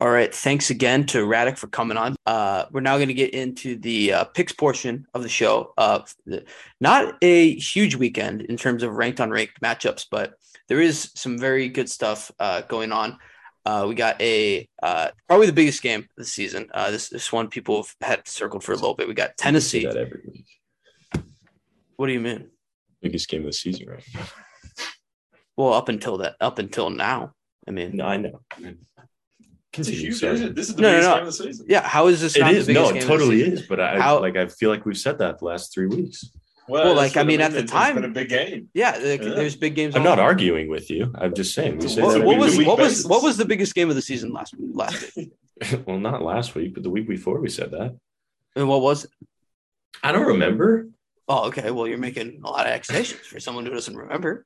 All 0.00 0.10
right. 0.10 0.34
Thanks 0.34 0.70
again 0.70 1.06
to 1.06 1.24
Radek 1.24 1.56
for 1.56 1.68
coming 1.68 1.96
on. 1.96 2.14
Uh, 2.26 2.66
we're 2.72 2.80
now 2.80 2.96
going 2.96 3.08
to 3.08 3.14
get 3.14 3.32
into 3.32 3.76
the 3.76 4.12
uh, 4.12 4.24
picks 4.24 4.52
portion 4.52 5.06
of 5.14 5.22
the 5.22 5.28
show. 5.28 5.72
Uh, 5.78 6.00
not 6.80 7.14
a 7.22 7.54
huge 7.54 7.94
weekend 7.94 8.42
in 8.42 8.56
terms 8.56 8.82
of 8.82 8.92
ranked 8.92 9.20
on 9.20 9.30
ranked 9.30 9.60
matchups, 9.62 10.06
but 10.10 10.34
there 10.68 10.80
is 10.80 11.10
some 11.14 11.38
very 11.38 11.68
good 11.68 11.88
stuff 11.88 12.30
uh, 12.38 12.62
going 12.62 12.92
on. 12.92 13.18
Uh, 13.66 13.86
we 13.88 13.94
got 13.94 14.20
a 14.20 14.68
uh, 14.82 15.08
probably 15.26 15.46
the 15.46 15.52
biggest 15.52 15.82
game 15.82 16.00
of 16.00 16.06
the 16.16 16.24
season. 16.24 16.68
Uh, 16.74 16.90
this 16.90 17.08
this 17.08 17.32
one 17.32 17.48
people 17.48 17.82
have 17.82 17.94
had 18.00 18.28
circled 18.28 18.62
for 18.62 18.72
a 18.72 18.76
little 18.76 18.94
bit. 18.94 19.08
We 19.08 19.14
got 19.14 19.36
Tennessee. 19.38 19.84
That 19.84 19.96
every 19.96 20.20
week. 20.26 20.46
What 21.96 22.08
do 22.08 22.12
you 22.12 22.20
mean? 22.20 22.50
Biggest 23.00 23.28
game 23.28 23.40
of 23.40 23.46
the 23.46 23.52
season, 23.52 23.88
right? 23.88 24.04
Well, 25.56 25.72
up 25.72 25.88
until 25.88 26.18
that, 26.18 26.36
up 26.40 26.58
until 26.58 26.90
now. 26.90 27.32
I 27.66 27.70
mean, 27.70 27.96
no, 27.96 28.04
I 28.04 28.16
know. 28.18 28.40
Continue. 29.72 30.10
This 30.10 30.22
is, 30.22 30.54
this 30.54 30.68
is 30.68 30.74
the 30.74 30.82
no, 30.82 30.90
biggest 30.90 31.08
no, 31.08 31.10
no. 31.10 31.14
game 31.14 31.26
of 31.26 31.26
the 31.26 31.44
season. 31.44 31.66
Yeah, 31.68 31.82
how 31.82 32.06
is 32.08 32.20
this? 32.20 32.36
It 32.36 32.46
is. 32.48 32.68
no, 32.68 32.90
it 32.90 33.02
totally 33.02 33.42
is. 33.42 33.62
But 33.62 33.80
I 33.80 34.00
how, 34.00 34.20
like. 34.20 34.36
I 34.36 34.46
feel 34.48 34.70
like 34.70 34.84
we've 34.84 34.98
said 34.98 35.18
that 35.18 35.38
the 35.38 35.44
last 35.46 35.72
three 35.72 35.86
weeks. 35.86 36.30
Well, 36.68 36.84
well 36.84 36.94
like 36.94 37.16
I 37.16 37.22
mean, 37.24 37.40
at 37.40 37.52
the 37.52 37.64
time, 37.64 37.96
it's 37.96 38.02
been 38.02 38.10
a 38.10 38.14
big 38.14 38.28
game. 38.28 38.68
Yeah, 38.74 38.92
like, 38.92 39.22
yeah. 39.22 39.30
there's 39.30 39.56
big 39.56 39.74
games. 39.74 39.94
I'm 39.94 40.02
not 40.02 40.18
arguing 40.18 40.68
with 40.68 40.90
you. 40.90 41.12
I'm 41.14 41.34
just 41.34 41.54
saying. 41.54 41.78
We 41.78 41.86
what, 42.00 42.24
what 42.24 42.38
was 42.38 42.58
what 42.58 42.78
was 42.78 43.06
what 43.06 43.22
was 43.22 43.36
the 43.36 43.44
biggest 43.44 43.74
game 43.74 43.90
of 43.90 43.96
the 43.96 44.02
season 44.02 44.32
last 44.32 44.54
last 44.58 45.16
week? 45.16 45.32
well, 45.86 45.98
not 45.98 46.22
last 46.22 46.54
week, 46.54 46.74
but 46.74 46.82
the 46.82 46.90
week 46.90 47.08
before 47.08 47.38
we 47.40 47.48
said 47.48 47.70
that. 47.72 47.96
And 48.56 48.68
what 48.68 48.80
was 48.80 49.04
it? 49.04 49.10
I 50.02 50.12
don't 50.12 50.26
remember. 50.26 50.88
Oh, 51.28 51.48
okay. 51.48 51.70
Well, 51.70 51.86
you're 51.86 51.98
making 51.98 52.40
a 52.44 52.50
lot 52.50 52.66
of 52.66 52.72
accusations 52.72 53.20
for 53.20 53.40
someone 53.40 53.64
who 53.64 53.72
doesn't 53.72 53.96
remember. 53.96 54.44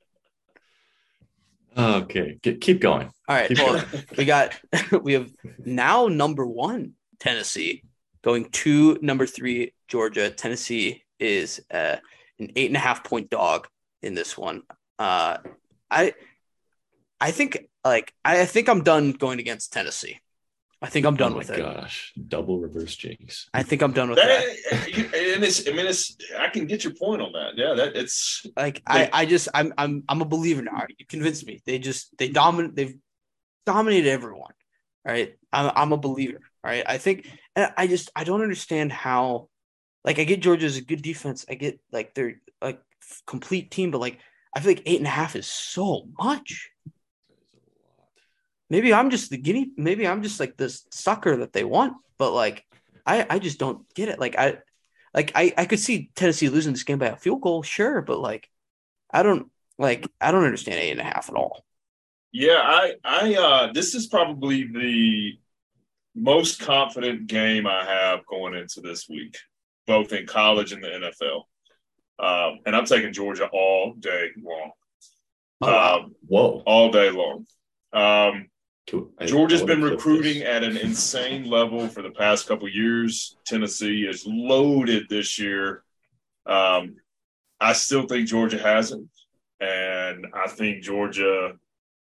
Okay, 1.76 2.38
keep 2.42 2.80
going. 2.80 3.10
All 3.28 3.36
right. 3.36 3.48
Keep 3.48 3.58
well, 3.58 3.74
going. 3.74 4.04
we 4.16 4.24
got 4.24 4.58
we 5.02 5.12
have 5.12 5.30
now 5.64 6.08
number 6.08 6.46
one 6.46 6.94
Tennessee 7.20 7.84
going 8.22 8.50
to 8.50 8.98
number 9.00 9.26
three 9.26 9.74
Georgia. 9.86 10.30
Tennessee 10.30 11.04
is 11.18 11.62
uh, 11.70 11.96
an 12.38 12.52
eight 12.56 12.68
and 12.68 12.76
a 12.76 12.80
half 12.80 13.04
point 13.04 13.30
dog 13.30 13.68
in 14.02 14.14
this 14.14 14.36
one. 14.36 14.62
Uh, 14.98 15.38
I 15.90 16.14
I 17.20 17.30
think 17.30 17.68
like 17.84 18.14
I 18.24 18.44
think 18.44 18.68
I'm 18.68 18.82
done 18.82 19.12
going 19.12 19.40
against 19.40 19.72
Tennessee. 19.72 20.20
I 20.80 20.88
think 20.88 21.06
I'm 21.06 21.16
done 21.16 21.32
oh 21.32 21.38
with 21.38 21.48
gosh. 21.48 21.58
it. 21.58 21.62
Gosh, 21.62 22.12
double 22.28 22.60
reverse 22.60 22.94
jinx. 22.94 23.50
I 23.52 23.64
think 23.64 23.82
I'm 23.82 23.92
done 23.92 24.10
with 24.10 24.18
that. 24.18 24.46
that. 24.70 24.94
And 25.34 25.42
it's, 25.42 25.66
I 25.68 25.72
mean, 25.72 25.86
it's, 25.86 26.16
I 26.38 26.50
can 26.50 26.66
get 26.66 26.84
your 26.84 26.94
point 26.94 27.20
on 27.20 27.32
that. 27.32 27.56
Yeah, 27.56 27.74
that 27.74 27.96
it's 27.96 28.46
like 28.56 28.80
I, 28.86 29.10
I 29.12 29.26
just, 29.26 29.48
I'm, 29.52 29.74
I'm, 29.76 30.04
I'm 30.08 30.22
a 30.22 30.24
believer 30.24 30.62
now. 30.62 30.84
You 30.96 31.04
convinced 31.04 31.44
me. 31.44 31.60
They 31.66 31.80
just, 31.80 32.16
they 32.16 32.28
dominate. 32.28 32.76
They've 32.76 32.94
dominated 33.66 34.08
everyone. 34.08 34.52
All 35.04 35.12
right. 35.12 35.34
I'm, 35.52 35.72
I'm 35.74 35.92
a 35.92 35.96
believer. 35.96 36.38
All 36.62 36.70
right. 36.70 36.84
I 36.86 36.98
think, 36.98 37.28
and 37.56 37.72
I 37.76 37.88
just, 37.88 38.12
I 38.14 38.22
don't 38.22 38.42
understand 38.42 38.92
how, 38.92 39.48
like, 40.08 40.18
I 40.18 40.24
get 40.24 40.40
Georgia's 40.40 40.78
a 40.78 40.80
good 40.80 41.02
defense. 41.02 41.44
I 41.50 41.54
get 41.54 41.80
like 41.92 42.14
they're 42.14 42.40
a 42.62 42.76
complete 43.26 43.70
team, 43.70 43.90
but 43.90 44.00
like, 44.00 44.18
I 44.56 44.60
feel 44.60 44.70
like 44.70 44.82
eight 44.86 44.96
and 44.96 45.06
a 45.06 45.10
half 45.10 45.36
is 45.36 45.46
so 45.46 46.08
much. 46.18 46.70
Maybe 48.70 48.94
I'm 48.94 49.10
just 49.10 49.28
the 49.28 49.36
guinea, 49.36 49.70
maybe 49.76 50.08
I'm 50.08 50.22
just 50.22 50.40
like 50.40 50.56
this 50.56 50.86
sucker 50.90 51.36
that 51.36 51.52
they 51.52 51.62
want, 51.62 51.98
but 52.16 52.32
like, 52.32 52.64
I, 53.04 53.26
I 53.28 53.38
just 53.38 53.58
don't 53.58 53.82
get 53.94 54.08
it. 54.08 54.18
Like, 54.18 54.38
I, 54.38 54.56
like, 55.12 55.32
I, 55.34 55.52
I 55.58 55.66
could 55.66 55.78
see 55.78 56.10
Tennessee 56.14 56.48
losing 56.48 56.72
this 56.72 56.84
game 56.84 56.98
by 56.98 57.08
a 57.08 57.16
field 57.16 57.42
goal, 57.42 57.62
sure, 57.62 58.00
but 58.00 58.18
like, 58.18 58.48
I 59.10 59.22
don't, 59.22 59.50
like, 59.78 60.08
I 60.22 60.32
don't 60.32 60.44
understand 60.44 60.80
eight 60.80 60.92
and 60.92 61.00
a 61.00 61.04
half 61.04 61.28
at 61.28 61.36
all. 61.36 61.66
Yeah, 62.32 62.62
I, 62.62 62.94
I, 63.04 63.34
uh, 63.34 63.72
this 63.74 63.94
is 63.94 64.06
probably 64.06 64.64
the 64.64 65.38
most 66.14 66.60
confident 66.60 67.26
game 67.26 67.66
I 67.66 67.84
have 67.84 68.24
going 68.24 68.54
into 68.54 68.80
this 68.80 69.06
week, 69.06 69.36
both 69.88 70.12
in 70.12 70.26
college 70.26 70.72
and 70.72 70.84
the 70.84 70.88
NFL. 70.88 71.42
Um, 72.20 72.60
and 72.66 72.76
I'm 72.76 72.84
taking 72.84 73.12
Georgia 73.12 73.48
all 73.52 73.94
day 73.94 74.28
long. 74.40 74.70
Oh, 75.62 75.96
um, 75.98 76.14
Whoa. 76.28 76.62
all 76.66 76.92
day 76.92 77.10
long. 77.10 77.46
Um, 77.92 78.48
I- 79.18 79.26
Georgia's 79.26 79.62
I 79.62 79.66
been 79.66 79.82
recruiting 79.82 80.42
at 80.42 80.62
an 80.62 80.76
insane 80.76 81.44
level 81.50 81.88
for 81.88 82.02
the 82.02 82.10
past 82.10 82.46
couple 82.46 82.68
years. 82.68 83.36
Tennessee 83.44 84.06
is 84.06 84.24
loaded 84.26 85.08
this 85.08 85.38
year. 85.38 85.82
Um, 86.46 86.96
I 87.60 87.72
still 87.72 88.06
think 88.06 88.28
Georgia 88.28 88.58
hasn't, 88.58 89.08
and 89.60 90.26
I 90.32 90.48
think 90.48 90.82
Georgia 90.82 91.52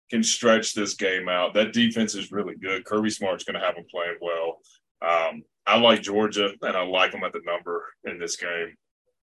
can 0.09 0.23
stretch 0.23 0.73
this 0.73 0.93
game 0.93 1.27
out. 1.27 1.53
That 1.53 1.73
defense 1.73 2.15
is 2.15 2.31
really 2.31 2.55
good. 2.55 2.85
Kirby 2.85 3.09
Smart's 3.09 3.43
going 3.43 3.59
to 3.59 3.65
have 3.65 3.75
them 3.75 3.85
playing 3.91 4.17
well. 4.21 4.59
Um, 5.01 5.43
I 5.67 5.77
like 5.77 6.01
Georgia, 6.01 6.51
and 6.61 6.77
I 6.77 6.83
like 6.83 7.11
them 7.11 7.23
at 7.23 7.33
the 7.33 7.41
number 7.45 7.83
in 8.05 8.19
this 8.19 8.37
game. 8.37 8.75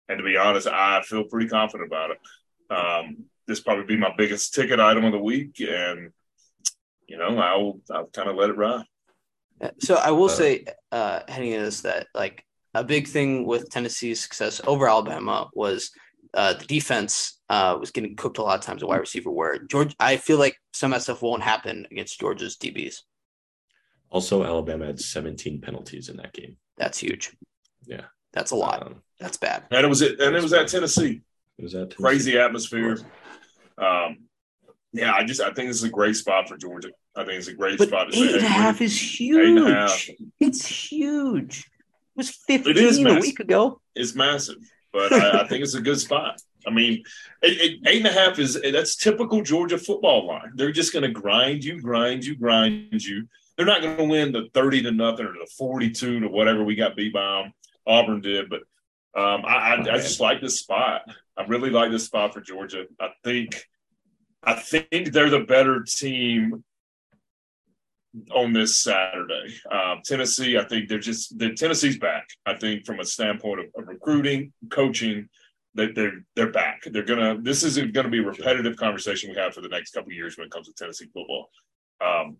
And 0.08 0.20
to 0.20 0.24
be 0.24 0.38
honest, 0.38 0.68
I 0.68 1.02
feel 1.02 1.24
pretty 1.26 1.50
confident 1.50 1.88
about 1.88 2.12
it. 2.12 2.18
Um, 2.74 3.26
this 3.48 3.60
probably 3.60 3.86
be 3.86 3.98
my 3.98 4.14
biggest 4.18 4.54
ticket 4.54 4.80
item 4.80 5.04
of 5.06 5.12
the 5.14 5.20
week, 5.20 5.60
and 5.60 6.12
you 7.08 7.18
know, 7.18 7.38
I'll 7.40 7.80
I'll 7.92 8.08
kind 8.08 8.30
of 8.30 8.36
let 8.36 8.50
it 8.50 8.58
ride. 8.58 8.86
So 9.80 9.96
I 9.96 10.12
will 10.12 10.26
Uh, 10.26 10.30
say, 10.30 10.66
uh, 10.92 11.22
heading 11.28 11.52
into 11.54 11.66
this, 11.66 11.82
that 11.82 12.08
like 12.14 12.46
a 12.74 12.84
big 12.84 13.08
thing 13.08 13.46
with 13.46 13.70
Tennessee's 13.70 14.20
success 14.22 14.62
over 14.68 14.88
Alabama 14.88 15.50
was 15.54 15.90
uh, 16.34 16.54
the 16.54 16.66
defense 16.66 17.40
uh, 17.50 17.76
was 17.80 17.92
getting 17.92 18.16
cooked 18.16 18.38
a 18.38 18.44
lot 18.44 18.60
of 18.60 18.66
times 18.66 18.84
at 18.84 18.90
wide 18.90 18.98
receiver. 19.00 19.32
Where 19.32 19.58
George, 19.58 19.96
I 20.00 20.18
feel 20.18 20.38
like 20.38 20.58
some 20.74 20.94
of 20.94 21.00
that 21.00 21.04
stuff 21.04 21.22
won't 21.24 21.42
happen 21.42 21.88
against 21.90 22.20
Georgia's 22.20 22.58
DBs. 22.58 22.98
Also, 24.10 24.44
Alabama 24.44 24.86
had 24.86 25.00
17 25.00 25.62
penalties 25.62 26.10
in 26.10 26.18
that 26.18 26.34
game. 26.34 26.58
That's 26.78 26.98
huge. 26.98 27.36
Yeah. 27.86 28.02
that's 28.34 28.52
a 28.52 28.56
lot. 28.56 28.86
Um, 28.86 29.02
That's 29.20 29.38
bad. 29.38 29.64
And 29.72 29.86
it 29.86 29.90
was 29.90 30.02
it, 30.02 30.20
and 30.20 30.36
it 30.36 30.42
was 30.44 30.54
at 30.54 30.68
Tennessee. 30.68 31.22
it 31.58 31.64
was 31.64 31.74
that 31.74 31.96
Crazy 31.96 32.38
atmosphere. 32.38 32.98
Um, 33.78 34.18
yeah, 34.94 35.14
I 35.14 35.24
just 35.24 35.42
I 35.42 35.52
think 35.52 35.70
this 35.70 35.78
is 35.78 35.84
a 35.84 35.90
great 35.90 36.16
spot 36.16 36.48
for 36.48 36.58
Georgia. 36.58 36.90
I 37.16 37.24
think 37.26 37.38
it's 37.40 37.48
a 37.48 37.54
great 37.54 37.78
But 37.78 37.88
spot 37.90 38.12
to 38.12 38.18
eight 38.18 38.30
say, 38.32 38.36
and 38.38 38.46
a 38.46 38.50
half 38.50 38.80
we're- 38.80 38.92
Eight 38.92 39.58
and 39.58 39.60
a 39.68 39.74
half. 39.74 39.92
huge. 40.00 40.18
It's 40.40 40.66
huge. 40.66 41.60
It 41.60 41.66
was 42.16 42.30
fifteen 42.30 42.78
is 42.78 43.00
a 43.00 43.16
week 43.16 43.40
ago. 43.40 43.82
it's 43.96 44.16
massive, 44.16 44.58
but 44.94 45.12
I, 45.14 45.42
I 45.42 45.48
think 45.48 45.64
it's 45.64 45.76
a 45.76 45.82
good 45.82 46.00
spot. 46.00 46.42
I 46.66 46.72
mean, 46.72 47.04
it, 47.44 47.62
it, 47.62 47.80
eight 47.88 48.06
and 48.06 48.08
a 48.08 48.12
half 48.12 48.40
is 48.40 48.60
that's 48.62 48.96
typical 48.96 49.42
Georgia 49.42 49.78
football 49.78 50.26
line. 50.28 50.52
They're 50.56 50.72
just 50.72 50.94
going 50.94 51.04
to 51.04 51.12
grind 51.12 51.64
you, 51.64 51.80
grind 51.82 52.26
you, 52.26 52.36
grind 52.36 53.04
you. 53.04 53.28
They're 53.58 53.66
not 53.66 53.82
going 53.82 53.98
to 53.98 54.04
win 54.04 54.32
the 54.32 54.50
thirty 54.54 54.84
to 54.84 54.92
nothing 54.92 55.26
or 55.26 55.34
the 55.34 55.50
forty-two 55.58 56.20
to 56.20 56.28
whatever 56.28 56.64
we 56.64 56.76
got 56.76 56.96
beat 56.96 57.14
by 57.14 57.42
them. 57.42 57.54
Auburn 57.88 58.22
did, 58.22 58.50
but 58.50 58.60
um, 59.20 59.44
I, 59.46 59.56
I, 59.56 59.80
I 59.80 59.98
just 59.98 60.20
like 60.20 60.42
this 60.42 60.60
spot. 60.60 61.02
I 61.36 61.44
really 61.46 61.70
like 61.72 61.90
this 61.90 62.06
spot 62.06 62.34
for 62.34 62.42
Georgia. 62.42 62.86
I 63.00 63.10
think, 63.24 63.64
I 64.44 64.54
think 64.54 65.12
they're 65.12 65.30
the 65.30 65.40
better 65.40 65.84
team 65.84 66.64
on 68.36 68.54
this 68.54 68.78
Saturday. 68.78 69.56
Um, 69.72 70.02
Tennessee, 70.04 70.58
I 70.58 70.66
think 70.66 70.90
they're 70.90 71.00
just 71.00 71.40
Tennessee's 71.56 71.98
back. 71.98 72.28
I 72.46 72.56
think 72.56 72.86
from 72.86 73.00
a 73.00 73.06
standpoint 73.06 73.62
of, 73.62 73.66
of 73.76 73.88
recruiting, 73.88 74.54
coaching, 74.70 75.30
that 75.76 75.96
they're 75.96 76.26
they're 76.36 76.52
back. 76.52 76.82
They're 76.86 77.04
gonna. 77.04 77.40
This 77.42 77.64
is 77.64 77.78
going 77.78 77.94
to 77.94 78.10
be 78.10 78.20
a 78.20 78.24
repetitive 78.24 78.76
conversation 78.78 79.30
we 79.30 79.38
have 79.38 79.54
for 79.54 79.62
the 79.62 79.70
next 79.70 79.92
couple 79.92 80.12
years 80.12 80.38
when 80.38 80.48
it 80.48 80.52
comes 80.52 80.68
to 80.68 80.74
Tennessee 80.74 81.10
football. 81.14 81.50
Um, 82.06 82.38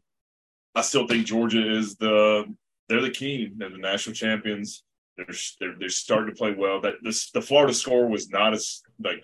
I 0.78 0.82
still 0.82 1.08
think 1.08 1.26
Georgia 1.26 1.76
is 1.76 1.96
the 1.96 2.46
they're 2.88 3.02
the 3.02 3.10
king. 3.10 3.54
They're 3.58 3.72
the 3.72 3.80
national 3.80 4.14
champions. 4.14 4.84
They're 5.18 5.36
they're, 5.60 5.76
they're 5.80 5.90
starting 5.90 6.30
to 6.30 6.38
play 6.38 6.54
well. 6.54 6.80
That 6.82 6.96
this 7.02 7.32
the 7.32 7.42
Florida 7.42 7.74
score 7.74 8.08
was 8.08 8.30
not 8.30 8.54
as 8.54 8.84
like 9.04 9.24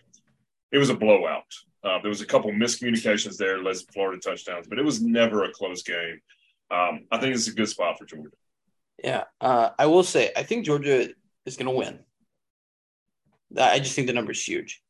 it 0.72 0.80
was 0.80 0.90
a 0.90 0.96
blowout. 0.96 1.44
Uh, 1.84 2.00
there 2.02 2.10
was 2.10 2.22
a 2.22 2.26
couple 2.26 2.50
miscommunications 2.52 3.38
there, 3.38 3.62
led 3.62 3.76
to 3.76 3.86
Florida 3.94 4.20
touchdowns, 4.20 4.68
but 4.68 4.80
it 4.80 4.86
was 4.86 5.04
never 5.04 5.44
a 5.44 5.52
close 5.52 5.84
game. 5.84 6.20
Um, 6.72 7.06
I 7.12 7.20
think 7.20 7.36
it's 7.36 7.48
a 7.48 7.54
good 7.54 7.70
spot 7.70 8.00
for 8.00 8.06
Georgia. 8.06 8.30
Yeah, 9.04 9.26
uh, 9.40 9.70
I 9.78 9.86
will 9.86 10.04
say 10.04 10.32
I 10.36 10.42
think 10.42 10.66
Georgia 10.66 11.10
is 11.46 11.56
going 11.56 11.68
to 11.68 11.78
win. 11.78 12.00
I 13.56 13.78
just 13.78 13.94
think 13.96 14.08
the 14.08 14.14
number 14.14 14.32
is 14.32 14.44
huge. 14.44 14.82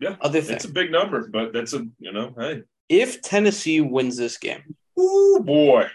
Yeah, 0.00 0.16
Other 0.20 0.40
thing, 0.40 0.56
It's 0.56 0.64
a 0.64 0.72
big 0.72 0.90
number, 0.90 1.28
but 1.28 1.52
that's 1.52 1.74
a 1.74 1.86
you 2.00 2.12
know, 2.12 2.34
hey, 2.36 2.62
if 2.88 3.22
Tennessee 3.22 3.80
wins 3.80 4.16
this 4.16 4.36
game, 4.36 4.74
ooh 4.98 5.40
boy, 5.44 5.88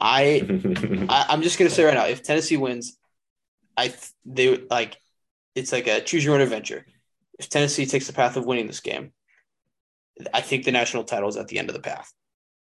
I, 0.00 0.42
I 1.08 1.26
I'm 1.28 1.42
just 1.42 1.58
going 1.58 1.68
to 1.68 1.74
say 1.74 1.84
right 1.84 1.94
now, 1.94 2.06
if 2.06 2.22
Tennessee 2.22 2.56
wins, 2.56 2.96
I 3.76 3.94
they 4.24 4.50
would, 4.50 4.70
like 4.70 4.96
it's 5.54 5.72
like 5.72 5.86
a 5.86 6.00
choose 6.00 6.24
your 6.24 6.34
own 6.34 6.40
adventure. 6.40 6.86
If 7.38 7.48
Tennessee 7.48 7.86
takes 7.86 8.06
the 8.06 8.12
path 8.12 8.36
of 8.36 8.46
winning 8.46 8.66
this 8.66 8.80
game, 8.80 9.12
I 10.34 10.40
think 10.40 10.64
the 10.64 10.72
national 10.72 11.04
title 11.04 11.28
is 11.28 11.36
at 11.36 11.48
the 11.48 11.58
end 11.58 11.68
of 11.68 11.74
the 11.74 11.82
path. 11.82 12.12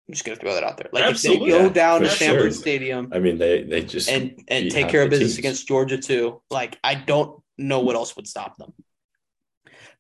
I'm 0.08 0.14
just 0.14 0.26
going 0.26 0.38
to 0.38 0.42
throw 0.42 0.54
that 0.54 0.64
out 0.64 0.78
there. 0.78 0.90
Like 0.92 1.04
Absolutely. 1.04 1.50
if 1.50 1.58
they 1.58 1.64
go 1.64 1.70
down 1.70 2.02
to 2.02 2.10
For 2.10 2.16
Sanford 2.16 2.42
sure. 2.42 2.52
Stadium 2.52 3.10
I 3.12 3.20
mean, 3.20 3.38
they 3.38 3.64
they 3.64 3.82
just 3.82 4.10
and 4.10 4.40
and 4.48 4.70
take 4.70 4.90
care 4.90 5.02
of 5.04 5.10
business 5.10 5.32
teams. 5.32 5.40
against 5.40 5.68
Georgia 5.68 5.98
too. 5.98 6.42
Like 6.52 6.78
I 6.84 6.96
don't 6.96 7.42
know 7.58 7.80
what 7.80 7.96
else 7.96 8.16
would 8.16 8.28
stop 8.28 8.58
them. 8.58 8.74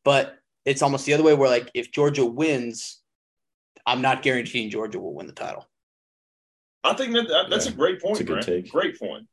But 0.03 0.37
it's 0.63 0.81
almost 0.81 1.05
the 1.05 1.13
other 1.13 1.23
way 1.23 1.33
where 1.33 1.49
like 1.49 1.71
if 1.73 1.91
Georgia 1.91 2.25
wins, 2.25 3.01
I'm 3.85 4.01
not 4.01 4.21
guaranteeing 4.21 4.69
Georgia 4.69 4.99
will 4.99 5.13
win 5.13 5.27
the 5.27 5.33
title. 5.33 5.67
I 6.85 6.93
think 6.93 7.13
that, 7.13 7.27
that 7.27 7.49
that's 7.49 7.65
Yeah, 7.65 7.71
a 7.73 7.75
great 7.75 8.01
point. 8.01 8.19
it's 8.19 8.21
a 8.21 8.23
good 8.23 8.41
take. 8.43 8.71
Great 8.71 8.97
point. 8.99 9.27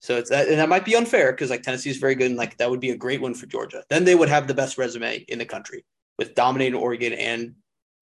So 0.00 0.16
it's 0.16 0.28
that, 0.30 0.48
and 0.48 0.58
that 0.58 0.68
might 0.68 0.84
be 0.84 0.96
unfair 0.96 1.32
because 1.32 1.48
like 1.50 1.62
Tennessee 1.62 1.88
is 1.90 1.96
very 1.96 2.14
good 2.14 2.26
and 2.26 2.36
like 2.36 2.58
that 2.58 2.68
would 2.70 2.80
be 2.80 2.90
a 2.90 2.96
great 2.96 3.20
one 3.22 3.32
for 3.34 3.46
Georgia. 3.46 3.82
Then 3.88 4.04
they 4.04 4.14
would 4.14 4.28
have 4.28 4.46
the 4.46 4.52
best 4.54 4.76
resume 4.76 5.24
in 5.28 5.38
the 5.38 5.46
country 5.46 5.84
with 6.18 6.34
dominating 6.34 6.74
Oregon 6.74 7.14
and 7.14 7.54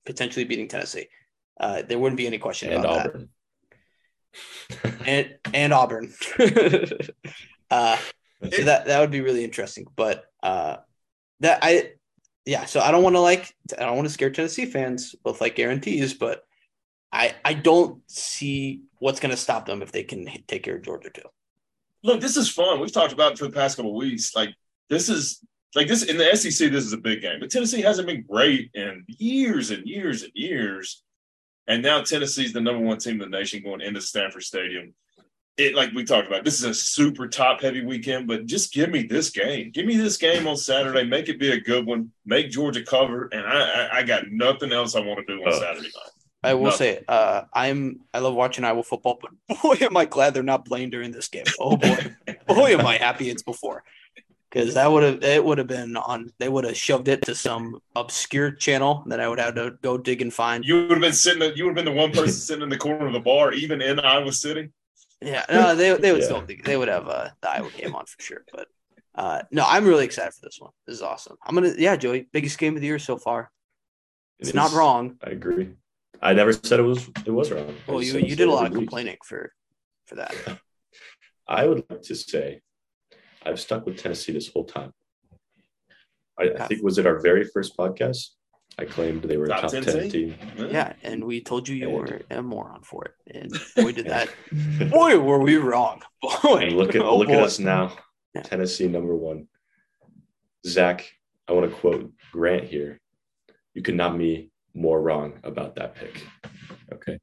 potentially 0.05 0.45
beating 0.45 0.67
Tennessee. 0.67 1.07
Uh, 1.61 1.83
there 1.83 1.99
wouldn't 1.99 2.17
be 2.17 2.27
any 2.27 2.39
question 2.39 2.73
and 2.73 2.85
about 2.85 3.07
Auburn. 3.07 3.29
that. 4.83 4.95
And 5.07 5.37
and 5.53 5.73
Auburn. 5.73 6.13
uh, 7.71 7.99
so 8.51 8.63
that 8.65 8.87
that 8.87 9.01
would 9.01 9.11
be 9.11 9.21
really 9.21 9.45
interesting. 9.45 9.87
But 9.95 10.25
uh, 10.43 10.79
that 11.41 11.59
I 11.63 11.93
yeah. 12.47 12.65
So 12.65 12.81
I 12.81 12.91
don't 12.91 13.03
want 13.03 13.15
to 13.17 13.21
like 13.21 13.55
I 13.79 13.85
don't 13.85 13.97
want 13.97 14.09
to 14.09 14.15
scare 14.15 14.31
Tennessee 14.31 14.67
fans 14.67 15.15
with 15.25 15.41
like 15.41 15.55
guarantees, 15.55 16.15
but 16.15 16.45
I 17.13 17.35
I 17.45 17.55
don't 17.55 18.01
see 18.11 18.83
what's 18.99 19.21
going 19.21 19.31
to 19.33 19.37
stop 19.37 19.67
them 19.67 19.83
if 19.83 19.93
they 19.93 20.03
can 20.05 20.27
hit- 20.27 20.49
take 20.49 20.63
care 20.63 20.77
of 20.77 20.83
Georgia 20.83 21.11
too. 21.11 21.29
Look, 22.03 22.21
this 22.21 22.37
is 22.37 22.49
fun. 22.49 22.81
We've 22.81 22.93
talked 22.93 23.13
about 23.13 23.33
it 23.33 23.39
for 23.39 23.45
the 23.47 23.53
past 23.53 23.77
couple 23.77 23.93
of 23.93 23.97
weeks. 23.97 24.35
Like 24.35 24.55
this 24.89 25.09
is 25.09 25.41
like 25.75 25.89
this 25.89 26.03
in 26.03 26.17
the 26.17 26.35
SEC. 26.37 26.71
This 26.71 26.85
is 26.85 26.93
a 26.93 26.99
big 26.99 27.21
game, 27.23 27.39
but 27.41 27.51
Tennessee 27.51 27.83
hasn't 27.83 28.09
been 28.09 28.23
great 28.29 28.71
in 28.75 29.05
years 29.09 29.71
and 29.71 29.87
years 29.87 30.23
and 30.23 30.33
years. 30.35 31.03
And 31.69 31.83
now 31.83 32.03
Tennessee's 32.03 32.53
the 32.53 32.61
number 32.61 32.85
one 32.85 32.99
team 32.99 33.23
in 33.23 33.31
the 33.31 33.39
nation 33.39 33.63
going 33.63 33.81
into 33.81 34.01
Sanford 34.01 34.43
Stadium. 34.43 34.95
It 35.59 35.75
like 35.75 35.93
we 35.93 36.03
talked 36.05 36.27
about. 36.27 36.45
This 36.45 36.59
is 36.59 36.65
a 36.65 36.75
super 36.75 37.29
top 37.29 37.61
heavy 37.61 37.85
weekend, 37.85 38.27
but 38.27 38.47
just 38.47 38.73
give 38.73 38.91
me 38.91 39.03
this 39.05 39.31
game. 39.31 39.71
Give 39.71 39.85
me 39.87 39.97
this 39.97 40.17
game 40.17 40.47
on 40.49 40.57
Saturday. 40.57 41.05
Make 41.05 41.29
it 41.29 41.39
be 41.39 41.53
a 41.53 41.61
good 41.61 41.87
one. 41.87 42.11
Make 42.25 42.51
Georgia 42.51 42.83
cover, 42.83 43.29
and 43.33 43.47
I 43.47 43.61
I, 43.61 43.99
I 43.99 44.03
got 44.03 44.25
nothing 44.31 44.73
else 44.73 44.97
I 44.97 45.01
want 45.01 45.21
to 45.27 45.37
do 45.37 45.43
on 45.43 45.53
Oh. 45.53 45.61
Saturday 45.61 45.83
night. 45.95 46.12
I 46.45 46.55
will 46.55 46.67
Nothing. 46.67 46.79
say, 46.97 47.05
uh, 47.09 47.43
I'm 47.53 48.01
I 48.13 48.19
love 48.19 48.35
watching 48.35 48.65
Iowa 48.65 48.83
football, 48.83 49.19
but 49.21 49.31
boy, 49.63 49.77
am 49.81 49.97
I 49.97 50.05
glad 50.05 50.35
they're 50.35 50.43
not 50.43 50.65
playing 50.67 50.91
during 50.91 51.13
this 51.13 51.29
game. 51.29 51.45
Oh 51.59 51.77
boy, 51.77 51.99
boy, 52.49 52.73
am 52.73 52.87
I 52.87 52.97
happy 52.97 53.31
it's 53.31 53.43
before, 53.43 53.85
because 54.51 54.75
that 54.75 54.91
would 54.91 55.03
have 55.03 55.23
it 55.23 55.45
would 55.45 55.59
have 55.59 55.69
been 55.69 55.97
on. 55.97 56.33
They 56.39 56.49
would 56.49 56.65
have 56.65 56.77
shoved 56.77 57.09
it 57.09 57.23
to 57.23 57.35
some 57.35 57.81
obscure 57.95 58.51
channel 58.51 59.05
that 59.07 59.21
I 59.21 59.29
would 59.29 59.39
have 59.39 59.55
to 59.55 59.77
go 59.83 59.97
dig 59.99 60.21
and 60.21 60.33
find. 60.35 60.65
You 60.65 60.77
would 60.83 60.91
have 60.91 61.01
been 61.01 61.13
sitting. 61.13 61.57
You 61.57 61.65
would 61.67 61.77
have 61.77 61.85
been 61.85 61.95
the 61.95 62.01
one 62.01 62.11
person 62.11 62.29
sitting 62.41 62.63
in 62.63 62.69
the 62.69 62.79
corner 62.79 63.07
of 63.07 63.13
the 63.13 63.21
bar, 63.21 63.53
even 63.53 63.81
in 63.81 64.01
Iowa 64.01 64.33
City. 64.33 64.71
Yeah, 65.21 65.45
no, 65.49 65.77
they 65.77 65.97
they 65.97 66.13
would 66.13 66.23
Yeah. 66.23 66.27
still 66.27 66.45
they 66.65 66.77
would 66.77 66.89
have 66.89 67.09
uh, 67.09 67.31
the 67.41 67.51
Iowa 67.51 67.71
game 67.71 67.95
on 67.95 68.05
for 68.07 68.21
sure. 68.21 68.45
But 68.53 68.67
uh, 69.15 69.43
no, 69.53 69.65
I'm 69.65 69.85
really 69.85 70.05
excited 70.05 70.33
for 70.35 70.41
this 70.43 70.59
one. 70.59 70.73
This 70.87 70.97
is 70.97 71.03
awesome. 71.03 71.37
I'm 71.47 71.55
gonna 71.55 71.75
yeah, 71.79 71.95
Joey, 71.95 72.27
biggest 72.33 72.59
game 72.59 72.75
of 72.75 72.81
the 72.81 72.87
year 72.89 72.99
so 72.99 73.17
far. 73.17 73.51
It 74.41 74.49
It's 74.49 74.55
not 74.55 74.73
wrong. 74.73 75.17
I 75.25 75.31
agree. 75.31 75.71
I 76.21 76.33
never 76.35 76.53
said 76.53 76.79
it 76.79 76.83
was 76.83 77.09
it 77.27 77.31
was 77.31 77.51
wrong. 77.51 77.69
I 77.89 77.91
Well, 77.93 78.03
you 78.03 78.19
you 78.19 78.37
did 78.37 78.49
a 78.49 78.53
lot 78.53 78.67
of 78.67 78.73
complaining 78.73 79.17
for 79.25 79.53
for 80.07 80.17
that. 80.17 80.35
I 81.49 81.67
would 81.67 81.85
like 81.91 82.03
to 82.03 82.15
say 82.15 82.61
I've 83.45 83.59
stuck 83.61 83.87
with 83.87 83.97
Tennessee 83.99 84.33
this 84.33 84.49
whole 84.49 84.65
time. 84.65 84.93
I, 86.39 86.51
I 86.59 86.67
think 86.67 86.83
was 86.83 86.99
it 86.99 87.07
our 87.07 87.21
very 87.21 87.45
first 87.45 87.77
podcast. 87.77 88.29
I 88.79 88.87
claimed 88.87 89.23
they 89.25 89.37
were 89.37 89.45
a 89.45 89.49
Top 89.49 89.63
top 89.63 89.71
10 89.73 89.83
ten 89.85 89.95
team? 90.11 90.11
team. 90.11 90.69
Yeah, 90.71 90.95
and 91.03 91.23
we 91.25 91.43
told 91.43 91.69
you 91.69 91.77
you 91.77 91.89
And- 91.91 91.99
were 91.99 92.21
a 92.31 92.43
moron 92.43 92.83
for 92.83 93.05
it, 93.05 93.15
and 93.37 93.53
we 93.85 93.93
did 93.93 94.07
that. 94.07 94.31
boy, 94.91 95.19
were 95.19 95.41
we 95.41 95.57
wrong. 95.57 96.01
Boy, 96.43 96.67
And 96.69 96.77
look 96.77 96.95
at 96.95 97.03
oh, 97.03 97.19
look 97.19 97.29
at 97.29 97.43
us 97.43 97.59
now. 97.59 97.93
Yeah. 98.35 98.43
Tennessee 98.43 98.89
number 98.89 99.15
one. 99.15 99.49
Zach, 100.67 101.05
I 101.49 101.53
want 101.53 101.69
to 101.71 101.77
quote 101.77 102.13
Grant 102.33 102.65
here. 102.65 102.99
You 103.75 103.83
could 103.83 103.97
not 103.97 104.17
be 104.17 104.52
more 104.75 105.01
wrong 105.03 105.35
about 105.45 105.75
that 105.77 105.95
pick. 105.95 106.23
Okay. 106.93 107.19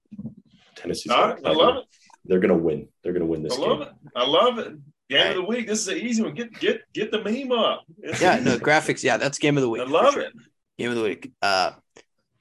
Tennessee's 0.75 1.11
All 1.11 1.29
right, 1.29 1.39
I 1.45 1.51
love 1.51 1.77
it. 1.77 1.83
They're 2.25 2.39
gonna 2.39 2.57
win. 2.57 2.87
They're 3.03 3.13
gonna 3.13 3.25
win 3.25 3.41
I 3.41 3.43
this 3.43 3.57
love 3.57 3.79
game. 3.79 3.87
it. 3.87 3.93
I 4.15 4.25
love 4.25 4.59
it. 4.59 4.73
Game 5.09 5.17
Right. 5.21 5.29
of 5.31 5.35
the 5.37 5.43
week. 5.43 5.67
This 5.67 5.79
is 5.81 5.87
an 5.87 5.97
easy 5.97 6.21
one. 6.21 6.33
Get 6.35 6.53
get 6.59 6.81
get 6.93 7.11
the 7.11 7.23
meme 7.23 7.51
up. 7.51 7.83
It's 8.03 8.21
Yeah, 8.21 8.39
no 8.39 8.57
graphics. 8.59 9.03
Yeah, 9.03 9.17
that's 9.17 9.39
game 9.39 9.57
of 9.57 9.63
the 9.63 9.69
week. 9.69 9.81
I 9.81 9.85
love 9.85 10.13
sure. 10.13 10.23
it. 10.23 10.33
Game 10.77 10.89
of 10.91 10.95
the 10.97 11.03
week. 11.03 11.31
Uh, 11.41 11.71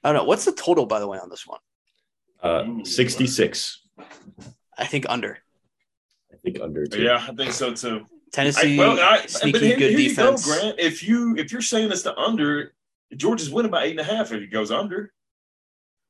I 0.03 0.11
don't 0.11 0.15
know. 0.15 0.23
What's 0.25 0.45
the 0.45 0.51
total, 0.53 0.85
by 0.85 0.99
the 0.99 1.07
way, 1.07 1.17
on 1.17 1.29
this 1.29 1.45
one? 1.47 1.59
Uh, 2.41 2.83
66. 2.85 3.81
I 4.77 4.85
think 4.85 5.05
under. 5.09 5.39
I 6.31 6.37
think 6.43 6.61
under 6.61 6.85
two. 6.85 7.01
Yeah, 7.01 7.25
I 7.27 7.33
think 7.33 7.51
so 7.51 7.73
too. 7.73 8.05
Tennessee, 8.31 8.75
I, 8.79 8.87
well, 8.87 8.99
I, 8.99 9.25
sneaky 9.25 9.51
but 9.51 9.61
here, 9.61 9.77
good 9.77 9.89
here 9.89 10.09
defense. 10.09 10.45
you 10.45 10.53
go, 10.53 10.59
Grant. 10.61 10.79
If 10.79 11.03
you 11.03 11.35
if 11.37 11.51
you're 11.51 11.61
saying 11.63 11.91
it's 11.91 12.03
the 12.03 12.15
under, 12.17 12.73
Georgia's 13.15 13.49
winning 13.49 13.71
by 13.71 13.85
eight 13.85 13.91
and 13.91 13.99
a 13.99 14.03
half 14.03 14.31
if 14.31 14.41
it 14.41 14.51
goes 14.51 14.71
under. 14.71 15.11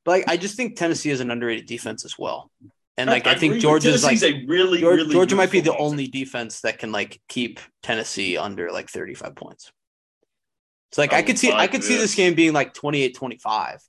But 0.05 0.11
like, 0.11 0.23
I 0.27 0.37
just 0.37 0.55
think 0.55 0.75
Tennessee 0.77 1.09
is 1.09 1.19
an 1.19 1.31
underrated 1.31 1.65
defense 1.65 2.05
as 2.05 2.17
well. 2.17 2.51
And 2.97 3.09
like, 3.09 3.27
I, 3.27 3.31
agree 3.31 3.39
think 3.39 3.53
with- 3.53 3.61
Georgia's 3.61 4.03
like 4.03 4.21
a 4.21 4.45
really 4.45 4.79
Georgia, 4.79 5.03
really 5.03 5.13
Georgia 5.13 5.35
might 5.35 5.51
be 5.51 5.61
the 5.61 5.69
football 5.71 5.87
only 5.87 6.07
defense 6.07 6.61
that 6.61 6.79
can 6.79 6.91
like 6.91 7.21
keep 7.29 7.59
Tennessee 7.81 8.37
under 8.37 8.71
like 8.71 8.89
35 8.89 9.35
points. 9.35 9.71
So 10.91 11.01
like 11.01 11.13
I 11.13 11.19
I 11.19 11.21
could 11.21 11.37
see 11.39 11.51
I 11.51 11.57
like 11.57 11.71
could 11.71 11.83
see 11.83 11.93
this. 11.93 12.01
this 12.03 12.15
game 12.15 12.33
being 12.33 12.51
like 12.53 12.73
28-25. 12.73 13.79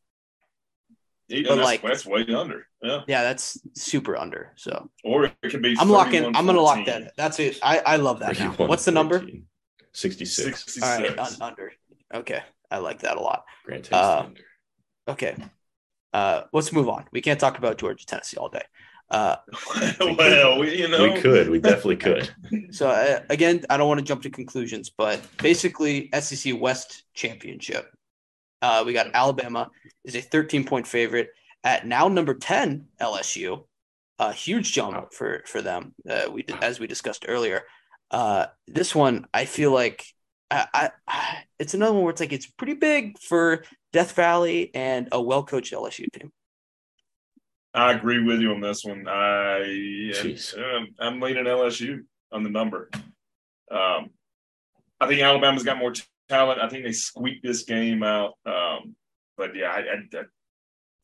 Yeah, 1.29 1.43
but 1.49 1.57
that's, 1.57 1.65
like- 1.65 1.83
that's 1.83 2.07
way 2.07 2.27
under. 2.35 2.67
Yeah, 2.83 3.01
Yeah, 3.09 3.23
that's 3.23 3.59
super 3.75 4.17
under. 4.17 4.53
So 4.57 4.91
or 5.05 5.25
it 5.25 5.35
could 5.43 5.63
be. 5.63 5.77
I'm 5.79 5.91
locking. 5.91 6.25
I'm 6.25 6.47
gonna 6.47 6.61
lock 6.61 6.85
that. 6.87 7.13
That's 7.17 7.39
it. 7.39 7.59
I 7.63 7.79
I 7.81 7.97
love 7.97 8.21
that. 8.21 8.39
Now. 8.39 8.53
What's 8.53 8.85
the 8.85 8.91
number? 8.93 9.25
66. 9.93 10.65
66. 10.65 10.83
All 10.83 10.99
right, 10.99 11.19
un- 11.19 11.37
under. 11.43 11.73
Okay, 12.15 12.43
I 12.71 12.79
like 12.79 13.01
that 13.01 13.17
a 13.17 13.21
lot. 13.21 13.45
Grant 13.65 13.85
takes 13.85 13.95
Uh, 13.97 14.17
the 14.23 14.27
under. 14.29 14.43
Okay, 15.09 15.37
uh, 16.13 16.43
let's 16.53 16.73
move 16.73 16.89
on. 16.89 17.05
We 17.13 17.21
can't 17.21 17.41
talk 17.41 17.59
about 17.59 17.79
Georgia 17.79 18.07
Tennessee 18.07 18.37
all 18.37 18.49
day. 18.49 18.63
Uh, 19.11 19.37
well, 20.01 20.59
we, 20.61 20.79
you 20.79 20.87
know, 20.89 21.03
We 21.03 21.21
could. 21.21 21.51
We 21.51 21.59
definitely 21.59 21.97
could. 22.07 22.31
so 22.71 22.89
uh, 22.89 23.21
again, 23.29 23.65
I 23.69 23.77
don't 23.77 23.89
want 23.89 23.99
to 23.99 24.05
jump 24.05 24.23
to 24.23 24.31
conclusions, 24.31 24.91
but 24.91 25.21
basically, 25.39 26.11
SEC 26.19 26.55
West 26.61 27.05
championship. 27.15 27.91
Uh, 28.63 28.85
we 28.87 28.93
got 28.93 29.09
Alabama 29.15 29.71
is 30.05 30.15
a 30.15 30.21
13 30.21 30.65
point 30.65 30.87
favorite 30.87 31.31
at 31.65 31.87
now 31.87 32.09
number 32.09 32.35
10 32.35 32.87
LSU. 33.01 33.65
A 34.19 34.33
huge 34.33 34.73
jump 34.73 34.95
Wow. 34.95 35.09
for 35.11 35.43
for 35.47 35.63
them. 35.63 35.95
Uh, 36.09 36.29
we 36.31 36.45
as 36.61 36.79
we 36.79 36.87
discussed 36.87 37.25
earlier. 37.27 37.63
Uh, 38.11 38.47
this 38.69 38.95
one, 38.95 39.27
I 39.33 39.45
feel 39.47 39.73
like 39.73 40.05
I, 40.51 40.67
I, 40.73 40.91
I 41.07 41.37
it's 41.59 41.75
another 41.75 41.93
one 41.93 42.03
where 42.03 42.11
it's 42.11 42.21
like 42.21 42.33
it's 42.33 42.47
pretty 42.47 42.75
big 42.75 43.19
for 43.19 43.65
Death 43.93 44.13
Valley 44.13 44.71
and 44.75 45.09
a 45.13 45.21
well 45.21 45.45
coached 45.45 45.73
LSU 45.73 46.11
team. 46.13 46.31
I 47.73 47.93
agree 47.93 48.23
with 48.23 48.41
you 48.41 48.53
on 48.53 48.61
this 48.61 48.85
one. 48.85 49.07
I 49.07 49.61
Jeez. 50.13 50.59
am, 50.59 50.89
I'm 50.99 51.21
leaning 51.21 51.45
LSU 51.45 52.01
on 52.33 52.43
the 52.43 52.51
number. 52.51 52.91
Um, 53.71 54.11
I 55.01 55.07
think 55.07 55.21
Alabama's 55.21 55.63
got 55.63 55.79
more 55.79 55.93
talent. 56.29 56.61
I 56.61 56.69
think 56.69 56.85
they 56.85 56.93
squeaked 56.93 57.45
this 57.45 57.63
game 57.63 58.03
out. 58.03 58.35
Um, 58.45 58.97
but 59.37 59.55
yeah, 59.55 59.71
I, 59.71 59.79
I, 59.79 60.21
I 60.21 60.23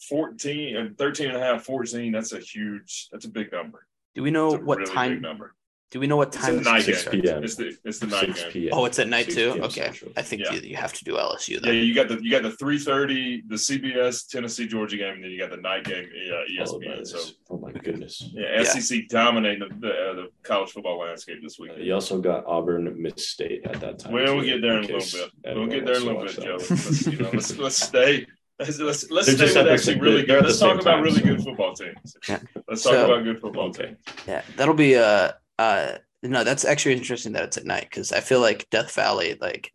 14 0.09 0.77
and 0.77 0.99
13 0.99 1.29
and 1.29 1.37
a 1.37 1.41
half, 1.41 1.65
14, 1.65 2.13
that's 2.13 2.33
a 2.33 2.41
huge, 2.41 3.09
that's 3.13 3.25
a 3.25 3.31
big 3.31 3.53
number. 3.53 3.87
Do 4.15 4.23
we 4.23 4.31
know 4.31 4.57
what 4.57 4.79
really 4.79 4.93
time? 4.93 5.21
number. 5.21 5.55
Do 5.93 6.01
we 6.01 6.09
know 6.09 6.17
what 6.17 6.33
time? 6.33 6.55
a 6.55 6.57
this 6.59 6.65
night 6.67 6.85
game 6.85 6.95
6 6.97 7.09
p.m. 7.11 7.45
It's 7.45 7.55
the 7.55 7.77
it's 7.85 7.99
the 8.01 8.09
night 8.09 8.27
6 8.27 8.43
game. 8.43 8.53
p.m. 8.53 8.71
Oh, 8.73 8.85
it's 8.87 8.99
at 8.99 9.09
night 9.09 9.31
too. 9.31 9.51
Okay, 9.63 9.83
Central. 9.85 10.13
I 10.17 10.23
think 10.23 10.43
Yeah. 10.43 10.53
you, 10.55 10.61
you 10.63 10.77
have 10.77 10.93
to 10.95 11.05
do 11.05 11.15
LSU 11.15 11.65
Yeah, 11.65 11.71
you 11.71 11.95
got 11.95 12.09
the 12.09 12.19
you 12.21 12.31
got 12.31 12.43
the 12.43 12.51
three 12.51 12.77
thirty, 12.79 13.43
the 13.47 13.55
CBS 13.55 14.27
Tennessee 14.29 14.67
Georgia 14.67 14.97
game, 14.97 15.15
and 15.15 15.23
then 15.25 15.31
you 15.31 15.39
got 15.39 15.51
the 15.51 15.57
night 15.59 15.85
game 15.85 16.05
uh, 16.05 16.65
Followed 16.67 16.83
by 16.83 16.87
ESPN. 16.91 16.99
this. 16.99 17.11
So 17.13 17.19
oh 17.51 17.59
my 17.59 17.71
goodness. 17.73 18.31
yeah, 18.33 18.65
SEC 18.65 19.07
dominating 19.09 19.61
the 19.61 19.75
the, 19.79 19.89
uh, 19.93 20.15
the 20.15 20.29
college 20.43 20.71
football 20.71 20.99
landscape 20.99 21.39
this 21.41 21.57
week. 21.61 21.71
Uh, 21.71 21.77
you 21.77 21.95
also 21.95 22.19
got 22.21 22.45
Auburn, 22.47 23.01
Miss 23.01 23.29
State 23.29 23.65
at 23.65 23.79
that 23.81 24.01
time. 24.01 24.13
Well, 24.13 24.35
we'll 24.37 24.45
get 24.45 24.61
there 24.63 24.79
in 24.79 24.85
a 24.85 24.89
little 24.89 24.99
bit. 25.45 25.57
We'll 25.57 25.67
get 25.69 25.87
there 25.87 25.97
in 25.97 26.03
a 26.03 26.05
little 26.05 26.23
bit, 26.25 26.41
Joe. 26.41 26.57
Let's, 26.59 27.07
you 27.07 27.19
know, 27.19 27.31
let's, 27.33 27.57
let's 27.59 27.77
stay. 27.91 28.27
Let's 28.59 28.79
let's, 28.81 29.09
let's 29.11 29.29
stay 29.29 29.37
just 29.37 29.55
with 29.57 29.69
actually 29.69 30.01
really 30.01 30.25
good. 30.25 30.43
Let's 30.43 30.59
talk 30.59 30.81
about 30.81 30.85
time, 30.97 31.03
really 31.05 31.21
so- 31.21 31.27
good 31.27 31.43
football 31.45 31.75
teams. 31.75 32.17
Yeah. 32.29 32.41
Let's 32.67 32.83
talk 32.83 32.93
So- 32.95 33.05
about 33.05 33.23
good 33.23 33.41
football 33.41 33.71
teams. 33.73 33.99
Yeah, 34.27 34.43
that'll 34.57 34.75
be 34.75 34.97
uh 34.97 35.31
uh 35.59 35.99
no, 36.23 36.45
that's 36.45 36.65
actually 36.65 36.97
interesting 36.97 37.33
that 37.35 37.45
it's 37.45 37.57
at 37.57 37.65
night 37.67 37.87
because 37.89 38.13
I 38.13 38.21
feel 38.21 38.41
like 38.41 38.69
Death 38.71 38.93
Valley, 38.95 39.37
like 39.41 39.71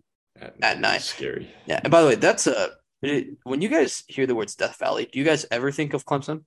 At 0.62 0.80
night. 0.80 1.02
Scary. 1.02 1.50
yeah. 1.66 1.80
And 1.84 1.92
by 1.92 2.02
the 2.02 2.08
way, 2.08 2.16
that's 2.16 2.48
a 2.48 2.72
when 3.44 3.62
you 3.62 3.70
guys 3.70 4.04
hear 4.08 4.28
the 4.28 4.36
words 4.36 4.56
Death 4.56 4.78
Valley, 4.80 5.10
do 5.12 5.18
you 5.20 5.26
guys 5.26 5.46
ever 5.52 5.72
think 5.72 5.94
of 5.94 6.06
Clemson? 6.06 6.44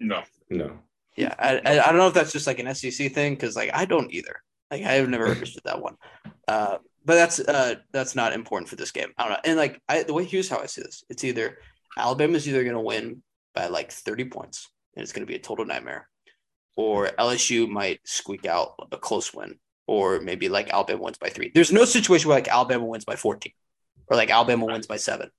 No, 0.00 0.22
No. 0.48 0.78
Yeah, 1.16 1.34
I 1.38 1.56
I, 1.58 1.80
I 1.80 1.86
don't 1.88 1.98
know 1.98 2.08
if 2.08 2.14
that's 2.14 2.32
just 2.32 2.46
like 2.46 2.58
an 2.58 2.74
SEC 2.74 3.12
thing 3.12 3.34
because 3.34 3.56
like 3.56 3.70
I 3.74 3.84
don't 3.84 4.12
either. 4.12 4.36
Like 4.70 4.82
I 4.82 4.92
have 4.92 5.08
never 5.08 5.28
understood 5.34 5.62
that 5.64 5.82
one. 5.82 5.96
Uh, 6.48 6.78
but 7.04 7.14
that's 7.14 7.40
uh 7.40 7.74
that's 7.92 8.14
not 8.14 8.32
important 8.32 8.68
for 8.68 8.76
this 8.76 8.92
game. 8.92 9.12
I 9.18 9.22
don't 9.24 9.32
know. 9.32 9.40
And 9.44 9.58
like 9.58 9.80
I 9.88 10.04
the 10.04 10.14
way 10.14 10.24
here's 10.24 10.48
how 10.48 10.60
I 10.60 10.66
see 10.66 10.82
this: 10.82 11.04
it's 11.10 11.24
either 11.24 11.58
Alabama's 11.98 12.48
either 12.48 12.62
going 12.64 12.76
to 12.76 12.80
win 12.80 13.22
by 13.54 13.66
like 13.66 13.92
thirty 13.92 14.24
points 14.24 14.70
and 14.96 15.02
it's 15.02 15.12
going 15.12 15.26
to 15.26 15.30
be 15.30 15.36
a 15.36 15.38
total 15.38 15.66
nightmare, 15.66 16.08
or 16.76 17.08
LSU 17.18 17.68
might 17.68 18.00
squeak 18.04 18.46
out 18.46 18.74
a 18.90 18.96
close 18.96 19.32
win, 19.34 19.58
or 19.86 20.20
maybe 20.20 20.48
like 20.48 20.72
Alabama 20.72 21.02
wins 21.02 21.18
by 21.18 21.28
three. 21.28 21.50
There's 21.54 21.72
no 21.72 21.84
situation 21.84 22.28
where 22.28 22.38
like 22.38 22.48
Alabama 22.48 22.84
wins 22.84 23.04
by 23.04 23.16
fourteen, 23.16 23.52
or 24.06 24.16
like 24.16 24.30
Alabama 24.30 24.66
wins 24.66 24.86
by 24.86 24.96
seven. 24.96 25.30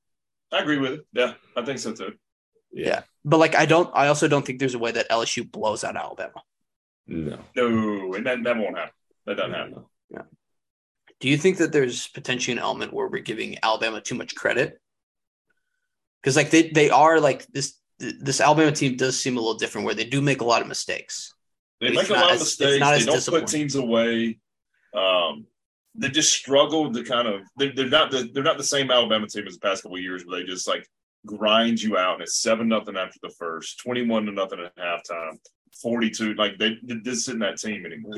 I 0.52 0.60
agree 0.60 0.78
with 0.78 0.94
it. 0.94 1.06
Yeah, 1.14 1.34
I 1.58 1.66
think 1.66 1.80
so 1.80 1.94
too. 1.94 2.14
Yeah. 2.72 2.88
Yeah. 2.88 3.02
But 3.26 3.38
like 3.38 3.56
I 3.56 3.66
don't, 3.66 3.90
I 3.94 4.08
also 4.08 4.28
don't 4.28 4.46
think 4.46 4.60
there's 4.60 4.76
a 4.76 4.80
way 4.80 4.92
that 4.92 5.10
LSU 5.10 5.50
blows 5.50 5.84
out 5.84 5.96
Alabama. 5.96 6.44
No. 7.08 7.40
No, 7.56 8.14
and 8.14 8.26
that 8.26 8.44
that 8.44 8.58
won't 8.58 8.78
happen. 8.78 8.94
That 9.26 9.38
doesn't 9.38 9.54
happen. 9.54 9.74
No. 9.74 9.86
Do 11.20 11.30
you 11.30 11.38
think 11.38 11.58
that 11.58 11.72
there's 11.72 12.10
potentially 12.10 12.58
an 12.58 12.62
element 12.62 12.92
where 12.92 13.08
we're 13.08 13.20
giving 13.20 13.58
Alabama 13.64 14.02
too 14.02 14.16
much 14.16 14.36
credit? 14.36 14.82
Because 16.22 16.36
like 16.36 16.49
they 16.49 16.70
they 16.70 16.90
are 16.90 17.22
like 17.22 17.48
this 17.48 17.76
this 17.99 18.41
Alabama 18.41 18.72
team 18.72 18.98
does 18.98 19.20
seem 19.22 19.38
a 19.38 19.40
little 19.40 19.57
different 19.57 19.86
where 19.86 19.95
they 19.95 20.06
do 20.06 20.22
make 20.22 20.41
a 20.41 20.45
lot 20.45 20.61
of 20.61 20.68
mistakes. 20.68 21.34
They 21.80 21.91
make 21.91 22.10
a 22.10 22.14
lot 22.14 22.26
of 22.26 22.32
as- 22.32 22.41
it's 22.41 22.60
mistakes. 22.60 22.80
not 22.80 22.98
They 22.98 23.06
don't 23.06 23.26
put 23.26 23.48
teams 23.48 23.76
away. 23.76 24.40
Um, 24.94 25.45
they 25.95 26.10
just 26.10 26.34
struggle 26.34 26.91
to 26.91 27.03
kind 27.03 27.28
of. 27.28 27.41
They're, 27.57 27.74
they're 27.76 27.90
not 27.90 28.11
the 28.11 28.30
they're 28.34 28.44
not 28.44 28.57
the 28.57 28.64
same 28.64 28.90
Alabama 28.90 29.28
team 29.28 29.48
as 29.48 29.56
the 29.56 29.60
past 29.60 29.84
couple 29.84 29.98
of 29.98 30.03
years 30.03 30.26
where 30.26 30.40
they 30.40 30.45
just 30.45 30.68
like 30.68 30.88
grind 31.26 31.82
you 31.82 31.98
out 31.98 32.15
and 32.15 32.24
it's 32.24 32.41
seven 32.41 32.68
nothing 32.68 32.98
after 32.98 33.20
the 33.22 33.30
first, 33.38 33.80
twenty 33.80 34.06
one 34.06 34.26
to 34.26 34.32
nothing 34.32 34.60
at 34.60 34.76
halftime, 34.76 35.38
forty 35.82 36.10
two. 36.10 36.34
Like 36.34 36.57
they 36.57 36.78
this 36.82 37.28
isn't 37.28 37.40
that 37.40 37.57
team 37.57 37.86
anymore. 37.86 38.18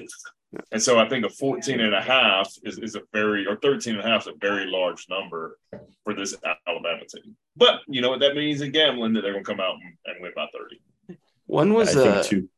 And 0.71 0.81
so 0.81 0.99
I 0.99 1.09
think 1.09 1.25
a 1.25 1.29
14 1.29 1.79
and 1.79 1.93
a 1.93 2.01
half 2.01 2.51
is, 2.63 2.77
is 2.77 2.95
a 2.95 3.01
very, 3.11 3.45
or 3.45 3.57
13 3.57 3.95
and 3.95 4.03
a 4.03 4.07
half 4.07 4.21
is 4.21 4.27
a 4.27 4.37
very 4.39 4.65
large 4.65 5.05
number 5.09 5.57
for 6.03 6.13
this 6.13 6.35
Alabama 6.67 7.01
team. 7.05 7.35
But 7.57 7.81
you 7.87 8.01
know 8.01 8.09
what 8.09 8.19
that 8.21 8.35
means 8.35 8.61
in 8.61 8.71
gambling 8.71 9.13
that 9.13 9.21
they're 9.21 9.33
going 9.33 9.43
to 9.43 9.51
come 9.51 9.59
out 9.59 9.75
and, 9.75 9.93
and 10.05 10.21
win 10.21 10.31
by 10.35 10.47
30. 10.53 11.19
When 11.47 11.73
was 11.73 11.95
I 11.95 12.01
uh? 12.01 12.13
think 12.13 12.25
too. 12.25 12.49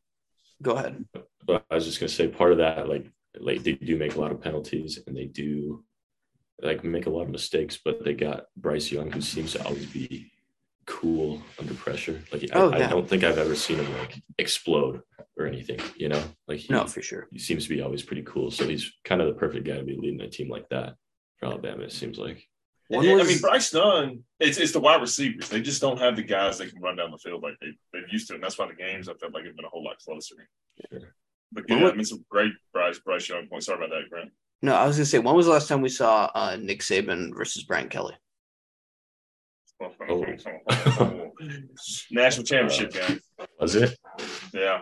Go 0.61 0.71
ahead. 0.71 1.05
But 1.45 1.65
I 1.69 1.75
was 1.75 1.85
just 1.85 1.99
gonna 1.99 2.09
say 2.09 2.27
part 2.27 2.51
of 2.51 2.57
that, 2.57 2.89
like, 2.89 3.05
like 3.39 3.63
they 3.63 3.73
do 3.73 3.97
make 3.97 4.15
a 4.15 4.19
lot 4.19 4.31
of 4.31 4.41
penalties 4.41 4.99
and 5.05 5.15
they 5.15 5.25
do 5.25 5.83
like 6.61 6.83
make 6.83 7.05
a 7.05 7.09
lot 7.09 7.23
of 7.23 7.29
mistakes, 7.29 7.77
but 7.83 8.03
they 8.03 8.13
got 8.13 8.45
Bryce 8.55 8.91
Young 8.91 9.11
who 9.11 9.21
seems 9.21 9.53
to 9.53 9.63
always 9.63 9.85
be 9.85 10.31
cool 10.87 11.41
under 11.59 11.73
pressure. 11.75 12.21
Like 12.31 12.49
Oh, 12.53 12.71
I, 12.71 12.79
yeah. 12.79 12.85
I 12.87 12.89
don't 12.89 13.07
think 13.07 13.23
I've 13.23 13.37
ever 13.37 13.55
seen 13.55 13.77
him 13.77 13.97
like 13.99 14.15
explode 14.39 15.01
or 15.37 15.45
anything, 15.45 15.79
you 15.95 16.09
know? 16.09 16.23
Like 16.47 16.59
he, 16.59 16.73
No, 16.73 16.85
for 16.87 17.01
sure. 17.01 17.27
he 17.31 17.39
seems 17.39 17.63
to 17.63 17.69
be 17.69 17.81
always 17.81 18.01
pretty 18.01 18.23
cool. 18.23 18.49
So 18.51 18.67
he's 18.67 18.91
kind 19.03 19.21
of 19.21 19.27
the 19.27 19.33
perfect 19.39 19.65
guy 19.67 19.77
to 19.77 19.83
be 19.83 19.95
leading 19.97 20.21
a 20.21 20.29
team 20.29 20.49
like 20.49 20.67
that 20.69 20.95
for 21.37 21.45
Alabama, 21.47 21.83
it 21.83 21.91
seems 21.91 22.17
like. 22.17 22.43
When 22.87 23.03
Yeah, 23.03 23.15
was- 23.15 23.27
I 23.27 23.29
mean, 23.29 23.39
Bryce 23.41 23.69
Dunn, 23.71 24.23
it's, 24.39 24.57
it's 24.57 24.71
the 24.71 24.79
wide 24.79 25.01
receivers. 25.01 25.49
They 25.49 25.61
just 25.61 25.81
don't 25.81 25.99
have 25.99 26.15
the 26.15 26.23
guys 26.23 26.57
that 26.57 26.71
can 26.71 26.81
run 26.81 26.95
down 26.95 27.11
the 27.11 27.17
field 27.17 27.43
like 27.43 27.55
they, 27.61 27.67
they've 27.93 28.09
used 28.11 28.27
to. 28.29 28.35
And 28.35 28.43
that's 28.43 28.57
why 28.57 28.67
the 28.67 28.73
games, 28.73 29.09
I 29.09 29.13
felt 29.15 29.33
like, 29.33 29.45
have 29.45 29.55
been 29.55 29.65
a 29.65 29.69
whole 29.69 29.83
lot 29.83 29.99
closer. 29.99 30.35
Sure. 30.89 31.13
But 31.51 31.65
yeah, 31.67 31.83
wa- 31.83 31.89
I 31.89 31.93
mean, 31.95 32.05
some 32.05 32.25
great 32.29 32.53
Bryce, 32.73 32.99
Bryce 32.99 33.27
Young 33.29 33.47
points. 33.47 33.65
Sorry 33.65 33.77
about 33.77 33.89
that, 33.95 34.09
Grant. 34.09 34.31
No, 34.61 34.73
I 34.73 34.87
was 34.87 34.95
gonna 34.95 35.05
say 35.05 35.19
when 35.19 35.35
was 35.35 35.45
the 35.45 35.51
last 35.51 35.67
time 35.67 35.81
we 35.81 35.89
saw 35.89 36.31
uh 36.33 36.57
Nick 36.59 36.79
Saban 36.79 37.35
versus 37.37 37.63
Brian 37.63 37.89
Kelly? 37.89 38.15
National 42.11 42.45
championship 42.45 42.93
game. 42.93 43.19
Was 43.59 43.75
it? 43.75 43.97
Yeah, 44.53 44.81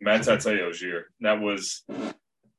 Manti 0.00 0.36
Te'o's 0.36 0.80
year. 0.80 1.06
That 1.20 1.40
was 1.40 1.82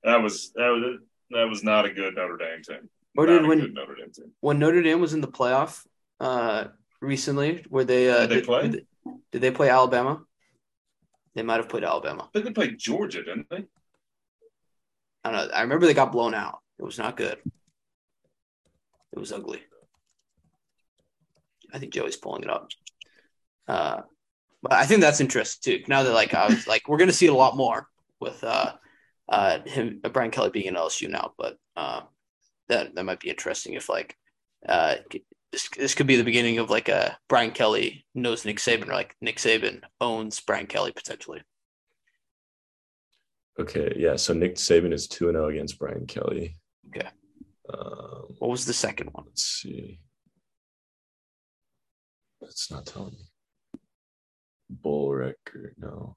that 0.03 0.21
was 0.21 0.51
that 0.55 0.69
was 0.69 0.99
that 1.31 1.49
was 1.49 1.63
not 1.63 1.85
a 1.85 1.91
good 1.91 2.15
Notre 2.15 2.37
Dame 2.37 2.61
team. 2.61 2.89
Or 3.17 3.25
did 3.25 3.45
when 3.45 3.73
Notre 3.73 3.95
Dame 3.95 4.11
team. 4.11 4.31
when 4.41 4.59
Notre 4.59 4.83
Dame 4.83 5.01
was 5.01 5.13
in 5.13 5.21
the 5.21 5.27
playoff 5.27 5.83
uh, 6.19 6.65
recently, 7.01 7.65
where 7.69 7.83
they 7.83 8.09
uh, 8.09 8.27
Did 8.27 8.29
they 8.29 8.41
play? 8.41 8.67
Did, 8.67 8.87
did 9.31 9.41
they 9.41 9.51
play 9.51 9.69
Alabama? 9.69 10.21
They 11.33 11.43
might 11.43 11.57
have 11.57 11.69
played 11.69 11.83
Alabama. 11.83 12.23
I 12.23 12.27
think 12.33 12.45
they 12.45 12.51
played 12.51 12.77
Georgia, 12.77 13.23
didn't 13.23 13.47
they? 13.49 13.65
I 15.23 15.31
don't 15.31 15.33
know. 15.33 15.53
I 15.53 15.61
remember 15.61 15.85
they 15.85 15.93
got 15.93 16.11
blown 16.11 16.33
out. 16.33 16.59
It 16.79 16.83
was 16.83 16.97
not 16.97 17.17
good. 17.17 17.37
It 19.13 19.19
was 19.19 19.31
ugly. 19.31 19.61
I 21.73 21.79
think 21.79 21.93
Joey's 21.93 22.15
pulling 22.17 22.43
it 22.43 22.49
up. 22.49 22.69
Uh, 23.67 24.01
but 24.61 24.73
I 24.73 24.85
think 24.85 25.01
that's 25.01 25.21
interesting 25.21 25.79
too. 25.79 25.83
Now 25.87 26.03
that 26.03 26.13
like 26.13 26.33
I 26.33 26.47
was 26.47 26.67
like, 26.67 26.87
we're 26.87 26.97
gonna 26.97 27.11
see 27.11 27.27
it 27.27 27.33
a 27.33 27.35
lot 27.35 27.57
more 27.57 27.87
with 28.19 28.43
uh, 28.43 28.73
uh, 29.29 29.59
him, 29.65 29.99
uh, 30.03 30.09
Brian 30.09 30.31
Kelly 30.31 30.49
being 30.49 30.65
in 30.65 30.75
LSU 30.75 31.09
now. 31.09 31.33
But 31.37 31.57
uh, 31.75 32.01
that 32.69 32.95
that 32.95 33.03
might 33.03 33.19
be 33.19 33.29
interesting 33.29 33.73
if 33.73 33.89
like 33.89 34.15
uh, 34.67 34.95
this 35.51 35.69
this 35.77 35.95
could 35.95 36.07
be 36.07 36.15
the 36.15 36.23
beginning 36.23 36.59
of 36.59 36.69
like 36.69 36.89
a 36.89 37.17
Brian 37.27 37.51
Kelly 37.51 38.05
knows 38.15 38.45
Nick 38.45 38.57
Saban 38.57 38.89
or 38.89 38.93
like 38.93 39.15
Nick 39.21 39.37
Saban 39.37 39.81
owns 40.01 40.39
Brian 40.39 40.67
Kelly 40.67 40.91
potentially. 40.91 41.41
Okay, 43.59 43.93
yeah. 43.97 44.15
So 44.15 44.33
Nick 44.33 44.55
Saban 44.55 44.93
is 44.93 45.07
two 45.07 45.29
and 45.29 45.35
zero 45.35 45.49
against 45.49 45.79
Brian 45.79 46.05
Kelly. 46.05 46.57
Okay. 46.89 47.07
Um, 47.73 48.35
What 48.39 48.51
was 48.51 48.65
the 48.65 48.73
second 48.73 49.09
one? 49.13 49.25
let's 49.27 49.43
see. 49.43 49.99
It's 52.41 52.71
not 52.71 52.85
telling 52.85 53.13
me. 53.13 53.79
Bowl 54.69 55.13
record, 55.13 55.75
no. 55.77 56.15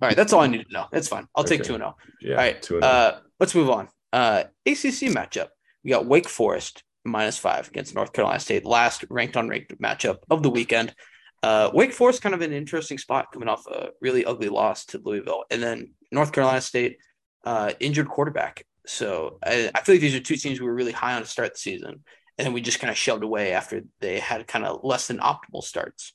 All 0.00 0.08
right, 0.08 0.16
that's 0.16 0.32
all 0.32 0.40
I 0.40 0.46
need 0.46 0.66
to 0.66 0.72
know. 0.72 0.86
That's 0.92 1.08
fine. 1.08 1.26
I'll 1.34 1.44
take 1.44 1.62
two 1.62 1.74
and 1.74 1.80
zero. 1.80 1.96
Yeah, 2.20 2.32
All 2.32 2.36
right. 2.36 2.60
two 2.60 2.76
and 2.76 2.84
oh. 2.84 2.88
Uh, 2.88 3.18
let's 3.40 3.54
move 3.54 3.70
on. 3.70 3.88
Uh, 4.12 4.44
ACC 4.66 5.10
matchup. 5.12 5.48
We 5.82 5.90
got 5.90 6.06
Wake 6.06 6.28
Forest 6.28 6.82
minus 7.04 7.38
five 7.38 7.68
against 7.68 7.94
North 7.94 8.12
Carolina 8.12 8.40
State. 8.40 8.66
Last 8.66 9.04
ranked 9.08 9.36
on 9.36 9.48
ranked 9.48 9.80
matchup 9.80 10.18
of 10.28 10.42
the 10.42 10.50
weekend. 10.50 10.94
Uh, 11.42 11.70
Wake 11.72 11.92
Forest 11.92 12.22
kind 12.22 12.34
of 12.34 12.42
an 12.42 12.52
interesting 12.52 12.98
spot 12.98 13.32
coming 13.32 13.48
off 13.48 13.66
a 13.66 13.90
really 14.00 14.24
ugly 14.24 14.48
loss 14.48 14.84
to 14.86 15.00
Louisville, 15.02 15.44
and 15.50 15.62
then 15.62 15.92
North 16.12 16.32
Carolina 16.32 16.60
State 16.60 16.98
uh, 17.44 17.72
injured 17.80 18.08
quarterback. 18.08 18.64
So 18.86 19.38
I, 19.44 19.70
I 19.74 19.80
feel 19.82 19.94
like 19.94 20.02
these 20.02 20.14
are 20.14 20.20
two 20.20 20.36
teams 20.36 20.60
we 20.60 20.66
were 20.66 20.74
really 20.74 20.92
high 20.92 21.14
on 21.14 21.22
to 21.22 21.28
start 21.28 21.54
the 21.54 21.58
season, 21.58 22.04
and 22.38 22.46
then 22.46 22.52
we 22.52 22.60
just 22.60 22.80
kind 22.80 22.90
of 22.90 22.96
shoved 22.96 23.22
away 23.24 23.52
after 23.52 23.82
they 24.00 24.18
had 24.20 24.46
kind 24.46 24.64
of 24.64 24.84
less 24.84 25.06
than 25.08 25.18
optimal 25.18 25.62
starts. 25.62 26.12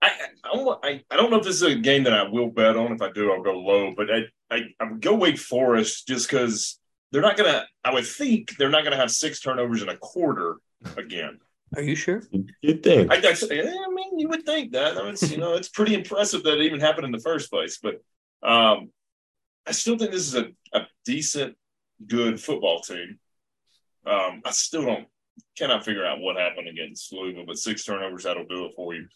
I, 0.00 0.10
I, 0.44 0.54
don't- 0.54 0.84
I, 0.84 1.02
I 1.10 1.16
don't 1.16 1.30
know 1.30 1.38
if 1.38 1.44
this 1.44 1.56
is 1.56 1.62
a 1.62 1.74
game 1.74 2.04
that 2.04 2.12
I 2.12 2.22
will 2.22 2.50
bet 2.50 2.76
on. 2.76 2.92
If 2.92 3.02
I 3.02 3.10
do, 3.10 3.32
I'll 3.32 3.42
go 3.42 3.58
low. 3.58 3.94
But 3.96 4.08
I, 4.12 4.20
I, 4.50 4.60
I 4.78 4.84
would 4.84 5.00
go 5.00 5.14
Wake 5.14 5.38
Forest 5.38 6.06
just 6.06 6.30
because 6.30 6.78
they're 7.10 7.22
not 7.22 7.36
going 7.36 7.50
to, 7.50 7.64
I 7.84 7.92
would 7.92 8.06
think 8.06 8.56
they're 8.56 8.70
not 8.70 8.82
going 8.82 8.92
to 8.92 8.96
have 8.98 9.10
six 9.10 9.40
turnovers 9.40 9.82
in 9.82 9.88
a 9.88 9.96
quarter 9.96 10.58
again. 10.96 11.38
Are 11.76 11.82
you 11.82 11.96
sure? 11.96 12.22
You'd 12.62 12.82
think. 12.82 13.12
I, 13.12 13.16
I, 13.16 13.18
I 13.60 13.88
mean, 13.92 14.18
you 14.18 14.28
would 14.28 14.46
think 14.46 14.72
that. 14.72 14.96
I 14.96 15.02
mean, 15.02 15.14
it's, 15.14 15.30
you 15.30 15.36
know, 15.38 15.54
it's 15.54 15.68
pretty 15.68 15.94
impressive 15.94 16.44
that 16.44 16.58
it 16.58 16.64
even 16.64 16.80
happened 16.80 17.06
in 17.06 17.12
the 17.12 17.18
first 17.18 17.50
place. 17.50 17.78
But 17.82 17.96
um, 18.42 18.90
I 19.66 19.72
still 19.72 19.98
think 19.98 20.12
this 20.12 20.28
is 20.28 20.34
a, 20.36 20.46
a 20.72 20.86
decent, 21.04 21.56
good 22.06 22.40
football 22.40 22.80
team. 22.80 23.18
Um, 24.08 24.42
I 24.44 24.50
still 24.50 24.84
don't, 24.84 25.06
cannot 25.56 25.84
figure 25.84 26.06
out 26.06 26.20
what 26.20 26.36
happened 26.36 26.68
against 26.68 27.12
Louisville, 27.12 27.44
but 27.46 27.58
six 27.58 27.84
turnovers, 27.84 28.24
that'll 28.24 28.46
do 28.46 28.66
it 28.66 28.72
for 28.74 28.94
you. 28.94 29.06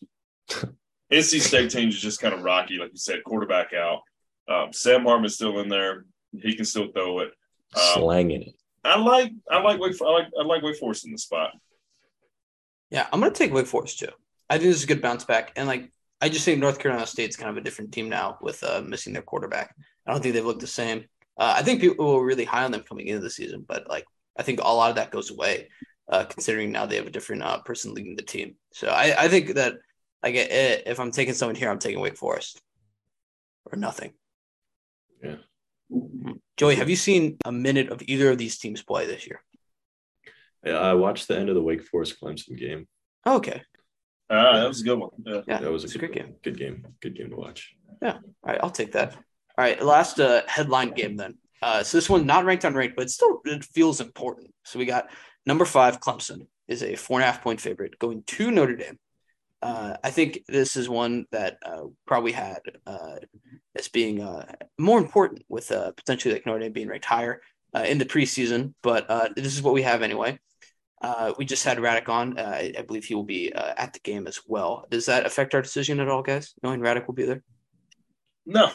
NC 1.13 1.41
State 1.41 1.71
team 1.71 1.89
is 1.89 2.01
just 2.01 2.21
kind 2.21 2.35
of 2.35 2.43
rocky, 2.43 2.79
like 2.79 2.91
you 2.93 2.99
said, 2.99 3.23
quarterback 3.25 3.73
out. 3.75 4.01
Um, 4.49 4.73
Sam 4.73 5.05
Hartman's 5.05 5.35
still 5.35 5.61
in 5.61 5.69
there; 5.69 6.05
he 6.33 6.55
can 6.55 6.65
still 6.65 6.91
throw 6.93 7.21
it. 7.21 7.33
Um, 7.75 7.83
slanging 7.95 8.43
it. 8.43 8.55
I 8.85 8.99
like, 8.99 9.33
I 9.51 9.61
like 9.61 9.79
Wake, 9.79 9.95
I 10.03 10.11
like, 10.11 10.27
I 10.39 10.43
like 10.43 10.63
Wake 10.63 10.79
Forest 10.79 11.07
in 11.07 11.13
the 11.13 11.19
spot. 11.19 11.51
Yeah, 12.91 13.07
I'm 13.13 13.21
gonna 13.21 13.33
take 13.33 13.53
Wake 13.53 13.67
Forest 13.67 14.01
too. 14.01 14.09
I 14.51 14.59
think 14.59 14.69
this 14.69 14.79
is 14.79 14.85
a 14.85 14.89
good 14.89 15.03
bounce 15.03 15.25
back, 15.25 15.53
and 15.57 15.69
like 15.69 15.91
I 16.21 16.29
just 16.29 16.45
think 16.45 16.61
North 16.61 16.79
Carolina 16.79 17.07
State's 17.07 17.37
kind 17.37 17.51
of 17.51 17.57
a 17.57 17.61
different 17.61 17.93
team 17.93 18.09
now 18.09 18.39
with 18.41 18.63
uh, 18.63 18.83
missing 18.85 19.13
their 19.13 19.23
quarterback. 19.23 19.75
I 20.07 20.13
don't 20.13 20.23
think 20.23 20.35
they've 20.35 20.45
looked 20.45 20.61
the 20.61 20.67
same. 20.67 21.05
Uh, 21.39 21.55
I 21.57 21.63
think 21.63 21.81
people 21.81 22.15
were 22.15 22.25
really 22.25 22.45
high 22.45 22.65
on 22.65 22.73
them 22.73 22.85
coming 22.89 23.07
into 23.07 23.23
the 23.23 23.31
season, 23.31 23.65
but 23.67 23.89
like 23.89 24.05
I 24.39 24.43
think 24.43 24.61
a 24.61 24.65
lot 24.65 24.91
of 24.91 24.97
that 24.97 25.11
goes 25.11 25.31
away 25.31 25.69
uh, 26.11 26.25
considering 26.25 26.73
now 26.73 26.87
they 26.87 26.97
have 26.97 27.07
a 27.07 27.11
different 27.11 27.43
uh, 27.43 27.59
person 27.61 27.95
leading 27.95 28.17
the 28.17 28.23
team. 28.23 28.55
So 28.73 28.89
I, 28.89 29.25
I 29.25 29.29
think 29.29 29.55
that 29.55 29.75
like 30.23 30.35
i- 30.35 30.83
if 30.87 30.99
I'm 31.01 31.11
taking 31.11 31.35
someone 31.35 31.57
here, 31.57 31.71
I'm 31.71 31.79
taking 31.79 32.01
Wake 32.01 32.17
Forest 32.17 32.61
or 33.71 33.79
nothing. 33.79 34.13
Yeah. 35.23 35.37
Joey, 36.57 36.77
have 36.77 36.89
you 36.91 36.97
seen 36.97 37.37
a 37.45 37.53
minute 37.53 37.91
of 37.91 38.03
either 38.07 38.31
of 38.31 38.39
these 38.39 38.59
teams 38.59 38.83
play 38.83 39.07
this 39.07 39.27
year? 39.27 39.43
Yeah, 40.65 40.79
I 40.79 40.95
watched 40.95 41.29
the 41.29 41.37
end 41.37 41.49
of 41.49 41.55
the 41.55 41.63
Wake 41.63 41.83
Forest 41.85 42.17
Clemson 42.21 42.57
game. 42.57 42.87
Oh, 43.27 43.37
okay. 43.37 43.63
Uh, 44.31 44.61
that 44.61 44.69
was 44.69 44.81
a 44.81 44.85
good 44.85 44.99
one. 44.99 45.11
Yeah. 45.27 45.41
Yeah, 45.47 45.59
that 45.59 45.71
was 45.71 45.83
a 45.83 45.87
it's 45.87 45.95
a 45.95 45.99
good 45.99 46.13
great 46.13 46.25
game. 46.27 46.35
Good 46.43 46.59
game. 46.59 46.87
Good 47.01 47.17
game 47.17 47.31
to 47.31 47.37
watch. 47.37 47.75
Yeah. 48.01 48.15
All 48.15 48.23
right, 48.45 48.61
I'll 48.63 48.71
take 48.71 48.93
that. 48.93 49.15
All 49.15 49.21
right, 49.59 49.83
last 49.83 50.19
uh, 50.19 50.43
headline 50.47 50.91
game 50.93 51.17
then. 51.17 51.35
Uh, 51.63 51.83
so 51.83 51.97
this 51.97 52.11
one 52.11 52.27
not 52.27 52.45
ranked 52.45 52.65
on 52.65 52.75
ranked, 52.75 52.97
but 52.97 53.09
still 53.09 53.41
it 53.45 53.65
feels 53.65 54.01
important. 54.01 54.53
So 54.65 54.79
we 54.79 54.85
got 54.85 55.11
number 55.47 55.65
five, 55.65 56.01
Clemson 56.01 56.49
is 56.67 56.83
a 56.83 56.97
four 56.97 57.21
and 57.21 57.25
a 57.25 57.31
half 57.31 57.43
point 57.43 57.61
favorite 57.61 57.99
going 57.99 58.25
to 58.27 58.51
Notre 58.51 58.77
Dame. 58.77 58.99
Uh, 59.63 59.97
I 60.03 60.11
think 60.11 60.41
this 60.49 60.75
is 60.77 60.89
one 60.89 61.25
that 61.31 61.59
uh, 61.65 61.85
probably 62.05 62.33
had 62.33 62.59
uh, 62.85 63.17
as 63.77 63.87
being 63.87 64.21
uh, 64.21 64.45
more 64.77 64.99
important 64.99 65.45
with 65.49 65.71
uh, 65.71 65.93
potentially 65.93 66.35
like 66.35 66.47
Notre 66.47 66.59
Dame 66.59 66.73
being 66.73 66.89
ranked 66.89 67.05
higher 67.05 67.41
in 67.87 67.99
the 67.99 68.05
preseason, 68.05 68.75
but 68.83 69.09
this 69.35 69.55
is 69.55 69.63
what 69.63 69.73
we 69.73 69.83
have 69.83 70.03
anyway. 70.03 70.39
We 71.39 71.47
just 71.47 71.65
had 71.65 71.79
Radek 71.79 72.09
on. 72.09 72.39
I, 72.39 72.75
I 72.77 72.83
believe 72.83 73.05
he 73.07 73.15
will 73.15 73.23
be 73.23 73.51
at 73.55 73.95
the 73.95 74.01
game 74.01 74.27
as 74.27 74.41
well. 74.47 74.85
Does 74.91 75.07
that 75.07 75.25
affect 75.25 75.55
our 75.55 75.63
decision 75.63 75.99
at 76.01 76.09
all, 76.09 76.23
guys? 76.23 76.55
Knowing 76.63 76.81
Radek 76.81 77.07
will 77.07 77.15
be 77.15 77.25
there? 77.25 77.43
No, 78.45 78.73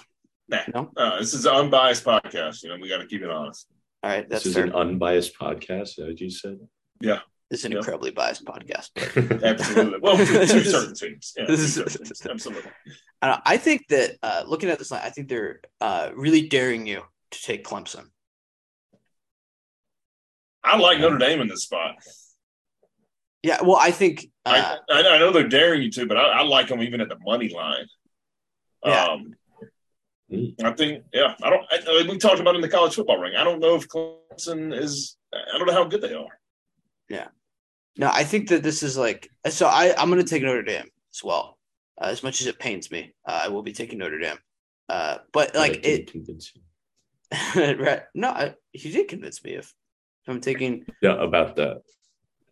nah. 0.49 0.60
No? 0.74 0.91
Uh, 0.95 1.19
this 1.19 1.34
is 1.34 1.45
an 1.45 1.53
unbiased 1.56 2.03
podcast. 2.03 2.64
You 2.64 2.69
know, 2.69 2.78
we 2.82 2.90
got 2.90 2.98
to 2.99 3.07
keep 3.07 3.22
it 3.22 3.30
honest. 3.30 3.68
All 4.03 4.11
right, 4.11 4.28
that's 4.30 4.44
this 4.44 4.52
is 4.52 4.56
fair. 4.56 4.65
an 4.65 4.74
unbiased 4.74 5.38
podcast, 5.40 5.82
is 5.82 5.95
that 5.95 6.07
what 6.07 6.19
you 6.22 6.30
said? 6.30 6.60
Yeah, 7.02 7.19
this 7.49 7.61
is 7.61 7.65
an 7.65 7.72
Yeah. 7.72 7.80
incredibly 7.80 8.11
biased 8.11 8.45
podcast. 8.45 8.90
But 8.95 9.44
Absolutely. 9.44 9.99
Well, 10.02 10.18
to, 10.18 10.26
to 10.26 10.48
certain 10.65 10.94
teams. 10.95 11.34
Yeah, 11.38 11.45
This 11.48 11.60
is- 11.78 11.95
teams. 11.95 12.26
Absolutely. 12.26 12.72
I 13.22 13.57
think 13.57 13.88
that 13.90 14.11
uh, 14.22 14.44
looking 14.48 14.69
at 14.69 14.78
this 14.78 14.91
line, 14.91 15.02
I 15.03 15.10
think 15.10 15.28
they're 15.28 15.61
uh, 15.82 16.11
really 16.15 16.48
daring 16.48 16.86
you 16.86 17.02
to 17.32 17.41
take 17.41 17.65
Clemson. 17.65 18.06
I 20.64 20.78
like 20.78 20.99
Notre 20.99 21.18
Dame 21.18 21.41
in 21.41 21.48
this 21.48 21.64
spot. 21.64 21.95
Yeah, 23.44 23.61
well, 23.64 23.78
I 23.80 23.91
think 23.91 24.28
uh, 24.45 24.76
I, 24.90 25.02
I 25.02 25.18
know 25.19 25.32
they're 25.32 25.48
daring 25.48 25.82
you 25.82 25.91
to, 25.91 26.06
but 26.06 26.18
I, 26.18 26.40
I 26.40 26.44
like 26.44 26.68
them 26.68 26.82
even 26.84 26.99
at 27.02 27.10
the 27.10 27.18
money 27.26 27.49
line. 27.49 27.86
Yeah. 28.86 29.06
Um. 29.06 29.34
I 30.31 30.71
think, 30.73 31.03
yeah, 31.13 31.35
I 31.41 31.49
don't. 31.49 31.65
I, 31.71 32.05
we 32.09 32.17
talked 32.17 32.39
about 32.41 32.55
in 32.55 32.61
the 32.61 32.67
college 32.67 32.95
football 32.95 33.17
ring. 33.17 33.35
I 33.37 33.43
don't 33.45 33.59
know 33.59 33.75
if 33.75 33.87
Clemson 33.87 34.77
is. 34.77 35.15
I 35.33 35.57
don't 35.57 35.67
know 35.67 35.73
how 35.73 35.85
good 35.85 36.01
they 36.01 36.13
are. 36.13 36.39
Yeah. 37.09 37.27
No, 37.97 38.09
I 38.13 38.23
think 38.25 38.49
that 38.49 38.61
this 38.61 38.83
is 38.83 38.97
like 38.97 39.29
so. 39.49 39.67
I 39.67 39.93
I'm 39.97 40.09
going 40.09 40.23
to 40.23 40.29
take 40.29 40.43
Notre 40.43 40.63
Dame 40.63 40.89
as 41.13 41.23
well. 41.23 41.57
Uh, 41.99 42.07
as 42.07 42.23
much 42.23 42.41
as 42.41 42.47
it 42.47 42.59
pains 42.59 42.91
me, 42.91 43.13
uh, 43.27 43.41
I 43.45 43.47
will 43.47 43.63
be 43.63 43.71
taking 43.73 43.99
Notre 43.99 44.19
Dame. 44.19 44.37
Uh, 44.89 45.19
but 45.31 45.55
like 45.55 45.85
it, 45.85 46.11
convince 46.11 46.51
you. 46.53 46.61
right? 47.77 48.01
No, 48.13 48.29
I, 48.29 48.53
he 48.71 48.91
did 48.91 49.07
convince 49.07 49.43
me. 49.43 49.51
If, 49.55 49.73
if 50.23 50.29
I'm 50.29 50.41
taking, 50.41 50.85
Yeah, 51.01 51.21
about 51.21 51.55
that. 51.55 51.81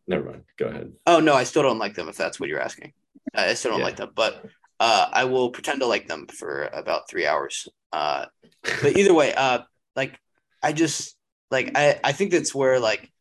Never 0.08 0.26
mind. 0.32 0.44
Go 0.58 0.68
ahead. 0.68 0.94
oh 1.08 1.20
no, 1.20 1.34
I 1.34 1.44
still 1.44 1.64
don't 1.64 1.80
like 1.80 1.96
them. 1.96 2.08
If 2.10 2.18
that's 2.18 2.40
what 2.40 2.48
you're 2.50 2.62
asking, 2.62 2.94
I 3.34 3.54
still 3.56 3.72
don't 3.72 3.80
Yeah. 3.82 3.86
like 3.86 3.98
them. 3.98 4.12
But 4.16 4.46
uh, 4.80 5.08
I 5.12 5.26
will 5.26 5.52
pretend 5.52 5.80
to 5.82 5.88
like 5.88 6.08
them 6.08 6.28
for 6.28 6.64
about 6.74 7.10
three 7.10 7.26
hours. 7.26 7.68
Uh, 7.94 8.26
but 8.82 8.98
either 8.98 9.14
way, 9.14 9.34
uh, 9.34 9.60
like 9.96 10.20
I 10.62 10.74
just 10.74 11.16
like 11.52 11.72
I 11.76 12.00
I 12.04 12.12
think 12.12 12.32
that's 12.32 12.54
where 12.54 12.80
like 12.80 13.12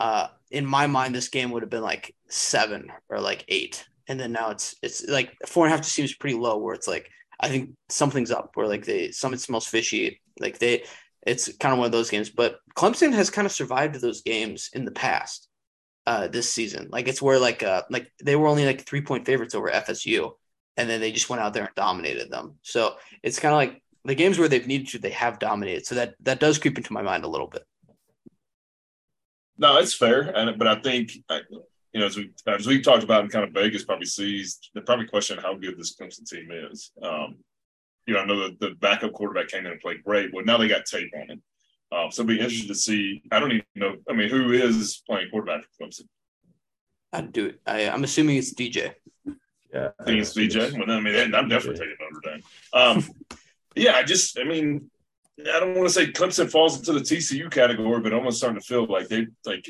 uh 0.00 0.28
in 0.50 0.66
my 0.66 0.86
mind 0.86 1.14
this 1.14 1.28
game 1.28 1.50
would 1.50 1.62
have 1.62 1.70
been 1.70 1.82
like 1.82 2.14
seven 2.28 2.90
or 3.08 3.20
like 3.20 3.44
eight, 3.48 3.84
and 4.08 4.18
then 4.20 4.32
now 4.32 4.50
it's 4.50 4.74
it's 4.82 5.06
like 5.08 5.34
four 5.46 5.64
and 5.64 5.72
a 5.72 5.76
half 5.76 5.84
just 5.84 5.94
seems 5.94 6.14
pretty 6.14 6.36
low. 6.36 6.58
Where 6.58 6.74
it's 6.74 6.88
like 6.88 7.08
I 7.40 7.48
think 7.48 7.70
something's 7.88 8.30
up. 8.30 8.50
Where 8.54 8.68
like 8.68 8.84
they 8.84 9.10
something 9.10 9.38
smells 9.38 9.66
fishy. 9.66 10.20
Like 10.38 10.58
they, 10.58 10.84
it's 11.26 11.54
kind 11.56 11.72
of 11.72 11.78
one 11.78 11.86
of 11.86 11.92
those 11.92 12.10
games. 12.10 12.30
But 12.30 12.58
Clemson 12.76 13.12
has 13.12 13.30
kind 13.30 13.46
of 13.46 13.52
survived 13.52 14.00
those 14.00 14.22
games 14.22 14.70
in 14.72 14.84
the 14.84 14.92
past. 14.92 15.48
Uh, 16.04 16.26
this 16.26 16.52
season, 16.52 16.88
like 16.90 17.06
it's 17.06 17.22
where 17.22 17.38
like 17.38 17.62
uh 17.62 17.82
like 17.88 18.10
they 18.24 18.34
were 18.34 18.48
only 18.48 18.66
like 18.66 18.84
three 18.84 19.02
point 19.02 19.24
favorites 19.24 19.54
over 19.54 19.70
FSU, 19.70 20.32
and 20.76 20.88
then 20.88 21.00
they 21.00 21.12
just 21.12 21.28
went 21.28 21.42
out 21.42 21.54
there 21.54 21.64
and 21.64 21.74
dominated 21.74 22.30
them. 22.30 22.58
So 22.62 22.94
it's 23.22 23.38
kind 23.38 23.52
of 23.52 23.58
like 23.58 23.82
the 24.04 24.14
games 24.14 24.38
where 24.38 24.48
they've 24.48 24.66
needed 24.66 24.88
to, 24.88 24.98
they 24.98 25.10
have 25.10 25.38
dominated. 25.38 25.86
So 25.86 25.94
that 25.96 26.14
that 26.20 26.40
does 26.40 26.58
creep 26.58 26.76
into 26.76 26.92
my 26.92 27.02
mind 27.02 27.24
a 27.24 27.28
little 27.28 27.46
bit. 27.46 27.62
No, 29.58 29.78
it's 29.78 29.94
fair, 29.94 30.22
and 30.34 30.58
but 30.58 30.66
I 30.66 30.80
think 30.80 31.12
you 31.92 32.00
know, 32.00 32.06
as 32.06 32.16
we 32.16 32.30
as 32.46 32.66
we 32.66 32.80
talked 32.80 33.04
about, 33.04 33.22
and 33.22 33.30
kind 33.30 33.44
of 33.44 33.52
Vegas 33.52 33.84
probably 33.84 34.06
sees, 34.06 34.58
they 34.74 34.80
probably 34.80 35.06
question 35.06 35.38
how 35.38 35.54
good 35.54 35.78
this 35.78 35.94
Clemson 35.94 36.28
team 36.28 36.48
is. 36.50 36.90
Um, 37.02 37.36
you 38.06 38.14
know, 38.14 38.20
I 38.20 38.24
know 38.24 38.40
that 38.40 38.58
the 38.60 38.70
backup 38.80 39.12
quarterback 39.12 39.48
came 39.48 39.66
in 39.66 39.72
and 39.72 39.80
played 39.80 40.02
great. 40.02 40.32
Well, 40.32 40.44
now 40.44 40.56
they 40.56 40.68
got 40.68 40.86
tape 40.86 41.12
on 41.14 41.28
him. 41.28 41.42
Um, 41.92 42.10
so 42.10 42.22
it'll 42.22 42.28
be 42.28 42.40
interesting 42.40 42.68
to 42.68 42.74
see. 42.74 43.22
I 43.30 43.38
don't 43.38 43.52
even 43.52 43.64
know. 43.74 43.96
I 44.08 44.14
mean, 44.14 44.30
who 44.30 44.52
is 44.52 45.02
playing 45.06 45.28
quarterback 45.30 45.64
for 45.64 45.86
Clemson? 45.86 46.08
I'd 47.12 47.32
do 47.32 47.46
it. 47.46 47.60
I, 47.66 47.88
I'm 47.88 48.04
assuming 48.04 48.38
it's 48.38 48.54
DJ. 48.54 48.94
Yeah, 49.72 49.90
I 49.98 50.04
think 50.04 50.20
it's 50.20 50.34
DJ. 50.36 50.72
Well, 50.78 50.90
I 50.90 51.00
mean, 51.00 51.34
I'm 51.34 51.48
definitely 51.48 51.78
taking 51.78 51.96
Notre 52.00 52.34
Dame. 52.34 52.42
Um, 52.72 53.38
yeah, 53.74 53.94
I 53.94 54.02
just, 54.02 54.38
I 54.38 54.44
mean, 54.44 54.90
I 55.40 55.60
don't 55.60 55.74
want 55.74 55.88
to 55.88 55.94
say 55.94 56.12
Clemson 56.12 56.50
falls 56.50 56.78
into 56.78 56.92
the 56.92 57.00
TCU 57.00 57.50
category, 57.50 58.00
but 58.00 58.12
almost 58.12 58.38
starting 58.38 58.60
to 58.60 58.66
feel 58.66 58.86
like 58.86 59.08
they 59.08 59.26
like 59.46 59.66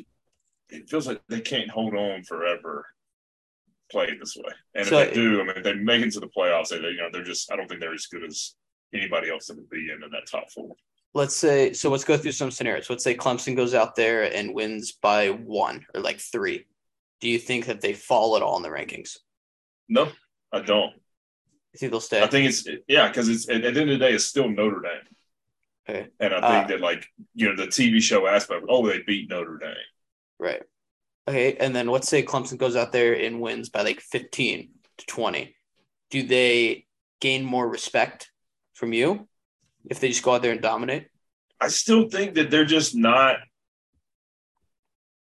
it 0.71 0.89
feels 0.89 1.07
like 1.07 1.21
they 1.29 1.41
can't 1.41 1.71
hold 1.71 1.95
on 1.95 2.25
forever 2.25 2.87
playing 3.91 4.19
this 4.19 4.37
way. 4.37 4.53
And 4.75 4.87
So- 4.87 4.99
if 4.99 5.11
they 5.11 5.15
do, 5.15 5.41
I 5.41 5.45
mean, 5.45 5.57
if 5.57 5.63
they 5.65 5.75
make 5.75 6.05
it 6.05 6.13
to 6.15 6.21
the 6.21 6.29
playoffs, 6.29 6.69
they, 6.69 6.79
you 6.79 6.97
know, 6.97 7.09
they're 7.13 7.23
just 7.23 7.53
I 7.53 7.57
don't 7.57 7.69
think 7.69 7.81
they're 7.81 7.95
as 7.95 8.07
good 8.07 8.25
as 8.25 8.55
anybody 8.93 9.31
else 9.31 9.47
that 9.47 9.57
would 9.57 9.71
be 9.71 9.91
in, 9.91 10.03
in 10.03 10.11
that 10.11 10.27
top 10.31 10.51
four. 10.51 10.75
Let's 11.15 11.37
say 11.37 11.75
so. 11.75 11.91
Let's 11.91 12.05
go 12.05 12.17
through 12.17 12.33
some 12.33 12.51
scenarios. 12.51 12.89
Let's 12.91 13.05
say 13.05 13.15
Clemson 13.15 13.55
goes 13.55 13.75
out 13.75 13.95
there 13.95 14.35
and 14.35 14.55
wins 14.55 14.93
by 14.93 15.29
one 15.29 15.87
or 15.95 16.01
like 16.01 16.19
three. 16.19 16.65
Do 17.21 17.29
you 17.29 17.39
think 17.39 17.67
that 17.67 17.81
they 17.81 17.93
fall 17.93 18.35
at 18.37 18.43
all 18.43 18.57
in 18.57 18.63
the 18.63 18.71
rankings? 18.71 19.19
No, 19.93 20.09
I 20.51 20.61
don't. 20.61 20.95
You 21.73 21.79
think 21.79 21.93
they'll 21.93 22.01
stay? 22.01 22.23
I 22.23 22.27
think 22.27 22.49
it's 22.49 22.67
yeah, 22.89 23.09
because 23.09 23.29
it's 23.29 23.49
at, 23.49 23.57
at 23.65 23.75
the 23.75 23.81
end 23.81 23.91
of 23.91 23.99
the 23.99 24.05
day, 24.07 24.13
it's 24.15 24.25
still 24.25 24.49
Notre 24.49 24.81
Dame. 24.81 25.07
Okay. 25.89 26.09
And 26.19 26.33
I 26.33 26.39
Uh, 26.39 26.51
think 26.53 26.69
that 26.69 26.81
like 26.81 27.07
you 27.35 27.49
know 27.49 27.57
the 27.57 27.69
TV 27.71 28.01
show 28.01 28.27
aspect, 28.27 28.65
oh, 28.69 28.87
they 28.87 29.01
beat 29.07 29.29
Notre 29.29 29.59
Dame. 29.59 29.75
Right. 30.39 30.63
Okay. 31.29 31.57
And 31.57 31.77
then 31.77 31.89
let's 31.89 32.09
say 32.09 32.23
Clemson 32.23 32.57
goes 32.57 32.75
out 32.75 32.93
there 32.93 33.15
and 33.15 33.41
wins 33.41 33.69
by 33.69 33.83
like 33.83 34.01
15 34.01 34.71
to 34.99 35.07
20. 35.07 35.55
Do 36.11 36.23
they 36.23 36.87
gain 37.21 37.45
more 37.45 37.69
respect 37.69 38.31
from 38.75 38.93
you 38.93 39.29
if 39.91 40.01
they 40.01 40.09
just 40.09 40.23
go 40.23 40.35
out 40.35 40.43
there 40.43 40.53
and 40.53 40.63
dominate? 40.63 41.09
I 41.61 41.69
still 41.69 42.09
think 42.09 42.35
that 42.35 42.51
they're 42.51 42.65
just 42.65 42.95
not. 42.97 43.37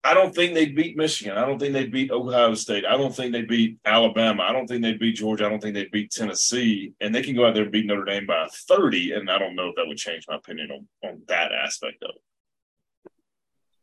I 0.03 0.15
don't 0.15 0.35
think 0.35 0.55
they'd 0.55 0.75
beat 0.75 0.97
Michigan. 0.97 1.37
I 1.37 1.45
don't 1.45 1.59
think 1.59 1.75
they'd 1.75 1.93
beat 1.93 2.11
Ohio 2.11 2.55
State. 2.55 2.87
I 2.87 2.97
don't 2.97 3.15
think 3.15 3.33
they'd 3.33 3.47
beat 3.47 3.79
Alabama. 3.85 4.45
I 4.45 4.53
don't 4.53 4.67
think 4.67 4.83
they'd 4.83 4.99
beat 4.99 5.17
Georgia. 5.17 5.45
I 5.45 5.51
don't 5.51 5.61
think 5.61 5.75
they'd 5.75 5.91
beat 5.91 6.11
Tennessee. 6.11 6.95
And 7.01 7.15
they 7.15 7.23
can 7.23 7.37
go 7.37 7.47
out 7.47 7.53
there 7.53 7.65
and 7.65 7.73
beat 7.73 7.85
Notre 7.85 8.05
Dame 8.05 8.27
by 8.27 8.49
30. 8.69 9.13
And 9.13 9.31
I 9.31 9.39
don't 9.39 9.55
know 9.55 9.69
if 9.69 9.77
that 9.77 9.87
would 9.87 9.99
change 9.99 10.25
my 10.27 10.37
opinion 10.37 10.71
on, 10.71 10.89
on 11.09 11.23
that 11.29 11.53
aspect 11.53 12.03
of 12.03 12.11
it. 12.15 13.13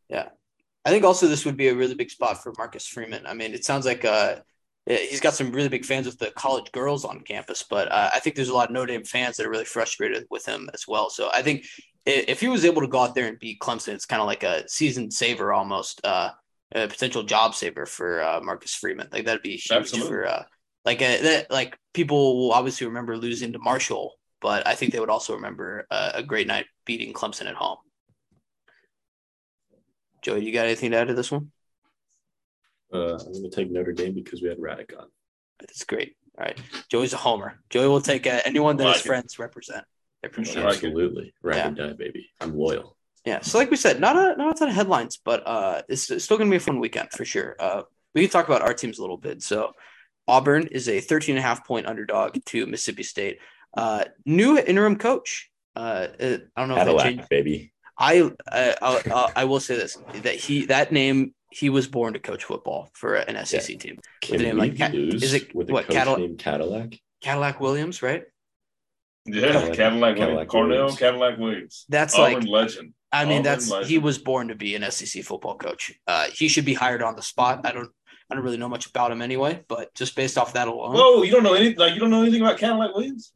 Yeah. 0.09 0.29
I 0.85 0.89
think 0.89 1.03
also 1.03 1.27
this 1.27 1.45
would 1.45 1.57
be 1.57 1.67
a 1.67 1.75
really 1.75 1.95
big 1.95 2.09
spot 2.09 2.41
for 2.41 2.53
Marcus 2.57 2.87
Freeman. 2.87 3.27
I 3.27 3.35
mean, 3.35 3.53
it 3.53 3.63
sounds 3.63 3.85
like 3.85 4.03
uh, 4.03 4.37
he's 4.87 5.19
got 5.19 5.33
some 5.33 5.51
really 5.51 5.69
big 5.69 5.85
fans 5.85 6.07
with 6.07 6.17
the 6.17 6.31
college 6.31 6.71
girls 6.71 7.03
on 7.05 7.19
campus, 7.19 7.61
but 7.61 7.91
uh, 7.91 8.09
I 8.13 8.19
think 8.19 8.35
there's 8.35 8.49
a 8.49 8.53
lot 8.53 8.69
of 8.69 8.73
Notre 8.73 8.93
Dame 8.93 9.03
fans 9.03 9.37
that 9.37 9.45
are 9.45 9.49
really 9.49 9.65
frustrated 9.65 10.25
with 10.31 10.45
him 10.45 10.69
as 10.73 10.87
well. 10.87 11.09
So 11.09 11.29
I 11.33 11.41
think 11.41 11.65
if 12.07 12.39
he 12.39 12.47
was 12.47 12.65
able 12.65 12.81
to 12.81 12.87
go 12.87 12.99
out 12.99 13.15
there 13.15 13.27
and 13.27 13.37
beat 13.37 13.59
Clemson, 13.59 13.93
it's 13.93 14.05
kind 14.05 14.21
of 14.21 14.27
like 14.27 14.43
a 14.43 14.67
season 14.67 15.11
saver 15.11 15.53
almost, 15.53 15.99
uh, 16.05 16.31
a 16.73 16.87
potential 16.87 17.23
job 17.23 17.53
saver 17.55 17.85
for 17.85 18.21
uh, 18.21 18.39
Marcus 18.41 18.73
Freeman. 18.73 19.09
Like 19.11 19.25
that'd 19.25 19.41
be 19.41 19.57
huge 19.57 19.71
Absolutely. 19.71 20.09
for 20.09 20.27
uh, 20.27 20.43
like 20.85 21.01
uh, 21.01 21.17
that. 21.21 21.51
Like 21.51 21.77
people 21.93 22.37
will 22.37 22.53
obviously 22.53 22.87
remember 22.87 23.17
losing 23.17 23.53
to 23.53 23.59
Marshall, 23.59 24.13
but 24.41 24.65
I 24.65 24.75
think 24.75 24.93
they 24.93 24.99
would 24.99 25.09
also 25.09 25.35
remember 25.35 25.85
uh, 25.91 26.11
a 26.13 26.23
great 26.23 26.47
night 26.47 26.65
beating 26.85 27.13
Clemson 27.13 27.45
at 27.47 27.55
home. 27.55 27.77
Joey, 30.21 30.45
you 30.45 30.51
got 30.51 30.65
anything 30.65 30.91
to 30.91 30.97
add 30.97 31.07
to 31.07 31.13
this 31.13 31.31
one? 31.31 31.51
Uh, 32.93 33.15
I'm 33.15 33.31
going 33.33 33.43
to 33.43 33.49
take 33.49 33.69
Notre 33.69 33.93
Dame 33.93 34.13
because 34.13 34.41
we 34.41 34.49
had 34.49 34.57
Radek 34.57 34.97
on. 34.97 35.07
That's 35.59 35.83
great. 35.83 36.15
All 36.37 36.45
right. 36.45 36.57
Joey's 36.89 37.13
a 37.13 37.17
homer. 37.17 37.59
Joey 37.69 37.87
will 37.87 38.01
take 38.01 38.27
uh, 38.27 38.39
anyone 38.45 38.77
that 38.77 38.85
Like 38.85 38.95
his 38.95 39.05
it. 39.05 39.07
friends 39.07 39.39
represent. 39.39 39.83
I 40.23 40.27
appreciate 40.27 40.63
Like 40.63 40.65
it. 40.65 40.83
it. 40.83 40.87
Absolutely. 40.87 41.33
Ride 41.41 41.79
or 41.79 41.87
die, 41.89 41.93
baby. 41.93 42.29
I'm 42.41 42.57
loyal. 42.57 42.95
Yeah. 43.25 43.41
So, 43.41 43.57
like 43.57 43.69
we 43.69 43.77
said, 43.77 43.99
not 43.99 44.15
a 44.15 44.35
not 44.37 44.55
a 44.55 44.59
ton 44.59 44.69
of 44.69 44.75
headlines, 44.75 45.17
but 45.23 45.45
uh, 45.45 45.81
it's, 45.89 46.03
still 46.03 46.37
going 46.37 46.49
to 46.49 46.51
be 46.51 46.57
a 46.57 46.59
fun 46.61 46.79
weekend 46.79 47.11
for 47.11 47.25
sure. 47.25 47.55
Uh, 47.59 47.81
we 48.15 48.21
can 48.21 48.29
talk 48.29 48.47
about 48.47 48.61
our 48.61 48.73
teams 48.73 48.99
a 48.99 49.01
little 49.01 49.17
bit. 49.17 49.43
So, 49.43 49.73
Auburn 50.27 50.67
is 50.67 50.87
a 50.89 50.99
13 50.99 51.35
and 51.35 51.39
a 51.39 51.47
half 51.47 51.65
point 51.67 51.87
underdog 51.87 52.37
to 52.45 52.65
Mississippi 52.65 53.03
State. 53.03 53.39
Uh, 53.75 54.05
new 54.25 54.57
interim 54.57 54.95
coach. 54.97 55.49
Uh, 55.75 56.07
uh, 56.19 56.37
I 56.55 56.61
don't 56.61 56.69
know 56.69 56.77
if 56.77 56.85
that 56.85 57.03
changed. 57.03 57.29
Baby. 57.29 57.73
I 57.99 58.31
I, 58.51 58.75
I 58.81 59.31
I 59.37 59.43
will 59.45 59.59
say 59.59 59.75
this 59.75 59.97
that 60.23 60.35
he 60.35 60.65
that 60.67 60.91
name 60.91 61.33
he 61.51 61.69
was 61.69 61.87
born 61.87 62.13
to 62.13 62.19
coach 62.19 62.43
football 62.43 62.89
for 62.93 63.15
an 63.15 63.43
SEC 63.45 63.79
team. 63.79 63.99
Can 64.21 64.37
the 64.37 64.43
name, 64.43 64.57
like, 64.57 64.77
lose 64.91 65.23
is 65.23 65.33
it- 65.33 65.55
with 65.55 65.69
what, 65.69 65.87
Cadillac? 65.87 66.99
Cadillac 67.21 67.59
Williams, 67.59 68.01
right? 68.01 68.23
Yeah, 69.27 69.41
Cadillac- 69.41 69.73
Cadillac, 69.75 70.15
Cadillac 70.17 70.53
Williams. 70.53 70.53
Carnell, 70.53 70.67
Williams. 70.69 70.97
Cadillac 70.99 71.37
Williams. 71.37 71.85
That's 71.89 72.15
Auburn 72.15 72.33
like 72.33 72.47
legend. 72.47 72.93
I 73.11 73.23
mean, 73.25 73.31
Auburn 73.39 73.43
that's 73.43 73.69
legend. 73.69 73.89
he 73.89 73.97
was 73.99 74.17
born 74.17 74.47
to 74.49 74.55
be 74.55 74.75
an 74.75 74.89
SEC 74.91 75.23
football 75.23 75.57
coach. 75.57 75.93
Uh, 76.07 76.27
he 76.33 76.47
should 76.47 76.65
be 76.65 76.73
hired 76.73 77.01
on 77.01 77.15
the 77.15 77.21
spot. 77.21 77.61
I 77.65 77.71
don't, 77.71 77.89
I 78.29 78.35
don't 78.35 78.43
really 78.43 78.57
know 78.57 78.69
much 78.69 78.85
about 78.87 79.11
him 79.11 79.21
anyway, 79.21 79.63
but 79.67 79.93
just 79.95 80.15
based 80.15 80.37
off 80.37 80.53
that 80.53 80.67
alone, 80.67 80.93
Whoa, 80.95 81.23
you 81.23 81.31
don't 81.31 81.43
know 81.43 81.53
anything 81.53 81.77
like 81.77 81.93
you 81.93 81.99
don't 81.99 82.09
know 82.09 82.21
anything 82.21 82.41
about 82.41 82.57
Cadillac 82.57 82.93
Williams? 82.95 83.31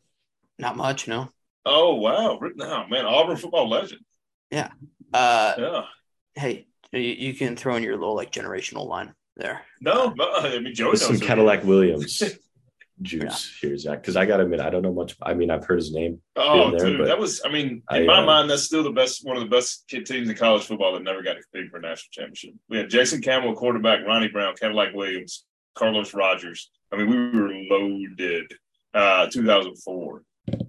not 0.59 0.76
much. 0.77 1.07
No. 1.07 1.30
Oh 1.65 1.95
wow, 1.95 2.39
no 2.55 2.88
man, 2.88 3.05
Auburn 3.05 3.38
football 3.38 3.69
legend. 3.69 4.01
Yeah. 4.49 4.69
Uh, 5.13 5.53
Yeah. 5.57 5.81
hey, 6.35 6.68
you, 6.91 6.99
you 6.99 7.34
can 7.34 7.55
throw 7.55 7.76
in 7.76 7.84
your 7.84 7.97
little 7.97 8.15
like 8.15 8.31
generational 8.31 8.88
line 8.88 9.13
there. 9.38 9.61
No, 9.80 10.13
no, 10.15 10.31
I 10.34 10.59
mean 10.59 10.73
Joey 10.76 10.91
With 10.91 11.01
knows 11.01 11.18
some 11.19 11.27
Cadillac. 11.27 11.63
Williams 11.63 12.22
juice 13.02 13.57
here, 13.61 13.78
Zach. 13.78 14.02
Because 14.02 14.15
I 14.15 14.26
got 14.26 14.38
to 14.38 14.44
admit, 14.44 14.60
I 14.60 14.69
don't 14.69 14.82
know 14.82 14.94
much. 14.94 15.15
I 15.22 15.34
mean, 15.34 15.52
I've 15.52 15.65
heard 15.65 15.78
his 15.80 15.94
name. 15.94 16.22
Oh, 16.36 16.72
there, 16.72 16.80
dude, 16.80 17.07
that 17.07 17.19
was. 17.19 17.41
I 17.45 17.49
mean, 17.49 17.84
I, 17.90 17.99
in 17.99 18.07
my 18.07 18.19
uh, 18.19 18.26
mind, 18.26 18.49
that's 18.49 18.64
still 18.64 18.84
the 18.84 18.91
best, 18.91 19.26
one 19.26 19.38
of 19.38 19.44
the 19.44 19.49
best 19.49 19.86
kid 19.88 20.06
teams 20.06 20.30
in 20.30 20.36
college 20.36 20.64
football 20.64 20.94
that 20.94 21.03
never 21.03 21.22
got 21.22 21.34
to 21.34 21.41
compete 21.41 21.72
for 21.72 21.78
a 21.78 21.82
national 21.82 22.11
championship. 22.11 22.52
We 22.69 22.78
had 22.78 22.90
Jason 22.90 23.22
Campbell, 23.22 23.53
quarterback, 23.53 24.06
Ronnie 24.06 24.30
Brown, 24.30 24.56
Cadillac 24.56 24.94
Williams, 24.94 25.45
Carlos 25.76 26.14
Rogers. 26.14 26.69
I 26.91 26.98
mean, 26.98 27.10
we 27.10 27.40
were 27.40 27.53
loaded. 27.69 28.53
Uh, 28.94 29.28
2004. 29.28 30.22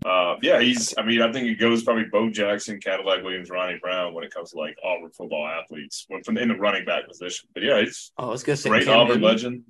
Uh, 0.04 0.36
yeah, 0.42 0.60
he's. 0.60 0.94
I 0.98 1.02
mean, 1.02 1.22
I 1.22 1.32
think 1.32 1.48
it 1.48 1.54
goes 1.54 1.82
probably 1.82 2.04
Bo 2.04 2.30
Jackson, 2.30 2.80
Cadillac 2.80 3.22
Williams, 3.22 3.50
Ronnie 3.50 3.78
Brown 3.80 4.14
when 4.14 4.24
it 4.24 4.32
comes 4.32 4.50
to 4.52 4.58
like 4.58 4.76
Auburn 4.84 5.10
football 5.10 5.46
athletes 5.46 6.04
when 6.08 6.22
from 6.22 6.38
in 6.38 6.48
the 6.48 6.54
running 6.56 6.84
back 6.84 7.08
position. 7.08 7.48
But 7.54 7.62
yeah, 7.62 7.80
he's 7.80 8.12
Oh, 8.18 8.28
I 8.28 8.30
was 8.30 8.42
gonna 8.42 8.56
say 8.56 8.68
great 8.68 8.84
Cam 8.84 8.98
Auburn 8.98 9.20
Newton. 9.20 9.22
legend. 9.22 9.62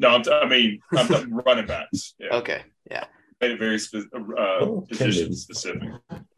No, 0.00 0.08
I'm 0.08 0.22
t- 0.22 0.32
I 0.32 0.48
mean, 0.48 0.80
I'm 0.96 1.06
talking 1.06 1.34
running 1.46 1.66
backs. 1.66 2.14
Yeah, 2.18 2.36
Okay, 2.36 2.62
yeah, 2.90 3.04
made 3.40 3.52
it 3.52 3.58
very 3.58 3.78
spe- 3.78 4.08
uh, 4.14 4.18
Oh, 4.38 4.86
position 4.88 5.34
specific. 5.34 5.82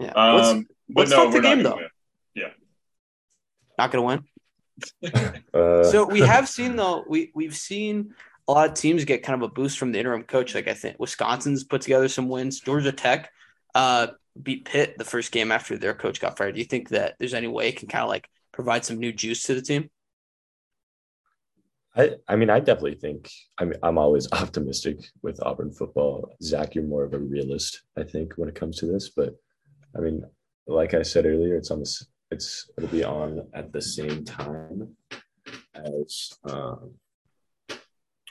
yeah. 0.00 0.12
Um, 0.16 0.34
What's 0.34 0.52
but 0.52 0.66
what's 0.94 1.10
no, 1.12 1.30
the 1.30 1.36
we're 1.36 1.40
not 1.42 1.54
game, 1.54 1.62
gonna 1.62 1.68
though? 1.76 1.76
win. 1.76 2.50
not 3.78 3.90
gonna 3.90 4.04
win. 4.04 4.24
Uh, 5.54 5.84
So 5.84 6.04
we 6.04 6.20
have 6.20 6.48
seen 6.56 6.76
though 6.76 7.04
we 7.08 7.30
we've 7.34 7.54
seen 7.56 8.14
a 8.48 8.52
lot 8.52 8.68
of 8.68 8.74
teams 8.74 9.04
get 9.04 9.22
kind 9.22 9.40
of 9.40 9.48
a 9.48 9.52
boost 9.52 9.78
from 9.78 9.92
the 9.92 9.98
interim 10.00 10.24
coach. 10.24 10.54
Like 10.54 10.66
I 10.68 10.74
think 10.74 10.98
Wisconsin's 10.98 11.62
put 11.64 11.82
together 11.82 12.08
some 12.08 12.28
wins. 12.28 12.58
Georgia 12.60 12.90
Tech 12.92 13.30
uh, 13.74 14.08
beat 14.42 14.64
Pitt 14.64 14.98
the 14.98 15.04
first 15.04 15.30
game 15.30 15.52
after 15.52 15.78
their 15.78 15.94
coach 15.94 16.20
got 16.20 16.36
fired. 16.36 16.54
Do 16.54 16.60
you 16.60 16.64
think 16.66 16.88
that 16.88 17.14
there's 17.18 17.34
any 17.34 17.46
way 17.46 17.68
it 17.68 17.76
can 17.76 17.88
kind 17.88 18.02
of 18.02 18.08
like 18.08 18.28
provide 18.52 18.84
some 18.84 18.98
new 18.98 19.12
juice 19.12 19.44
to 19.44 19.54
the 19.54 19.62
team? 19.62 19.88
I, 21.94 22.12
I 22.26 22.36
mean, 22.36 22.48
I 22.48 22.58
definitely 22.58 22.94
think 22.94 23.30
I'm 23.58 23.74
I'm 23.82 23.98
always 23.98 24.28
optimistic 24.32 24.98
with 25.22 25.42
Auburn 25.42 25.72
football. 25.72 26.34
Zach, 26.42 26.74
you're 26.74 26.84
more 26.84 27.04
of 27.04 27.14
a 27.14 27.18
realist, 27.18 27.82
I 27.98 28.02
think, 28.02 28.34
when 28.36 28.48
it 28.48 28.54
comes 28.54 28.78
to 28.78 28.86
this. 28.86 29.10
But 29.10 29.34
I 29.96 30.00
mean, 30.00 30.24
like 30.66 30.94
I 30.94 31.02
said 31.02 31.26
earlier, 31.26 31.56
it's 31.56 31.70
on. 31.70 31.82
It's 32.30 32.70
it'll 32.78 32.88
be 32.88 33.04
on 33.04 33.46
at 33.52 33.72
the 33.72 33.82
same 33.82 34.24
time 34.24 34.96
as 35.74 36.32
um, 36.44 36.94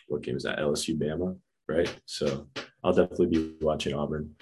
what 0.08 0.24
game 0.24 0.38
is 0.38 0.44
that? 0.44 0.58
LSU 0.58 0.98
Bama, 0.98 1.38
right? 1.68 1.94
So 2.06 2.48
I'll 2.84 2.94
definitely 2.94 3.28
be 3.28 3.56
watching 3.62 3.94
Auburn. 3.94 4.36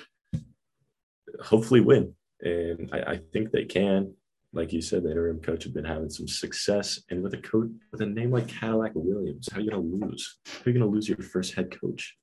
Hopefully, 1.41 1.81
win, 1.81 2.15
and 2.41 2.89
I, 2.93 2.99
I 2.99 3.19
think 3.33 3.51
they 3.51 3.65
can 3.65 4.13
like 4.51 4.73
you 4.73 4.81
said, 4.81 5.03
the 5.03 5.11
interim 5.11 5.39
coach 5.39 5.63
have 5.63 5.73
been 5.73 5.85
having 5.85 6.09
some 6.09 6.27
success, 6.27 7.01
and 7.09 7.21
with 7.21 7.33
a 7.33 7.37
coach 7.37 7.69
with 7.91 8.01
a 8.01 8.05
name 8.05 8.31
like 8.31 8.47
Cadillac 8.47 8.91
Williams, 8.95 9.47
how 9.51 9.59
are 9.59 9.61
you 9.61 9.69
going 9.69 9.99
to 9.99 10.05
lose? 10.05 10.37
How 10.45 10.51
are 10.65 10.69
you 10.71 10.79
going 10.79 10.89
to 10.89 10.95
lose 10.95 11.07
your 11.07 11.17
first 11.17 11.53
head 11.53 11.69
coach? 11.79 12.17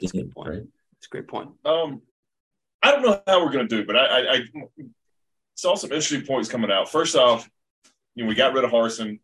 That's 0.00 0.14
a 0.14 0.18
good 0.18 0.30
point. 0.30 0.48
Right? 0.48 0.62
It's 0.98 1.06
a 1.06 1.10
great 1.10 1.28
point. 1.28 1.50
Um, 1.64 2.02
I 2.82 2.92
don't 2.92 3.02
know 3.02 3.20
how 3.26 3.44
we're 3.44 3.52
going 3.52 3.68
to 3.68 3.76
do, 3.76 3.84
but 3.84 3.96
I, 3.96 4.04
I, 4.04 4.34
I 4.34 4.40
saw 5.54 5.74
some 5.74 5.90
interesting 5.90 6.22
points 6.22 6.48
coming 6.48 6.70
out. 6.70 6.90
First 6.90 7.16
off, 7.16 7.48
you 8.14 8.22
know, 8.22 8.28
we 8.28 8.34
got 8.34 8.54
rid 8.54 8.64
of 8.64 8.70
Harsin 8.70 9.18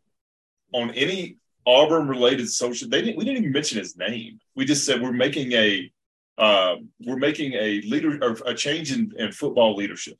on 0.72 0.90
any 0.90 1.36
Auburn 1.66 2.08
related 2.08 2.48
social. 2.48 2.88
They 2.88 3.02
didn't. 3.02 3.18
We 3.18 3.24
didn't 3.24 3.38
even 3.38 3.52
mention 3.52 3.78
his 3.78 3.96
name. 3.96 4.40
We 4.56 4.64
just 4.64 4.84
said 4.84 5.00
we're 5.00 5.12
making 5.12 5.52
a 5.52 5.90
uh, 6.38 6.76
we're 7.06 7.16
making 7.16 7.52
a 7.52 7.82
leader 7.82 8.18
or 8.22 8.36
a 8.46 8.54
change 8.54 8.92
in, 8.92 9.12
in 9.18 9.30
football 9.30 9.76
leadership. 9.76 10.18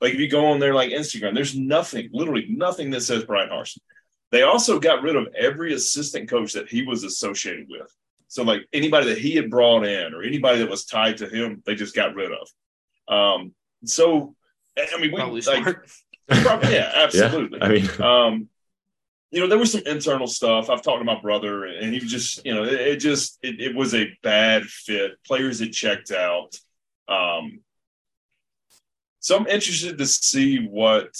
Like 0.00 0.14
if 0.14 0.20
you 0.20 0.28
go 0.30 0.46
on 0.46 0.58
there 0.60 0.74
like 0.74 0.90
Instagram, 0.90 1.34
there's 1.34 1.56
nothing, 1.56 2.08
literally 2.12 2.46
nothing 2.48 2.90
that 2.90 3.02
says 3.02 3.24
Bryan 3.24 3.50
Harsin. 3.50 3.78
They 4.30 4.42
also 4.42 4.78
got 4.78 5.02
rid 5.02 5.16
of 5.16 5.28
every 5.36 5.74
assistant 5.74 6.28
coach 6.30 6.52
that 6.52 6.68
he 6.68 6.82
was 6.82 7.04
associated 7.04 7.66
with. 7.68 7.94
So 8.28 8.44
like 8.44 8.62
anybody 8.72 9.08
that 9.08 9.18
he 9.18 9.34
had 9.34 9.50
brought 9.50 9.84
in 9.84 10.14
or 10.14 10.22
anybody 10.22 10.60
that 10.60 10.70
was 10.70 10.84
tied 10.84 11.18
to 11.18 11.28
him, 11.28 11.62
they 11.66 11.74
just 11.74 11.96
got 11.96 12.14
rid 12.14 12.30
of. 12.32 13.12
Um, 13.12 13.54
so 13.84 14.36
I 14.78 14.98
mean, 15.00 15.10
we 15.10 15.16
Probably 15.16 15.40
like, 15.40 15.62
smart. 15.62 15.90
probably, 16.28 16.72
yeah, 16.74 16.92
absolutely. 16.96 17.60
I 17.60 17.68
mean, 17.68 18.00
Um, 18.00 18.48
you 19.32 19.40
know, 19.40 19.46
there 19.48 19.58
was 19.58 19.72
some 19.72 19.82
internal 19.86 20.26
stuff. 20.26 20.70
I've 20.70 20.82
talked 20.82 21.00
to 21.00 21.04
my 21.04 21.20
brother, 21.20 21.64
and 21.64 21.92
he 21.92 22.00
just, 22.00 22.44
you 22.44 22.52
know, 22.54 22.64
it, 22.64 22.72
it 22.72 22.96
just 22.96 23.38
it, 23.42 23.60
it 23.60 23.74
was 23.76 23.94
a 23.94 24.10
bad 24.22 24.64
fit. 24.64 25.22
Players 25.24 25.60
had 25.60 25.72
checked 25.72 26.10
out. 26.10 26.56
Um, 27.08 27.60
so 29.20 29.36
I'm 29.36 29.46
interested 29.46 29.98
to 29.98 30.06
see 30.06 30.66
what, 30.66 31.10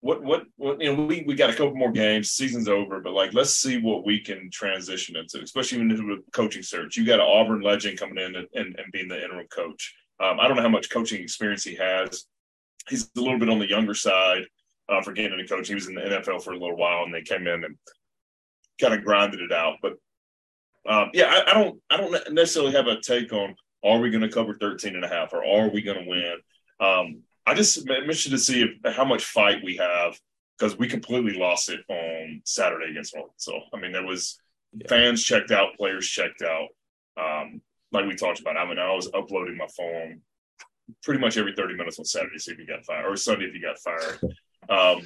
what, 0.00 0.22
what, 0.22 0.44
what 0.56 0.80
you 0.80 0.94
know. 0.94 1.04
We 1.04 1.24
we 1.26 1.34
got 1.34 1.50
a 1.50 1.54
couple 1.54 1.74
more 1.74 1.92
games. 1.92 2.30
Season's 2.30 2.68
over, 2.68 3.00
but 3.00 3.12
like, 3.12 3.34
let's 3.34 3.54
see 3.54 3.78
what 3.78 4.06
we 4.06 4.20
can 4.20 4.50
transition 4.50 5.16
into, 5.16 5.42
especially 5.42 5.80
into 5.80 5.96
the 5.96 6.22
coaching 6.32 6.62
search. 6.62 6.96
You 6.96 7.04
got 7.04 7.20
an 7.20 7.26
Auburn 7.26 7.62
legend 7.62 7.98
coming 7.98 8.18
in 8.18 8.36
and, 8.36 8.46
and, 8.54 8.78
and 8.78 8.92
being 8.92 9.08
the 9.08 9.22
interim 9.22 9.46
coach. 9.48 9.94
Um, 10.22 10.38
I 10.38 10.46
don't 10.46 10.56
know 10.56 10.62
how 10.62 10.68
much 10.68 10.90
coaching 10.90 11.22
experience 11.22 11.64
he 11.64 11.74
has. 11.76 12.26
He's 12.88 13.10
a 13.16 13.20
little 13.20 13.38
bit 13.38 13.48
on 13.48 13.58
the 13.58 13.68
younger 13.68 13.94
side 13.94 14.44
uh, 14.88 15.00
for 15.02 15.12
getting 15.12 15.38
into 15.38 15.48
coaching. 15.48 15.72
He 15.72 15.74
was 15.74 15.88
in 15.88 15.94
the 15.94 16.02
NFL 16.02 16.42
for 16.42 16.52
a 16.52 16.58
little 16.58 16.76
while, 16.76 17.04
and 17.04 17.14
they 17.14 17.22
came 17.22 17.46
in 17.46 17.64
and 17.64 17.76
kind 18.80 18.94
of 18.94 19.04
grinded 19.04 19.40
it 19.40 19.52
out. 19.52 19.76
But 19.82 19.94
um, 20.88 21.10
yeah, 21.12 21.26
I, 21.26 21.50
I 21.50 21.54
don't 21.54 21.80
I 21.90 21.96
don't 21.96 22.34
necessarily 22.34 22.72
have 22.72 22.86
a 22.86 23.00
take 23.00 23.32
on 23.32 23.54
are 23.84 24.00
we 24.00 24.10
going 24.10 24.22
to 24.22 24.28
cover 24.28 24.56
13 24.60 24.94
and 24.94 25.04
a 25.04 25.08
half 25.08 25.32
or 25.32 25.44
are 25.44 25.68
we 25.68 25.82
going 25.82 26.02
to 26.02 26.08
win. 26.08 26.36
Um, 26.80 27.22
I 27.46 27.54
just 27.54 27.78
interested 27.88 28.30
to 28.30 28.38
see 28.38 28.62
if, 28.62 28.94
how 28.94 29.04
much 29.04 29.24
fight 29.24 29.62
we 29.64 29.76
have 29.76 30.18
because 30.58 30.78
we 30.78 30.88
completely 30.88 31.32
lost 31.34 31.68
it 31.68 31.80
on 31.88 32.42
Saturday 32.44 32.90
against 32.90 33.14
North. 33.14 33.30
So 33.36 33.60
I 33.74 33.78
mean, 33.78 33.92
there 33.92 34.06
was 34.06 34.38
Yeah. 34.72 34.86
fans 34.88 35.22
checked 35.24 35.50
out, 35.50 35.76
players 35.76 36.08
checked 36.08 36.42
out. 36.42 36.68
Um, 37.16 37.60
like 37.92 38.06
we 38.06 38.14
talked 38.14 38.40
about, 38.40 38.56
I 38.56 38.64
mean, 38.66 38.78
I 38.78 38.94
was 38.94 39.10
uploading 39.12 39.56
my 39.56 39.66
phone 39.76 40.20
pretty 41.02 41.20
much 41.20 41.36
every 41.36 41.54
30 41.54 41.74
minutes 41.74 41.98
on 41.98 42.04
Saturday 42.04 42.34
to 42.36 42.40
see 42.40 42.52
if 42.52 42.58
you 42.58 42.66
got 42.66 42.84
fired 42.84 43.06
or 43.06 43.16
Sunday 43.16 43.46
if 43.46 43.54
you 43.54 43.60
got 43.62 43.78
fired. 43.78 44.20
Um, 44.68 45.00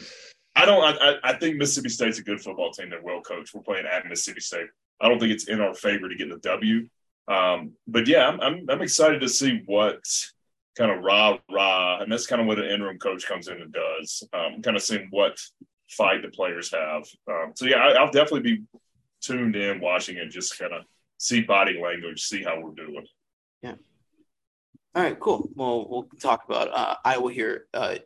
I 0.56 0.66
don't. 0.66 0.82
I, 0.82 1.10
I- 1.12 1.18
I 1.30 1.32
think 1.38 1.56
Mississippi 1.56 1.88
State's 1.88 2.18
a 2.18 2.22
good 2.22 2.40
football 2.40 2.70
team. 2.72 2.90
They're 2.90 3.00
well 3.00 3.22
coached. 3.22 3.54
We're 3.54 3.62
playing 3.62 3.86
at 3.86 4.06
Mississippi 4.06 4.40
State. 4.40 4.66
I 5.00 5.08
don't 5.08 5.18
think 5.18 5.32
it's 5.32 5.48
in 5.48 5.60
our 5.60 5.72
favor 5.74 6.08
to 6.08 6.14
get 6.16 6.28
the 6.28 6.36
W. 6.38 6.88
Um, 7.28 7.72
but 7.86 8.06
yeah, 8.06 8.28
I'm, 8.28 8.40
I'm 8.40 8.66
I'm 8.68 8.82
excited 8.82 9.20
to 9.22 9.28
see 9.28 9.62
what 9.64 10.00
kind 10.76 10.90
of 10.90 11.02
rah 11.02 11.38
rah, 11.50 12.00
and 12.00 12.10
that's 12.10 12.26
kind 12.26 12.40
of 12.40 12.46
what 12.46 12.58
an 12.58 12.70
interim 12.70 12.98
coach 12.98 13.26
comes 13.26 13.48
in 13.48 13.60
and 13.60 13.72
does. 13.72 14.22
Um, 14.32 14.62
kind 14.62 14.76
of 14.76 14.82
seeing 14.82 15.08
what 15.10 15.38
fight 15.90 16.22
the 16.22 16.28
players 16.28 16.72
have. 16.72 17.04
Um, 17.28 17.52
so 17.54 17.66
yeah, 17.66 17.78
I, 17.78 17.92
I'll 17.92 18.10
definitely 18.10 18.56
be 18.56 18.62
tuned 19.20 19.56
in, 19.56 19.80
watching 19.80 20.16
it, 20.16 20.30
just 20.30 20.58
kind 20.58 20.72
of 20.72 20.84
see 21.18 21.40
body 21.40 21.80
language, 21.80 22.22
see 22.22 22.42
how 22.42 22.60
we're 22.60 22.72
doing. 22.72 23.06
Yeah. 23.62 23.74
All 24.94 25.02
right, 25.02 25.18
cool. 25.18 25.50
Well, 25.54 25.86
we'll 25.88 26.08
talk 26.20 26.44
about 26.46 26.68
uh, 26.72 26.96
Iowa 27.04 27.32
here 27.32 27.66
uh, 27.74 27.96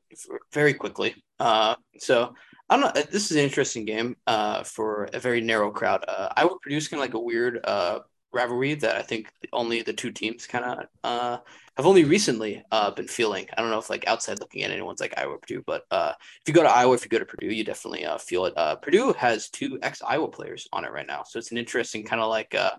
very 0.52 0.72
quickly. 0.72 1.22
Uh, 1.38 1.74
so 1.98 2.34
I 2.70 2.76
don't 2.76 2.94
know. 2.94 3.02
This 3.02 3.30
is 3.30 3.36
an 3.36 3.42
interesting 3.42 3.84
game 3.84 4.16
uh, 4.26 4.62
for 4.62 5.08
a 5.12 5.18
very 5.18 5.40
narrow 5.40 5.70
crowd. 5.70 6.04
Uh, 6.08 6.28
Iowa 6.36 6.58
Purdue's 6.62 6.88
kind 6.88 7.02
of 7.02 7.08
like 7.08 7.14
a 7.14 7.18
weird 7.18 7.60
uh, 7.64 8.00
rivalry 8.32 8.74
that 8.74 8.96
I 8.96 9.02
think 9.02 9.30
only 9.52 9.82
the 9.82 9.92
two 9.92 10.10
teams 10.10 10.46
kind 10.46 10.64
of 10.64 10.78
uh, 11.04 11.38
have 11.78 11.86
only 11.86 12.05
recently 12.05 12.62
uh, 12.72 12.90
been 12.90 13.06
feeling. 13.06 13.46
I 13.56 13.62
don't 13.62 13.70
know 13.70 13.78
if 13.78 13.88
like 13.88 14.06
outside 14.09 14.40
looking 14.40 14.64
at 14.64 14.72
anyone's 14.72 15.00
like 15.00 15.14
Iowa 15.16 15.38
Purdue, 15.38 15.62
but 15.64 15.84
uh, 15.92 16.12
if 16.18 16.48
you 16.48 16.52
go 16.52 16.64
to 16.64 16.68
Iowa, 16.68 16.94
if 16.94 17.05
you 17.05 17.09
go 17.09 17.20
to 17.20 17.24
Purdue, 17.24 17.55
you 17.55 17.62
definitely 17.62 18.05
uh, 18.05 18.18
feel 18.18 18.46
it. 18.46 18.55
Uh, 18.56 18.74
Purdue 18.74 19.12
has 19.12 19.48
two 19.48 19.78
ex 19.80 20.02
Iowa 20.02 20.26
players 20.26 20.66
on 20.72 20.84
it 20.84 20.90
right 20.90 21.06
now, 21.06 21.22
so 21.22 21.38
it's 21.38 21.52
an 21.52 21.56
interesting 21.56 22.05
kind 22.05 22.20
of 22.20 22.30
like 22.30 22.52
uh, 22.55 22.72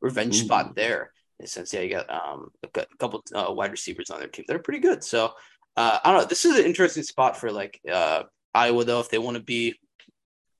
revenge 0.00 0.36
Ooh. 0.36 0.44
spot 0.44 0.74
there. 0.74 1.12
In 1.38 1.44
a 1.44 1.48
sense, 1.48 1.74
yeah, 1.74 1.82
you 1.82 1.90
got 1.90 2.10
um, 2.10 2.48
a 2.62 2.86
couple 2.98 3.22
uh, 3.34 3.52
wide 3.52 3.72
receivers 3.72 4.08
on 4.08 4.20
their 4.20 4.28
team 4.28 4.46
that 4.48 4.56
are 4.56 4.60
pretty 4.60 4.80
good. 4.80 5.04
So 5.04 5.34
uh, 5.76 5.98
I 6.02 6.10
don't 6.10 6.22
know. 6.22 6.26
This 6.26 6.46
is 6.46 6.58
an 6.58 6.64
interesting 6.64 7.02
spot 7.02 7.36
for 7.36 7.52
like 7.52 7.78
uh, 7.92 8.22
Iowa 8.54 8.84
though, 8.84 9.00
if 9.00 9.10
they 9.10 9.18
want 9.18 9.36
to 9.36 9.42
be 9.42 9.74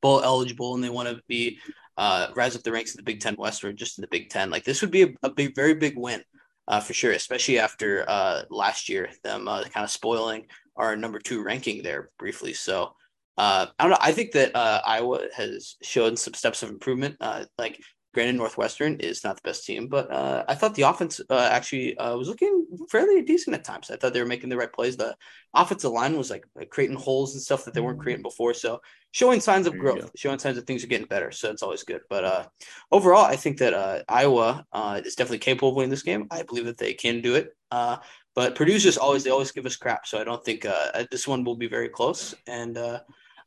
bowl 0.02 0.20
eligible 0.20 0.74
and 0.74 0.84
they 0.84 0.90
want 0.90 1.08
to 1.08 1.22
be 1.28 1.58
uh, 1.96 2.28
rise 2.36 2.54
up 2.54 2.62
the 2.62 2.72
ranks 2.72 2.94
in 2.94 2.98
the 2.98 3.10
Big 3.10 3.20
Ten 3.20 3.36
West 3.38 3.64
or 3.64 3.72
just 3.72 3.96
in 3.96 4.02
the 4.02 4.08
Big 4.08 4.28
Ten. 4.28 4.50
Like 4.50 4.64
this 4.64 4.82
would 4.82 4.90
be 4.90 5.04
a, 5.04 5.08
a 5.22 5.30
big, 5.30 5.54
very 5.54 5.72
big 5.72 5.96
win 5.96 6.22
uh, 6.68 6.80
for 6.80 6.94
sure, 6.94 7.12
especially 7.12 7.58
after 7.58 8.04
uh, 8.08 8.42
last 8.50 8.88
year 8.88 9.08
them 9.22 9.48
uh, 9.48 9.62
kind 9.64 9.84
of 9.84 9.90
spoiling 9.90 10.46
our 10.76 10.96
number 10.96 11.18
two 11.18 11.42
ranking 11.42 11.82
there 11.82 12.10
briefly. 12.18 12.52
So 12.52 12.94
uh, 13.38 13.66
I 13.78 13.82
don't 13.82 13.90
know. 13.90 13.98
I 14.00 14.12
think 14.12 14.32
that 14.32 14.54
uh, 14.56 14.80
Iowa 14.84 15.26
has 15.34 15.76
shown 15.82 16.16
some 16.16 16.34
steps 16.34 16.62
of 16.62 16.70
improvement. 16.70 17.16
Uh, 17.20 17.44
like 17.58 17.80
granted, 18.16 18.36
Northwestern 18.36 18.98
is 18.98 19.22
not 19.22 19.36
the 19.36 19.42
best 19.44 19.66
team, 19.66 19.88
but 19.88 20.10
uh, 20.10 20.42
I 20.48 20.54
thought 20.54 20.74
the 20.74 20.88
offense 20.88 21.20
uh, 21.28 21.48
actually 21.52 21.98
uh, 21.98 22.16
was 22.16 22.28
looking 22.28 22.66
fairly 22.90 23.20
decent 23.20 23.54
at 23.54 23.62
times. 23.62 23.90
I 23.90 23.96
thought 23.96 24.14
they 24.14 24.22
were 24.22 24.26
making 24.34 24.48
the 24.48 24.56
right 24.56 24.72
plays. 24.72 24.96
The 24.96 25.14
offensive 25.52 25.92
line 25.92 26.16
was 26.16 26.30
like, 26.30 26.46
like 26.54 26.70
creating 26.70 26.96
holes 26.96 27.34
and 27.34 27.42
stuff 27.42 27.66
that 27.66 27.74
they 27.74 27.82
weren't 27.82 28.00
creating 28.00 28.22
before. 28.22 28.54
So 28.54 28.80
showing 29.10 29.40
signs 29.40 29.66
of 29.66 29.76
growth, 29.76 30.00
go. 30.00 30.10
showing 30.16 30.38
signs 30.38 30.56
that 30.56 30.66
things 30.66 30.82
are 30.82 30.86
getting 30.86 31.06
better. 31.06 31.30
So 31.30 31.50
it's 31.50 31.62
always 31.62 31.82
good. 31.82 32.00
But 32.08 32.24
uh, 32.24 32.44
overall, 32.90 33.26
I 33.26 33.36
think 33.36 33.58
that 33.58 33.74
uh, 33.74 34.02
Iowa 34.08 34.64
uh, 34.72 35.02
is 35.04 35.14
definitely 35.14 35.40
capable 35.40 35.68
of 35.68 35.76
winning 35.76 35.90
this 35.90 36.02
game. 36.02 36.26
I 36.30 36.42
believe 36.42 36.64
that 36.64 36.78
they 36.78 36.94
can 36.94 37.20
do 37.20 37.34
it. 37.34 37.54
Uh, 37.70 37.98
but 38.34 38.54
Purdue's 38.54 38.82
just 38.82 38.98
always 38.98 39.24
they 39.24 39.30
always 39.30 39.52
give 39.52 39.66
us 39.66 39.76
crap. 39.76 40.06
So 40.06 40.18
I 40.18 40.24
don't 40.24 40.42
think 40.42 40.64
uh, 40.64 41.04
this 41.10 41.28
one 41.28 41.44
will 41.44 41.56
be 41.56 41.68
very 41.68 41.90
close. 41.90 42.34
And 42.46 42.78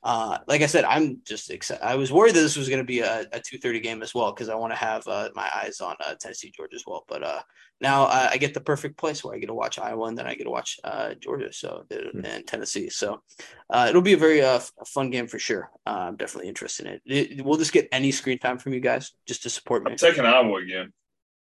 uh, 0.03 0.07
uh, 0.09 0.38
like 0.47 0.61
I 0.61 0.65
said, 0.67 0.85
I'm 0.85 1.19
just 1.26 1.49
excited. 1.49 1.84
I 1.84 1.95
was 1.95 2.11
worried 2.11 2.35
that 2.35 2.41
this 2.41 2.55
was 2.55 2.69
going 2.69 2.80
to 2.80 2.85
be 2.85 2.99
a, 2.99 3.21
a 3.34 3.39
2:30 3.39 3.81
game 3.84 4.01
as 4.01 4.13
well 4.15 4.31
because 4.31 4.49
I 4.49 4.55
want 4.55 4.71
to 4.71 4.77
have 4.77 5.07
uh, 5.07 5.30
my 5.35 5.49
eyes 5.55 5.81
on 5.81 5.95
uh, 6.05 6.15
Tennessee 6.19 6.51
Georgia 6.55 6.76
as 6.76 6.84
well. 6.88 7.03
But 7.07 7.23
uh, 7.23 7.41
now 7.81 8.05
I, 8.05 8.30
I 8.31 8.38
get 8.38 8.53
the 8.53 8.61
perfect 8.61 8.97
place 8.97 9.23
where 9.23 9.35
I 9.35 9.39
get 9.39 9.47
to 9.47 9.53
watch 9.53 9.80
Iowa 9.80 10.07
and 10.07 10.17
then 10.17 10.27
I 10.27 10.35
get 10.35 10.45
to 10.45 10.49
watch 10.49 10.80
uh, 10.84 11.13
Georgia. 11.15 11.51
So 11.51 11.84
Hmm. 11.89 12.26
and 12.26 12.45
Tennessee. 12.47 12.89
So 12.89 13.21
uh, 13.69 13.88
it'll 13.89 14.01
be 14.01 14.13
a 14.13 14.17
very 14.17 14.41
uh, 14.41 14.55
f- 14.55 14.71
fun 14.88 15.09
game 15.09 15.27
for 15.27 15.39
sure. 15.39 15.69
Uh, 15.85 16.07
I'm 16.07 16.15
definitely 16.15 16.49
interested 16.49 16.85
in 16.85 16.93
it. 16.93 17.01
it. 17.05 17.45
Will 17.45 17.57
this 17.57 17.71
get 17.71 17.88
any 17.91 18.11
screen 18.11 18.39
time 18.39 18.57
from 18.57 18.73
you 18.73 18.80
guys 18.80 19.11
just 19.26 19.43
to 19.43 19.49
support 19.49 19.84
me? 19.84 19.91
I'm 19.91 19.97
taking 19.97 20.26
Iowa 20.26 20.61
again. 20.61 20.93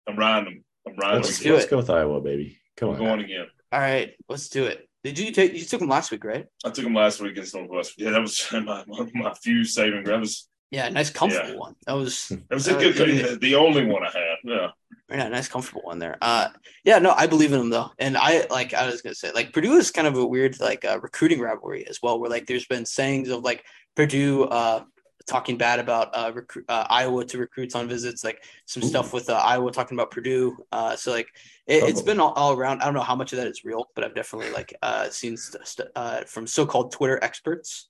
I'm 0.07 0.17
riding 0.17 0.45
them. 0.45 0.63
I'm 0.87 0.95
riding 0.95 1.21
let's, 1.21 1.37
them. 1.37 1.43
do 1.47 1.53
let's 1.53 1.65
it. 1.65 1.69
go 1.69 1.77
with 1.77 1.89
Iowa, 1.89 2.19
baby. 2.21 2.57
Come 2.77 2.89
I'm 2.89 2.95
on. 2.95 3.05
going 3.05 3.19
again. 3.21 3.45
All 3.71 3.79
right, 3.79 4.13
let's 4.27 4.49
do 4.49 4.65
it. 4.65 4.88
Did 5.03 5.17
you 5.17 5.31
take 5.31 5.53
you 5.53 5.63
took 5.63 5.79
them 5.79 5.89
last 5.89 6.11
week, 6.11 6.23
right? 6.23 6.45
I 6.65 6.69
took 6.69 6.83
them 6.83 6.93
last 6.93 7.21
week 7.21 7.31
against 7.31 7.55
Northwestern. 7.55 8.05
Yeah, 8.05 8.11
that 8.11 8.21
was 8.21 8.47
my, 8.51 8.83
my, 8.87 9.09
my 9.13 9.33
few 9.33 9.63
saving. 9.63 10.03
That 10.03 10.29
Yeah, 10.71 10.89
nice 10.89 11.09
comfortable 11.09 11.51
Yeah. 11.53 11.57
one. 11.57 11.75
That 11.85 11.93
was 11.93 12.27
that 12.29 12.53
was 12.53 12.67
a 12.67 12.73
good, 12.73 13.39
the 13.39 13.55
only 13.55 13.85
one 13.85 14.03
I 14.03 14.11
had. 14.11 14.35
Yeah. 14.43 14.67
Yeah, 15.11 15.27
nice, 15.29 15.47
comfortable 15.47 15.81
one 15.83 15.97
there. 15.97 16.17
Uh, 16.21 16.49
yeah, 16.83 16.99
no, 16.99 17.11
I 17.11 17.25
believe 17.25 17.51
in 17.51 17.57
them 17.59 17.69
though, 17.71 17.89
and 17.97 18.15
I 18.15 18.45
like 18.51 18.75
I 18.75 18.85
was 18.85 19.01
gonna 19.01 19.15
say 19.15 19.31
like 19.31 19.53
Purdue 19.53 19.73
is 19.73 19.89
kind 19.89 20.07
of 20.07 20.15
a 20.15 20.25
weird 20.25 20.59
like 20.59 20.85
uh, 20.85 20.99
recruiting 21.01 21.39
rivalry 21.39 21.87
as 21.87 21.99
well, 22.03 22.19
where 22.19 22.29
like 22.29 22.45
there's 22.45 22.67
been 22.67 22.85
sayings 22.85 23.29
of 23.29 23.43
like 23.43 23.63
Purdue 23.95 24.43
uh 24.43 24.83
talking 25.29 25.57
bad 25.57 25.79
about 25.79 26.09
uh, 26.13 26.31
recruit 26.33 26.65
uh 26.67 26.85
Iowa 26.89 27.23
to 27.25 27.37
recruits 27.37 27.75
on 27.75 27.87
visits, 27.87 28.23
like 28.23 28.43
some 28.65 28.83
Ooh. 28.83 28.87
stuff 28.87 29.13
with 29.13 29.29
uh, 29.29 29.33
Iowa 29.33 29.71
talking 29.71 29.95
about 29.97 30.11
Purdue. 30.11 30.57
Uh, 30.71 30.95
so 30.95 31.11
like 31.11 31.27
it, 31.67 31.83
it's 31.89 32.01
Oh. 32.01 32.05
been 32.05 32.19
all, 32.19 32.33
all 32.33 32.51
around. 32.53 32.81
I 32.81 32.85
don't 32.85 32.93
know 32.95 33.01
how 33.11 33.15
much 33.15 33.31
of 33.33 33.37
that 33.37 33.47
is 33.47 33.63
real, 33.63 33.85
but 33.95 34.03
I've 34.03 34.15
definitely 34.15 34.51
like 34.51 34.73
uh 34.81 35.09
seen 35.09 35.37
st- 35.37 35.65
st- 35.67 35.89
uh 35.95 36.23
from 36.25 36.47
so-called 36.47 36.91
Twitter 36.91 37.19
experts 37.21 37.89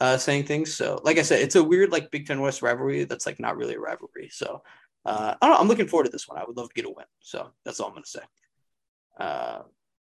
uh 0.00 0.16
saying 0.18 0.44
things. 0.44 0.74
So 0.74 1.00
like 1.04 1.18
I 1.18 1.22
said, 1.22 1.40
it's 1.40 1.56
a 1.56 1.64
weird 1.64 1.92
like 1.92 2.10
Big 2.10 2.26
Ten 2.26 2.40
West 2.40 2.60
rivalry 2.62 3.04
that's 3.04 3.26
like 3.26 3.38
not 3.40 3.56
really 3.56 3.76
a 3.76 3.80
rivalry. 3.80 4.28
So 4.30 4.62
uh, 5.06 5.34
I 5.40 5.46
don't 5.46 5.54
know. 5.54 5.60
I'm 5.62 5.68
looking 5.68 5.88
forward 5.88 6.04
to 6.04 6.10
this 6.10 6.28
one. 6.28 6.38
I 6.38 6.44
would 6.46 6.56
love 6.58 6.68
to 6.68 6.74
get 6.74 6.84
a 6.84 6.90
win. 6.90 7.06
So 7.20 7.50
that's 7.64 7.80
all 7.80 7.86
I'm 7.86 7.92
going 7.94 8.04
to 8.04 8.10
say. 8.10 8.24
Uh, 9.18 9.62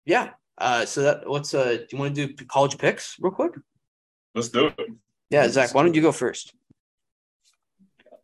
yeah. 0.05 0.31
Uh, 0.57 0.85
so 0.85 1.01
that 1.03 1.29
what's 1.29 1.53
uh? 1.53 1.77
Do 1.77 1.85
you 1.91 1.97
want 1.97 2.13
to 2.15 2.27
do 2.27 2.45
college 2.45 2.77
picks 2.77 3.15
real 3.19 3.31
quick? 3.31 3.53
Let's 4.35 4.49
do 4.49 4.67
it. 4.67 4.77
Yeah, 5.29 5.47
Zach. 5.47 5.73
Why 5.73 5.83
don't 5.83 5.93
you 5.95 6.01
go 6.01 6.11
first? 6.11 6.53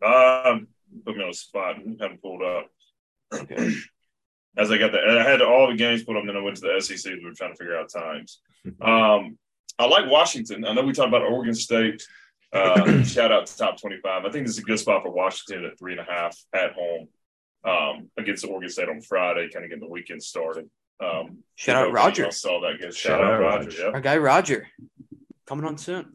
Um, 0.06 0.68
put 1.06 1.18
me 1.18 1.24
on 1.24 1.30
the 1.30 1.34
spot. 1.36 1.76
Haven't 1.99 2.22
pulled 2.22 2.44
up. 2.44 2.68
Okay. 3.34 3.74
As 4.57 4.72
I 4.72 4.78
got 4.78 4.91
the, 4.91 4.99
I 4.99 5.24
had 5.24 5.41
all 5.41 5.69
the 5.69 5.76
games 5.76 6.03
put 6.03 6.18
up, 6.18 6.24
then 6.26 6.36
I 6.36 6.41
went 6.41 6.57
to 6.57 6.61
the 6.64 6.82
SEC. 6.82 7.14
We 7.14 7.24
were 7.24 7.34
trying 7.34 7.52
to 7.52 7.57
figure 7.57 7.78
out 7.78 7.90
times. 7.90 8.40
Um, 8.82 9.38
I 9.80 9.86
like 9.86 10.11
Washington. 10.11 10.65
I 10.65 10.74
know 10.74 10.82
we 10.82 10.91
talked 10.91 11.07
about 11.07 11.22
Oregon 11.22 11.53
State. 11.53 12.03
Uh, 12.52 13.02
shout 13.03 13.32
out 13.32 13.45
to 13.45 13.57
top 13.57 13.80
twenty-five. 13.80 14.26
I 14.26 14.30
think 14.30 14.45
this 14.45 14.57
is 14.57 14.64
a 14.64 14.65
good 14.65 14.80
spot 14.80 15.03
for 15.03 15.11
Washington 15.11 15.64
at 15.64 15.80
three 15.80 15.94
and 15.94 16.02
a 16.02 16.03
half 16.03 16.38
at 16.52 16.74
home 16.74 17.07
um, 17.64 18.10
against 18.18 18.44
Oregon 18.45 18.69
State 18.69 18.90
on 18.90 18.99
Friday, 19.02 19.49
kind 19.53 19.64
of 19.64 19.69
getting 19.69 19.86
the 19.86 19.90
weekend 19.90 20.22
started. 20.22 20.69
Um, 20.99 21.44
Shout 21.56 21.76
out 21.76 21.94
Roger, 21.94 22.24
y'all 22.24 22.32
saw 22.32 22.60
that. 22.61 22.80
Good. 22.80 22.94
Shout, 22.94 23.24
out 23.24 23.40
Roger. 23.40 23.69
Yeah. 23.78 23.91
our 23.94 24.02
guy 24.02 24.18
Roger, 24.18 24.68
coming 25.45 25.65
on 25.65 25.78
soon. 25.78 26.14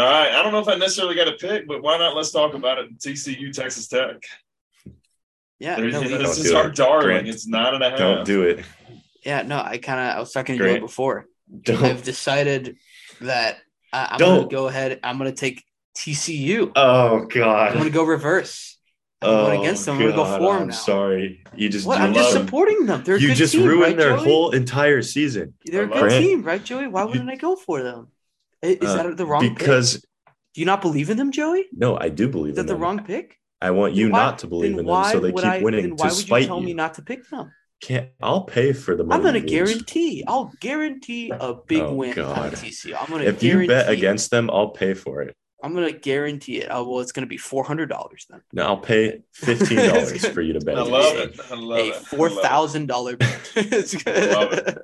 All 0.00 0.06
right. 0.10 0.32
I 0.32 0.42
don't 0.42 0.52
know 0.52 0.60
if 0.60 0.68
I 0.68 0.76
necessarily 0.76 1.14
got 1.14 1.28
a 1.28 1.32
pick, 1.32 1.66
but 1.68 1.82
why 1.82 1.98
not? 1.98 2.16
Let's 2.16 2.30
talk 2.30 2.54
about 2.54 2.78
it. 2.78 2.98
TCU, 2.98 3.52
Texas 3.52 3.86
Tech. 3.88 4.16
Yeah, 5.58 5.76
There's- 5.76 5.92
no, 5.92 6.00
we- 6.00 6.08
this 6.08 6.38
is 6.38 6.50
do 6.50 6.56
our 6.56 6.68
it. 6.68 6.74
darling. 6.76 7.16
Don't- 7.18 7.26
It's 7.26 7.46
nine 7.46 7.74
and 7.74 7.82
a 7.84 7.90
half. 7.90 7.98
Don't 7.98 8.24
do 8.24 8.42
it. 8.42 8.64
yeah, 9.24 9.42
no. 9.42 9.58
I 9.62 9.78
kind 9.78 10.00
of 10.00 10.16
I 10.16 10.20
was 10.20 10.32
talking 10.32 10.58
to 10.58 10.72
you 10.74 10.80
before. 10.80 11.26
Don't. 11.62 11.82
I've 11.84 12.02
decided 12.02 12.76
that 13.20 13.58
I, 13.92 14.08
I'm 14.12 14.18
going 14.18 14.48
to 14.48 14.54
go 14.54 14.68
ahead. 14.68 15.00
I'm 15.02 15.18
going 15.18 15.30
to 15.30 15.36
take 15.36 15.64
TCU. 15.96 16.72
Oh 16.76 17.26
God, 17.26 17.68
I'm 17.68 17.74
going 17.74 17.84
to 17.84 17.90
go 17.90 18.04
reverse. 18.04 18.78
I'm 19.22 19.28
oh, 19.28 19.46
going 19.48 19.60
against 19.60 19.84
them. 19.84 19.96
I'm 19.96 20.00
going 20.00 20.12
to 20.12 20.16
go 20.16 20.22
oh, 20.22 20.38
for 20.38 20.52
them 20.54 20.62
I'm 20.62 20.68
now. 20.68 20.74
sorry. 20.74 21.44
You 21.54 21.68
just 21.68 21.86
What? 21.86 21.98
you 21.98 22.04
I'm 22.06 22.14
just 22.14 22.34
love- 22.34 22.44
supporting 22.46 22.86
them. 22.86 23.04
They're 23.04 23.16
a 23.16 23.20
you 23.20 23.28
good 23.28 23.36
just 23.36 23.52
team, 23.52 23.66
ruined 23.66 23.82
right, 23.82 23.96
their 23.98 24.16
Joey? 24.16 24.24
whole 24.24 24.50
entire 24.52 25.02
season 25.02 25.52
They're 25.66 25.82
a 25.82 25.86
I 25.86 25.88
good 25.92 26.00
love 26.02 26.12
it. 26.12 26.20
team, 26.20 26.42
right, 26.42 26.64
Joey? 26.64 26.86
Why 26.86 27.04
wouldn't 27.04 27.28
I 27.28 27.36
go 27.36 27.54
for 27.56 27.82
them? 27.82 28.08
Is 28.62 28.78
Uh, 28.82 29.02
that 29.02 29.16
the 29.16 29.26
wrong 29.26 29.42
pick? 29.42 29.58
because 29.58 30.02
Do 30.52 30.60
you 30.60 30.64
not 30.66 30.82
believe 30.82 31.10
in 31.10 31.16
them, 31.16 31.30
Joey? 31.32 31.66
no, 31.72 31.96
I 31.96 32.08
do 32.08 32.28
believe 32.28 32.52
Is 32.52 32.56
that 32.56 32.66
the 32.66 32.72
them. 32.74 32.82
wrong 32.82 33.04
pick? 33.04 33.38
I 33.62 33.70
want 33.70 33.94
you 33.94 34.10
why- 34.10 34.18
not 34.18 34.38
to 34.40 34.46
believe 34.48 34.76
in 34.78 34.84
them, 34.86 35.04
so 35.04 35.20
they 35.20 35.32
keep 35.32 35.44
I- 35.44 35.62
winning 35.62 35.82
Then 35.82 35.90
to 35.96 36.02
why 36.02 36.08
would 36.08 36.16
you 36.16 36.22
spite 36.22 36.46
tell 36.46 36.58
you. 36.60 36.66
me 36.66 36.74
not 36.74 36.94
to 36.94 37.02
pick 37.02 37.28
them? 37.28 37.52
Can't 37.80 38.08
I'll 38.20 38.42
pay 38.42 38.72
for 38.72 38.94
the 38.96 39.04
money. 39.04 39.16
I'm 39.16 39.22
going 39.22 39.40
to 39.42 39.48
guarantee. 39.48 40.22
I'll 40.26 40.52
guarantee 40.60 41.30
a 41.30 41.54
big 41.54 41.80
Oh, 41.82 41.94
win 41.94 42.14
God. 42.14 42.36
on 42.38 42.50
TCU. 42.52 42.94
I'm 43.00 43.08
going 43.08 43.22
to 43.22 43.28
If 43.28 43.42
you 43.42 43.66
bet 43.66 43.88
against 43.88 44.30
them, 44.30 44.50
I'll 44.50 44.70
pay 44.70 44.92
for 44.94 45.22
it. 45.22 45.34
I'm 45.62 45.74
going 45.74 45.92
to 45.92 45.98
guarantee 45.98 46.58
it. 46.58 46.68
Oh, 46.70 46.88
well, 46.88 47.00
it's 47.00 47.12
going 47.12 47.24
to 47.26 47.28
be 47.28 47.36
four 47.36 47.64
hundred 47.64 47.86
dollars 47.88 48.26
then. 48.30 48.40
No, 48.52 48.64
I'll 48.64 48.76
pay 48.78 49.22
fifteen 49.32 49.78
dollars 49.78 50.26
for 50.34 50.40
you 50.40 50.54
to 50.54 50.60
bet. 50.60 50.78
I 50.78 50.82
love 50.82 51.16
them. 51.16 51.28
it. 51.30 51.40
I 51.50 51.54
love 51.54 51.78
a 51.78 51.88
it. 51.88 51.94
I 51.94 51.98
four 51.98 52.28
love 52.28 52.38
it. 52.38 52.42
thousand 52.42 52.86
dollar 52.86 53.16
bet. 53.16 53.52
It's 53.56 53.94
good. 54.02 54.32
Love 54.32 54.52
it. 54.52 54.78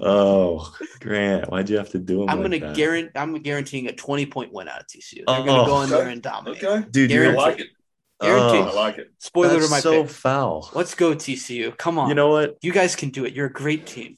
Oh, 0.00 0.72
Grant, 1.00 1.50
why'd 1.50 1.68
you 1.68 1.76
have 1.78 1.90
to 1.90 1.98
do 1.98 2.22
it? 2.22 2.30
I'm 2.30 2.40
like 2.42 2.50
gonna 2.60 2.66
that? 2.68 2.76
guarantee. 2.76 3.10
I'm 3.16 3.34
guaranteeing 3.42 3.88
a 3.88 3.92
20 3.92 4.26
point 4.26 4.52
win 4.52 4.68
out 4.68 4.80
of 4.80 4.86
TCU. 4.86 5.24
They're 5.26 5.36
Oh, 5.38 5.44
gonna 5.44 5.66
go 5.66 5.82
in 5.82 5.90
there 5.90 6.08
and 6.08 6.22
dominate. 6.22 6.62
Okay. 6.64 6.86
dude. 6.90 7.10
I 7.10 7.14
You're 7.14 7.32
like 7.32 7.60
it. 7.60 7.66
Guaranteed. 8.20 8.60
Oh. 8.60 8.68
I 8.70 8.72
like 8.74 8.98
it. 8.98 9.08
Spoiler 9.18 9.54
that's 9.54 9.66
to 9.66 9.70
my 9.70 9.80
so 9.80 10.02
pick. 10.04 10.10
foul. 10.12 10.70
Let's 10.74 10.94
go 10.94 11.14
TCU. 11.14 11.76
Come 11.76 11.98
on. 11.98 12.08
You 12.08 12.14
know 12.14 12.28
what? 12.28 12.56
you 12.62 12.72
guys 12.72 12.94
can 12.96 13.10
do 13.10 13.24
it. 13.24 13.34
You're 13.34 13.46
a 13.46 13.52
great 13.52 13.86
team. 13.86 14.16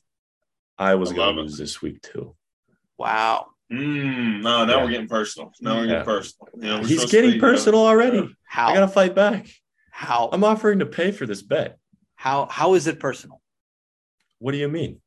I 0.78 0.94
was 0.96 1.10
I 1.12 1.16
gonna 1.16 1.26
love 1.28 1.38
it. 1.38 1.40
lose 1.42 1.58
this 1.58 1.80
week 1.82 2.02
too. 2.02 2.36
Wow. 2.98 3.46
Mm, 3.72 4.42
no, 4.42 4.64
now 4.64 4.66
Yeah. 4.78 4.84
we're 4.84 4.90
getting 4.90 5.08
personal. 5.08 5.52
Now 5.60 5.76
we're 5.76 5.86
getting 5.86 6.04
personal. 6.04 6.48
You 6.56 6.62
know, 6.68 6.80
we're 6.80 6.86
He's 6.86 7.04
getting 7.10 7.30
be, 7.30 7.36
you 7.36 7.42
know, 7.42 7.48
personal 7.48 7.80
already. 7.80 8.28
How? 8.44 8.68
I 8.68 8.74
gotta 8.74 8.88
fight 8.88 9.14
back. 9.14 9.46
how? 9.90 10.28
I'm 10.32 10.44
offering 10.44 10.78
to 10.80 10.86
pay 10.86 11.10
for 11.10 11.26
this 11.26 11.42
bet. 11.42 11.78
how? 12.14 12.46
How 12.50 12.74
is 12.74 12.86
it 12.86 13.00
personal? 13.00 13.40
What 14.38 14.52
do 14.52 14.58
you 14.58 14.68
mean? 14.68 15.00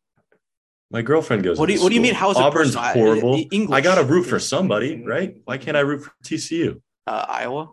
My 0.91 1.01
girlfriend 1.03 1.43
goes. 1.43 1.57
What 1.59 1.67
do 1.67 1.73
you- 1.73 1.81
what 1.83 1.89
do 1.89 1.95
you 1.95 2.01
mean, 2.01 2.15
how 2.15 2.31
is 2.31 2.37
it 2.37 2.41
Auburn's 2.43 2.75
personal? 2.75 2.85
I- 2.85 2.93
horrible. 2.93 3.35
I- 3.35 3.47
English. 3.51 3.77
I 3.77 3.81
gotta 3.81 4.03
root 4.03 4.23
for 4.23 4.39
somebody, 4.39 5.03
right? 5.05 5.35
Why 5.45 5.57
can't 5.57 5.77
I 5.77 5.81
root 5.81 6.03
for 6.03 6.11
TCU? 6.23 6.81
Uh, 7.07 7.25
Iowa. 7.29 7.71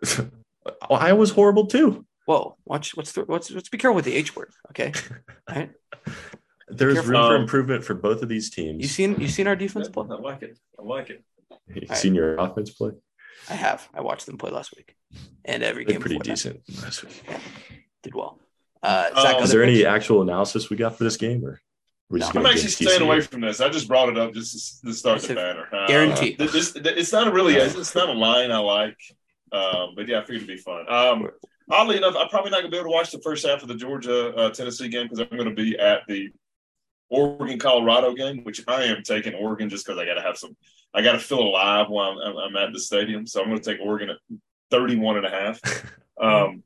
Iowa's 0.90 1.30
horrible 1.30 1.66
too. 1.66 2.06
Whoa. 2.26 2.56
Watch. 2.64 2.96
What's 2.96 3.12
the? 3.12 3.22
What's? 3.24 3.50
Let's 3.50 3.68
be 3.68 3.78
careful 3.78 3.96
with 3.96 4.04
the 4.04 4.14
H 4.14 4.34
word. 4.36 4.50
Okay. 4.70 4.92
Right. 5.48 5.70
There's 6.70 6.94
careful. 6.94 7.10
room 7.12 7.22
for 7.28 7.36
Um, 7.36 7.42
improvement 7.42 7.84
for 7.84 7.94
both 7.94 8.22
of 8.22 8.28
these 8.28 8.50
teams. 8.50 8.82
You 8.82 8.88
seen? 8.88 9.20
You 9.20 9.28
seen 9.28 9.46
our 9.46 9.56
defense 9.56 9.88
play? 9.88 10.06
I 10.10 10.14
like 10.14 10.42
it. 10.42 10.58
I 10.78 10.82
like 10.82 11.10
it. 11.10 11.22
You 11.74 11.82
right. 11.88 11.98
seen 11.98 12.14
your 12.14 12.36
offense 12.36 12.70
play? 12.70 12.92
I 13.48 13.54
have. 13.54 13.88
I 13.94 14.00
watched 14.02 14.26
them 14.26 14.38
play 14.38 14.50
last 14.50 14.74
week, 14.76 14.94
and 15.44 15.62
every 15.62 15.84
They're 15.84 15.94
game 15.94 16.00
pretty 16.00 16.18
before 16.18 16.24
that. 16.36 16.60
decent 16.64 16.82
last 16.82 17.04
week. 17.04 17.22
Did 18.02 18.14
well. 18.14 18.38
Uh, 18.82 19.10
Uh, 19.14 19.22
Zach, 19.22 19.36
Is 19.38 19.44
Is 19.44 19.50
there 19.52 19.62
any 19.62 19.76
picks? 19.76 19.86
actual 19.88 20.22
analysis 20.22 20.70
we 20.70 20.76
got 20.76 20.96
for 20.96 21.04
this 21.04 21.16
game, 21.16 21.44
or 21.44 21.60
we're 22.08 22.18
just 22.18 22.34
No. 22.34 22.40
I'm 22.40 22.44
gonna 22.44 22.54
actually 22.54 22.70
staying 22.70 23.00
TCU? 23.00 23.04
away 23.04 23.20
from 23.20 23.40
this. 23.42 23.60
I 23.60 23.68
just 23.68 23.88
brought 23.88 24.08
it 24.08 24.18
up 24.18 24.32
just 24.34 24.80
to, 24.80 24.86
to 24.88 24.94
start 24.94 25.18
It's 25.18 25.26
the 25.28 25.32
a 25.34 25.36
banner. 25.36 25.68
Uh, 25.72 25.86
guarantee. 25.86 26.34
th- 26.34 26.50
this- 26.52 26.74
it's 26.76 27.12
not 27.12 27.28
a 27.28 27.32
really, 27.32 27.54
it's 27.56 27.94
not 27.94 28.08
a 28.08 28.12
line 28.12 28.50
I 28.50 28.58
like, 28.58 28.96
um, 29.52 29.94
but 29.96 30.08
yeah, 30.08 30.18
I 30.18 30.20
figured 30.22 30.42
it'd 30.44 30.48
be 30.48 30.56
fun. 30.56 30.90
Um, 30.90 31.28
oddly 31.70 31.96
enough, 31.98 32.14
I'm 32.18 32.28
probably 32.28 32.50
not 32.50 32.58
gonna 32.60 32.70
be 32.70 32.76
able 32.78 32.90
to 32.90 32.94
watch 32.94 33.10
the 33.10 33.20
first 33.20 33.46
half 33.46 33.62
of 33.62 33.68
the 33.68 33.74
Georgia 33.74 34.34
uh, 34.34 34.50
Tennessee 34.50 34.88
game 34.88 35.04
because 35.08 35.20
I'm 35.20 35.36
going 35.36 35.48
to 35.48 35.54
be 35.54 35.78
at 35.78 36.02
the 36.08 36.30
Oregon 37.10 37.58
Colorado 37.58 38.14
game, 38.14 38.44
which 38.44 38.62
I 38.68 38.84
am 38.84 39.02
taking 39.02 39.34
Oregon 39.34 39.68
just 39.68 39.84
because 39.84 39.98
I 39.98 40.06
got 40.06 40.14
to 40.14 40.22
have 40.22 40.38
some, 40.38 40.56
I 40.94 41.02
got 41.02 41.12
to 41.12 41.18
feel 41.18 41.40
alive 41.40 41.88
while 41.88 42.18
I'm, 42.22 42.36
I'm 42.36 42.56
at 42.56 42.72
the 42.72 42.80
stadium. 42.80 43.26
So 43.26 43.42
I'm 43.42 43.48
going 43.48 43.60
to 43.60 43.70
take 43.72 43.80
Oregon 43.80 44.10
at 44.10 44.16
31 44.70 45.18
and 45.18 45.26
a 45.26 45.30
half. 45.30 45.60
Um, 46.20 46.64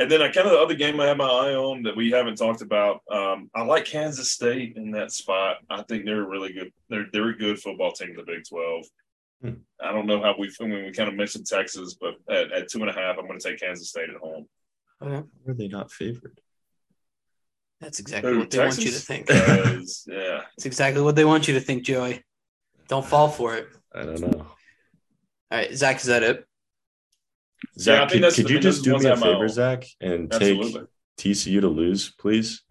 and 0.00 0.10
then 0.10 0.22
I 0.22 0.28
kind 0.30 0.46
of 0.46 0.52
the 0.52 0.58
other 0.58 0.74
game 0.74 0.98
I 0.98 1.06
have 1.06 1.18
my 1.18 1.24
eye 1.24 1.54
on 1.54 1.82
that 1.82 1.96
we 1.96 2.10
haven't 2.10 2.36
talked 2.36 2.62
about. 2.62 3.02
Um, 3.10 3.50
I 3.54 3.62
like 3.62 3.84
Kansas 3.84 4.32
State 4.32 4.76
in 4.76 4.90
that 4.92 5.12
spot. 5.12 5.58
I 5.68 5.82
think 5.82 6.04
they're 6.04 6.22
a 6.22 6.28
really 6.28 6.52
good. 6.52 6.72
They're 6.88 7.06
they're 7.12 7.28
a 7.28 7.36
good 7.36 7.58
football 7.58 7.92
team 7.92 8.10
in 8.10 8.16
the 8.16 8.22
Big 8.22 8.44
Twelve. 8.48 8.86
Hmm. 9.42 9.60
I 9.82 9.92
don't 9.92 10.06
know 10.06 10.22
how 10.22 10.34
we 10.38 10.50
when 10.58 10.70
we 10.70 10.92
kind 10.92 11.10
of 11.10 11.16
mentioned 11.16 11.46
Texas, 11.46 11.96
but 12.00 12.14
at, 12.34 12.50
at 12.50 12.68
two 12.70 12.80
and 12.80 12.88
a 12.88 12.94
half, 12.94 13.18
I'm 13.18 13.26
going 13.26 13.38
to 13.38 13.46
take 13.46 13.60
Kansas 13.60 13.90
State 13.90 14.08
at 14.08 14.16
home. 14.16 14.46
Are 15.46 15.54
they 15.54 15.68
not 15.68 15.92
favored? 15.92 16.39
That's 17.80 17.98
exactly 17.98 18.32
Who, 18.32 18.40
what 18.40 18.50
they 18.50 18.58
want 18.58 18.78
you 18.78 18.84
to 18.84 18.90
Texas? 18.90 19.04
think. 19.06 19.26
Because, 19.26 20.04
yeah, 20.10 20.42
It's 20.56 20.66
exactly 20.66 21.02
what 21.02 21.16
they 21.16 21.24
want 21.24 21.48
you 21.48 21.54
to 21.54 21.60
think, 21.60 21.82
Joey. 21.84 22.22
Don't 22.88 23.06
fall 23.06 23.28
for 23.28 23.56
it. 23.56 23.68
I 23.94 24.02
don't 24.04 24.20
know. 24.20 24.46
All 25.52 25.58
right, 25.58 25.72
Zach, 25.74 25.96
is 25.96 26.04
that 26.04 26.22
it? 26.22 26.44
Zach, 27.78 28.02
I 28.02 28.08
think 28.08 28.24
could, 28.24 28.34
could 28.34 28.46
I 28.46 28.54
you 28.54 28.60
just 28.60 28.84
do 28.84 28.98
me 28.98 29.06
a 29.06 29.16
favor, 29.16 29.42
own. 29.44 29.48
Zach, 29.48 29.84
and 30.00 30.32
absolutely. 30.32 30.82
take 31.16 31.32
TCU 31.32 31.60
to 31.62 31.68
lose, 31.68 32.10
please? 32.18 32.62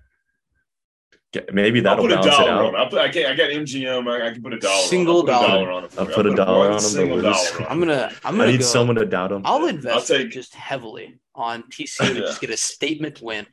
Maybe 1.54 1.80
I'll 1.80 1.84
that'll 1.84 2.06
put 2.06 2.12
a 2.12 2.16
balance 2.16 2.36
it 2.40 2.48
out. 2.48 2.66
on. 2.66 2.76
I'll 2.76 2.90
put, 2.90 3.00
I, 3.00 3.10
can, 3.10 3.26
I 3.32 3.36
got 3.36 3.50
MGM. 3.52 4.08
I, 4.10 4.28
I 4.30 4.34
can 4.34 4.42
put 4.42 4.54
a 4.54 4.58
dollar. 4.60 4.82
Single 4.88 5.30
on. 5.30 5.30
it. 5.30 5.32
I'll 5.32 5.46
put 5.46 5.46
a 5.46 5.54
dollar. 5.56 5.66
dollar 5.68 5.72
on 5.72 5.84
it. 5.84 5.92
for 5.92 6.00
I'll 6.02 6.08
you. 6.08 6.14
put 6.16 6.26
a 6.26 6.36
dollar 6.36 6.58
one 6.58 6.68
on 6.68 6.74
'em 6.74 6.80
to 6.80 6.84
single 6.86 7.18
lose. 7.18 7.24
dollar 7.52 7.62
on 7.68 7.72
I'm 7.72 7.80
gonna 7.80 8.12
I'm 8.26 8.38
gonna 8.38 8.52
need 8.52 8.62
go. 8.62 8.66
someone 8.66 8.96
to 8.96 9.06
doubt 9.06 9.32
him. 9.32 9.44
I'll 9.46 9.68
invest 9.68 10.12
I'll 10.12 10.18
take- 10.18 10.32
just 10.32 10.56
heavily 10.56 11.20
on 11.36 11.64
TCU 11.64 11.98
to 12.08 12.14
Yeah. 12.16 12.20
just 12.22 12.42
get 12.42 12.50
a 12.50 12.58
statement 12.58 13.22
win. 13.22 13.46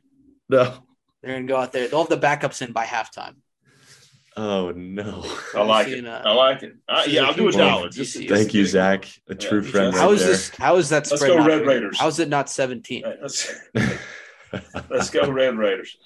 No. 0.49 0.86
They're 1.27 1.35
gonna 1.35 1.47
go 1.47 1.57
out 1.57 1.73
there. 1.73 1.87
They'll 1.89 1.99
have 2.05 2.09
the 2.09 2.17
backups 2.17 2.61
in 2.65 2.71
by 2.71 2.85
halftime. 2.85 3.35
Oh 4.37 4.71
no. 4.71 5.25
I 5.55 5.61
like 5.63 5.87
Seeing, 5.87 6.05
it. 6.05 6.07
uh, 6.07 6.21
I 6.23 6.31
like 6.31 6.63
it. 6.63 6.75
I, 6.87 7.03
seeing 7.03 7.15
yeah, 7.15 7.21
a 7.23 7.25
I'll 7.25 7.33
do 7.33 7.41
a 7.41 7.43
huge 7.45 7.55
dollar. 7.57 7.81
one. 7.81 7.91
Just, 7.91 8.17
Thank 8.29 8.53
you, 8.53 8.65
Zach. 8.65 9.05
A 9.27 9.33
Yeah, 9.33 9.35
true 9.35 9.61
me 9.61 9.67
friend. 9.67 9.91
too. 9.93 9.97
Right 9.99 10.03
How 10.05 10.11
is 10.13 10.21
there. 10.21 10.29
this? 10.29 10.49
How 10.55 10.75
is 10.77 10.89
that 10.89 11.09
Let's 11.11 11.21
spread? 11.21 11.37
go 11.37 11.45
Red 11.45 11.59
big? 11.59 11.67
Raiders. 11.67 11.99
How 11.99 12.07
is 12.07 12.19
it 12.19 12.29
not 12.29 12.49
17? 12.49 13.03
All 13.03 13.09
right, 13.11 13.19
let's, 13.21 13.53
let's 14.89 15.09
go 15.09 15.29
Red 15.29 15.57
Raiders. 15.57 15.97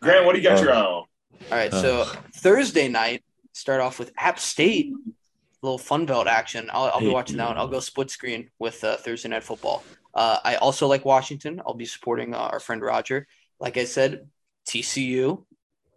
Grant, 0.00 0.24
what 0.26 0.34
do 0.34 0.40
you 0.40 0.48
got 0.48 0.58
Oh. 0.58 0.62
your 0.62 0.72
eye 0.74 0.76
on? 0.80 0.84
All 0.84 1.06
right, 1.50 1.72
so 1.72 2.04
Thursday 2.36 2.88
night, 2.88 3.24
start 3.52 3.80
off 3.80 3.98
with 3.98 4.12
App 4.16 4.38
State, 4.38 4.92
little 5.62 5.78
Fun 5.78 6.06
Belt 6.06 6.28
action. 6.28 6.68
I'll, 6.72 6.84
I'll 6.84 7.00
be 7.00 7.08
watching 7.08 7.36
that 7.38 7.48
one. 7.48 7.58
I'll 7.58 7.66
go 7.68 7.80
split 7.80 8.10
screen 8.10 8.50
with 8.60 8.84
uh, 8.84 8.96
Thursday 8.98 9.28
night 9.30 9.42
football. 9.42 9.82
Uh, 10.14 10.38
I 10.44 10.56
also 10.56 10.86
like 10.86 11.04
Washington. 11.04 11.60
I'll 11.66 11.74
be 11.74 11.86
supporting 11.86 12.34
uh, 12.34 12.38
our 12.38 12.60
friend 12.60 12.80
Roger. 12.82 13.26
Like 13.58 13.76
I 13.76 13.84
said, 13.84 14.28
TCU. 14.72 15.44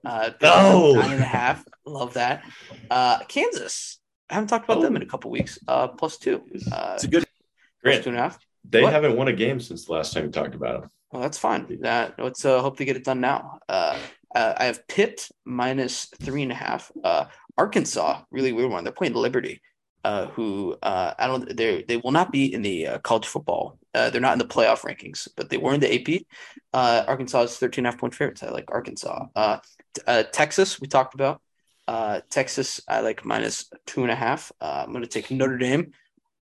Uh, 0.06 0.32
No. 0.42 0.94
nine 0.94 1.14
and 1.14 1.22
a 1.22 1.26
half. 1.26 1.64
Love 1.86 2.14
that. 2.14 2.44
Uh, 2.92 3.20
Kansas. 3.28 4.00
I 4.30 4.36
haven't 4.36 4.48
talked 4.50 4.66
about 4.66 4.82
them 4.82 4.96
in 4.96 5.02
a 5.02 5.06
couple 5.06 5.32
weeks. 5.32 5.58
Uh, 5.68 5.88
plus 5.90 6.18
two. 6.18 6.44
Uh, 6.72 6.92
It's 6.96 7.04
a 7.04 7.08
good. 7.08 7.26
Grant, 7.84 8.04
two 8.04 8.10
and 8.10 8.18
a 8.20 8.22
half. 8.22 8.40
they 8.68 8.82
What? 8.82 8.94
haven't 8.94 9.16
won 9.16 9.28
a 9.28 9.34
game 9.34 9.60
since 9.60 9.86
the 9.86 9.94
last 9.94 10.14
time 10.14 10.26
we 10.26 10.32
talked 10.32 10.56
about 10.56 10.82
them. 10.82 10.90
Well, 11.12 11.22
that's 11.22 11.38
fine. 11.38 11.78
That 11.82 12.16
let's 12.20 12.44
uh, 12.44 12.62
hope 12.62 12.78
to 12.78 12.86
get 12.86 12.98
it 12.98 13.04
done 13.06 13.22
now. 13.22 13.60
Uh, 13.70 13.98
uh, 14.36 14.54
I 14.58 14.66
have 14.66 14.88
Pitt 14.88 15.30
minus 15.46 16.08
three 16.22 16.42
and 16.44 16.52
a 16.52 16.56
half. 16.56 16.92
Uh, 17.04 17.26
Arkansas, 17.58 18.22
really 18.32 18.52
weird 18.52 18.72
one. 18.72 18.84
They're 18.84 18.92
playing 18.92 19.14
Liberty, 19.14 19.62
uh, 20.04 20.26
who 20.28 20.76
uh, 20.84 21.14
I 21.18 21.28
don't. 21.28 21.56
They 21.56 21.84
they 21.88 21.98
will 21.98 22.12
not 22.12 22.32
be 22.32 22.52
in 22.54 22.64
the 22.64 22.88
uh, 22.88 22.98
college 23.00 23.28
football. 23.28 23.78
Uh, 23.96 24.10
they're 24.10 24.22
not 24.22 24.34
in 24.34 24.40
the 24.40 24.46
playoff 24.46 24.82
rankings, 24.82 25.28
but 25.38 25.50
they 25.50 25.58
were 25.58 25.74
in 25.74 25.80
the 25.80 25.94
AP. 25.94 26.24
Uh, 26.74 27.06
Arkansas 27.08 27.44
is 27.44 27.58
13 27.58 27.82
and 27.82 27.88
a 27.88 27.92
half 27.92 28.00
point 28.00 28.14
favorites. 28.14 28.44
I 28.44 28.50
like 28.50 28.66
Arkansas. 28.68 29.28
Uh, 29.36 29.58
uh, 30.06 30.24
Texas, 30.24 30.82
we 30.82 30.88
talked 30.88 31.14
about. 31.14 31.42
Uh, 31.88 32.22
Texas, 32.30 32.82
I 32.88 33.02
like 33.02 33.26
minus 33.26 33.70
two 33.86 34.04
and 34.04 34.12
a 34.12 34.16
half. 34.16 34.52
Uh, 34.60 34.84
I'm 34.86 34.92
going 34.92 35.04
to 35.04 35.10
take 35.10 35.32
Notre 35.32 35.58
Dame 35.58 35.92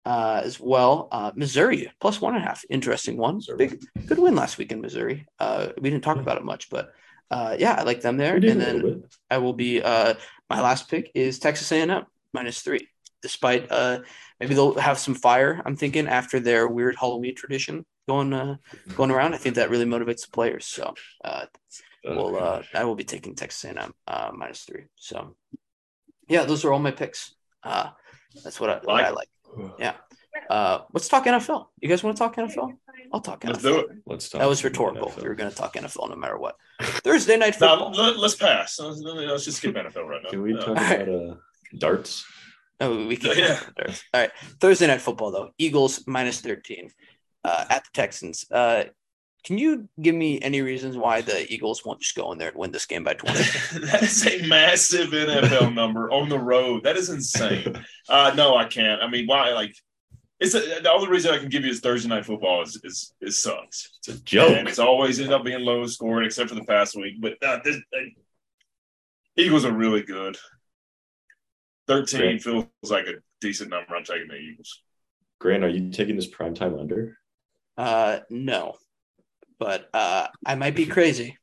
uh, 0.07 0.41
as 0.45 0.61
well. 0.61 1.09
Uh, 1.11 1.33
Missouri 1.35 1.91
plus 2.01 2.21
one 2.21 2.35
and 2.35 2.45
a 2.45 2.47
half. 2.47 2.65
Interesting 2.71 3.17
one. 3.17 3.37
Missouri. 3.37 3.57
Big 3.57 3.85
good 4.07 4.19
win 4.19 4.35
last 4.35 4.59
week 4.59 4.73
in 4.73 4.81
Missouri. 4.81 5.27
Uh, 5.39 5.69
we 5.81 5.91
didn't 5.91 6.05
talk 6.05 6.19
about 6.19 6.37
it 6.37 6.45
much, 6.45 6.71
but 6.71 6.93
uh, 7.31 7.57
yeah, 7.59 7.75
I 7.75 7.83
like 7.83 8.01
them 8.01 8.17
there. 8.17 8.37
And 8.37 8.61
then. 8.61 9.05
I 9.31 9.39
will 9.39 9.55
be 9.55 9.83
uh, 9.83 10.15
my 10.49 10.61
last 10.61 10.89
pick 10.89 11.11
is 11.15 11.39
Texas 11.39 11.73
A&M 11.73 12.05
minus 12.33 12.61
three. 12.61 12.89
Despite 13.25 13.73
uh, 13.73 14.01
maybe 14.39 14.55
they'll 14.55 14.75
have 14.75 14.99
some 14.99 15.15
fire. 15.15 15.63
I'm 15.65 15.77
thinking 15.77 16.07
after 16.07 16.39
their 16.41 16.69
weird 16.69 16.95
Halloween 17.01 17.35
tradition 17.35 17.87
going 18.07 18.35
uh, 18.35 18.57
going 18.99 19.11
around. 19.11 19.33
I 19.33 19.39
think 19.39 19.55
that 19.55 19.71
really 19.71 19.87
motivates 19.87 20.27
the 20.27 20.31
players. 20.31 20.67
So 20.67 20.93
uh, 21.25 21.47
we'll 22.05 22.37
uh, 22.37 22.63
I 22.75 22.85
will 22.85 22.97
be 22.97 23.05
taking 23.05 23.35
Texas 23.35 23.65
A&M 23.65 23.95
uh, 24.07 24.31
minus 24.37 24.61
three. 24.65 24.85
So 24.97 25.35
yeah, 26.29 26.45
those 26.45 26.67
are 26.67 26.73
all 26.75 26.79
my 26.79 26.91
picks. 26.91 27.35
Uh, 27.63 27.89
that's 28.45 28.61
what 28.61 28.69
I, 28.69 28.75
what 28.85 29.03
I 29.03 29.09
like. 29.09 29.29
Yeah. 29.79 29.95
Uh, 30.51 30.81
let's 30.93 31.09
talk 31.09 31.25
NFL. 31.25 31.69
You 31.81 31.89
guys 31.89 32.03
want 32.05 32.17
to 32.17 32.23
talk 32.23 32.37
NFL? 32.37 32.73
I'll 33.13 33.21
talk 33.21 33.43
Let's 33.45 33.61
NFL. 33.61 33.63
do 33.63 33.79
it. 33.79 33.89
Let's 34.05 34.29
talk. 34.29 34.41
That 34.41 34.49
was 34.49 34.63
rhetorical. 34.65 35.09
NFL. 35.09 35.23
We 35.23 35.29
were 35.29 35.35
going 35.35 35.51
to 35.51 35.57
talk 35.57 35.75
NFL 35.75 36.11
no 36.11 36.17
matter 36.17 36.37
what. 36.37 36.57
Thursday 36.83 37.37
night 37.39 37.55
Now, 37.61 37.79
football. 37.79 37.93
let, 37.93 38.17
us 38.19 38.35
pass. 38.35 38.79
Let's, 38.81 39.01
let's 39.01 39.45
just 39.47 39.59
skip 39.59 39.75
NFL 39.75 40.07
right 40.07 40.23
now. 40.23 40.29
Can 40.31 40.43
we 40.43 40.53
Yeah. 40.55 40.61
talk 40.61 40.77
about 40.77 41.09
uh, 41.09 41.35
darts? 41.79 42.27
Oh, 42.81 43.07
we 43.07 43.17
can't. 43.17 43.39
Yeah. 43.39 43.61
All 43.79 44.21
right. 44.21 44.31
Thursday 44.61 44.87
night 44.87 45.01
football 45.01 45.31
though. 45.31 45.51
Eagles 45.59 46.05
minus 46.07 46.41
thirteen 46.41 46.91
uh, 47.45 47.65
at 47.71 47.85
the 47.85 47.91
Texans. 47.93 48.45
Uh, 48.51 48.85
can 49.45 49.59
you 49.59 49.89
give 50.01 50.15
me 50.15 50.41
any 50.41 50.63
reasons 50.63 50.97
why 50.97 51.21
the 51.21 51.53
Eagles 51.53 51.85
won't 51.85 52.01
just 52.01 52.17
go 52.17 52.33
in 52.33 52.39
there 52.39 52.49
and 52.49 52.57
win 52.57 52.73
this 52.73 52.87
game 52.87 53.05
by 53.05 53.13
20? 53.13 53.39
that 53.87 54.03
is 54.03 54.27
a 54.27 54.47
massive 54.47 55.09
NFL 55.11 55.75
number 55.75 56.11
on 56.11 56.31
the 56.31 56.39
road. 56.39 56.85
That 56.85 56.97
is 56.97 57.11
insane. 57.11 57.85
Uh, 58.09 58.33
no, 58.35 58.57
I 58.57 58.65
can't. 58.65 59.03
I 59.03 59.09
mean, 59.09 59.27
why? 59.27 59.53
Like, 59.53 59.75
it's 60.41 60.55
a, 60.55 60.61
the 60.83 60.91
only 60.91 61.09
reason 61.09 61.35
I 61.35 61.39
can 61.39 61.51
give 61.51 61.63
you 61.63 61.71
is 61.71 61.81
Thursday 61.81 62.09
night 62.09 62.25
football 62.25 62.63
is 62.63 62.81
is 62.85 63.15
it 63.21 63.33
sucks. 63.33 63.91
It's 63.99 64.09
a 64.09 64.25
joke. 64.25 64.57
And 64.57 64.67
it's 64.67 64.79
always 64.79 65.21
ended 65.21 65.35
up 65.35 65.45
being 65.45 65.61
low 65.61 65.87
scoring, 65.87 66.25
except 66.25 66.49
for 66.49 66.55
the 66.55 66.65
past 66.65 66.97
week. 66.97 67.21
But 67.21 67.35
uh, 67.43 67.61
this, 67.63 67.77
uh, 67.77 68.01
Eagles 69.37 69.67
are 69.67 69.73
really 69.73 70.03
good. 70.03 70.39
Thirteen 71.87 72.21
Great. 72.21 72.43
feels 72.43 72.67
like 72.85 73.07
a 73.07 73.15
decent 73.41 73.71
number. 73.71 73.95
I'm 73.95 74.05
taking 74.05 74.29
the 74.29 74.37
Eagles. 74.37 74.81
Grant, 75.39 75.65
are 75.65 75.69
you 75.69 75.91
taking 75.91 76.17
this 76.17 76.31
primetime 76.31 76.79
under? 76.81 77.19
uh, 77.77 78.21
no, 78.31 78.77
but 79.59 79.89
uh, 79.93 80.29
I 80.47 80.55
might 80.55 80.75
be 80.77 80.87
crazy. 80.87 81.37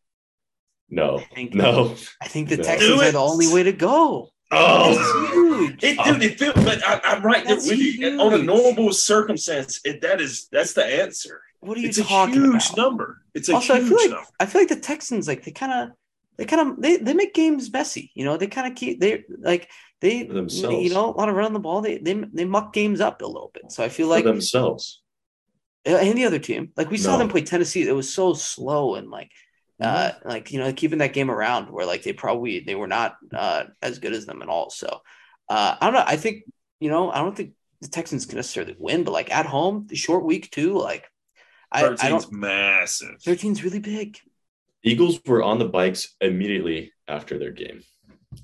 No. 0.89 1.19
I 1.19 1.23
think, 1.35 1.53
No. 1.53 1.95
I 2.21 2.27
think 2.27 2.49
the 2.49 2.57
No. 2.57 2.63
Texans 2.63 3.01
are 3.01 3.11
the 3.11 3.17
only 3.19 3.53
way 3.53 3.63
to 3.63 3.71
go. 3.71 4.29
Oh, 4.53 4.91
It's 4.91 5.33
huge. 5.33 5.83
It, 5.83 6.03
dude, 6.03 6.23
it 6.23 6.37
feels. 6.39 6.55
But 6.55 6.85
I, 6.85 6.99
I'm 7.05 7.21
right 7.23 7.45
there 7.45 7.55
That's 7.55 7.69
with 7.69 7.79
you. 7.79 8.19
On 8.19 8.33
a 8.33 8.37
normal 8.43 8.91
circumstance, 8.91 9.79
it, 9.85 10.01
that 10.01 10.19
is 10.19 10.47
that's 10.51 10.73
the 10.73 10.83
answer. 10.85 11.41
What 11.61 11.77
are 11.77 11.79
you 11.81 11.87
It's 11.89 11.99
a 11.99 12.03
huge 12.03 12.65
about? 12.71 12.77
number. 12.77 13.21
It's 13.33 13.47
a 13.47 13.53
also, 13.55 13.75
I 13.75 13.77
huge 13.79 13.87
feel 13.89 13.97
like 13.99 14.09
number. 14.09 14.27
I 14.41 14.45
feel 14.47 14.61
like 14.61 14.69
the 14.69 14.75
Texans 14.81 15.27
like 15.29 15.43
they 15.45 15.51
kind 15.51 15.71
of 15.71 15.95
they 16.41 16.45
kind 16.47 16.71
of 16.71 16.81
they, 16.81 16.97
they 16.97 17.13
make 17.13 17.33
games 17.33 17.71
messy. 17.71 18.11
You 18.15 18.25
know, 18.25 18.37
they 18.37 18.47
kind 18.47 18.67
of 18.71 18.75
keep 18.77 18.99
they 18.99 19.23
like 19.41 19.69
they 20.01 20.23
themselves. 20.23 20.83
you 20.83 20.89
know 20.89 21.11
a 21.13 21.17
lot 21.17 21.29
of 21.29 21.35
running 21.35 21.53
the 21.53 21.59
ball. 21.59 21.81
They 21.81 21.97
they 21.99 22.13
they 22.33 22.45
muck 22.45 22.73
games 22.73 23.01
up 23.01 23.21
a 23.21 23.25
little 23.27 23.51
bit. 23.53 23.71
So 23.71 23.83
I 23.83 23.89
feel 23.89 24.09
For 24.15 24.15
like 24.15 24.23
themselves. 24.23 25.01
uh, 25.87 25.95
and 25.97 26.17
the 26.17 26.25
other 26.25 26.39
team 26.39 26.71
like 26.77 26.89
we 26.91 26.97
saw 26.97 27.17
them 27.17 27.29
play 27.29 27.41
Tennessee. 27.41 27.87
It 27.87 27.91
was 27.95 28.13
so 28.13 28.33
slow 28.33 28.95
and 28.95 29.09
like 29.09 29.31
uh 29.81 30.11
Mm-hmm. 30.11 30.29
like 30.29 30.51
you 30.51 30.59
know 30.59 30.71
keeping 30.73 30.99
that 30.99 31.13
game 31.13 31.31
around 31.31 31.71
where 31.71 31.85
like 31.87 32.03
they 32.03 32.13
probably 32.13 32.59
they 32.59 32.75
were 32.75 32.87
not 32.87 33.15
uh 33.33 33.65
as 33.81 33.99
good 33.99 34.13
as 34.13 34.25
them 34.25 34.41
at 34.41 34.49
all. 34.49 34.69
So 34.69 35.01
uh 35.49 35.75
I 35.81 35.85
don't 35.85 35.93
know. 35.95 36.03
I 36.05 36.17
think 36.17 36.43
you 36.79 36.89
know 36.89 37.11
I 37.11 37.19
don't 37.19 37.35
think 37.35 37.53
the 37.81 37.87
Texans 37.87 38.25
can 38.27 38.35
necessarily 38.35 38.75
win, 38.77 39.03
but 39.03 39.11
like 39.11 39.31
at 39.31 39.47
home, 39.47 39.87
the 39.89 39.95
short 39.95 40.23
week 40.23 40.51
too. 40.51 40.77
Like 40.77 41.09
I, 41.71 41.95
I 41.99 42.09
13's 42.09 42.09
don't. 42.09 42.31
massive. 42.31 43.17
13's 43.25 43.63
really 43.63 43.79
big. 43.79 44.19
Eagles 44.83 45.19
were 45.25 45.43
on 45.43 45.59
the 45.59 45.65
bikes 45.65 46.15
immediately 46.21 46.91
after 47.07 47.37
their 47.37 47.51
game. 47.51 47.81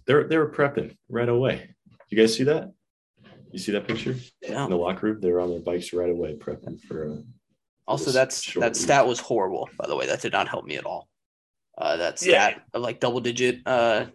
They're 0.06 0.28
they 0.28 0.38
were 0.38 0.52
prepping 0.52 0.96
right 1.10 1.30
away. 1.30 1.76
You 2.10 2.18
guys 2.18 2.36
see 2.36 2.44
that? 2.44 2.72
You 3.52 3.60
see 3.60 3.72
that 3.72 3.88
picture 3.88 4.16
Yeah. 4.42 4.66
in 4.66 4.70
the 4.70 4.78
locker 4.78 5.08
room? 5.08 5.22
They 5.22 5.32
were 5.32 5.40
on 5.40 5.50
their 5.50 5.62
bikes 5.62 5.94
right 5.94 6.10
away, 6.10 6.36
prepping 6.36 6.80
for. 6.82 7.10
Uh, 7.10 7.22
Also, 7.88 8.12
that's 8.12 8.44
short 8.44 8.62
that 8.62 8.74
week. 8.74 8.84
stat 8.84 9.08
was 9.08 9.20
horrible. 9.20 9.70
By 9.78 9.88
the 9.88 9.96
way, 9.96 10.06
that 10.08 10.22
did 10.22 10.34
not 10.34 10.48
help 10.50 10.66
me 10.66 10.76
at 10.76 10.86
all. 10.86 11.08
Uh, 11.78 11.96
that 11.98 12.22
Yeah. 12.22 12.60
of 12.74 12.82
like 12.82 13.00
double 13.00 13.22
digit, 13.22 13.62
uh, 13.66 14.08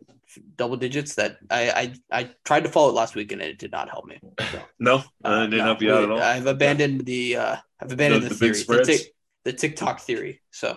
double 0.56 0.76
digits. 0.76 1.14
That 1.14 1.38
I 1.50 1.70
I, 2.10 2.18
I 2.20 2.30
tried 2.44 2.64
to 2.64 2.70
follow 2.70 2.90
it 2.90 2.94
last 2.94 3.14
week 3.14 3.32
and 3.32 3.40
it 3.40 3.58
did 3.58 3.72
not 3.72 3.88
help 3.88 4.04
me. 4.06 4.18
No, 4.78 4.96
Uh, 4.96 5.02
I 5.24 5.44
didn't 5.44 5.58
no, 5.58 5.64
help 5.64 5.80
you 5.82 5.92
out 5.94 6.02
at 6.02 6.08
we- 6.08 6.14
all. 6.16 6.20
I've 6.22 6.46
abandoned 6.46 7.06
the 7.06 7.36
uh, 7.36 7.56
I've 7.80 7.92
abandoned 7.92 8.24
The- 8.24 8.28
the, 8.28 8.34
the 8.34 8.40
big 8.46 8.54
theory, 8.54 8.58
the, 8.78 8.84
spreads? 8.84 8.88
tic- 8.88 9.14
the 9.44 9.52
TikTok 9.54 10.00
theory. 10.00 10.40
So 10.50 10.68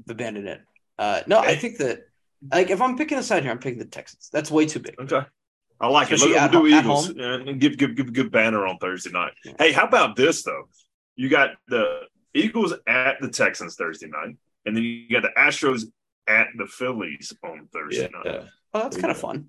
I've 0.00 0.10
abandoned 0.10 0.48
it. 0.48 0.60
Uh, 0.98 1.20
no, 1.26 1.38
I 1.38 1.56
think 1.56 1.78
that 1.78 2.00
like 2.52 2.70
if 2.70 2.80
I'm 2.80 2.96
picking 2.96 3.18
a 3.18 3.22
side 3.22 3.42
here, 3.42 3.52
I'm 3.52 3.58
picking 3.58 3.78
the 3.78 3.84
Texans. 3.86 4.28
That's 4.32 4.50
way 4.50 4.66
too 4.66 4.80
big. 4.80 4.94
Okay. 4.98 5.22
I 5.80 5.88
like 5.88 6.10
it. 6.10 6.14
Especially 6.14 6.34
Look, 6.34 6.42
at 6.42 6.52
we'll 6.52 6.62
do 6.62 6.76
Eagles 6.76 7.08
and 7.08 7.60
give 7.60 7.76
give 7.76 7.96
give 7.96 8.08
a 8.08 8.12
good 8.12 8.30
banner 8.30 8.66
on 8.66 8.78
Thursday 8.78 9.10
night. 9.10 9.32
Yeah. 9.44 9.52
Hey, 9.58 9.72
how 9.72 9.86
about 9.86 10.16
this 10.16 10.42
though? 10.42 10.68
You 11.16 11.28
got 11.28 11.50
the 11.68 12.00
Eagles 12.32 12.74
at 12.86 13.20
the 13.20 13.28
Texans 13.28 13.74
Thursday 13.76 14.06
night, 14.08 14.36
and 14.66 14.76
then 14.76 14.82
you 14.82 15.08
got 15.10 15.22
the 15.22 15.32
Astros 15.38 15.84
at 16.28 16.48
the 16.56 16.66
Phillies 16.66 17.32
on 17.44 17.68
Thursday 17.72 18.02
yeah, 18.02 18.18
night. 18.18 18.24
yeah. 18.42 18.48
Oh, 18.72 18.82
that's 18.82 18.96
kind 18.96 19.10
of 19.10 19.18
fun. 19.18 19.48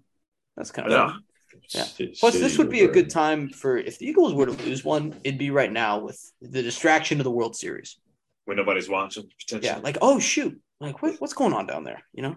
That's 0.57 0.72
kind 0.72 0.88
of 0.88 0.91
Yeah. 0.91 1.07
fun. 1.07 1.23
Yeah. 1.69 1.84
Ci- 1.84 2.15
Plus, 2.19 2.34
this 2.34 2.57
would 2.57 2.69
be 2.69 2.81
a 2.81 2.88
good 2.88 3.09
time 3.09 3.49
for 3.49 3.77
if 3.77 3.97
the 3.97 4.07
Eagles 4.07 4.34
were 4.34 4.45
to 4.45 4.51
lose 4.51 4.84
one, 4.84 5.15
it'd 5.23 5.39
be 5.39 5.51
right 5.51 5.72
now 5.72 5.99
with 5.99 6.19
the 6.41 6.61
distraction 6.61 7.19
of 7.19 7.23
the 7.23 7.31
World 7.31 7.55
Series. 7.55 7.97
When 8.45 8.57
nobody's 8.57 8.89
watching, 8.89 9.30
potentially. 9.39 9.73
Yeah, 9.73 9.81
like 9.81 9.97
oh 10.01 10.19
shoot, 10.19 10.59
like 10.80 11.02
what, 11.02 11.19
what's 11.19 11.34
going 11.34 11.53
on 11.53 11.68
down 11.68 11.84
there? 11.84 12.03
You 12.14 12.23
know. 12.23 12.35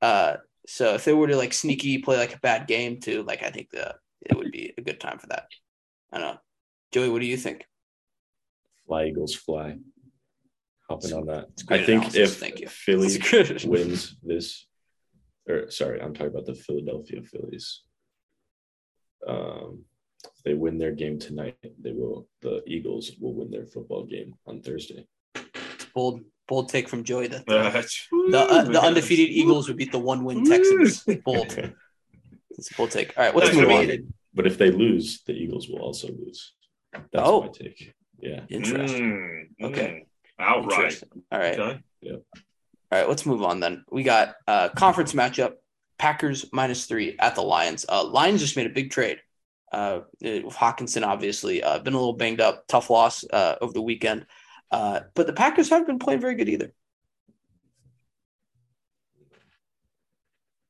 Uh, 0.00 0.36
so 0.66 0.94
if 0.94 1.04
they 1.04 1.12
were 1.12 1.28
to 1.28 1.36
like 1.36 1.52
sneaky 1.52 1.98
play 1.98 2.16
like 2.16 2.34
a 2.34 2.40
bad 2.40 2.66
game 2.66 3.00
too, 3.00 3.22
like 3.22 3.42
I 3.42 3.50
think 3.50 3.70
the 3.70 3.94
it 4.20 4.36
would 4.36 4.52
be 4.52 4.72
a 4.76 4.82
good 4.82 5.00
time 5.00 5.18
for 5.18 5.26
that. 5.28 5.46
I 6.12 6.18
don't 6.18 6.34
know, 6.34 6.40
Joey. 6.92 7.08
What 7.08 7.20
do 7.20 7.26
you 7.26 7.36
think? 7.36 7.66
Fly 8.86 9.06
Eagles 9.06 9.34
fly. 9.34 9.76
Hopping 10.88 11.12
on 11.12 11.26
that. 11.26 11.46
I 11.68 11.78
think 11.78 12.02
analysis. 12.02 12.32
if 12.32 12.38
Thank 12.38 12.60
you. 12.60 12.68
Philly 12.68 13.18
wins 13.64 14.16
this, 14.22 14.66
or 15.48 15.70
sorry, 15.70 16.00
I'm 16.00 16.12
talking 16.12 16.32
about 16.32 16.46
the 16.46 16.54
Philadelphia 16.54 17.22
Phillies. 17.22 17.82
Um, 19.26 19.84
if 20.24 20.42
they 20.44 20.54
win 20.54 20.78
their 20.78 20.92
game 20.92 21.18
tonight, 21.18 21.56
they 21.80 21.92
will. 21.92 22.28
The 22.42 22.62
Eagles 22.66 23.12
will 23.20 23.34
win 23.34 23.50
their 23.50 23.66
football 23.66 24.04
game 24.04 24.34
on 24.46 24.62
Thursday. 24.62 25.06
Bold, 25.94 26.20
bold 26.48 26.68
take 26.68 26.88
from 26.88 27.04
Joey 27.04 27.28
that 27.28 27.46
the, 27.46 27.58
That's- 27.58 28.06
the, 28.10 28.38
uh, 28.38 28.62
the 28.64 28.80
undefeated 28.82 29.28
Eagles 29.28 29.68
would 29.68 29.76
beat 29.76 29.92
the 29.92 29.98
one 29.98 30.24
win 30.24 30.44
Texans. 30.44 31.04
Bold. 31.24 31.72
It's 32.58 32.70
a 32.70 32.74
bold 32.74 32.90
take. 32.90 33.14
All 33.16 33.24
right, 33.24 33.34
let's 33.34 33.54
move 33.56 33.66
gonna 33.68 33.92
on. 33.94 34.12
But 34.34 34.46
if 34.46 34.58
they 34.58 34.70
lose, 34.70 35.22
the 35.22 35.32
Eagles 35.32 35.68
will 35.70 35.78
also 35.78 36.08
lose. 36.08 36.52
That's 36.92 37.06
Oh. 37.14 37.40
my 37.42 37.48
take. 37.48 37.94
Yeah. 38.20 38.40
Interesting. 38.50 39.48
Mm, 39.58 39.66
Okay. 39.70 40.04
mm. 40.04 40.06
Outright. 40.38 40.78
Interesting. 40.78 41.22
All 41.32 41.38
right. 41.38 41.58
Okay. 41.58 41.80
All 42.04 42.18
right, 42.90 43.08
let's 43.08 43.24
move 43.24 43.42
on 43.42 43.60
then. 43.60 43.84
We 43.90 44.02
got 44.02 44.34
uh 44.46 44.68
conference 44.68 45.14
matchup, 45.14 45.54
Packers 45.98 46.44
minus 46.52 46.84
three 46.84 47.16
at 47.18 47.34
the 47.36 47.42
Lions. 47.42 47.86
Uh 47.88 48.04
Lions 48.04 48.40
just 48.42 48.56
made 48.56 48.66
a 48.66 48.70
big 48.74 48.90
trade. 48.90 49.18
Uh 49.72 50.00
with 50.20 50.54
Hockenson 50.54 51.06
obviously 51.06 51.62
uh 51.62 51.78
been 51.78 51.94
a 51.94 51.98
little 51.98 52.12
banged 52.12 52.42
up, 52.42 52.66
tough 52.68 52.90
loss 52.90 53.24
uh 53.32 53.56
over 53.62 53.72
the 53.72 53.80
weekend. 53.80 54.26
Uh 54.72 55.00
but 55.14 55.26
the 55.28 55.32
Packers 55.34 55.68
haven't 55.70 55.86
been 55.86 55.98
playing 56.00 56.20
very 56.20 56.34
good 56.34 56.48
either. 56.48 56.72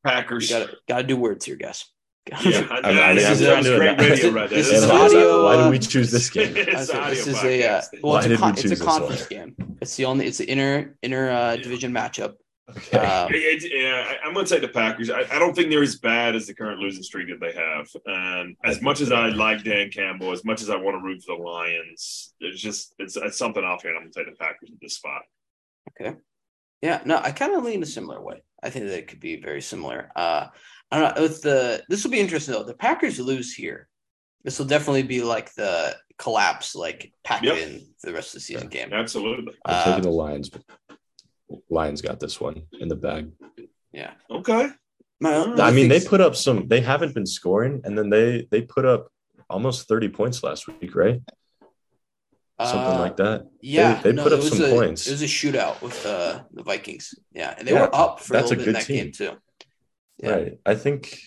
You 0.05 0.11
Packers. 0.11 0.51
gotta 0.51 0.77
gotta 0.89 1.05
do 1.05 1.17
words 1.17 1.45
here, 1.45 1.57
guys. 1.57 1.85
Yeah, 2.29 2.67
I 2.71 2.81
I 2.85 3.11
I, 3.11 3.15
this 3.15 3.27
I'm 3.27 3.33
is, 3.33 3.41
trying 3.41 3.41
that 3.41 3.57
was 3.59 3.67
to- 3.67 3.77
great 3.77 4.01
radio 4.01 4.31
right 4.31 4.51
there. 4.51 4.59
this 4.59 4.69
This 4.69 4.79
is 4.79 4.85
is 4.85 4.91
And 4.91 4.93
audio, 4.93 5.45
Why 5.45 5.55
uh, 5.55 5.65
did 5.65 5.71
we 5.71 5.79
choose 5.79 6.11
this 6.11 6.31
game? 6.31 6.55
It's 6.57 6.91
Uh, 6.91 6.99
audio 6.99 7.15
this 7.15 7.27
is 7.27 7.45
a 7.45 7.65
uh, 7.69 7.81
podcast. 7.81 7.87
well, 8.03 8.13
Why 8.13 8.19
it's 8.19 8.27
a, 8.27 8.29
did 8.29 8.35
we 8.35 8.41
con- 8.41 8.53
it's 8.53 8.63
choose 8.63 8.73
a 8.73 8.75
this 8.77 8.85
conference 8.85 9.27
game. 9.27 9.57
It's 9.81 9.97
the 9.97 10.05
only 10.05 10.27
it's 10.27 10.39
the 10.39 10.49
inner 10.49 10.97
inner 11.03 11.31
uh, 11.31 11.57
division 11.57 11.93
matchup. 11.93 12.35
Okay. 12.71 12.97
Uh, 12.99 13.27
It- 13.29 13.65
it- 13.65 13.73
yeah, 13.83 14.07
I- 14.23 14.27
I'm 14.27 14.33
going 14.35 14.45
to 14.47 14.49
say 14.49 14.61
the 14.61 14.69
Packers. 14.69 15.11
I, 15.11 15.21
I 15.31 15.39
don't 15.39 15.55
think 15.55 15.69
they're 15.69 15.83
as 15.83 15.97
bad 15.99 16.35
as 16.37 16.47
the 16.47 16.55
current 16.55 16.79
losing 16.81 17.03
streak 17.03 17.29
that 17.29 17.41
they 17.41 17.53
have. 17.53 17.89
And 18.07 18.57
as 18.65 18.81
much 18.81 19.01
as 19.01 19.11
I 19.13 19.29
like 19.29 19.65
Dan 19.65 19.91
Campbell, 19.91 20.33
as 20.33 20.45
much 20.45 20.63
as 20.63 20.71
I 20.71 20.77
want 20.77 20.95
to 20.97 21.03
root 21.03 21.23
for 21.25 21.37
the 21.37 21.43
Lions, 21.43 22.35
it's 22.41 22.61
just 22.61 22.95
it's, 22.99 23.17
it's 23.17 23.37
something 23.39 23.65
off 23.65 23.83
here. 23.83 23.91
And 23.91 23.99
I'm 23.99 24.05
going 24.05 24.13
to 24.13 24.19
say 24.21 24.25
the 24.25 24.37
Packers 24.37 24.71
at 24.73 24.81
this 24.81 24.95
spot. 24.95 25.23
Okay. 26.01 26.17
Yeah, 26.81 27.01
no, 27.05 27.19
I 27.19 27.31
kind 27.33 27.55
of 27.55 27.65
lean 27.65 27.83
a 27.83 27.87
similar 27.87 28.21
way. 28.23 28.43
I 28.63 28.71
think 28.71 28.87
that 28.87 28.99
it 28.99 29.07
could 29.09 29.21
be 29.21 29.41
very 29.41 29.61
similar. 29.63 30.11
Uh, 30.17 30.47
I 30.91 30.99
don't 31.01 31.17
know. 31.17 31.23
With 31.23 31.43
the 31.43 31.83
this 31.89 32.05
will 32.05 32.11
be 32.13 32.21
interesting 32.21 32.55
though. 32.55 32.63
The 32.65 32.75
Packers 32.75 33.19
lose 33.21 33.53
here. 33.55 33.89
This 34.45 34.59
will 34.59 34.67
definitely 34.67 35.05
be 35.05 35.23
like 35.23 35.53
the 35.55 35.97
collapse, 36.19 36.75
like 36.75 37.13
pack 37.25 37.43
Yep. 37.43 37.57
in 37.57 37.79
for 38.01 38.09
the 38.09 38.13
rest 38.13 38.29
of 38.31 38.35
the 38.35 38.41
season 38.41 38.69
game. 38.69 38.93
Absolutely. 38.93 39.53
I'm 39.65 39.75
Uh, 39.75 39.85
taking 39.85 40.03
the 40.03 40.11
Lions. 40.11 40.51
But 41.53 41.61
Lions 41.71 42.01
got 42.03 42.19
this 42.21 42.41
one 42.41 42.63
in 42.81 42.89
the 42.89 42.97
bag. 42.97 43.31
yeah, 43.93 44.13
Okay. 44.31 44.69
My- 45.21 45.37
I 45.37 45.47
my 45.47 45.63
I 45.69 45.71
mean, 45.71 45.89
they 45.89 45.99
thing's- 46.01 46.09
put 46.09 46.21
up 46.21 46.35
some. 46.35 46.67
They 46.69 46.81
haven't 46.81 47.15
been 47.15 47.27
scoring, 47.27 47.81
and 47.85 47.97
then 47.97 48.11
they 48.11 48.49
they 48.51 48.63
put 48.63 48.85
up 48.85 49.09
almost 49.49 49.87
30 49.89 50.09
points 50.09 50.43
last 50.43 50.67
week, 50.67 50.95
right? 50.97 51.21
Something 52.61 52.97
uh, 52.97 52.99
like 53.01 53.17
that. 53.17 53.47
Yeah, 53.61 54.01
they 54.03 54.13
no, 54.13 54.23
put 54.23 54.33
it 54.33 54.37
up 54.37 54.43
was 54.45 54.57
some 54.57 54.67
a, 54.67 54.71
points. 54.71 55.07
It 55.09 55.13
was 55.13 55.23
a 55.23 55.27
shootout 55.27 55.81
with 55.83 56.05
uh, 56.07 56.43
the 56.53 56.63
Vikings. 56.63 57.15
Yeah, 57.33 57.55
and 57.59 57.67
they 57.67 57.73
Yeah, 57.73 57.83
were 57.83 57.95
up 57.95 58.21
for 58.21 58.35
a 58.35 58.37
that's 58.37 58.51
little 58.51 58.63
a 58.63 58.67
bit 58.67 58.69
in 58.69 58.73
good 58.73 58.75
that 58.81 58.87
team. 58.87 58.97
game 59.05 59.13
too. 59.13 59.33
Yeah. 60.19 60.31
Right. 60.31 60.59
I 60.67 60.75
think. 60.75 61.19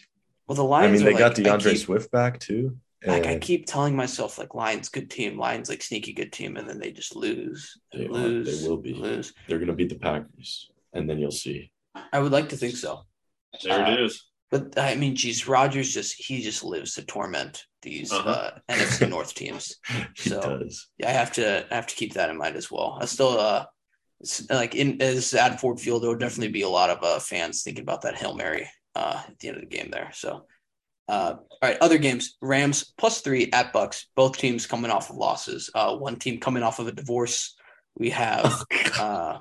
Well, 0.48 0.56
the 0.56 0.64
Lions. 0.64 0.90
I 0.90 0.96
mean, 0.96 1.06
they 1.06 1.16
are 1.16 1.20
got 1.30 1.38
like, 1.38 1.48
I 1.48 1.50
D'Andre 1.50 1.72
keep- 1.74 1.82
Swift 1.82 2.12
back 2.12 2.40
too. 2.40 2.78
Like 3.06 3.26
I 3.26 3.38
keep 3.38 3.66
telling 3.66 3.96
myself, 3.96 4.38
like 4.38 4.56
Lions 4.56 4.90
good 4.90 5.10
team, 5.10 5.38
Lions 5.38 5.70
like 5.70 5.84
sneaky 5.84 6.14
good 6.14 6.32
team, 6.32 6.58
and 6.58 6.68
then 6.68 6.80
they 6.80 6.92
just 6.92 7.16
lose, 7.16 7.78
They 7.94 8.06
are. 8.06 8.10
lose, 8.10 8.62
They 8.62 8.68
will 8.68 8.78
be. 8.78 8.94
lose. 8.94 9.34
They're 9.48 9.60
going 9.60 9.68
to 9.68 9.74
beat 9.74 9.90
the 9.90 10.00
Packers, 10.00 10.70
and 10.94 11.10
then 11.10 11.20
you'll 11.20 11.32
see. 11.32 11.72
I 12.12 12.20
would 12.20 12.32
like 12.32 12.50
to 12.50 12.58
think 12.58 12.76
so. 12.76 13.02
There 13.64 13.86
Uh, 13.86 13.94
it 13.94 14.00
is. 14.02 14.24
But 14.52 14.78
I 14.80 14.96
mean, 14.96 15.16
geez, 15.16 15.48
Rodgers 15.48 15.94
just 15.94 16.14
he 16.18 16.42
just 16.42 16.64
lives 16.64 16.94
to 16.96 17.04
torment 17.04 17.64
these 17.82 18.12
Uh-huh. 18.12 18.30
uh, 18.30 18.60
NFC 18.70 19.08
North 19.10 19.34
teams. 19.34 19.76
He 20.16 20.30
So- 20.30 20.42
does. 20.42 20.88
Yeah, 20.98 21.10
I 21.10 21.14
have 21.14 21.32
to 21.34 21.66
I 21.72 21.76
have 21.76 21.88
to 21.88 21.96
keep 21.96 22.14
that 22.14 22.30
in 22.30 22.38
mind 22.38 22.56
as 22.56 22.70
well. 22.72 22.98
I 23.02 23.06
still 23.06 23.40
uh 23.40 23.66
like 24.50 24.76
in 24.76 25.02
as 25.02 25.34
at 25.34 25.60
Ford 25.60 25.80
Field, 25.80 26.02
there 26.04 26.10
will 26.10 26.18
definitely 26.18 26.52
be 26.54 26.62
a 26.62 26.70
lot 26.70 26.90
of 26.90 27.04
uh, 27.04 27.20
fans 27.20 27.64
thinking 27.64 27.82
about 27.84 28.02
that 28.04 28.16
hail 28.16 28.34
mary 28.36 28.68
uh, 28.96 29.22
at 29.28 29.38
the 29.40 29.48
end 29.50 29.58
of 29.58 29.64
the 29.64 29.76
game 29.78 29.90
there. 29.92 30.10
So, 30.14 30.46
uh, 31.08 31.36
all 31.38 31.58
right, 31.62 31.78
other 31.82 31.98
games: 31.98 32.38
Rams 32.42 32.94
plus 32.98 33.22
three 33.22 33.50
at 33.52 33.74
Bucks. 33.74 34.08
Both 34.16 34.38
teams 34.38 34.66
coming 34.66 34.92
off 34.92 35.10
of 35.10 35.18
losses. 35.18 35.70
Uh, 35.74 35.96
one 35.98 36.18
team 36.18 36.40
coming 36.40 36.64
off 36.64 36.80
of 36.80 36.88
a 36.88 36.92
divorce. 36.92 37.56
we 37.98 38.10
have 38.10 38.64
uh, 39.00 39.40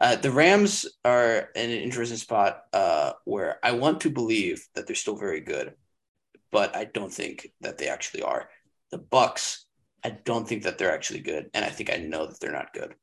uh, 0.00 0.16
the 0.16 0.30
Rams 0.30 0.86
are 1.04 1.48
in 1.54 1.70
an 1.70 1.80
interesting 1.80 2.18
spot 2.18 2.62
uh, 2.72 3.12
where 3.24 3.58
I 3.62 3.72
want 3.72 4.02
to 4.02 4.10
believe 4.10 4.66
that 4.74 4.86
they're 4.86 4.96
still 4.96 5.16
very 5.16 5.40
good, 5.40 5.74
but 6.50 6.76
I 6.76 6.84
don't 6.84 7.12
think 7.12 7.52
that 7.60 7.78
they 7.78 7.88
actually 7.88 8.22
are. 8.22 8.48
The 8.90 8.98
Bucks, 8.98 9.66
I 10.04 10.10
don't 10.10 10.48
think 10.48 10.64
that 10.64 10.78
they're 10.78 10.92
actually 10.92 11.20
good, 11.20 11.50
and 11.54 11.64
I 11.64 11.68
think 11.68 11.92
I 11.92 11.96
know 11.96 12.26
that 12.26 12.40
they're 12.40 12.52
not 12.52 12.72
good. 12.72 12.94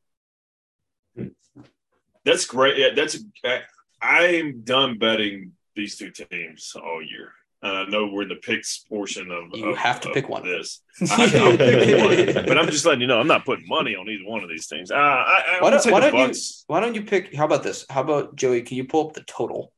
That's 2.25 2.45
great. 2.45 2.77
Yeah, 2.77 2.89
that's. 2.95 3.23
I, 3.45 3.61
I'm 4.01 4.61
done 4.61 4.97
betting 4.97 5.53
these 5.75 5.97
two 5.97 6.11
teams 6.11 6.75
all 6.75 7.01
year. 7.01 7.31
Uh, 7.67 7.83
I 7.83 7.89
know 7.89 8.07
we're 8.07 8.21
in 8.23 8.29
the 8.29 8.35
picks 8.35 8.79
portion 8.79 9.29
of. 9.31 9.43
You 9.53 9.71
of- 9.71 9.77
have 9.77 9.99
to 10.01 10.11
pick 10.11 10.29
one. 10.29 10.43
This, 10.43 10.81
I 11.01 11.05
have 11.25 11.31
to 11.31 11.57
pick 11.57 12.35
one, 12.35 12.45
but 12.45 12.57
I'm 12.57 12.67
just 12.67 12.85
letting 12.85 13.01
you 13.01 13.07
know 13.07 13.19
I'm 13.19 13.27
not 13.27 13.45
putting 13.45 13.67
money 13.67 13.95
on 13.95 14.07
either 14.09 14.23
one 14.25 14.43
of 14.43 14.49
these 14.49 14.67
things. 14.67 14.91
Uh, 14.91 14.95
I, 14.95 14.99
I, 14.99 15.61
Why 15.61 15.69
don't, 15.71 15.91
why 15.91 15.99
don't 15.99 16.13
you 16.15 16.27
Bucks. 16.27 16.63
why 16.67 16.79
don't 16.79 16.95
you 16.95 17.03
pick? 17.03 17.35
How 17.35 17.45
about 17.45 17.63
this? 17.63 17.85
How 17.89 18.01
about 18.01 18.35
Joey? 18.35 18.61
Can 18.61 18.77
you 18.77 18.85
pull 18.85 19.07
up 19.07 19.13
the 19.13 19.23
total, 19.23 19.73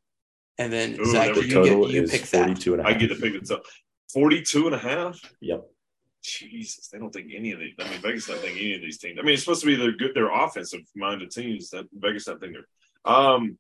and 0.58 0.72
then 0.72 0.98
Ooh, 1.00 1.06
Zach, 1.06 1.36
you 1.36 1.42
we 1.42 1.48
The 1.48 1.54
total 1.54 1.86
get 1.88 1.94
you 1.96 2.08
pick 2.08 2.22
that. 2.28 2.44
42 2.46 2.74
and 2.74 2.82
a 2.82 2.86
I 2.88 2.92
half. 2.92 3.00
get 3.02 3.08
to 3.10 3.16
pick 3.16 3.34
it 3.34 3.52
up. 3.52 3.64
42 4.14 4.66
and 4.68 4.76
a 4.76 4.80
half. 4.80 5.20
Yep. 5.42 5.64
Jesus, 6.22 6.90
they 6.90 6.98
don't 7.00 7.12
think 7.12 7.32
any 7.34 7.52
of 7.54 7.60
these. 7.60 7.74
I 7.80 7.90
mean, 7.90 8.02
Vegas 8.02 8.28
don't 8.28 8.40
think 8.40 8.58
any 8.58 8.76
of 8.76 8.82
these 8.82 8.98
teams. 8.98 9.18
I 9.20 9.22
mean, 9.24 9.34
it's 9.36 9.44
supposed 9.44 9.62
to 9.62 9.68
be 9.68 9.76
their 9.76 9.94
good, 9.94 10.14
their 10.14 10.30
offensive 10.30 10.82
minded 10.96 11.32
teams. 11.32 11.70
That 11.70 11.86
Vegas 11.94 12.26
don't 12.26 12.40
think 12.42 12.54
they're. 12.54 13.14
Um, 13.14 13.58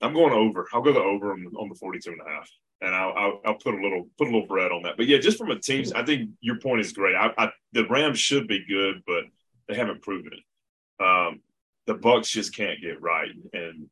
I'm 0.00 0.14
going 0.14 0.32
over. 0.32 0.66
I'll 0.72 0.80
go 0.80 0.92
the 0.92 1.00
over 1.00 1.32
on, 1.32 1.44
on 1.56 1.68
the 1.68 1.74
42 1.74 2.12
and 2.12 2.20
a 2.26 2.30
half, 2.30 2.48
and 2.80 2.94
I'll, 2.94 3.12
I'll 3.16 3.40
I'll 3.44 3.54
put 3.54 3.74
a 3.74 3.82
little 3.82 4.08
put 4.18 4.28
a 4.28 4.30
little 4.30 4.46
bread 4.46 4.72
on 4.72 4.82
that. 4.82 4.96
But 4.96 5.06
yeah, 5.06 5.18
just 5.18 5.38
from 5.38 5.50
a 5.50 5.58
teams, 5.58 5.92
I 5.92 6.04
think 6.04 6.30
your 6.40 6.58
point 6.60 6.80
is 6.80 6.92
great. 6.92 7.14
I, 7.16 7.32
I 7.36 7.50
the 7.72 7.86
Rams 7.88 8.18
should 8.18 8.46
be 8.46 8.64
good, 8.68 9.02
but 9.06 9.24
they 9.68 9.74
haven't 9.74 10.02
proven 10.02 10.32
it. 10.32 11.04
Um, 11.04 11.40
the 11.86 11.94
Bucks 11.94 12.30
just 12.30 12.54
can't 12.54 12.80
get 12.80 13.00
right, 13.00 13.30
and 13.52 13.88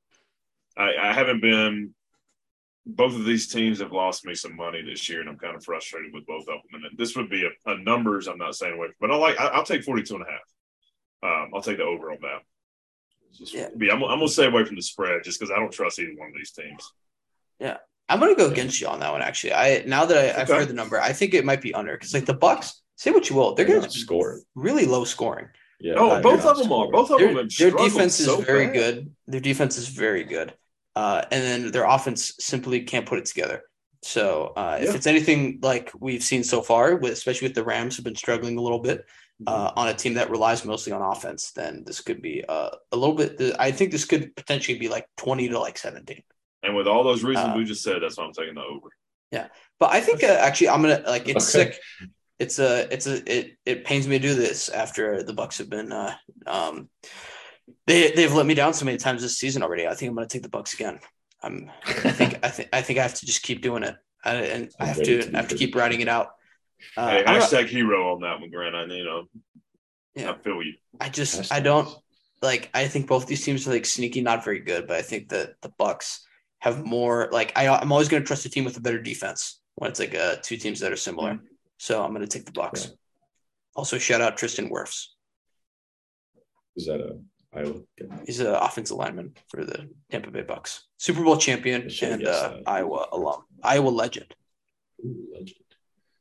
I, 0.76 0.92
I 1.00 1.12
haven't 1.12 1.40
been 1.40 1.94
both 2.88 3.14
of 3.14 3.24
these 3.24 3.48
teams 3.48 3.80
have 3.80 3.90
lost 3.90 4.24
me 4.24 4.34
some 4.34 4.54
money 4.54 4.80
this 4.80 5.08
year, 5.08 5.20
and 5.20 5.28
I'm 5.28 5.38
kind 5.38 5.56
of 5.56 5.64
frustrated 5.64 6.12
with 6.14 6.24
both 6.26 6.42
of 6.48 6.60
them. 6.70 6.84
And 6.84 6.96
this 6.96 7.16
would 7.16 7.28
be 7.28 7.44
a, 7.44 7.70
a 7.70 7.78
numbers 7.78 8.28
I'm 8.28 8.38
not 8.38 8.54
saying 8.54 8.74
away, 8.74 8.86
from, 8.86 8.94
but 9.00 9.10
I 9.10 9.16
like 9.16 9.40
I, 9.40 9.46
I'll 9.46 9.64
take 9.64 9.82
42 9.82 10.14
and 10.14 10.24
a 10.24 10.30
half. 10.30 10.40
Um, 11.22 11.50
I'll 11.54 11.62
take 11.62 11.78
the 11.78 11.82
over 11.82 12.12
on 12.12 12.18
that. 12.22 12.42
Just, 13.32 13.52
Yeah. 13.52 13.68
yeah, 13.76 13.92
I'm, 13.92 14.02
I'm 14.04 14.18
gonna 14.18 14.28
stay 14.28 14.46
away 14.46 14.64
from 14.64 14.76
the 14.76 14.82
spread 14.82 15.24
just 15.24 15.40
because 15.40 15.50
I 15.50 15.58
don't 15.58 15.72
trust 15.72 15.98
either 15.98 16.14
one 16.16 16.28
of 16.28 16.34
these 16.36 16.52
teams. 16.52 16.92
I'm 18.08 18.20
gonna 18.20 18.34
go 18.36 18.48
against 18.50 18.80
you 18.80 18.86
on 18.86 19.00
that 19.00 19.12
one. 19.12 19.22
Actually, 19.22 19.54
I 19.54 19.82
now 19.86 20.04
that 20.04 20.16
I, 20.16 20.40
I've 20.40 20.48
Okay. 20.50 20.60
heard 20.60 20.68
the 20.68 20.74
number, 20.74 21.00
I 21.00 21.12
think 21.12 21.34
it 21.34 21.44
might 21.44 21.60
be 21.60 21.74
under 21.74 21.92
because 21.92 22.14
like 22.14 22.26
the 22.26 22.34
Bucks. 22.34 22.82
Say 22.98 23.10
what 23.10 23.28
you 23.28 23.36
will, 23.36 23.54
they're 23.54 23.66
They're 23.66 23.76
gonna 23.80 23.90
score 23.90 24.40
really 24.54 24.86
low 24.86 25.04
scoring. 25.04 25.48
Yeah. 25.80 25.94
Oh, 25.98 26.08
they're 26.10 26.22
both 26.22 26.46
of 26.46 26.56
them 26.56 26.72
are. 26.72 26.90
Both 26.90 27.10
of 27.10 27.18
Their, 27.18 27.28
them. 27.28 27.36
have 27.36 27.56
their 27.58 27.70
defense 27.70 28.18
is 28.20 28.26
so 28.26 28.40
very 28.40 28.66
bad. 28.66 28.74
good. 28.74 29.14
Their 29.26 29.40
defense 29.40 29.76
is 29.76 29.88
very 29.88 30.24
good, 30.24 30.54
uh, 30.94 31.22
and 31.30 31.42
then 31.44 31.70
their 31.72 31.84
offense 31.84 32.32
simply 32.40 32.80
can't 32.84 33.04
put 33.04 33.18
it 33.18 33.26
together. 33.26 33.62
So 34.02 34.52
uh, 34.56 34.78
if 34.80 34.94
it's 34.94 35.06
anything 35.06 35.58
like 35.62 35.90
we've 35.98 36.22
seen 36.22 36.44
so 36.44 36.62
far, 36.62 36.96
with, 36.96 37.12
especially 37.12 37.48
with 37.48 37.54
the 37.54 37.64
Rams, 37.64 37.96
who've 37.96 38.04
been 38.04 38.14
struggling 38.14 38.56
a 38.56 38.62
little 38.62 38.78
bit 38.78 39.04
uh, 39.46 39.72
on 39.76 39.88
a 39.88 39.94
team 39.94 40.14
that 40.14 40.30
relies 40.30 40.64
mostly 40.64 40.92
on 40.92 41.02
offense, 41.02 41.50
then 41.52 41.82
this 41.84 42.00
could 42.00 42.22
be 42.22 42.44
uh, 42.48 42.70
a 42.92 42.96
little 42.96 43.14
bit. 43.16 43.38
I 43.58 43.72
think 43.72 43.90
this 43.90 44.04
could 44.06 44.34
potentially 44.36 44.78
be 44.78 44.88
like 44.88 45.06
twenty 45.18 45.48
to 45.48 45.58
like 45.58 45.76
seventeen. 45.76 46.22
And 46.66 46.74
with 46.76 46.86
all 46.88 47.04
those 47.04 47.22
reasons 47.22 47.50
Uh, 47.50 47.56
we 47.56 47.64
just 47.64 47.82
said, 47.82 48.02
that's 48.02 48.16
why 48.18 48.24
I'm 48.24 48.32
taking 48.32 48.54
the 48.54 48.62
over. 48.62 48.88
Yeah, 49.30 49.48
but 49.78 49.92
I 49.92 50.00
think 50.00 50.22
uh, 50.22 50.26
actually 50.26 50.68
I'm 50.70 50.82
gonna 50.82 51.02
like 51.06 51.28
it's 51.28 51.54
Okay. 51.54 51.70
sick. 51.72 51.80
It's 52.38 52.58
a 52.58 52.92
it's 52.92 53.06
a 53.06 53.16
it 53.38 53.56
it 53.64 53.84
pains 53.84 54.06
me 54.06 54.18
to 54.18 54.22
do 54.28 54.34
this 54.34 54.68
after 54.68 55.22
the 55.22 55.32
Bucks 55.32 55.58
have 55.58 55.70
been 55.70 55.90
uh 55.92 56.14
um 56.46 56.88
they 57.86 58.10
they've 58.12 58.32
let 58.32 58.46
me 58.46 58.54
down 58.54 58.74
so 58.74 58.84
many 58.84 58.98
times 58.98 59.22
this 59.22 59.38
season 59.38 59.62
already. 59.62 59.86
I 59.86 59.94
think 59.94 60.10
I'm 60.10 60.14
gonna 60.16 60.26
take 60.28 60.42
the 60.42 60.48
Bucks 60.48 60.74
again. 60.74 61.00
I'm 61.42 61.70
I 61.86 61.92
think 62.12 62.38
I 62.44 62.48
think 62.50 62.68
I 62.72 62.82
think 62.82 62.98
I 62.98 63.02
have 63.02 63.14
to 63.14 63.26
just 63.26 63.42
keep 63.42 63.62
doing 63.62 63.82
it. 63.82 63.96
I, 64.24 64.34
and 64.34 64.70
I 64.78 64.86
have 64.86 64.96
to 64.98 65.22
to 65.22 65.34
I 65.34 65.36
have 65.38 65.48
to 65.48 65.54
keep 65.56 65.74
writing 65.74 66.00
it 66.00 66.08
out. 66.08 66.28
Uh, 66.96 67.10
hey, 67.10 67.24
I'm 67.26 67.40
hashtag 67.40 67.66
hero 67.68 68.14
on 68.14 68.20
that 68.20 68.40
one, 68.40 68.50
Grant. 68.50 68.74
I 68.74 68.84
you 68.84 69.04
know, 69.04 69.24
Yeah. 70.14 70.30
I 70.32 70.34
feel 70.38 70.62
you. 70.62 70.74
I 71.00 71.08
just 71.08 71.40
Hashtag. 71.40 71.52
I 71.56 71.60
don't 71.60 71.88
like 72.42 72.70
I 72.74 72.86
think 72.86 73.06
both 73.06 73.26
these 73.26 73.44
teams 73.44 73.66
are 73.66 73.72
like 73.72 73.86
sneaky, 73.86 74.20
not 74.20 74.44
very 74.44 74.60
good, 74.60 74.86
but 74.86 74.96
I 74.98 75.02
think 75.02 75.30
that 75.30 75.54
the 75.62 75.70
Bucks 75.78 76.25
have 76.60 76.84
more 76.84 77.28
like 77.32 77.52
I 77.56 77.68
I'm 77.68 77.92
always 77.92 78.08
gonna 78.08 78.24
trust 78.24 78.46
a 78.46 78.50
team 78.50 78.64
with 78.64 78.76
a 78.76 78.80
better 78.80 79.00
defense 79.00 79.60
when 79.76 79.90
it's 79.90 80.00
like 80.00 80.14
uh 80.14 80.36
two 80.42 80.56
teams 80.56 80.80
that 80.80 80.92
are 80.92 80.96
similar. 80.96 81.38
So 81.78 82.02
I'm 82.02 82.12
gonna 82.12 82.26
take 82.26 82.46
the 82.46 82.52
Bucks. 82.52 82.86
Yeah. 82.86 82.94
Also 83.74 83.98
shout 83.98 84.20
out 84.20 84.36
Tristan 84.36 84.70
Wirfs. 84.70 85.08
Is 86.76 86.86
that 86.86 87.00
a 87.00 87.18
Iowa? 87.54 87.80
He's 88.26 88.40
an 88.40 88.48
offensive 88.54 88.96
lineman 88.96 89.34
for 89.48 89.64
the 89.64 89.88
Tampa 90.10 90.30
Bay 90.30 90.42
Bucks. 90.42 90.84
Super 90.98 91.22
Bowl 91.22 91.36
champion 91.36 91.88
and 92.02 92.26
uh. 92.26 92.58
Iowa 92.66 93.08
alum. 93.12 93.44
Iowa 93.62 93.88
legend. 93.88 94.34
Ooh, 95.04 95.26
legend. 95.32 95.56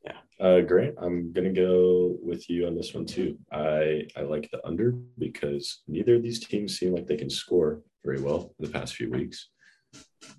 Yeah. 0.04 0.46
Uh, 0.46 0.60
Grant, 0.60 0.94
I'm 1.00 1.32
gonna 1.32 1.52
go 1.52 2.16
with 2.22 2.48
you 2.48 2.66
on 2.66 2.74
this 2.74 2.94
one 2.94 3.06
too. 3.06 3.38
I 3.50 4.06
I 4.16 4.22
like 4.22 4.50
the 4.50 4.64
under 4.66 4.92
because 5.18 5.82
neither 5.88 6.14
of 6.16 6.22
these 6.22 6.40
teams 6.40 6.78
seem 6.78 6.94
like 6.94 7.06
they 7.06 7.16
can 7.16 7.30
score 7.30 7.82
very 8.04 8.20
well 8.20 8.54
in 8.58 8.66
the 8.66 8.72
past 8.72 8.94
few 8.94 9.10
weeks, 9.10 9.48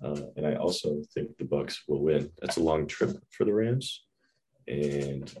uh, 0.02 0.20
and 0.36 0.46
I 0.46 0.54
also 0.54 1.02
think 1.14 1.36
the 1.38 1.44
Bucks 1.44 1.82
will 1.88 2.00
win. 2.02 2.30
That's 2.40 2.56
a 2.56 2.62
long 2.62 2.86
trip 2.86 3.16
for 3.30 3.44
the 3.44 3.54
Rams, 3.54 4.04
and 4.66 5.32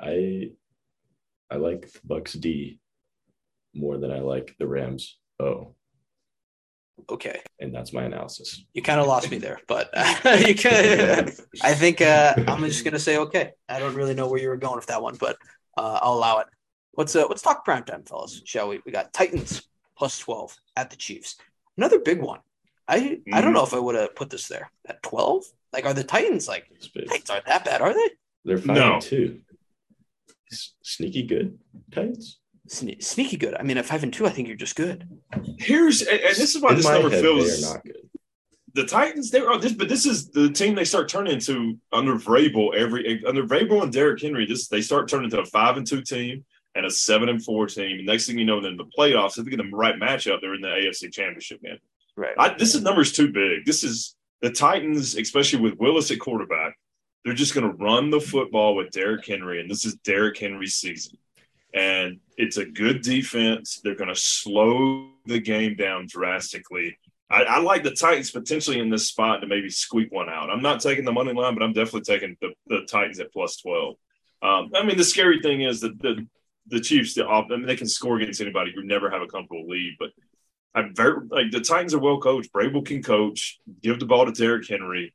I 0.00 0.50
I 1.50 1.56
like 1.56 1.92
the 1.92 2.00
Bucks 2.04 2.32
D 2.34 2.80
more 3.74 3.98
than 3.98 4.10
I 4.10 4.20
like 4.20 4.54
the 4.58 4.66
Rams 4.66 5.18
O, 5.38 5.74
Okay. 7.10 7.40
and 7.60 7.74
that's 7.74 7.92
my 7.92 8.04
analysis. 8.04 8.64
You 8.72 8.82
kind 8.82 9.00
of 9.00 9.06
lost 9.06 9.30
me 9.30 9.38
there, 9.38 9.60
but 9.68 9.90
you 10.46 10.54
can 10.54 11.30
I 11.62 11.74
think 11.74 12.00
uh, 12.00 12.34
I'm 12.48 12.64
just 12.64 12.84
gonna 12.84 12.98
say 12.98 13.18
okay. 13.18 13.52
I 13.68 13.78
don't 13.78 13.94
really 13.94 14.14
know 14.14 14.28
where 14.28 14.40
you 14.40 14.48
were 14.48 14.56
going 14.56 14.76
with 14.76 14.86
that 14.86 15.02
one, 15.02 15.16
but 15.20 15.36
uh, 15.76 15.98
I'll 16.02 16.14
allow 16.14 16.38
it. 16.38 16.46
Let's 16.96 17.14
uh, 17.14 17.26
let's 17.28 17.42
talk 17.42 17.64
prime 17.64 17.84
time, 17.84 18.02
fellas, 18.04 18.40
shall 18.46 18.68
we? 18.68 18.80
We 18.86 18.92
got 18.92 19.12
Titans 19.12 19.68
plus 19.98 20.18
twelve 20.18 20.56
at 20.74 20.88
the 20.90 20.96
Chiefs. 20.96 21.36
Another 21.76 21.98
big 21.98 22.20
one. 22.22 22.40
I 22.88 23.20
I 23.32 23.40
don't 23.40 23.50
Mhm. 23.50 23.54
know 23.54 23.64
if 23.64 23.74
I 23.74 23.78
would 23.78 23.94
have 23.96 24.14
put 24.14 24.30
this 24.30 24.48
there 24.48 24.70
at 24.86 25.02
twelve. 25.02 25.44
Like, 25.72 25.84
are 25.84 25.94
the 25.94 26.04
Titans 26.04 26.46
like 26.48 26.68
big. 26.94 27.08
Titans 27.08 27.30
aren't 27.30 27.46
that 27.46 27.64
bad, 27.64 27.80
are 27.82 27.92
they? 27.92 28.10
They're 28.44 28.58
five 28.58 28.76
No. 28.76 28.92
and 28.94 29.02
two. 29.02 29.40
Sneaky 30.82 31.24
good 31.24 31.58
Titans. 31.92 32.38
Sne- 32.68 33.02
sneaky 33.02 33.36
good. 33.36 33.54
I 33.54 33.62
mean, 33.62 33.78
at 33.78 33.86
five 33.86 34.02
and 34.02 34.12
two, 34.12 34.26
I 34.26 34.30
think 34.30 34.48
you're 34.48 34.56
just 34.56 34.76
good. 34.76 35.06
Here's 35.58 36.02
and, 36.02 36.20
and 36.20 36.36
this 36.36 36.54
is 36.54 36.60
why 36.62 36.70
In 36.70 36.76
this 36.76 36.84
number 36.86 37.10
head, 37.10 37.20
feels 37.22 37.60
they 37.60 37.66
are 37.66 37.74
not 37.74 37.84
good. 37.84 38.08
the 38.74 38.84
Titans, 38.86 39.30
they 39.30 39.40
are 39.40 39.58
this, 39.58 39.72
but 39.72 39.88
this 39.88 40.06
is 40.06 40.30
the 40.30 40.50
team 40.50 40.74
they 40.74 40.84
start 40.84 41.08
turning 41.08 41.32
into 41.34 41.78
under 41.92 42.14
Vrabel 42.14 42.74
every 42.76 43.24
under 43.24 43.44
Vrabel 43.44 43.82
and 43.82 43.92
Derrick 43.92 44.20
Henry. 44.22 44.46
This 44.46 44.68
they 44.68 44.80
start 44.82 45.08
turning 45.08 45.24
into 45.26 45.40
a 45.40 45.44
five 45.46 45.76
and 45.76 45.86
two 45.86 46.02
team 46.02 46.44
and 46.74 46.86
a 46.86 46.90
seven 46.90 47.28
and 47.28 47.42
four 47.44 47.66
team. 47.66 47.98
And 47.98 48.06
next 48.06 48.26
thing 48.26 48.38
you 48.38 48.44
know, 48.44 48.60
then 48.60 48.76
the 48.76 48.84
playoffs, 48.98 49.38
if 49.38 49.44
they 49.44 49.50
get 49.50 49.58
the 49.58 49.70
right 49.76 49.96
matchup, 49.96 50.40
they're 50.40 50.54
in 50.54 50.60
the 50.60 50.68
AFC 50.68 51.12
Championship 51.12 51.62
game. 51.62 51.78
Right. 52.16 52.34
I, 52.38 52.54
this 52.54 52.74
is 52.74 52.82
numbers 52.82 53.12
too 53.12 53.32
big. 53.32 53.64
This 53.64 53.84
is 53.84 54.14
the 54.40 54.50
Titans, 54.50 55.16
especially 55.16 55.60
with 55.60 55.78
Willis 55.78 56.10
at 56.10 56.18
quarterback. 56.18 56.76
They're 57.24 57.34
just 57.34 57.54
going 57.54 57.68
to 57.68 57.76
run 57.76 58.10
the 58.10 58.20
football 58.20 58.76
with 58.76 58.90
Derrick 58.90 59.26
Henry, 59.26 59.60
and 59.60 59.70
this 59.70 59.84
is 59.84 59.96
Derrick 59.96 60.38
Henry's 60.38 60.76
season. 60.76 61.18
And 61.74 62.20
it's 62.36 62.56
a 62.56 62.64
good 62.64 63.02
defense. 63.02 63.80
They're 63.82 63.96
going 63.96 64.14
to 64.14 64.20
slow 64.20 65.10
the 65.26 65.40
game 65.40 65.74
down 65.74 66.06
drastically. 66.08 66.96
I, 67.28 67.42
I 67.42 67.58
like 67.58 67.82
the 67.82 67.90
Titans 67.90 68.30
potentially 68.30 68.78
in 68.78 68.88
this 68.88 69.08
spot 69.08 69.40
to 69.40 69.46
maybe 69.46 69.68
squeak 69.68 70.12
one 70.12 70.28
out. 70.28 70.50
I'm 70.50 70.62
not 70.62 70.80
taking 70.80 71.04
the 71.04 71.12
money 71.12 71.32
line, 71.32 71.54
but 71.54 71.62
I'm 71.62 71.72
definitely 71.72 72.02
taking 72.02 72.36
the, 72.40 72.52
the 72.68 72.86
Titans 72.88 73.18
at 73.18 73.32
plus 73.32 73.56
12. 73.56 73.96
Um, 74.42 74.70
I 74.74 74.84
mean, 74.84 74.96
the 74.96 75.04
scary 75.04 75.40
thing 75.40 75.62
is 75.62 75.80
that 75.80 76.00
the 76.00 76.26
the 76.68 76.80
Chiefs, 76.80 77.14
the 77.14 77.24
I 77.24 77.46
mean, 77.48 77.66
they 77.66 77.76
can 77.76 77.86
score 77.86 78.16
against 78.16 78.40
anybody. 78.40 78.72
You 78.74 78.84
never 78.84 79.08
have 79.08 79.22
a 79.22 79.26
comfortable 79.26 79.68
lead, 79.68 79.96
but 79.98 80.10
I'm 80.74 80.94
very 80.94 81.26
like 81.30 81.50
the 81.50 81.60
Titans 81.60 81.94
are 81.94 81.98
well 81.98 82.20
coached. 82.20 82.52
Vrabel 82.52 82.84
can 82.84 83.02
coach. 83.02 83.58
Give 83.82 83.98
the 83.98 84.06
ball 84.06 84.26
to 84.26 84.32
Derrick 84.32 84.68
Henry. 84.68 85.14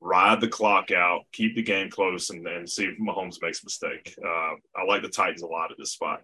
Ride 0.00 0.40
the 0.42 0.48
clock 0.48 0.90
out. 0.90 1.22
Keep 1.32 1.54
the 1.56 1.62
game 1.62 1.88
close, 1.88 2.28
and, 2.28 2.46
and 2.46 2.68
see 2.68 2.84
if 2.84 2.98
Mahomes 2.98 3.40
makes 3.40 3.62
a 3.62 3.66
mistake. 3.66 4.14
Uh, 4.22 4.54
I 4.76 4.84
like 4.86 5.00
the 5.02 5.08
Titans 5.08 5.40
a 5.42 5.46
lot 5.46 5.70
at 5.70 5.78
this 5.78 5.92
spot. 5.92 6.20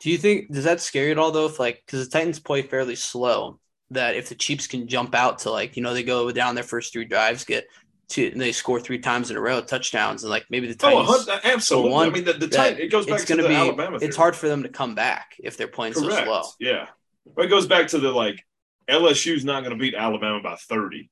Do 0.00 0.10
you 0.10 0.18
think 0.18 0.52
does 0.52 0.64
that 0.64 0.80
scare 0.82 1.06
you 1.06 1.12
at 1.12 1.18
all 1.18 1.30
though? 1.30 1.46
If 1.46 1.58
like 1.58 1.82
because 1.86 2.06
the 2.06 2.10
Titans 2.10 2.38
play 2.40 2.60
fairly 2.60 2.96
slow, 2.96 3.58
that 3.90 4.16
if 4.16 4.28
the 4.28 4.34
Chiefs 4.34 4.66
can 4.66 4.86
jump 4.86 5.14
out 5.14 5.38
to 5.40 5.50
like 5.50 5.76
you 5.76 5.82
know 5.82 5.94
they 5.94 6.02
go 6.02 6.30
down 6.30 6.54
their 6.54 6.64
first 6.64 6.92
three 6.92 7.06
drives, 7.06 7.44
get 7.46 7.66
to 8.10 8.30
and 8.30 8.38
they 8.38 8.52
score 8.52 8.78
three 8.78 8.98
times 8.98 9.30
in 9.30 9.38
a 9.38 9.40
row 9.40 9.62
touchdowns, 9.62 10.22
and 10.22 10.30
like 10.30 10.44
maybe 10.50 10.70
the 10.70 10.76
Oh, 10.86 11.02
Titans. 11.06 11.26
hun- 11.28 11.40
absolutely. 11.44 11.90
one 11.90 12.08
I 12.08 12.10
mean, 12.12 12.24
the, 12.24 12.34
the 12.34 12.46
that 12.48 12.52
Titan, 12.52 12.80
it 12.80 12.88
goes 12.90 13.06
back 13.06 13.14
it's 13.20 13.24
to 13.24 13.36
the 13.36 13.48
be 13.48 13.54
Alabama. 13.54 13.98
it's 14.02 14.16
hard 14.16 14.36
for 14.36 14.46
them 14.48 14.64
to 14.64 14.68
come 14.68 14.94
back 14.94 15.36
if 15.42 15.56
they're 15.56 15.68
playing 15.68 15.94
so 15.94 16.06
Correct. 16.06 16.26
slow. 16.26 16.42
Yeah. 16.60 16.88
But 17.34 17.46
it 17.46 17.48
goes 17.48 17.66
back 17.66 17.88
to 17.88 17.98
the 17.98 18.10
like 18.10 18.44
LSU's 18.88 19.44
not 19.44 19.60
going 19.60 19.76
to 19.76 19.80
beat 19.80 19.94
Alabama 19.94 20.40
by 20.42 20.56
30. 20.56 21.10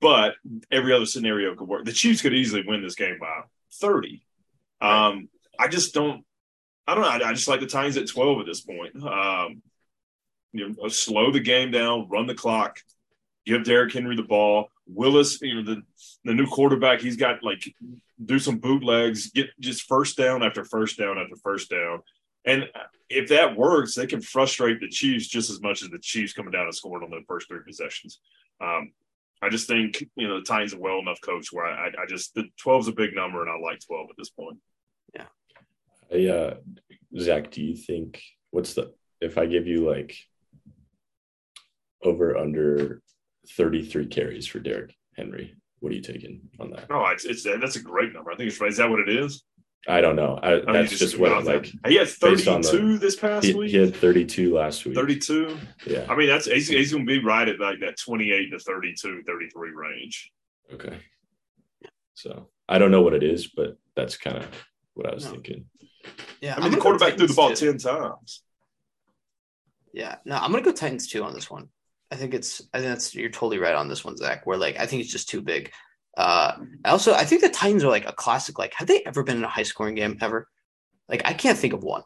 But 0.00 0.34
every 0.70 0.92
other 0.92 1.06
scenario 1.06 1.54
could 1.54 1.68
work. 1.68 1.84
The 1.84 1.92
Chiefs 1.92 2.22
could 2.22 2.34
easily 2.34 2.62
win 2.66 2.82
this 2.82 2.94
game 2.94 3.18
by 3.18 3.42
30. 3.80 4.22
Um, 4.80 5.28
I 5.58 5.68
just 5.68 5.94
don't 5.94 6.24
I 6.86 6.94
don't 6.94 7.02
know. 7.02 7.26
I, 7.26 7.30
I 7.30 7.32
just 7.32 7.48
like 7.48 7.60
the 7.60 7.66
Titans 7.66 7.96
at 7.96 8.08
12 8.08 8.40
at 8.40 8.46
this 8.46 8.60
point. 8.60 9.02
Um, 9.02 9.62
you 10.52 10.68
know, 10.68 10.88
slow 10.88 11.32
the 11.32 11.40
game 11.40 11.70
down, 11.70 12.08
run 12.08 12.26
the 12.26 12.34
clock, 12.34 12.78
give 13.46 13.64
Derrick 13.64 13.92
Henry 13.92 14.16
the 14.16 14.22
ball. 14.22 14.68
Willis, 14.86 15.40
you 15.40 15.54
know, 15.54 15.62
the 15.62 15.82
the 16.24 16.34
new 16.34 16.46
quarterback, 16.46 17.00
he's 17.00 17.16
got 17.16 17.42
like 17.42 17.74
do 18.22 18.38
some 18.38 18.58
bootlegs, 18.58 19.30
get 19.30 19.48
just 19.58 19.82
first 19.82 20.16
down 20.16 20.42
after 20.42 20.64
first 20.64 20.98
down 20.98 21.18
after 21.18 21.36
first 21.36 21.70
down. 21.70 22.02
And 22.44 22.68
if 23.08 23.28
that 23.28 23.56
works, 23.56 23.94
they 23.94 24.06
can 24.06 24.20
frustrate 24.20 24.80
the 24.80 24.88
Chiefs 24.88 25.28
just 25.28 25.50
as 25.50 25.60
much 25.60 25.82
as 25.82 25.90
the 25.90 25.98
Chiefs 25.98 26.32
coming 26.32 26.52
down 26.52 26.66
and 26.66 26.74
scoring 26.74 27.04
on 27.04 27.10
the 27.10 27.24
first 27.26 27.48
three 27.48 27.60
possessions. 27.66 28.20
Um, 28.60 28.92
I 29.42 29.48
just 29.48 29.66
think 29.66 30.02
you 30.16 30.28
know 30.28 30.38
the 30.38 30.44
Titans 30.44 30.74
are 30.74 30.80
well 30.80 30.98
enough 30.98 31.20
coach 31.20 31.48
where 31.52 31.66
I, 31.66 31.88
I 31.88 32.06
just 32.08 32.34
the 32.34 32.44
12 32.60 32.82
is 32.82 32.88
a 32.88 32.92
big 32.92 33.14
number 33.14 33.42
and 33.42 33.50
I 33.50 33.58
like 33.58 33.80
12 33.86 34.08
at 34.10 34.16
this 34.16 34.30
point. 34.30 34.58
Yeah. 35.14 35.26
Hey, 36.08 36.28
uh, 36.30 36.54
Zach, 37.18 37.50
do 37.50 37.62
you 37.62 37.76
think 37.76 38.22
what's 38.50 38.74
the 38.74 38.92
if 39.20 39.38
I 39.38 39.46
give 39.46 39.66
you 39.66 39.88
like 39.88 40.16
over 42.02 42.36
under 42.36 43.02
33 43.56 44.06
carries 44.06 44.46
for 44.46 44.60
Derrick 44.60 44.94
Henry, 45.16 45.54
what 45.80 45.92
are 45.92 45.96
you 45.96 46.02
taking 46.02 46.40
on 46.60 46.70
that? 46.70 46.88
No, 46.88 47.06
it's, 47.06 47.24
it's 47.24 47.42
that's 47.42 47.76
a 47.76 47.82
great 47.82 48.12
number. 48.12 48.30
I 48.30 48.36
think 48.36 48.50
it's 48.50 48.60
right. 48.60 48.70
Is 48.70 48.78
that 48.78 48.90
what 48.90 49.00
it 49.00 49.08
is? 49.08 49.44
I 49.86 50.00
don't 50.00 50.16
know. 50.16 50.38
I, 50.42 50.62
I 50.66 50.72
that's 50.72 50.92
you 50.92 50.98
just 50.98 51.18
what 51.18 51.32
I'm 51.32 51.44
like. 51.44 51.70
that. 51.82 51.90
He 51.90 51.96
had 51.96 52.08
32 52.08 52.92
the- 52.92 52.98
this 52.98 53.16
past 53.16 53.46
He, 53.46 53.54
week. 53.54 53.70
he 53.70 53.76
had 53.76 53.94
32 53.94 54.54
last 54.54 54.84
week. 54.86 54.94
32. 54.94 55.58
Yeah. 55.86 56.06
I 56.08 56.16
mean, 56.16 56.28
that's 56.28 56.46
he's, 56.46 56.68
he's 56.68 56.92
going 56.92 57.06
to 57.06 57.20
be 57.20 57.22
right 57.24 57.46
at 57.48 57.60
like 57.60 57.80
that 57.80 57.98
28 57.98 58.50
to 58.50 58.58
32, 58.58 59.22
33 59.26 59.70
range. 59.72 60.32
Okay. 60.72 60.98
So 62.14 62.48
I 62.68 62.78
don't 62.78 62.90
know 62.90 63.02
what 63.02 63.14
it 63.14 63.22
is, 63.22 63.46
but 63.48 63.76
that's 63.94 64.16
kind 64.16 64.38
of 64.38 64.46
what 64.94 65.06
I 65.10 65.14
was 65.14 65.24
No. 65.26 65.32
thinking. 65.32 65.66
Yeah, 66.40 66.54
I 66.56 66.60
mean, 66.60 66.70
the 66.70 66.76
quarterback 66.78 67.16
threw 67.16 67.26
the 67.26 67.34
ball 67.34 67.52
10 67.52 67.78
times. 67.78 68.42
Yeah, 69.92 70.16
no, 70.24 70.36
I'm 70.36 70.50
gonna 70.50 70.62
go 70.62 70.72
Titans 70.72 71.08
too 71.08 71.22
on 71.24 71.34
this 71.34 71.50
one. 71.50 71.68
I 72.10 72.16
think 72.16 72.34
it's 72.34 72.60
I 72.74 72.78
think 72.78 72.88
that's 72.90 73.14
you're 73.14 73.30
totally 73.30 73.58
right 73.58 73.74
on 73.74 73.88
this 73.88 74.04
one, 74.04 74.16
Zach. 74.16 74.44
Where 74.46 74.58
like 74.58 74.78
I 74.78 74.86
think 74.86 75.02
it's 75.02 75.12
just 75.12 75.28
too 75.28 75.40
big. 75.40 75.72
Uh 76.16 76.52
I 76.84 76.90
also 76.90 77.12
I 77.14 77.24
think 77.24 77.40
the 77.42 77.48
Titans 77.48 77.84
are 77.84 77.88
like 77.90 78.08
a 78.08 78.12
classic. 78.12 78.58
Like, 78.58 78.74
have 78.74 78.86
they 78.88 79.02
ever 79.04 79.22
been 79.22 79.36
in 79.38 79.44
a 79.44 79.48
high 79.48 79.62
scoring 79.64 79.94
game 79.96 80.18
ever? 80.20 80.48
Like 81.08 81.22
I 81.24 81.32
can't 81.32 81.58
think 81.58 81.72
of 81.74 81.82
one. 81.82 82.02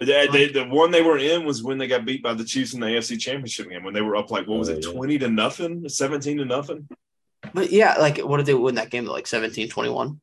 The, 0.00 0.28
the, 0.30 0.52
the 0.52 0.64
one 0.68 0.92
they 0.92 1.02
were 1.02 1.18
in 1.18 1.44
was 1.44 1.64
when 1.64 1.76
they 1.76 1.88
got 1.88 2.04
beat 2.04 2.22
by 2.22 2.32
the 2.32 2.44
Chiefs 2.44 2.72
in 2.72 2.78
the 2.78 2.86
AFC 2.86 3.18
Championship 3.18 3.68
game 3.68 3.82
when 3.82 3.94
they 3.94 4.00
were 4.00 4.14
up 4.14 4.30
like 4.30 4.46
what 4.46 4.60
was 4.60 4.68
Oh, 4.68 4.74
it 4.74 4.82
20 4.82 5.18
to 5.18 5.28
nothing 5.28 5.88
17 5.88 6.36
to 6.38 6.44
nothing 6.44 6.88
But 7.52 7.72
yeah, 7.72 7.96
like 7.98 8.18
what 8.18 8.36
did 8.36 8.46
they 8.46 8.54
win 8.54 8.76
that 8.76 8.90
game? 8.90 9.06
Like 9.06 9.24
17-21? 9.24 10.20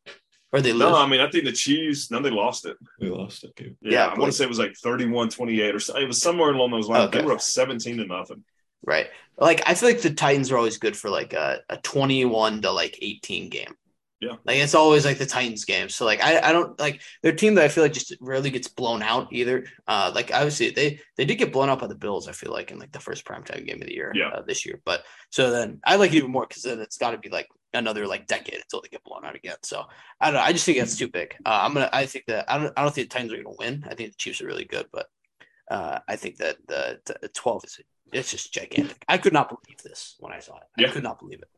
Or 0.54 0.62
they 0.62 0.72
lose? 0.72 0.80
no 0.80 0.96
I 0.96 1.06
mean 1.08 1.20
I 1.20 1.30
think 1.30 1.44
the 1.44 1.52
Chiefs 1.52 2.10
no 2.10 2.22
they 2.22 2.30
lost 2.30 2.66
it 2.66 2.78
We 3.02 3.10
lost 3.10 3.44
it. 3.44 3.54
Dude. 3.58 3.76
yeah, 3.82 3.92
Yeah, 3.92 4.06
I 4.16 4.18
want 4.18 4.32
to 4.32 4.38
say 4.38 4.46
it 4.46 4.50
was 4.50 4.60
like 4.60 4.76
31 4.78 5.28
28 5.30 5.76
or 5.76 5.80
so 5.82 5.98
it 5.98 6.06
was 6.08 6.22
somewhere 6.22 6.52
along 6.52 6.72
those 6.72 6.88
lines 6.88 7.10
Okay. 7.10 7.20
they 7.20 7.26
were 7.26 7.34
up 7.34 7.42
17 7.42 7.98
to 7.98 8.06
nothing 8.06 8.44
Right. 8.82 9.08
Like 9.38 9.62
I 9.66 9.74
feel 9.74 9.90
like 9.90 10.02
the 10.02 10.14
Titans 10.14 10.52
are 10.52 10.58
always 10.58 10.78
good 10.78 10.96
for 10.96 11.10
like 11.10 11.34
a, 11.34 11.60
a 11.70 11.78
21 11.78 12.62
to 12.62 12.72
like 12.72 12.98
18 13.02 13.50
game. 13.50 13.76
Yeah. 14.22 14.38
Like 14.46 14.58
it's 14.58 14.74
always 14.76 15.04
like 15.06 15.18
the 15.18 15.26
Titans 15.26 15.66
game. 15.66 15.90
So 15.90 16.06
like 16.06 16.24
I, 16.24 16.40
I 16.40 16.52
don't 16.54 16.80
like 16.80 17.02
their 17.22 17.34
team 17.34 17.56
that 17.56 17.66
I 17.66 17.68
feel 17.68 17.84
like 17.84 17.92
just 17.94 18.16
rarely 18.22 18.50
gets 18.50 18.70
blown 18.70 19.04
out 19.04 19.32
either. 19.34 19.66
Uh 19.88 20.12
like 20.16 20.32
obviously 20.34 20.70
they 20.70 21.00
they 21.18 21.26
did 21.26 21.36
get 21.36 21.52
blown 21.52 21.70
out 21.70 21.80
by 21.80 21.88
the 21.88 21.96
Bills, 21.96 22.28
I 22.28 22.32
feel 22.32 22.52
like 22.52 22.72
in 22.72 22.80
like 22.80 22.94
the 22.94 23.00
first 23.00 23.26
primetime 23.26 23.66
game 23.68 23.82
of 23.82 23.88
the 23.88 23.94
year 23.94 24.12
Yeah. 24.16 24.30
uh, 24.30 24.42
this 24.42 24.66
year. 24.66 24.82
But 24.86 25.04
so 25.32 25.52
then 25.52 25.80
I 25.84 25.98
like 25.98 26.14
it 26.14 26.18
even 26.18 26.32
more 26.32 26.48
because 26.48 26.64
then 26.64 26.80
it's 26.80 26.98
gotta 26.98 27.18
be 27.18 27.30
like 27.30 27.48
another 27.74 28.08
like 28.08 28.26
decade 28.26 28.56
until 28.62 28.82
they 28.82 28.88
get 28.88 29.04
blown 29.04 29.26
out 29.26 29.36
again. 29.36 29.58
So 29.64 29.84
I 30.22 30.28
don't 30.28 30.36
know. 30.36 30.40
I 30.46 30.54
just 30.54 30.66
think 30.66 30.78
that's 30.78 30.98
too 30.98 31.10
big. 31.10 31.36
Uh, 31.46 31.60
I'm 31.64 31.74
gonna 31.74 31.90
I 31.92 32.06
think 32.06 32.26
that 32.28 32.50
I 32.50 32.58
don't 32.58 32.72
I 32.78 32.84
don't 32.84 32.96
think 32.96 33.10
the 33.10 33.14
Titans 33.14 33.34
are 33.34 33.44
gonna 33.44 33.56
win. 33.60 33.84
I 33.86 33.96
think 33.96 34.12
the 34.12 34.18
Chiefs 34.18 34.42
are 34.42 34.48
really 34.48 34.66
good, 34.66 34.86
but 34.94 35.08
uh, 35.70 36.00
I 36.08 36.16
think 36.16 36.38
that 36.38 36.58
the, 36.68 37.00
the 37.22 37.28
12 37.30 37.64
is 37.66 37.80
it's 38.16 38.32
just 38.32 38.54
gigantic. 38.54 39.04
I 39.08 39.18
could 39.18 39.34
not 39.34 39.50
believe 39.50 39.78
this 39.84 40.16
when 40.20 40.34
I 40.34 40.40
saw 40.40 40.56
it. 40.58 40.64
I 40.78 40.82
Yeah. 40.84 40.92
could 40.92 41.04
not 41.04 41.20
believe 41.20 41.42
it. 41.42 41.50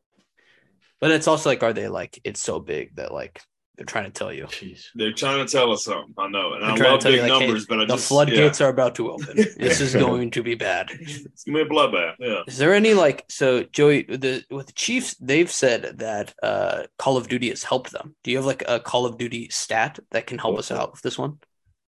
But 0.99 1.11
it's 1.11 1.27
also 1.27 1.49
like, 1.49 1.61
are 1.63 1.73
they 1.73 1.88
like 1.88 2.19
it's 2.23 2.41
so 2.41 2.59
big 2.59 2.95
that 2.95 3.13
like 3.13 3.41
they're 3.75 3.85
trying 3.85 4.05
to 4.05 4.09
tell 4.11 4.34
you 4.34 4.45
Jeez. 4.45 4.85
they're 4.95 5.13
trying 5.13 5.45
to 5.45 5.51
tell 5.51 5.71
us 5.71 5.84
something 5.84 6.11
I 6.17 6.27
know 6.29 6.53
and 6.53 6.63
They're 6.63 6.88
I 6.88 6.91
love 6.93 6.99
tell 6.99 7.11
you, 7.11 7.21
big 7.21 7.29
like, 7.29 7.39
hey, 7.41 7.45
numbers 7.47 7.65
but 7.67 7.79
I 7.81 7.85
the 7.85 7.93
just 7.93 8.07
floodgates 8.07 8.59
yeah. 8.59 8.65
are 8.65 8.69
about 8.71 8.95
to 8.95 9.11
open. 9.11 9.35
this 9.59 9.79
is 9.79 9.93
going 9.93 10.31
to 10.31 10.41
be 10.41 10.55
bad. 10.55 10.88
it's 10.89 11.43
gonna 11.43 11.59
be 11.59 11.61
a 11.61 11.69
bloodbath 11.69 12.15
yeah 12.19 12.41
Is 12.47 12.57
there 12.57 12.73
any 12.73 12.95
like 12.95 13.25
so 13.29 13.61
Joey 13.71 14.01
the 14.03 14.43
with 14.49 14.65
the 14.65 14.73
Chiefs? 14.73 15.13
They've 15.21 15.51
said 15.51 15.99
that 15.99 16.34
uh, 16.41 16.85
Call 16.97 17.17
of 17.17 17.27
Duty 17.27 17.49
has 17.49 17.61
helped 17.63 17.91
them. 17.91 18.15
Do 18.23 18.31
you 18.31 18.38
have 18.38 18.47
like 18.47 18.63
a 18.67 18.79
Call 18.79 19.05
of 19.05 19.19
Duty 19.19 19.49
stat 19.49 19.99
that 20.09 20.25
can 20.25 20.39
help 20.39 20.57
us 20.57 20.71
out 20.71 20.93
with 20.93 21.03
this 21.03 21.19
one? 21.19 21.38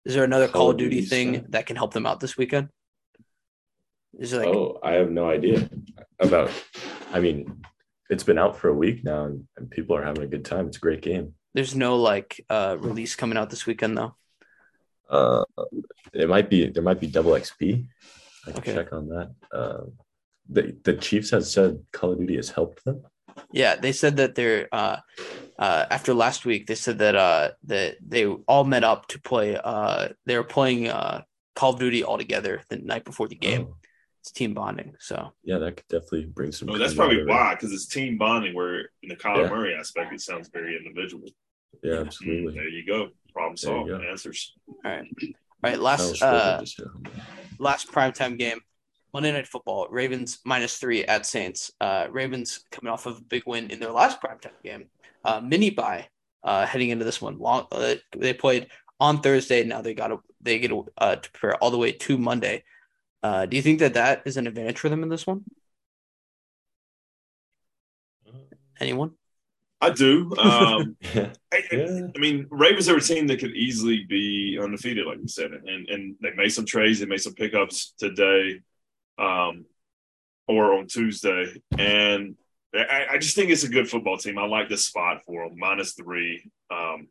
Is 0.03 0.13
there 0.13 0.25
another 0.25 0.49
Call, 0.49 0.71
of 0.71 0.77
Duty, 0.77 1.01
thing 1.01 1.35
stat? 1.35 1.51
that 1.51 1.65
can 1.67 1.77
help 1.77 1.93
them 1.93 2.05
out 2.05 2.19
this 2.19 2.35
weekend? 2.37 2.67
Like 4.19 4.47
oh, 4.47 4.79
I 4.83 4.93
have 4.93 5.11
no 5.11 5.29
idea 5.29 5.69
about. 6.19 6.49
I 7.13 7.19
mean, 7.19 7.63
it's 8.09 8.23
been 8.23 8.37
out 8.37 8.57
for 8.57 8.69
a 8.69 8.73
week 8.73 9.03
now, 9.03 9.25
and, 9.25 9.47
and 9.57 9.69
people 9.69 9.95
are 9.95 10.03
having 10.03 10.23
a 10.23 10.27
good 10.27 10.43
time. 10.45 10.67
It's 10.67 10.77
a 10.77 10.79
great 10.81 11.01
game. 11.01 11.33
there's 11.53 11.75
no 11.75 11.95
like 11.97 12.43
uh, 12.49 12.77
release 12.79 13.15
coming 13.15 13.37
out 13.37 13.49
this 13.49 13.65
weekend 13.65 13.97
though? 13.97 14.15
Uh, 15.09 15.43
it 16.13 16.27
might 16.27 16.49
be 16.49 16.67
there 16.69 16.83
might 16.83 16.99
be 16.99 17.07
double 17.07 17.31
XP. 17.31 17.85
I 18.47 18.51
can 18.51 18.59
Okay. 18.59 18.73
check 18.75 18.91
on 18.93 19.07
that. 19.09 19.31
Uh, 19.51 19.83
the 20.49 20.75
the 20.83 20.93
Chiefs 20.95 21.31
have 21.31 21.45
said 21.45 21.79
Call 21.91 22.13
of 22.13 22.19
Duty 22.19 22.35
has 22.37 22.49
helped 22.49 22.83
them. 22.85 23.03
Yeah, 23.51 23.75
they 23.75 23.91
said 23.91 24.17
that 24.17 24.33
they're 24.35 24.67
uh, 24.71 24.97
uh, 25.59 25.85
after 25.91 26.13
last 26.13 26.45
week. 26.45 26.65
They 26.67 26.75
said 26.75 26.97
that 26.99 27.15
uh, 27.15 27.51
that 27.65 27.97
they 28.05 28.25
all 28.25 28.63
met 28.63 28.83
up 28.83 29.07
to 29.09 29.21
play. 29.21 29.55
Uh, 29.55 30.09
they 30.25 30.35
were 30.37 30.43
playing 30.43 30.87
uh, 30.87 31.21
Call 31.55 31.73
of 31.73 31.79
Duty 31.79 32.03
all 32.03 32.17
together 32.17 32.61
the 32.69 32.77
night 32.77 33.05
before 33.05 33.27
the 33.27 33.35
game. 33.35 33.67
Oh, 33.69 33.75
It's 34.27 34.31
team 34.37 34.53
bonding. 34.53 34.93
So 34.99 35.31
yeah, 35.43 35.57
that 35.59 35.77
could 35.77 35.87
definitely 35.87 36.25
bring 36.25 36.51
some. 36.51 36.67
well, 36.67 36.77
that's 36.79 36.93
probably 36.93 37.23
why 37.25 37.55
because 37.55 37.71
it's 37.71 37.87
team 37.87 38.17
bonding 38.17 38.53
where 38.53 38.89
in 39.03 39.07
the 39.09 39.15
Kyler 39.15 39.43
Yeah. 39.43 39.49
Murray 39.49 39.73
aspect 39.75 40.13
it 40.13 40.19
sounds 40.21 40.49
very 40.49 40.75
individual 40.75 41.23
Yeah, 41.81 42.01
absolutely. 42.01 42.53
there 42.55 42.67
you 42.67 42.85
go 42.85 43.09
problem 43.31 43.55
There 43.61 43.71
solved 43.71 43.89
go. 43.89 43.97
answers 43.99 44.53
all 44.67 44.91
right, 44.91 45.05
all 45.21 45.29
right. 45.63 45.79
Last 45.79 46.21
uh, 46.21 46.59
just 46.59 46.77
hit 46.77 46.87
last 47.59 47.89
primetime 47.91 48.37
game, 48.37 48.59
Monday 49.13 49.31
Night 49.31 49.47
Football. 49.47 49.87
Ravens 49.89 50.39
minus 50.45 50.77
three 50.77 51.05
at 51.05 51.25
Saints. 51.25 51.71
Uh, 51.79 52.07
Ravens 52.11 52.65
coming 52.71 52.91
off 52.91 53.05
of 53.05 53.17
a 53.17 53.21
big 53.21 53.43
win 53.45 53.69
in 53.71 53.79
their 53.79 53.91
last 53.91 54.21
primetime 54.21 54.61
game. 54.63 54.89
Uh, 55.23 55.39
mini 55.39 55.69
bye 55.69 56.07
uh, 56.43 56.65
heading 56.65 56.89
into 56.89 57.05
this 57.05 57.21
one. 57.21 57.37
Long 57.39 57.67
uh, 57.71 57.95
they 58.17 58.33
played 58.33 58.67
on 58.99 59.21
Thursday. 59.21 59.63
Now 59.63 59.81
they 59.81 59.93
got 59.93 60.07
to 60.09 60.19
they 60.41 60.59
get 60.59 60.71
uh, 60.97 61.15
to 61.15 61.31
prepare 61.31 61.55
all 61.57 61.71
the 61.71 61.77
way 61.77 61.91
to 61.93 62.17
Monday. 62.17 62.63
Uh, 63.27 63.45
do 63.45 63.57
you 63.57 63.61
think 63.61 63.79
that 63.79 63.95
that 63.95 64.21
is 64.23 64.37
an 64.37 64.47
advantage 64.47 64.79
for 64.79 64.87
them 64.87 65.03
in 65.03 65.09
this 65.09 65.27
one? 65.27 65.43
Anyone? 68.79 69.11
I 69.81 69.89
do 69.89 70.33
um, 70.37 70.95
Yeah, 71.13 71.33
I, 71.51 71.63
yeah. 71.69 72.07
I 72.15 72.19
mean, 72.19 72.47
Ravens 72.49 72.87
are 72.87 72.95
a 72.95 73.01
team 73.01 73.27
that 73.27 73.39
could 73.39 73.53
easily 73.53 74.05
be 74.07 74.57
undefeated, 74.61 75.05
like 75.05 75.19
you 75.19 75.27
said, 75.27 75.51
and 75.51 75.89
and 75.89 76.15
they 76.21 76.31
made 76.37 76.53
some 76.53 76.65
trades, 76.65 76.99
they 76.99 77.05
made 77.05 77.19
some 77.19 77.33
pickups 77.33 77.93
today, 77.99 78.61
um, 79.19 79.65
or 80.47 80.77
on 80.77 80.87
Tuesday, 80.87 81.61
and 81.77 82.35
I, 82.73 83.07
I 83.11 83.17
just 83.17 83.35
think 83.35 83.51
it's 83.51 83.65
a 83.65 83.69
good 83.69 83.89
football 83.89 84.17
team. 84.17 84.37
I 84.37 84.45
like 84.45 84.69
this 84.69 84.85
spot 84.85 85.23
for 85.25 85.49
them, 85.49 85.59
minus 85.59 85.93
three. 85.95 86.49
Um, 86.71 87.09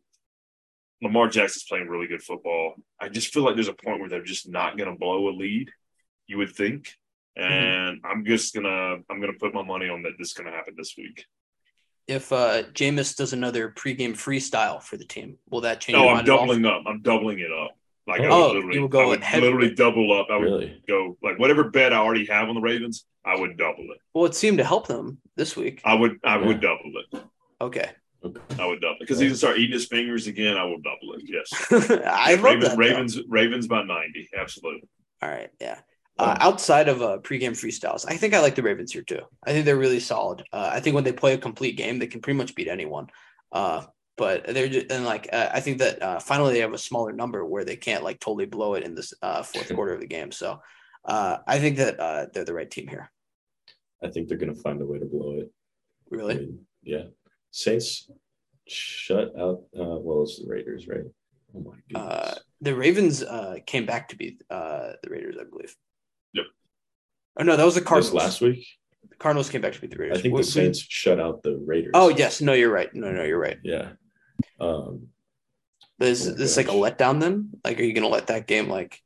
Lamar 1.02 1.28
Jackson's 1.28 1.64
playing 1.64 1.88
really 1.88 2.06
good 2.06 2.22
football. 2.22 2.76
I 2.98 3.10
just 3.10 3.34
feel 3.34 3.43
like 3.43 3.55
there's 3.55 3.68
a 3.68 3.74
point 3.74 4.01
where 4.01 4.09
they're 4.09 4.22
just 4.22 4.48
not 4.48 4.78
going 4.78 4.90
to 4.90 4.98
blow 4.98 5.28
a 5.28 5.30
lead. 5.36 5.70
You 6.27 6.39
would 6.39 6.51
think, 6.55 6.89
and 7.36 8.01
I'm 8.05 8.24
just 8.24 8.55
gonna 8.55 8.97
I'm 9.11 9.20
gonna 9.20 9.32
put 9.39 9.55
my 9.55 9.62
money 9.62 9.89
on 9.89 10.03
that. 10.03 10.12
This 10.19 10.28
is 10.28 10.35
going 10.35 10.51
to 10.51 10.57
happen 10.57 10.74
this 10.77 10.94
week. 10.98 11.24
If 12.09 12.32
uh, 12.32 12.62
Jameis 12.73 13.16
does 13.16 13.32
another 13.32 13.70
pregame 13.77 14.12
freestyle 14.12 14.81
for 14.82 14.97
the 14.97 15.05
team, 15.05 15.39
will 15.51 15.62
that 15.62 15.81
change? 15.81 15.94
No, 15.97 16.03
your 16.05 16.11
I'm 16.11 16.16
mind 16.19 16.28
at 16.28 16.32
all? 16.32 16.39
doubling 16.47 16.65
up. 16.66 16.82
I'm 16.86 17.03
doubling 17.03 17.39
it 17.40 17.51
up. 17.53 17.73
Like 18.07 18.20
I 18.20 18.27
Oh, 18.28 18.48
would 18.48 18.55
literally, 18.57 18.78
you 18.78 18.89
go 18.89 19.01
I 19.03 19.07
would 19.07 19.23
heavy. 19.24 19.43
literally 19.47 19.74
double 19.74 20.12
up. 20.19 20.28
I 20.31 20.36
would 20.36 20.44
Really? 20.44 20.82
go 20.89 21.16
like 21.23 21.39
whatever 21.40 21.65
bet 21.70 21.93
I 21.93 21.97
already 21.98 22.27
have 22.27 22.48
on 22.48 22.55
the 22.55 22.61
Ravens. 22.61 23.05
I 23.24 23.36
would 23.39 23.57
double 23.57 23.82
it. 23.90 23.98
Well, 24.15 24.24
it 24.27 24.36
seemed 24.36 24.59
to 24.59 24.65
help 24.65 24.86
them 24.86 25.19
this 25.36 25.57
week. 25.57 25.81
I 25.85 25.94
would. 25.94 26.19
I 26.24 26.36
would 26.36 26.61
double 26.61 26.93
it. 27.12 27.23
Okay, 27.61 27.90
Okay. 28.24 28.40
I 28.61 28.66
would 28.66 28.81
double 28.81 28.94
it 28.94 29.01
because 29.01 29.19
he's 29.19 29.31
gonna 29.31 29.39
start 29.39 29.59
eating 29.59 29.73
his 29.73 29.86
fingers 29.86 30.28
again. 30.28 30.57
I 30.57 30.65
will 30.65 30.78
double 30.81 31.15
it. 31.15 31.23
Yes. 31.24 31.51
I 32.07 32.35
love 32.35 32.43
Ravens, 32.44 32.65
that. 32.65 32.70
though. 32.70 32.77
Ravens. 32.77 33.19
Ravens 33.28 33.66
by 33.66 33.82
ninety. 33.82 34.28
Absolutely. 34.39 34.89
All 35.23 35.28
right, 35.28 35.51
yeah. 35.61 35.78
Uh, 36.18 36.36
outside 36.40 36.88
of 36.88 37.02
uh, 37.02 37.18
pregame 37.18 37.51
freestyles, 37.52 38.06
I 38.09 38.16
think 38.16 38.32
I 38.32 38.40
like 38.40 38.55
the 38.55 38.62
Ravens 38.62 38.93
here 38.93 39.02
too. 39.02 39.20
I 39.47 39.52
think 39.52 39.66
they're 39.66 39.76
really 39.76 40.01
solid. 40.01 40.44
Uh, 40.51 40.70
I 40.72 40.80
think 40.80 40.94
when 40.94 41.05
they 41.05 41.12
play 41.12 41.34
a 41.34 41.38
complete 41.38 41.76
game, 41.76 41.98
they 41.98 42.06
can 42.06 42.22
pretty 42.22 42.38
much 42.38 42.55
beat 42.55 42.68
anyone. 42.68 43.09
Uh, 43.52 43.84
but 44.16 44.47
they're 44.47 44.68
just, 44.68 44.90
and 44.90 45.05
like 45.05 45.28
uh, 45.32 45.51
I 45.52 45.60
think 45.60 45.78
that 45.78 46.02
uh, 46.02 46.18
finally 46.18 46.55
they 46.55 46.60
have 46.60 46.72
a 46.72 46.78
smaller 46.78 47.12
number 47.12 47.44
where 47.44 47.64
they 47.64 47.76
can't 47.76 48.02
like 48.02 48.18
totally 48.18 48.47
blow 48.47 48.74
it 48.74 48.84
in 48.84 48.94
this 48.94 49.12
uh, 49.20 49.43
fourth 49.43 49.72
quarter 49.74 49.93
of 49.93 50.01
the 50.01 50.06
game. 50.06 50.32
So 50.32 50.60
uh, 51.05 51.38
I 51.47 51.59
think 51.59 51.76
that 51.76 52.01
uh, 52.01 52.26
they're 52.32 52.44
the 52.44 52.55
right 52.55 52.70
team 52.70 52.88
here. 52.88 53.10
I 54.02 54.09
think 54.09 54.28
they're 54.28 54.38
gonna 54.38 54.55
find 54.55 54.80
a 54.80 54.86
way 54.86 54.98
to 54.98 55.05
blow 55.05 55.38
it. 55.40 55.51
I 56.12 56.16
Really, 56.16 56.34
mean, 56.36 56.59
yeah. 56.82 57.05
Saints 57.51 58.10
shut 58.66 59.32
out. 59.38 59.64
Uh, 59.78 59.98
well, 59.98 60.22
it's 60.22 60.38
the 60.38 60.48
Raiders, 60.48 60.86
right? 60.88 61.05
Oh 61.55 61.60
my 61.60 61.98
uh, 61.98 62.18
goodness. 62.18 62.38
The 62.60 62.74
Ravens 62.74 63.22
uh, 63.22 63.56
came 63.66 63.86
back 63.86 64.09
to 64.09 64.16
beat 64.16 64.43
uh, 64.51 64.93
the 65.02 65.10
Raiders, 65.10 65.36
I 65.40 65.44
believe. 65.44 65.74
Yep. 67.38 67.44
Oh 67.44 67.50
no, 67.50 67.56
that 67.56 67.64
was 67.64 67.74
the 67.74 67.80
This 67.80 67.88
Cardinals. 67.88 68.14
last 68.14 68.40
week, 68.40 68.66
The 69.10 69.16
Cardinals 69.16 69.50
came 69.50 69.60
back 69.60 69.72
to 69.74 69.80
beat 69.80 69.90
the 69.90 69.96
Raiders. 69.98 70.18
I 70.18 70.20
think 70.22 70.34
What- 70.34 70.44
the 70.44 70.50
Saints 70.50 70.78
shut 70.80 71.20
out 71.20 71.42
the 71.42 71.56
Raiders. 71.58 71.92
Oh 71.94 72.08
yes, 72.08 72.40
no, 72.40 72.52
you're 72.52 72.70
right. 72.72 72.92
No, 72.94 73.10
no, 73.12 73.24
you're 73.24 73.38
right. 73.40 73.58
Yeah. 73.62 73.92
Um, 74.60 75.08
Is 76.00 76.26
Oh 76.26 76.30
my 76.32 76.36
this 76.36 76.56
like 76.56 76.68
a 76.68 76.72
letdown 76.72 77.20
then? 77.20 77.50
Like, 77.64 77.78
are 77.80 77.82
you 77.82 77.92
gonna 77.94 78.08
let 78.08 78.26
that 78.28 78.46
game 78.46 78.68
like 78.68 79.00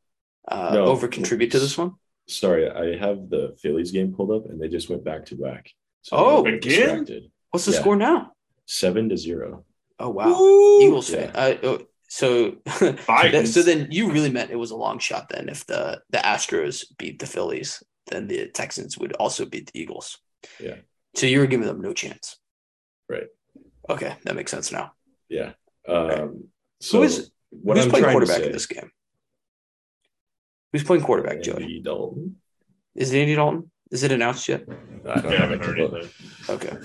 uh, 0.49 0.71
No. 0.75 0.85
over 0.87 1.07
contribute 1.09 1.53
to 1.53 1.59
this 1.61 1.77
one? 1.79 1.95
sorry, 2.27 2.71
I 2.71 2.97
have 2.97 3.29
the 3.29 3.57
Phillies 3.61 3.91
game 3.91 4.15
pulled 4.15 4.31
up, 4.31 4.49
and 4.49 4.61
they 4.61 4.69
just 4.69 4.89
went 4.89 5.03
back 5.05 5.27
to 5.27 5.35
back. 5.35 5.69
So 6.03 6.17
Oh. 6.17 6.41
Again? 6.47 6.61
distracted. 6.61 7.31
What's 7.51 7.65
the 7.67 7.73
Yeah. 7.73 7.81
score 7.81 7.97
now? 7.97 8.33
Seven 8.67 9.09
to 9.09 9.17
zero. 9.17 9.65
Oh 9.99 10.11
wow, 10.11 10.29
Woo! 10.39 10.81
Eagles 10.81 11.11
Yeah. 11.11 11.31
fan. 11.33 11.33
Uh, 11.35 11.57
oh, 11.65 11.79
so, 12.09 12.57
Vikings. 13.07 13.53
so 13.53 13.63
then 13.63 13.89
you 13.91 14.11
really 14.13 14.31
meant 14.31 14.51
it 14.53 14.57
was 14.57 14.71
a 14.71 14.77
long 14.77 14.99
shot. 15.01 15.29
Then, 15.29 15.49
if 15.49 15.67
the 15.67 16.01
the 16.11 16.19
Astros 16.19 16.85
beat 16.99 17.19
the 17.19 17.27
Phillies, 17.27 17.83
then 18.07 18.29
the 18.29 18.49
Texans 18.49 18.99
would 18.99 19.13
also 19.15 19.45
beat 19.47 19.71
the 19.73 19.81
Eagles. 19.81 20.19
Yeah. 20.59 20.77
So 21.15 21.27
you 21.27 21.41
were 21.41 21.47
giving 21.47 21.67
them 21.67 21.81
no 21.81 21.93
chance. 21.93 22.37
Right. 23.09 23.27
Okay, 23.89 24.15
that 24.25 24.37
makes 24.37 24.51
sense 24.51 24.71
now. 24.73 24.93
Yeah. 25.29 25.53
Um, 25.89 26.45
so 26.81 26.99
Who 26.99 27.05
is 27.05 27.31
what 27.51 27.77
who's 27.77 27.87
I'm 27.87 27.91
playing 27.91 28.07
quarterback 28.07 28.37
say, 28.37 28.47
in 28.47 28.53
this 28.53 28.67
game? 28.67 28.91
Who's 30.73 30.85
playing 30.85 31.03
quarterback, 31.03 31.43
Joey? 31.43 31.63
Andy 31.63 31.81
Dalton. 31.83 32.37
Is 32.95 33.13
it 33.13 33.21
Andy 33.21 33.35
Dalton? 33.35 33.71
Is 33.91 34.05
it 34.05 34.13
announced 34.13 34.49
yet? 34.49 34.65
I 35.05 35.11
I 35.11 35.15
have 35.15 35.25
haven't 35.25 35.65
heard 35.65 35.77
to 35.77 35.89
anything. 35.89 36.11
Okay. 36.49 36.77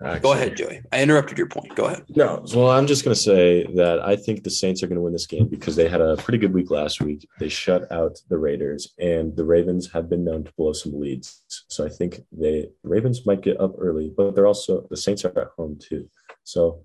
Go 0.00 0.32
ahead, 0.32 0.56
Joey. 0.56 0.82
I 0.92 1.02
interrupted 1.02 1.38
your 1.38 1.46
point. 1.46 1.74
Go 1.74 1.86
ahead. 1.86 2.04
No, 2.14 2.44
well, 2.54 2.70
I'm 2.70 2.86
just 2.86 3.04
going 3.04 3.14
to 3.14 3.20
say 3.20 3.64
that 3.74 4.00
I 4.00 4.16
think 4.16 4.44
the 4.44 4.50
Saints 4.50 4.82
are 4.82 4.86
going 4.86 4.96
to 4.96 5.02
win 5.02 5.12
this 5.12 5.26
game 5.26 5.48
because 5.48 5.74
they 5.74 5.88
had 5.88 6.00
a 6.00 6.16
pretty 6.16 6.38
good 6.38 6.52
week 6.52 6.70
last 6.70 7.00
week. 7.00 7.26
They 7.38 7.48
shut 7.48 7.90
out 7.90 8.18
the 8.28 8.38
Raiders, 8.38 8.92
and 8.98 9.34
the 9.36 9.44
Ravens 9.44 9.90
have 9.92 10.10
been 10.10 10.24
known 10.24 10.44
to 10.44 10.52
blow 10.56 10.72
some 10.72 11.00
leads. 11.00 11.42
So 11.68 11.84
I 11.84 11.88
think 11.88 12.20
they 12.30 12.66
the 12.82 12.88
Ravens 12.88 13.26
might 13.26 13.40
get 13.40 13.60
up 13.60 13.74
early, 13.78 14.12
but 14.14 14.34
they're 14.34 14.46
also 14.46 14.86
the 14.90 14.96
Saints 14.96 15.24
are 15.24 15.38
at 15.38 15.48
home 15.56 15.78
too. 15.80 16.08
So 16.44 16.84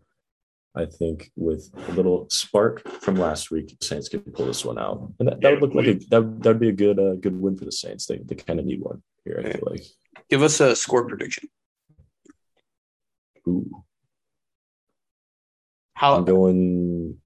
I 0.74 0.86
think 0.86 1.32
with 1.36 1.70
a 1.90 1.92
little 1.92 2.30
spark 2.30 2.88
from 3.02 3.16
last 3.16 3.52
week, 3.52 3.78
the 3.78 3.86
Saints 3.86 4.08
can 4.08 4.22
pull 4.22 4.46
this 4.46 4.64
one 4.64 4.80
out, 4.80 5.12
and 5.20 5.28
that, 5.28 5.42
that 5.42 5.52
would 5.52 5.62
look 5.62 5.76
like 5.76 5.88
a 5.88 5.94
that 6.10 6.44
that 6.44 6.50
would 6.50 6.60
be 6.60 6.70
a 6.70 6.74
good 6.74 6.98
uh, 7.00 7.16
good 7.16 7.40
win 7.40 7.58
for 7.58 7.66
the 7.66 7.72
Saints. 7.72 8.06
They 8.06 8.20
they 8.20 8.36
kind 8.36 8.60
of 8.60 8.66
need 8.66 8.82
one 8.82 9.04
here. 9.26 9.44
I 9.46 9.52
feel 9.52 9.68
like. 9.70 9.84
Give 10.30 10.44
us 10.44 10.62
a 10.62 10.76
score 10.76 11.06
prediction. 11.06 11.50
Ooh, 13.48 13.84
How 15.94 16.16
I'm 16.16 16.26
going. 16.26 17.18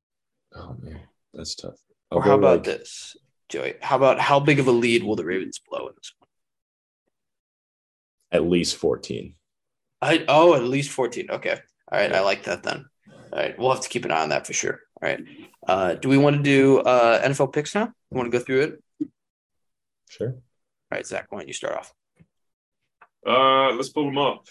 Oh 0.53 0.75
man, 0.79 1.01
that's 1.33 1.55
tough. 1.55 1.75
I'll 2.11 2.19
or 2.19 2.23
how 2.23 2.35
about 2.35 2.57
like, 2.57 2.63
this, 2.63 3.17
Joey? 3.49 3.75
How 3.81 3.97
about 3.97 4.19
how 4.19 4.39
big 4.39 4.59
of 4.59 4.67
a 4.67 4.71
lead 4.71 5.03
will 5.03 5.15
the 5.15 5.25
Ravens 5.25 5.59
blow 5.69 5.87
in 5.87 5.93
this 5.95 6.13
one? 6.17 6.29
At 8.31 8.49
least 8.49 8.77
14. 8.77 9.35
I 10.01 10.25
oh, 10.27 10.55
at 10.55 10.63
least 10.63 10.91
14. 10.91 11.31
Okay. 11.31 11.59
All 11.91 11.99
right. 11.99 12.11
Yeah. 12.11 12.17
I 12.17 12.21
like 12.21 12.43
that 12.43 12.63
then. 12.63 12.85
All 13.33 13.39
right. 13.39 13.57
We'll 13.57 13.71
have 13.71 13.81
to 13.81 13.89
keep 13.89 14.05
an 14.05 14.11
eye 14.11 14.21
on 14.21 14.29
that 14.29 14.47
for 14.47 14.53
sure. 14.53 14.79
All 15.01 15.09
right. 15.09 15.23
Uh, 15.67 15.95
do 15.95 16.09
we 16.09 16.17
want 16.17 16.37
to 16.37 16.43
do 16.43 16.79
uh, 16.79 17.21
NFL 17.27 17.53
picks 17.53 17.75
now? 17.75 17.85
You 17.85 18.17
want 18.17 18.31
to 18.31 18.37
go 18.37 18.43
through 18.43 18.61
it? 18.61 19.09
Sure. 20.09 20.29
All 20.29 20.97
right, 20.97 21.05
Zach, 21.05 21.27
why 21.29 21.39
don't 21.39 21.47
you 21.47 21.53
start 21.53 21.75
off? 21.75 21.93
Uh, 23.25 23.71
let's 23.73 23.89
pull 23.89 24.05
them 24.05 24.17
up. 24.17 24.45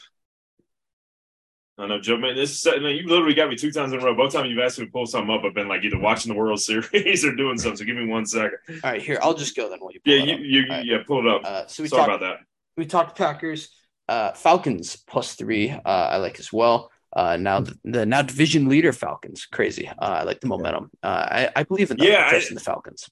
I 1.77 1.87
know, 1.89 2.01
Joe. 2.01 2.17
Man, 2.17 2.37
this 2.37 2.53
is 2.53 2.65
you 2.65 3.07
literally 3.09 3.35
got 3.35 3.49
me 3.49 3.57
two 3.57 3.73
times 3.73 3.93
in 3.93 4.01
a 4.01 4.05
row. 4.05 4.15
Both 4.15 4.33
times 4.33 4.49
you've 4.49 4.61
asked 4.61 4.79
me 4.79 4.87
to 4.87 4.93
pull 4.93 5.07
something 5.07 5.35
up, 5.35 5.43
I've 5.45 5.55
been 5.55 5.67
like 5.67 5.83
either 5.83 5.99
watching 5.99 6.33
the 6.33 6.39
World 6.39 6.61
Series 6.63 7.25
or 7.25 7.35
doing 7.35 7.59
something. 7.59 7.79
So 7.79 7.85
give 7.85 7.97
me 7.97 8.07
one 8.07 8.27
second. 8.27 8.59
All 8.85 8.91
right, 8.93 9.03
here, 9.03 9.19
I'll 9.21 9.35
just 9.35 9.57
go 9.57 9.69
then 9.69 9.81
while 9.81 9.91
you 9.93 10.01
pull 10.05 10.15
Yeah, 10.15 10.23
you, 10.37 10.37
you, 10.63 10.69
right. 10.71 10.85
yeah, 10.85 10.99
pull 11.07 11.27
it 11.27 11.33
up. 11.35 11.43
Uh, 11.45 11.67
so 11.67 11.83
we 11.83 11.89
Sorry 11.89 12.07
talked 12.07 12.09
about 12.11 12.21
that. 12.21 12.47
we 12.77 12.87
talked 12.87 13.19
Packers, 13.19 13.71
uh, 14.09 14.33
Falcons 14.33 14.97
plus 15.09 15.35
three. 15.35 15.71
Uh, 15.71 15.81
I 15.85 16.19
like 16.19 16.39
as 16.39 16.53
well. 16.53 16.93
Uh, 17.13 17.37
now 17.37 17.61
the, 17.61 17.77
the 17.85 18.07
now 18.07 18.23
division 18.23 18.69
leader 18.69 18.93
Falcons, 18.93 19.47
crazy. 19.47 19.89
Uh, 19.89 19.93
I 20.01 20.23
like 20.23 20.41
the 20.41 20.49
momentum. 20.49 20.91
Uh, 21.03 21.07
I, 21.31 21.51
I 21.57 21.63
believe 21.65 21.91
in 21.91 21.97
them. 21.97 22.07
Yeah, 22.07 22.29
I- 22.33 22.37
in 22.49 22.55
the 22.55 22.61
Falcons. 22.61 23.09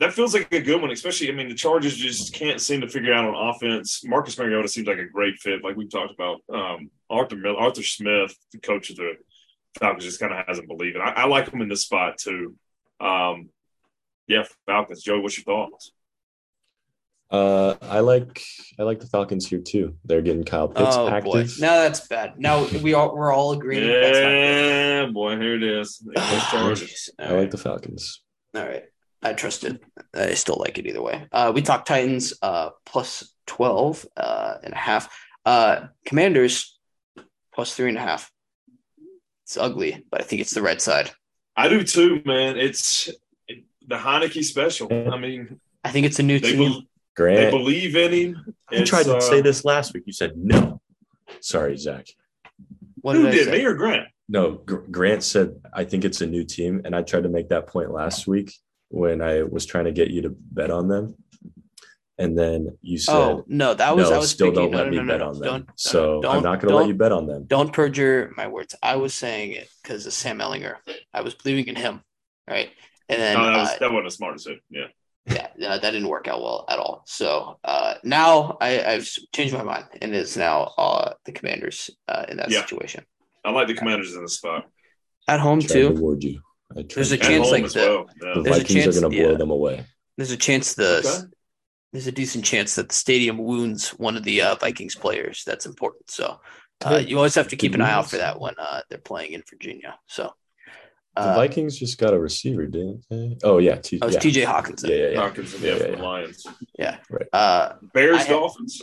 That 0.00 0.12
feels 0.12 0.34
like 0.34 0.52
a 0.52 0.60
good 0.60 0.80
one, 0.80 0.90
especially. 0.90 1.28
I 1.30 1.32
mean, 1.34 1.48
the 1.48 1.54
Chargers 1.54 1.96
just 1.96 2.34
can't 2.34 2.60
seem 2.60 2.80
to 2.80 2.88
figure 2.88 3.12
out 3.12 3.24
on 3.24 3.48
offense. 3.54 4.04
Marcus 4.04 4.36
Mariota 4.38 4.68
seems 4.68 4.86
like 4.88 4.98
a 4.98 5.06
great 5.06 5.36
fit, 5.38 5.62
like 5.62 5.76
we've 5.76 5.90
talked 5.90 6.12
about. 6.12 6.40
Um, 6.52 6.90
Arthur 7.10 7.36
Miller, 7.36 7.58
Arthur 7.58 7.82
Smith, 7.82 8.34
the 8.52 8.58
coach 8.58 8.90
of 8.90 8.96
the 8.96 9.12
Falcons, 9.78 10.04
just 10.04 10.20
kind 10.20 10.32
of 10.32 10.44
hasn't 10.46 10.68
believed 10.68 10.96
it. 10.96 11.00
I, 11.00 11.10
I 11.10 11.26
like 11.26 11.50
him 11.50 11.60
in 11.60 11.68
this 11.68 11.82
spot 11.82 12.18
too. 12.18 12.54
Um, 13.00 13.50
yeah, 14.26 14.44
Falcons. 14.66 15.02
Joe, 15.02 15.20
what's 15.20 15.36
your 15.38 15.44
thoughts? 15.44 15.92
Uh, 17.30 17.74
I 17.82 18.00
like 18.00 18.42
I 18.78 18.84
like 18.84 19.00
the 19.00 19.06
Falcons 19.06 19.46
here 19.46 19.58
too. 19.60 19.96
They're 20.04 20.22
getting 20.22 20.44
Kyle 20.44 20.68
Pitts 20.68 20.96
Oh 20.96 21.08
active. 21.08 21.24
boy, 21.32 21.46
now 21.58 21.82
that's 21.82 22.08
bad. 22.08 22.40
Now 22.40 22.66
we 22.82 22.94
all 22.94 23.14
we're 23.14 23.32
all 23.32 23.52
agreeing. 23.52 23.86
That's 23.86 24.18
not. 24.18 24.30
Yeah, 24.30 25.06
boy, 25.12 25.38
here 25.38 25.54
it 25.56 25.62
is. 25.62 25.98
There 25.98 26.14
goes 26.14 26.42
Chargers. 26.50 27.10
All 27.18 27.26
I 27.26 27.32
like 27.32 27.50
the 27.50 27.58
Falcons. 27.58 28.22
All 28.54 28.62
right. 28.64 28.84
I 29.22 29.32
trust 29.32 29.64
it. 29.64 29.82
I 30.14 30.34
still 30.34 30.56
like 30.58 30.78
it 30.78 30.86
either 30.86 31.02
way. 31.02 31.26
Uh, 31.32 31.52
we 31.54 31.62
talked 31.62 31.88
Titans 31.88 32.34
uh, 32.40 32.70
plus 32.86 33.32
12 33.46 34.06
uh, 34.16 34.54
and 34.62 34.72
a 34.72 34.76
half. 34.76 35.08
Uh, 35.44 35.86
Commanders 36.04 36.78
plus 37.54 37.74
three 37.74 37.88
and 37.88 37.98
a 37.98 38.02
half. 38.02 38.30
It's 39.44 39.56
ugly, 39.56 40.04
but 40.10 40.20
I 40.20 40.24
think 40.24 40.42
it's 40.42 40.54
the 40.54 40.62
right 40.62 40.80
side. 40.80 41.10
I 41.56 41.68
do 41.68 41.82
too, 41.82 42.22
man. 42.24 42.56
It's 42.56 43.08
the 43.48 43.96
Heinicke 43.96 44.44
special. 44.44 44.88
I 45.10 45.18
mean, 45.18 45.58
I 45.82 45.90
think 45.90 46.06
it's 46.06 46.18
a 46.18 46.22
new 46.22 46.38
they, 46.38 46.52
team. 46.52 46.58
be- 46.58 46.88
they 47.16 47.50
believe 47.50 47.96
in 47.96 48.12
him. 48.12 48.54
you 48.70 48.84
tried 48.84 49.04
to 49.04 49.16
uh, 49.16 49.20
say 49.20 49.40
this 49.40 49.64
last 49.64 49.92
week. 49.92 50.04
You 50.06 50.12
said 50.12 50.34
no. 50.36 50.80
Sorry, 51.40 51.76
Zach. 51.76 52.06
what 53.00 53.16
Who 53.16 53.22
did 53.22 53.32
I 53.32 53.36
did, 53.36 53.48
me 53.48 53.64
or 53.64 53.74
Grant? 53.74 54.06
No, 54.28 54.52
Gr- 54.52 54.76
Grant 54.90 55.24
said 55.24 55.60
I 55.74 55.84
think 55.84 56.04
it's 56.04 56.20
a 56.20 56.26
new 56.26 56.44
team, 56.44 56.82
and 56.84 56.94
I 56.94 57.02
tried 57.02 57.24
to 57.24 57.28
make 57.28 57.48
that 57.48 57.66
point 57.66 57.90
last 57.90 58.28
week 58.28 58.54
when 58.88 59.20
I 59.22 59.42
was 59.42 59.66
trying 59.66 59.84
to 59.84 59.92
get 59.92 60.10
you 60.10 60.22
to 60.22 60.30
bet 60.30 60.70
on 60.70 60.88
them, 60.88 61.14
and 62.18 62.36
then 62.36 62.76
you 62.82 62.98
said 62.98 63.14
Oh 63.14 63.44
no, 63.46 63.74
that 63.74 63.94
was 63.96 64.10
no, 64.10 64.16
I 64.16 64.18
was 64.18 64.30
still 64.30 64.48
speaking. 64.48 64.70
don't 64.70 64.70
no, 64.72 64.78
let 64.78 64.84
no, 64.86 64.90
me 64.90 64.96
no, 64.98 65.02
no, 65.02 65.12
bet 65.12 65.20
no. 65.20 65.28
on 65.28 65.38
them. 65.38 65.42
Don't, 65.44 65.70
so 65.76 66.20
don't, 66.22 66.36
I'm 66.36 66.42
not 66.42 66.60
going 66.60 66.72
to 66.72 66.76
let 66.76 66.88
you 66.88 66.94
bet 66.94 67.12
on 67.12 67.26
them. 67.26 67.44
Don't 67.46 67.72
perjure 67.72 68.32
my 68.36 68.48
words. 68.48 68.74
I 68.82 68.96
was 68.96 69.14
saying 69.14 69.52
it 69.52 69.68
because 69.82 70.06
of 70.06 70.12
Sam 70.12 70.38
Ehlinger. 70.38 70.76
I 71.12 71.20
was 71.20 71.34
believing 71.34 71.66
in 71.68 71.76
him, 71.76 72.02
right? 72.48 72.70
And 73.08 73.20
then 73.20 73.38
no, 73.38 73.44
that, 73.46 73.56
was, 73.58 73.68
uh, 73.68 73.76
that 73.80 73.92
wasn't 73.92 74.06
a 74.08 74.10
smart 74.10 74.36
decision. 74.36 74.60
Yeah. 74.70 74.88
yeah, 75.26 75.68
uh, 75.68 75.78
that 75.78 75.90
didn't 75.90 76.08
work 76.08 76.26
out 76.28 76.40
well 76.42 76.64
at 76.68 76.78
all. 76.78 77.02
So 77.06 77.58
uh, 77.64 77.94
now 78.02 78.56
I, 78.60 78.82
I've 78.82 79.08
changed 79.34 79.54
my 79.54 79.62
mind, 79.62 79.84
and 80.02 80.14
it's 80.14 80.36
now 80.36 80.72
uh, 80.76 81.12
the 81.24 81.32
Commanders 81.32 81.90
uh, 82.08 82.24
in 82.28 82.38
that 82.38 82.50
Yeah. 82.50 82.60
situation 82.62 83.04
I 83.44 83.50
like 83.50 83.68
the 83.68 83.74
commanders 83.74 84.14
in 84.14 84.22
the 84.22 84.28
spot. 84.28 84.66
at 85.28 85.40
home 85.40 85.60
Tried 85.60 85.68
to 85.74 85.88
too. 85.94 86.00
ward 86.00 86.24
you. 86.24 86.40
I 86.76 86.84
There's 86.94 87.12
a 87.12 87.16
chance 87.18 87.50
like 87.50 87.68
the- 87.70 87.78
well. 87.78 88.06
Yeah. 88.22 88.42
There's 88.42 88.56
a 88.56 88.60
Vikings 88.60 88.84
chance- 88.84 88.96
are 88.96 89.00
going 89.00 89.12
to 89.12 89.18
blow 89.22 89.30
yeah. 89.32 89.36
them 89.38 89.50
away. 89.50 89.84
There's 90.16 90.30
a 90.32 90.36
chance 90.36 90.74
the 90.74 90.98
Okay. 90.98 91.28
there's 91.92 92.06
a 92.06 92.12
decent 92.12 92.44
chance 92.44 92.74
that 92.74 92.88
the 92.88 92.94
stadium 92.94 93.38
wounds 93.38 93.90
one 93.90 94.16
of 94.16 94.24
the 94.24 94.42
uh, 94.42 94.54
Vikings 94.56 94.94
players. 94.94 95.42
That's 95.46 95.64
important. 95.66 96.10
So 96.10 96.40
uh, 96.84 97.02
you 97.04 97.16
always 97.16 97.34
have 97.36 97.48
to 97.48 97.56
keep 97.56 97.74
an 97.74 97.80
eye 97.80 97.90
out 97.92 98.10
for 98.10 98.16
that 98.18 98.38
when 98.40 98.54
uh, 98.58 98.80
they're 98.90 98.98
playing 98.98 99.32
in 99.32 99.42
Virginia. 99.48 99.98
So 100.06 100.34
The 101.16 101.22
uh, 101.22 101.34
Vikings 101.36 101.78
just 101.78 101.98
got 101.98 102.14
a 102.14 102.18
receiver, 102.18 102.66
didn't 102.66 103.04
they? 103.08 103.36
Oh 103.44 103.58
yeah, 103.58 103.76
T- 103.76 103.98
that 103.98 104.06
was 104.06 104.14
yeah. 104.16 104.20
T.J. 104.20 104.42
Hockenson. 104.44 104.88
yeah, 104.90 104.96
yeah, 104.96 105.08
yeah. 105.10 105.30
Hockenson, 105.30 105.60
yeah, 105.62 105.68
Yeah, 105.68 105.76
yeah, 105.76 105.90
the 105.92 105.96
yeah. 105.96 106.02
Lions. 106.02 106.46
Uh, 107.32 107.72
Bears, 107.94 108.14
I 108.16 108.18
have- 108.18 108.28
Dolphins. 108.28 108.82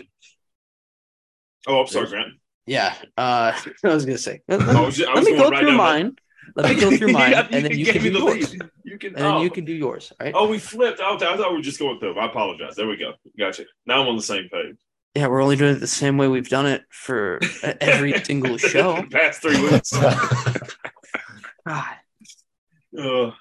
Oh, 1.68 1.82
I'm 1.82 1.88
sorry, 1.88 2.08
Grant. 2.08 2.34
yeah. 2.66 2.94
Uh, 3.18 3.52
I 3.84 3.88
was 3.94 4.06
gonna 4.06 4.18
say. 4.18 4.42
Let, 4.48 4.62
I 4.62 4.82
was, 4.82 5.02
I 5.02 5.14
let 5.14 5.24
me 5.24 5.36
go 5.38 5.50
through 5.50 5.68
down 5.68 5.78
mine. 5.78 6.16
Let 6.56 6.76
me 6.76 6.80
go 6.82 6.96
through 6.96 7.08
mine, 7.12 7.32
Yeah, 7.32 7.48
and 7.52 7.66
then 7.66 7.72
you 7.78 7.86
gave 7.86 7.96
can 7.96 8.04
me 8.04 8.10
do 8.10 8.20
the 8.20 8.26
yours. 8.26 8.52
lead. 8.54 8.62
You 8.84 8.98
can, 8.98 9.16
And 9.16 9.18
then 9.26 9.34
oh. 9.34 9.42
you 9.44 9.50
can 9.50 9.66
do 9.66 9.74
yours. 9.74 10.12
All 10.20 10.26
right. 10.26 10.34
Oh, 10.36 10.48
we 10.48 10.58
flipped. 10.60 11.00
Oh, 11.02 11.16
I 11.16 11.18
thought 11.18 11.50
we 11.52 11.58
were 11.58 11.62
just 11.62 11.80
going 11.80 12.00
through. 12.00 12.18
I 12.20 12.26
apologize. 12.26 12.76
There 12.76 12.88
we 12.88 12.98
go. 12.98 13.14
Gotcha. 13.38 13.66
Now 13.86 14.02
I'm 14.02 14.08
on 14.08 14.16
the 14.16 14.22
same 14.22 14.48
page. 14.50 14.76
Yeah, 15.16 15.28
we're 15.28 15.42
only 15.42 15.56
doing 15.56 15.76
it 15.76 15.80
the 15.80 15.88
same 15.88 16.18
way 16.18 16.28
we've 16.28 16.50
done 16.50 16.66
it 16.66 16.84
for 16.90 17.40
every 17.64 18.14
single 18.24 18.58
show. 18.58 19.02
Past 19.12 19.42
three 19.42 19.62
weeks. 19.62 19.92
God. 19.92 20.20
Uh, 22.98 23.32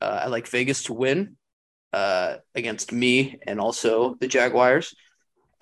Uh, 0.00 0.20
I 0.24 0.26
like 0.26 0.46
Vegas 0.48 0.84
to 0.84 0.92
win 0.92 1.36
uh, 1.92 2.36
against 2.54 2.92
me 2.92 3.38
and 3.46 3.58
also 3.60 4.14
the 4.20 4.28
Jaguars. 4.28 4.94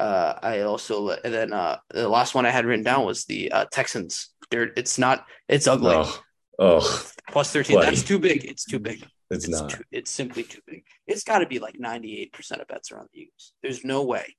Uh, 0.01 0.34
I 0.42 0.60
also 0.62 1.10
and 1.10 1.32
then 1.32 1.52
uh, 1.52 1.78
the 1.90 2.09
last 2.09 2.34
one 2.34 2.44
I 2.46 2.51
had 2.51 2.64
written 2.66 2.82
down 2.84 3.05
was 3.06 3.26
the 3.26 3.52
uh, 3.52 3.66
Texans. 3.70 4.30
They're, 4.51 4.70
it's 4.76 4.98
not. 4.98 5.24
It's 5.48 5.68
ugly. 5.68 5.94
oh, 5.94 6.18
oh, 6.59 7.06
Plus 7.31 7.52
thirteen. 7.52 7.76
Play. 7.78 7.86
That's 7.86 8.02
too 8.02 8.18
big. 8.18 8.44
It's 8.44 8.64
too 8.64 8.78
big. 8.78 9.02
it's, 9.31 9.47
It's 9.47 9.48
not. 9.48 9.70
too, 9.70 9.82
it's 9.90 10.10
simply 10.10 10.43
too 10.44 10.60
big. 10.66 10.85
It's 11.06 11.24
got 11.24 11.39
to 11.39 11.47
be 11.47 11.59
like 11.59 11.78
ninety 11.78 12.20
eight 12.20 12.32
percent 12.32 12.60
of 12.60 12.68
bets 12.68 12.93
are 12.93 12.98
on 12.98 13.09
the 13.12 13.20
Eagles. 13.20 13.52
There's 13.62 13.85
no 13.85 14.02
way 14.05 14.36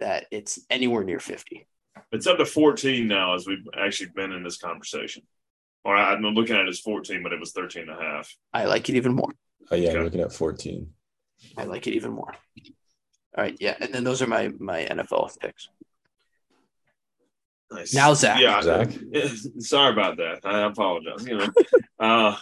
that 0.00 0.26
it's 0.30 0.58
anywhere 0.70 1.04
near 1.04 1.20
fifty. 1.20 1.66
it's 2.12 2.26
up 2.26 2.38
to 2.38 2.44
14 2.46 3.06
now 3.06 3.34
as 3.34 3.46
we've 3.46 3.66
actually 3.78 4.10
been 4.14 4.32
in 4.32 4.42
this 4.42 4.56
conversation. 4.58 5.22
Or 5.84 5.94
I, 5.94 6.12
I'm 6.14 6.22
looking 6.22 6.56
at 6.56 6.62
it 6.62 6.68
as 6.68 6.80
14, 6.80 7.22
but 7.22 7.32
it 7.32 7.38
was 7.38 7.52
13 7.52 7.82
and 7.82 7.90
a 7.90 8.02
half. 8.02 8.34
I 8.52 8.64
like 8.64 8.88
it 8.88 8.96
even 8.96 9.12
more. 9.14 9.30
Oh 9.70 9.76
yeah, 9.76 9.90
Okay. 9.90 9.98
I'm 9.98 10.04
looking 10.04 10.20
at 10.20 10.32
14. 10.32 10.88
I 11.58 11.64
like 11.64 11.86
it 11.86 11.94
even 11.94 12.12
more. 12.12 12.34
All 13.36 13.44
right, 13.44 13.56
yeah, 13.60 13.76
and 13.80 13.92
then 13.92 14.02
those 14.04 14.22
are 14.22 14.26
my 14.26 14.48
my 14.58 14.84
NFL 14.90 15.38
picks. 15.40 15.68
Nice. 17.74 17.94
Now, 17.94 18.14
Zach. 18.14 18.40
Yeah. 18.40 18.60
Zach? 18.62 18.88
Yeah, 19.10 19.28
Sorry 19.58 19.92
about 19.92 20.16
that. 20.18 20.40
I 20.44 20.62
apologize. 20.66 21.26
You 21.26 21.38
know, 21.38 21.48
uh, 21.98 22.36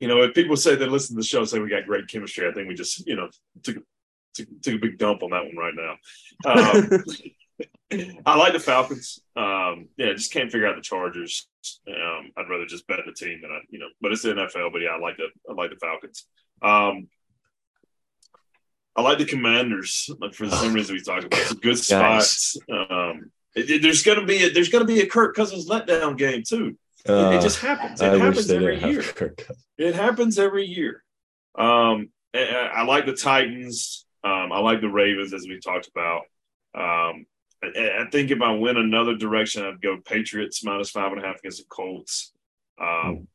you 0.00 0.08
know, 0.08 0.22
if 0.22 0.34
people 0.34 0.56
say 0.56 0.76
they 0.76 0.86
listen 0.86 1.16
to 1.16 1.20
the 1.20 1.26
show, 1.26 1.44
say 1.44 1.58
we 1.58 1.68
got 1.68 1.86
great 1.86 2.08
chemistry, 2.08 2.48
I 2.48 2.52
think 2.52 2.68
we 2.68 2.74
just, 2.74 3.06
you 3.06 3.16
know, 3.16 3.28
took 3.62 3.76
took, 4.34 4.46
took 4.62 4.74
a 4.74 4.78
big 4.78 4.98
dump 4.98 5.22
on 5.22 5.30
that 5.30 5.44
one 5.44 5.56
right 5.56 5.74
now. 5.74 5.96
Um, 6.46 7.04
I 8.26 8.36
like 8.36 8.52
the 8.52 8.60
Falcons. 8.60 9.18
Um, 9.34 9.88
yeah, 9.96 10.12
just 10.12 10.32
can't 10.32 10.52
figure 10.52 10.68
out 10.68 10.76
the 10.76 10.82
Chargers. 10.82 11.48
Um, 11.88 12.30
I'd 12.36 12.48
rather 12.48 12.66
just 12.66 12.86
bet 12.86 13.00
the 13.06 13.12
team 13.12 13.40
than 13.42 13.50
I, 13.50 13.60
you 13.70 13.78
know, 13.80 13.88
but 14.00 14.12
it's 14.12 14.22
the 14.22 14.34
NFL. 14.34 14.72
But 14.72 14.82
yeah, 14.82 14.90
I 14.90 14.98
like 14.98 15.16
the 15.16 15.28
I 15.50 15.54
like 15.54 15.70
the 15.70 15.76
Falcons. 15.76 16.26
Um, 16.62 17.08
I 18.94 19.02
like 19.02 19.18
the 19.18 19.24
Commanders 19.24 20.10
like 20.20 20.34
for 20.34 20.46
the 20.46 20.56
same 20.56 20.72
reason 20.74 20.94
we 20.94 21.02
talked 21.02 21.24
about. 21.24 21.40
It's 21.40 21.50
a 21.52 21.56
good 21.56 21.78
spots. 21.78 22.56
Nice. 22.68 22.90
Um, 22.90 22.90
it- 22.90 23.24
it- 23.24 23.32
there's 23.62 24.02
gonna 24.02 24.24
be 24.24 24.44
a, 24.44 24.50
there's 24.50 24.68
gonna 24.68 24.84
be 24.84 25.00
a 25.00 25.06
Kirk 25.06 25.34
Cousins 25.34 25.68
letdown 25.68 26.16
game 26.16 26.42
too. 26.42 26.76
It, 27.04 27.10
it 27.10 27.14
Uh, 27.14 27.40
just 27.40 27.60
happens. 27.60 28.00
It 28.00 28.12
I 28.12 28.18
happens 28.18 28.50
every 28.50 28.78
year. 28.80 29.02
have 29.02 29.14
Kirk 29.14 29.36
Cousins. 29.38 29.64
It 29.78 29.94
happens 29.94 30.38
every 30.38 30.66
year. 30.66 31.02
Um, 31.56 32.10
I, 32.34 32.70
I 32.76 32.82
like 32.84 33.06
the 33.06 33.14
Titans. 33.14 34.04
Um, 34.24 34.52
I 34.52 34.58
like 34.58 34.80
the 34.80 34.88
Ravens, 34.88 35.32
as 35.32 35.46
we 35.48 35.58
talked 35.60 35.88
about. 35.88 36.22
Um, 36.74 37.26
I, 37.62 38.02
I 38.02 38.06
think 38.12 38.30
if 38.30 38.42
I 38.42 38.52
went 38.52 38.78
another 38.78 39.16
direction, 39.16 39.64
I'd 39.64 39.80
go 39.80 39.98
Patriots 40.04 40.62
minus 40.64 40.90
five 40.90 41.12
and 41.12 41.22
a 41.22 41.26
half 41.26 41.38
against 41.38 41.58
the 41.58 41.64
Colts. 41.68 42.32
Um, 42.80 43.26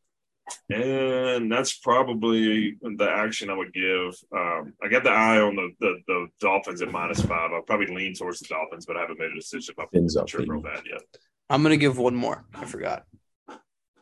and 0.70 1.52
that's 1.52 1.78
probably 1.80 2.78
the 2.82 3.10
action 3.10 3.50
I 3.50 3.54
would 3.56 3.74
give. 3.74 4.14
Um, 4.36 4.74
I 4.84 4.88
got 4.90 5.04
the 5.04 5.12
eye 5.12 5.40
on 5.40 5.56
the, 5.56 5.70
the, 5.80 5.96
the 6.08 6.28
Dolphins 6.40 6.82
at 6.82 6.92
minus 6.92 7.22
five. 7.22 7.52
I'll 7.52 7.62
probably 7.62 7.88
lean 7.94 8.14
towards 8.14 8.40
the 8.40 8.48
Dolphins, 8.48 8.86
but 8.86 8.98
I 8.98 9.02
haven't 9.02 9.20
made 9.20 9.32
a 9.32 9.36
decision 9.36 9.74
about 9.78 9.90
Fins 9.92 10.16
up, 10.18 10.30
sure 10.30 10.42
baby. 10.42 10.52
about 10.52 10.76
that 10.76 10.84
yet. 10.90 11.02
I'm 11.50 11.62
gonna 11.64 11.78
give 11.78 11.98
one 11.98 12.16
more. 12.16 12.46
I 12.54 12.66
forgot. 12.66 13.04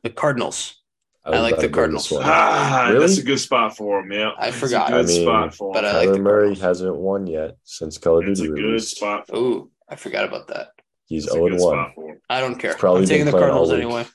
The 0.03 0.09
Cardinals. 0.09 0.77
I 1.23 1.39
like 1.39 1.57
the 1.59 1.69
Cardinals. 1.69 2.11
Ah, 2.15 2.87
Really? 2.89 2.99
that's 3.05 3.19
a 3.19 3.23
good 3.23 3.39
spot 3.39 3.77
for 3.77 4.01
them. 4.01 4.11
Yeah, 4.11 4.31
I 4.37 4.47
It's 4.47 4.57
a 4.57 4.59
forgot. 4.59 4.87
good 4.89 5.05
I 5.05 5.07
mean, 5.07 5.21
spot 5.23 5.53
for 5.55 5.67
him. 5.69 5.73
but 5.73 5.85
I 5.85 5.97
like 5.97 6.09
Kyler 6.09 6.13
the 6.13 6.19
Murray 6.19 6.55
hasn't 6.55 6.95
won 6.95 7.27
yet 7.27 7.57
since 7.63 7.97
Call 7.99 8.19
of 8.19 8.27
it's 8.27 8.39
a 8.39 8.43
Duty 8.43 8.61
good 8.61 8.67
released. 8.67 8.95
spot. 8.97 9.27
For. 9.27 9.35
Ooh, 9.35 9.71
I 9.87 9.95
forgot 9.97 10.25
about 10.25 10.47
that. 10.47 10.69
He's 11.05 11.25
It's 11.25 11.33
a 11.33 11.37
0 11.37 11.49
good 11.49 11.59
1. 11.59 11.59
spot 11.59 11.91
for 11.93 12.09
him. 12.09 12.21
I 12.29 12.39
don't 12.39 12.57
care. 12.57 12.73
Probably 12.73 13.01
I'm 13.03 13.07
taking 13.07 13.25
the 13.25 13.31
Cardinals 13.33 13.71
anyway. 13.71 14.07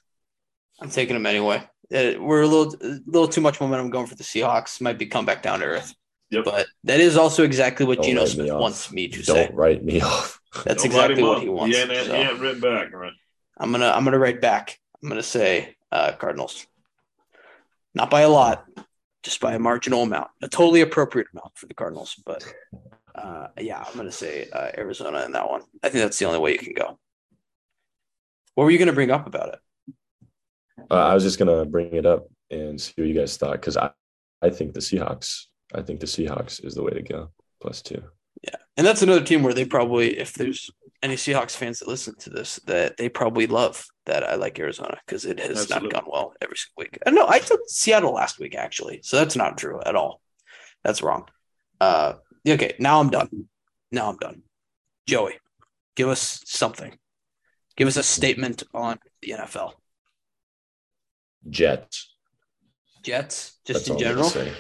I'm 0.81 0.91
taking 0.91 1.15
them 1.15 1.27
anyway. 1.27 1.63
Uh, 1.95 2.21
we're 2.21 2.43
a 2.43 2.47
little, 2.47 2.75
a 2.83 3.01
little 3.07 3.29
too 3.29 3.41
much 3.41 3.61
momentum 3.61 3.91
going 3.91 4.07
for 4.07 4.17
the 4.17 4.25
Seahawks. 4.25 4.81
Might 4.81 4.99
be 4.99 5.07
come 5.07 5.25
back 5.25 5.43
down 5.43 5.61
to 5.61 5.67
earth. 5.67 5.95
Yep. 6.31 6.45
But 6.45 6.67
that 6.85 7.01
is 7.01 7.17
also 7.17 7.45
exactly 7.45 7.87
what 7.87 7.99
Don't 7.99 8.07
Geno 8.07 8.25
Smith 8.25 8.47
me 8.47 8.53
wants 8.53 8.91
me 8.93 9.09
to 9.09 9.23
Don't 9.23 9.49
say. 9.49 9.51
write 9.53 9.85
me 9.85 10.01
off. 10.01 10.41
That's 10.65 10.83
Don't 10.83 10.87
exactly 10.87 11.23
what 11.23 11.43
he 11.43 11.49
wants. 11.49 11.77
Yeah, 11.77 11.85
ain't, 11.85 12.07
So 12.07 12.15
he 12.15 12.21
ain't 12.21 12.41
written 12.41 12.61
back, 12.61 12.93
right? 12.93 13.13
I'm 13.59 13.71
gonna, 13.71 13.89
I'm 13.89 14.05
gonna 14.05 14.19
write 14.19 14.41
back. 14.41 14.79
I'm 15.03 15.09
gonna 15.09 15.23
say 15.23 15.77
uh, 15.93 16.13
Cardinals. 16.13 16.67
Not 17.95 18.11
by 18.11 18.23
a 18.23 18.29
lot, 18.29 18.67
just 19.23 19.41
by 19.41 19.55
a 19.55 19.59
marginal 19.59 20.03
amount, 20.03 20.29
a 20.43 20.49
totally 20.49 20.81
appropriate 20.81 21.29
amount 21.33 21.57
for 21.57 21.67
the 21.67 21.75
Cardinals. 21.75 22.17
But 22.27 22.45
uh, 23.15 23.49
yeah, 23.59 23.83
I'm 23.87 23.97
gonna 23.97 24.13
say 24.13 24.49
uh, 24.53 24.73
Arizona 24.77 25.25
in 25.25 25.33
that 25.33 25.49
one. 25.49 25.63
I 25.83 25.89
think 25.89 26.03
that's 26.03 26.19
the 26.19 26.27
only 26.27 26.41
way 26.41 26.53
you 26.53 26.59
can 26.59 26.75
go. 26.75 26.99
What 28.55 28.65
were 28.65 28.71
you 28.71 28.79
gonna 28.79 28.93
bring 28.93 29.11
up 29.11 29.27
about 29.27 29.51
it? 29.55 29.59
Uh, 30.91 30.95
I 30.95 31.15
was 31.15 31.23
just 31.23 31.39
gonna 31.39 31.65
bring 31.65 31.95
it 31.95 32.07
up 32.07 32.27
and 32.51 32.81
see 32.81 32.95
what 32.97 33.09
you 33.09 33.15
guys 33.15 33.37
thought 33.37 33.53
because 33.53 33.77
I, 33.77 33.91
I 34.43 34.51
think 34.51 34.75
the 34.75 34.81
Seahawks. 34.81 35.45
I 35.75 35.83
think 35.83 36.01
the 36.01 36.07
Seahawks 36.07 36.65
is 36.65 36.75
the 36.75 36.83
way 36.83 36.93
to 36.93 37.03
go. 37.03 37.31
Plus 37.61 37.83
two. 37.83 38.03
Yeah, 38.43 38.57
and 38.77 38.87
that's 38.87 39.03
another 39.03 39.25
team 39.25 39.43
where 39.43 39.55
they 39.55 39.65
probably, 39.65 40.19
if 40.19 40.35
there's 40.35 40.71
any 41.03 41.17
Seahawks 41.17 41.57
fans 41.57 41.79
that 41.79 41.89
listen 41.89 42.15
to 42.19 42.31
this, 42.31 42.57
that 42.67 42.97
they 42.97 43.09
probably 43.09 43.47
love 43.47 43.85
that 44.05 44.23
I 44.23 44.37
like 44.37 44.59
Arizona 44.59 44.99
because 45.05 45.25
it 45.25 45.39
has 45.41 45.63
Absolutely. 45.63 45.89
not 45.89 46.05
gone 46.05 46.11
well 46.13 46.33
every 46.41 46.57
single 46.57 46.83
week. 46.83 46.99
I 47.07 47.11
know 47.11 47.27
I 47.29 47.39
took 47.39 47.61
Seattle 47.67 48.13
last 48.13 48.39
week 48.39 48.55
actually, 48.55 49.01
so 49.03 49.17
that's 49.17 49.37
not 49.37 49.59
true 49.59 49.81
at 49.85 49.97
all. 49.97 50.21
That's 50.85 51.03
wrong. 51.03 51.27
Uh, 51.81 52.15
okay, 52.47 52.75
now 52.79 53.01
I'm 53.01 53.11
done. 53.11 53.49
Now 53.91 54.11
I'm 54.11 54.17
done. 54.19 54.43
Joey, 55.07 55.35
give 55.95 56.09
us 56.09 56.43
something. 56.45 56.97
Give 57.77 57.89
us 57.89 57.97
a 57.97 58.03
statement 58.03 58.63
on 58.73 58.99
the 59.23 59.31
NFL. 59.31 59.73
Jets. 61.49 62.15
Jets, 63.03 63.59
just 63.67 63.87
That's 63.87 63.89
in 63.91 63.99
general, 63.99 64.29
gonna 64.31 64.47
say. 64.47 64.53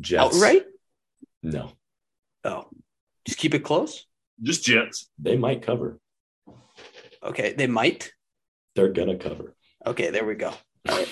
Jets. 0.00 0.36
outright. 0.36 0.64
No, 1.42 1.72
Oh, 2.44 2.66
just 3.26 3.38
keep 3.38 3.54
it 3.54 3.60
close. 3.60 4.06
Just 4.42 4.64
Jets. 4.64 5.10
they 5.18 5.36
might 5.36 5.62
cover. 5.62 5.98
Okay, 7.22 7.52
they 7.52 7.66
might. 7.66 8.12
They're 8.74 8.88
gonna 8.92 9.16
cover. 9.18 9.54
Okay, 9.86 10.10
there 10.10 10.24
we 10.24 10.34
go. 10.34 10.48
All 10.88 10.96
right. 10.96 11.08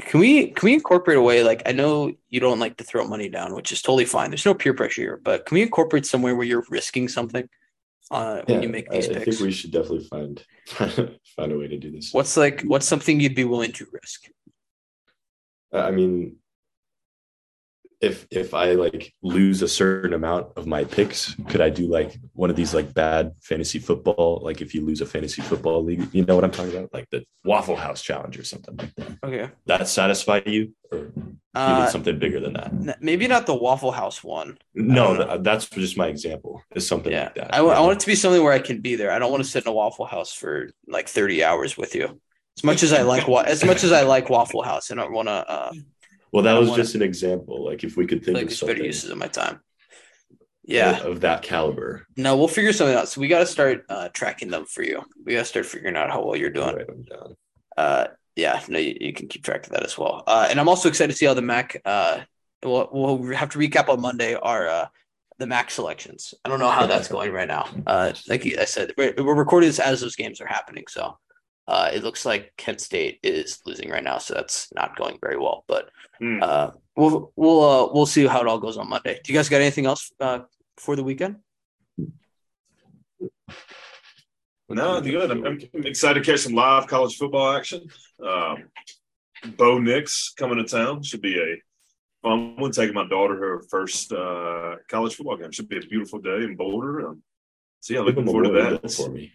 Can 0.00 0.20
we 0.20 0.48
can 0.48 0.66
we 0.66 0.74
incorporate 0.74 1.18
a 1.18 1.22
way 1.22 1.44
like 1.44 1.62
I 1.66 1.72
know 1.72 2.12
you 2.30 2.40
don't 2.40 2.58
like 2.58 2.78
to 2.78 2.84
throw 2.84 3.06
money 3.06 3.28
down, 3.28 3.54
which 3.54 3.70
is 3.72 3.82
totally 3.82 4.06
fine. 4.06 4.30
There's 4.30 4.46
no 4.46 4.54
peer 4.54 4.72
pressure 4.74 5.02
here, 5.02 5.20
but 5.22 5.44
can 5.46 5.54
we 5.54 5.62
incorporate 5.62 6.06
somewhere 6.06 6.34
where 6.34 6.46
you're 6.46 6.64
risking 6.70 7.08
something 7.08 7.46
uh, 8.10 8.40
when 8.46 8.62
you 8.62 8.68
make 8.70 8.86
I, 8.90 8.94
these 8.96 9.10
I 9.10 9.14
picks? 9.14 9.36
think 9.36 9.40
we 9.40 9.52
should 9.52 9.70
definitely 9.70 10.04
find 10.08 10.42
find 11.36 11.52
a 11.52 11.58
way 11.58 11.68
to 11.68 11.78
do 11.78 11.92
this. 11.92 12.12
What's 12.14 12.36
like 12.38 12.62
what's 12.62 12.86
something 12.88 13.20
you'd 13.20 13.34
be 13.36 13.44
willing 13.44 13.72
to 13.72 13.86
risk? 13.92 14.24
I 15.72 15.90
mean, 15.90 16.36
if 18.00 18.26
if 18.32 18.52
I 18.52 18.72
like 18.72 19.12
lose 19.22 19.62
a 19.62 19.68
certain 19.68 20.12
amount 20.12 20.48
of 20.56 20.66
my 20.66 20.82
picks, 20.84 21.34
could 21.48 21.60
I 21.60 21.70
do 21.70 21.86
like 21.86 22.18
one 22.32 22.50
of 22.50 22.56
these 22.56 22.74
like 22.74 22.92
bad 22.92 23.32
fantasy 23.40 23.78
football? 23.78 24.40
Like 24.42 24.60
if 24.60 24.74
you 24.74 24.84
lose 24.84 25.00
a 25.00 25.06
fantasy 25.06 25.40
football 25.40 25.84
league, 25.84 26.08
you 26.12 26.24
know 26.24 26.34
what 26.34 26.42
I'm 26.44 26.50
talking 26.50 26.76
about, 26.76 26.92
like 26.92 27.08
the 27.10 27.24
Waffle 27.44 27.76
House 27.76 28.02
challenge 28.02 28.38
or 28.38 28.44
something 28.44 28.76
like 28.76 28.94
that. 28.96 29.18
Okay, 29.22 29.50
That 29.66 29.86
satisfy 29.86 30.40
you, 30.46 30.74
or 30.90 30.98
do 30.98 31.12
you 31.24 31.34
uh, 31.54 31.82
need 31.82 31.88
something 31.90 32.18
bigger 32.18 32.40
than 32.40 32.54
that? 32.54 32.72
maybe 33.00 33.28
not 33.28 33.46
the 33.46 33.54
Waffle 33.54 33.92
House 33.92 34.24
one. 34.24 34.58
No, 34.74 35.38
that's 35.38 35.68
just 35.68 35.96
my 35.96 36.08
example. 36.08 36.62
Is 36.74 36.88
something 36.88 37.12
Yeah, 37.12 37.24
like 37.26 37.34
that. 37.36 37.54
I, 37.54 37.58
w- 37.58 37.74
I 37.74 37.78
you 37.78 37.86
want 37.86 37.98
it 37.98 38.00
to 38.00 38.06
be 38.06 38.14
something 38.16 38.42
where 38.42 38.52
I 38.52 38.58
can 38.58 38.80
be 38.80 38.96
there. 38.96 39.12
I 39.12 39.18
don't 39.20 39.30
want 39.30 39.44
to 39.44 39.48
sit 39.48 39.64
in 39.64 39.70
a 39.70 39.72
Waffle 39.72 40.06
House 40.06 40.32
for 40.32 40.70
like 40.88 41.08
30 41.08 41.44
hours 41.44 41.76
with 41.76 41.94
you. 41.94 42.20
As 42.58 42.64
much 42.64 42.82
as 42.82 42.92
I 42.92 43.02
like 43.02 43.26
wa- 43.28 43.44
as 43.46 43.64
much 43.64 43.82
as 43.84 43.92
I 43.92 44.02
like 44.02 44.28
Waffle 44.28 44.62
House, 44.62 44.90
I 44.90 44.94
don't 44.94 45.12
want 45.12 45.28
to 45.28 45.32
uh, 45.32 45.72
Well, 46.32 46.42
that 46.44 46.58
was 46.58 46.68
wanna- 46.70 46.82
just 46.82 46.94
an 46.94 47.02
example. 47.02 47.64
Like 47.64 47.82
if 47.84 47.96
we 47.96 48.06
could 48.06 48.24
think 48.24 48.36
like 48.36 48.50
of 48.50 48.60
better 48.66 48.84
uses 48.84 49.10
of 49.10 49.18
my 49.18 49.28
time. 49.28 49.60
Yeah. 50.64 51.02
of 51.02 51.22
that 51.22 51.42
caliber, 51.42 52.06
No, 52.16 52.36
we'll 52.36 52.46
figure 52.46 52.72
something 52.72 52.94
out. 52.96 53.08
So 53.08 53.20
we 53.20 53.26
got 53.26 53.40
to 53.40 53.46
start 53.46 53.84
uh, 53.88 54.10
tracking 54.10 54.48
them 54.48 54.64
for 54.64 54.82
you. 54.84 55.02
We 55.24 55.32
got 55.32 55.40
to 55.40 55.44
start 55.44 55.66
figuring 55.66 55.96
out 55.96 56.08
how 56.10 56.24
well 56.24 56.36
you're 56.36 56.50
doing. 56.50 56.76
write 56.76 56.86
them 56.86 57.02
down. 57.02 57.36
Uh, 57.76 58.06
yeah, 58.36 58.62
no, 58.68 58.78
you, 58.78 58.96
you 59.00 59.12
can 59.12 59.26
keep 59.26 59.42
track 59.42 59.66
of 59.66 59.72
that 59.72 59.82
as 59.84 59.98
well. 59.98 60.22
Uh, 60.24 60.46
and 60.48 60.60
I'm 60.60 60.68
also 60.68 60.88
excited 60.88 61.10
to 61.10 61.18
see 61.18 61.26
how 61.26 61.34
the 61.34 61.42
MAC. 61.42 61.80
Uh, 61.84 62.20
we'll, 62.62 62.88
we'll 62.92 63.32
have 63.36 63.48
to 63.50 63.58
recap 63.58 63.88
on 63.88 64.00
Monday 64.00 64.34
our 64.34 64.68
uh, 64.68 64.86
the 65.38 65.48
MAC 65.48 65.72
selections. 65.72 66.32
I 66.44 66.48
don't 66.48 66.60
know 66.60 66.70
how 66.70 66.86
that's 66.86 67.08
going 67.16 67.32
right 67.32 67.48
now. 67.48 67.68
Uh, 67.84 68.12
like 68.28 68.46
I 68.56 68.64
said, 68.64 68.92
we're, 68.96 69.14
we're 69.18 69.34
recording 69.34 69.68
this 69.68 69.80
as 69.80 70.00
those 70.00 70.14
games 70.14 70.40
are 70.40 70.46
happening, 70.46 70.84
so 70.88 71.18
uh, 71.68 71.90
it 71.92 72.02
looks 72.02 72.24
like 72.26 72.52
Kent 72.56 72.80
State 72.80 73.20
is 73.22 73.60
losing 73.66 73.90
right 73.90 74.02
now, 74.04 74.18
so 74.18 74.34
that's 74.34 74.72
not 74.74 74.96
going 74.96 75.18
very 75.20 75.36
well. 75.38 75.64
But 75.68 75.90
Hmm. 76.20 76.38
uh, 76.42 76.70
we'll 76.96 77.32
we'll 77.36 77.62
uh, 77.64 77.92
we'll 77.92 78.06
see 78.06 78.26
how 78.26 78.40
it 78.40 78.46
all 78.46 78.58
goes 78.60 78.76
on 78.76 78.88
Monday. 78.88 79.20
Do 79.24 79.32
you 79.32 79.38
guys 79.38 79.48
got 79.48 79.60
anything 79.60 79.86
else 79.86 80.12
uh, 80.20 80.40
for 80.76 80.94
the 80.96 81.02
weekend? 81.04 81.36
No, 84.68 85.00
good. 85.02 85.30
I'm, 85.30 85.44
I'm 85.44 85.60
excited 85.84 86.24
to 86.24 86.30
catch 86.30 86.40
some 86.40 86.54
live 86.54 86.86
college 86.86 87.16
football 87.16 87.54
action. 87.54 87.86
Um, 88.24 88.64
Bo 89.56 89.78
Nix 89.78 90.32
coming 90.36 90.56
to 90.58 90.64
town 90.64 91.02
should 91.02 91.20
be 91.20 91.38
a 91.38 91.60
fun 92.22 92.56
one. 92.56 92.70
Taking 92.72 92.94
my 92.94 93.06
daughter 93.06 93.36
her 93.36 93.62
first 93.68 94.12
uh, 94.12 94.76
college 94.88 95.14
football 95.16 95.36
game 95.36 95.50
should 95.52 95.68
be 95.68 95.76
a 95.76 95.80
beautiful 95.80 96.20
day 96.20 96.44
in 96.44 96.56
Boulder. 96.56 97.08
Um, 97.08 97.22
so 97.80 97.92
yeah, 97.94 98.00
Give 98.00 98.06
looking 98.16 98.26
forward 98.26 98.44
to 98.44 98.78
that. 98.80 98.90
For 98.92 99.10
me. 99.10 99.32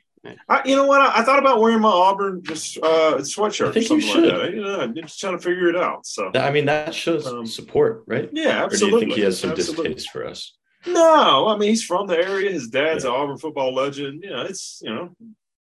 I, 0.50 0.62
you 0.66 0.76
know 0.76 0.86
what? 0.86 1.02
I, 1.02 1.20
I 1.22 1.24
thought 1.24 1.40
about 1.40 1.62
wearing 1.62 1.80
my 1.80 1.90
Auburn 1.90 2.44
just 2.44 2.78
uh, 2.78 3.16
sweatshirt 3.20 3.66
I 3.66 3.70
or 3.70 3.74
think 3.74 3.90
you 3.90 4.02
something 4.02 4.24
like 4.24 4.32
should. 4.32 4.42
that. 4.42 4.54
You 4.54 4.62
know, 4.62 4.80
I'm 4.82 4.96
just 4.96 5.20
trying 5.20 5.38
to 5.38 5.44
figure 5.44 5.70
it 5.70 5.76
out. 5.78 6.06
So 6.06 6.32
I 6.36 6.52
mean, 6.52 6.66
that 6.66 6.94
shows 6.94 7.26
Um, 7.28 7.46
support, 7.46 8.04
right? 8.08 8.30
yeah, 8.34 8.64
Or 8.64 8.68
do 8.70 8.74
absolutely. 8.74 9.00
you 9.02 9.06
think 9.08 9.14
he 9.14 9.22
has 9.22 9.40
some 9.40 9.52
Absolutely. 9.52 9.94
distaste 9.94 10.12
for 10.12 10.26
us? 10.28 10.54
No, 10.86 11.48
I 11.48 11.58
mean 11.58 11.70
he's 11.70 11.84
from 11.84 12.08
the 12.08 12.18
area. 12.18 12.52
His 12.52 12.68
dad's 12.68 13.04
Yeah. 13.04 13.12
an 13.12 13.16
Auburn 13.18 13.38
football 13.38 13.74
legend. 13.74 14.24
You 14.24 14.30
know, 14.32 14.42
it's 14.44 14.80
you 14.84 14.94
know, 14.94 15.10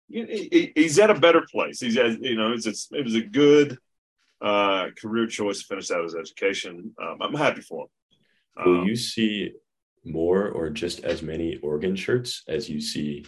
he- 0.09 0.49
he- 0.53 0.73
he's 0.75 0.99
at 0.99 1.11
a 1.11 1.15
better 1.15 1.43
place. 1.51 1.81
He's 1.81 1.97
at 1.97 2.21
you 2.23 2.37
know, 2.37 2.53
it's, 2.53 2.67
it's 2.67 2.89
it 2.93 3.05
was 3.05 3.15
a 3.15 3.21
good 3.23 3.79
uh, 4.41 4.89
career 5.01 5.27
choice 5.27 5.61
to 5.61 5.67
finish 5.67 5.91
out 5.91 6.05
his 6.05 6.15
education. 6.15 6.95
Um, 7.03 7.19
I'm 7.21 7.35
happy 7.35 7.63
for 7.63 7.85
him. 7.85 7.89
Will 8.67 8.81
Um, 8.83 8.87
you 8.89 8.97
see 8.97 9.53
more 10.05 10.49
or 10.49 10.71
just 10.71 11.05
as 11.05 11.23
many 11.23 11.57
Oregon 11.63 11.97
shirts 11.97 12.43
as 12.47 12.69
you 12.71 12.81
see 12.81 13.25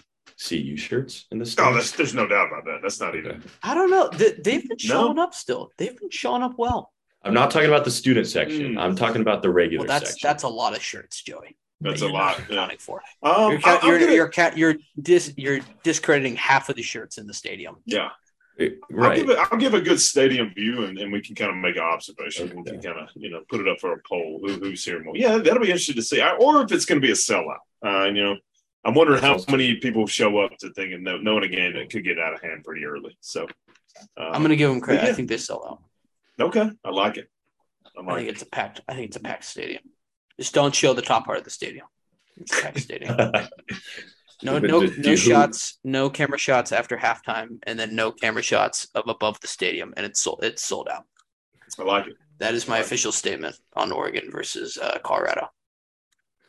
CU 0.46 0.76
shirts 0.76 1.26
in 1.30 1.38
the 1.38 1.46
stadium. 1.46 1.74
Oh, 1.74 1.76
that's, 1.76 1.92
there's 1.92 2.14
no 2.14 2.26
doubt 2.26 2.48
about 2.48 2.64
that. 2.66 2.78
That's 2.82 3.00
not 3.00 3.16
even. 3.16 3.32
Okay. 3.32 3.48
I 3.62 3.74
don't 3.74 3.90
know. 3.90 4.08
They, 4.12 4.32
they've 4.32 4.62
been 4.68 4.76
No. 4.84 4.88
showing 4.88 5.18
up 5.18 5.34
still. 5.34 5.72
They've 5.78 5.98
been 5.98 6.10
showing 6.10 6.42
up 6.42 6.54
well. 6.58 6.92
I'm 7.24 7.34
not 7.34 7.50
talking 7.50 7.68
about 7.68 7.84
the 7.84 7.90
student 7.90 8.26
section. 8.28 8.74
Hmm. 8.74 8.78
I'm 8.78 8.94
talking 8.96 9.20
about 9.20 9.42
the 9.42 9.50
regular 9.50 9.86
Well, 9.86 9.88
that's 9.98 10.10
section. 10.12 10.28
that's 10.28 10.44
a 10.44 10.48
lot 10.48 10.76
of 10.76 10.82
shirts, 10.82 11.20
Joey. 11.22 11.56
That's 11.80 12.00
that 12.00 12.10
a 12.10 12.12
lot. 12.12 12.38
not 12.38 12.48
Yeah. 12.50 12.54
Accounting 12.56 12.78
for. 12.78 13.02
Um, 13.22 13.52
You're, 13.52 13.60
ca- 13.60 13.70
I- 13.70 13.78
I'm 13.82 13.88
you're, 13.88 13.98
gonna- 14.00 14.12
you're, 14.14 14.28
ca- 14.28 14.52
you're 14.54 14.74
dis 15.00 15.32
you're 15.36 15.60
discrediting 15.82 16.36
half 16.36 16.68
of 16.68 16.76
the 16.76 16.82
shirts 16.82 17.18
in 17.18 17.26
the 17.26 17.34
stadium. 17.34 17.76
yeah. 17.84 18.10
It- 18.56 18.78
I'll 18.90 18.96
right. 18.96 19.16
give, 19.16 19.30
it, 19.30 19.38
I'll 19.38 19.58
give 19.58 19.74
a 19.74 19.80
good 19.80 20.00
stadium 20.00 20.52
view, 20.52 20.82
and, 20.84 20.98
and 20.98 21.12
we 21.12 21.20
can 21.20 21.36
kind 21.36 21.50
of 21.52 21.56
make 21.58 21.76
an 21.76 21.82
observation. 21.82 22.48
We 22.56 22.64
can 22.64 22.80
kind 22.82 22.98
of 22.98 23.08
you 23.14 23.30
know 23.30 23.42
put 23.48 23.60
it 23.60 23.68
up 23.68 23.78
for 23.78 23.92
a 23.92 23.98
poll. 24.08 24.40
Who, 24.42 24.54
who's 24.54 24.84
here 24.84 25.00
more? 25.02 25.16
Yeah, 25.16 25.38
that'll 25.38 25.60
be 25.60 25.66
interesting 25.66 25.94
to 25.94 26.02
see. 26.02 26.20
I, 26.20 26.32
or 26.34 26.62
if 26.62 26.72
it's 26.72 26.84
going 26.84 27.00
to 27.00 27.06
be 27.06 27.12
a 27.12 27.14
sellout. 27.14 27.58
Uh, 27.86 28.06
you 28.06 28.20
know, 28.24 28.36
I'm 28.88 28.94
wondering 28.94 29.20
how 29.20 29.38
many 29.50 29.74
people 29.76 30.06
show 30.06 30.38
up 30.38 30.56
to 30.60 30.70
thinking 30.72 31.02
know, 31.02 31.18
knowing 31.18 31.44
a 31.44 31.48
game 31.48 31.74
that 31.74 31.90
could 31.90 32.04
get 32.04 32.18
out 32.18 32.32
of 32.32 32.40
hand 32.40 32.64
pretty 32.64 32.86
early. 32.86 33.18
So 33.20 33.46
uh, 34.16 34.30
I'm 34.30 34.40
going 34.40 34.48
to 34.48 34.56
give 34.56 34.70
them 34.70 34.80
credit. 34.80 35.04
yeah. 35.04 35.10
I 35.10 35.12
think 35.12 35.28
they 35.28 35.36
sell 35.36 35.62
out. 36.40 36.46
okay. 36.46 36.70
I 36.82 36.90
like 36.90 37.18
it. 37.18 37.28
I 37.98 38.00
I 38.00 38.14
think 38.16 38.28
it. 38.28 38.32
it's 38.32 38.42
a 38.42 38.46
packed. 38.46 38.80
I 38.88 38.94
think 38.94 39.08
it's 39.08 39.18
a 39.18 39.20
packed 39.20 39.44
stadium. 39.44 39.82
Just 40.40 40.54
don't 40.54 40.74
show 40.74 40.94
the 40.94 41.02
top 41.02 41.26
part 41.26 41.36
of 41.36 41.44
the 41.44 41.50
stadium. 41.50 41.86
It's 42.38 42.58
a 42.58 42.62
packed 42.62 42.80
stadium. 42.80 43.14
No, 44.40 44.56
no, 44.60 44.82
do- 44.82 45.02
do 45.02 45.10
no 45.10 45.16
shots. 45.16 45.80
No 45.82 46.08
camera 46.08 46.38
shots 46.38 46.70
after 46.70 46.96
halftime, 46.96 47.58
and 47.64 47.76
then 47.76 47.96
no 47.96 48.12
camera 48.12 48.40
shots 48.40 48.86
of 48.94 49.08
above 49.08 49.40
the 49.40 49.48
stadium, 49.48 49.92
and 49.96 50.06
it's 50.06 50.20
sold. 50.20 50.44
It's 50.44 50.64
sold 50.64 50.88
out. 50.88 51.06
I 51.76 51.82
like 51.82 52.06
it. 52.06 52.14
That 52.38 52.54
is 52.54 52.68
my 52.68 52.78
official 52.78 53.10
statement 53.10 53.58
on 53.74 53.90
Oregon 53.90 54.30
versus 54.30 54.78
uh, 54.78 54.98
Colorado. 55.02 55.48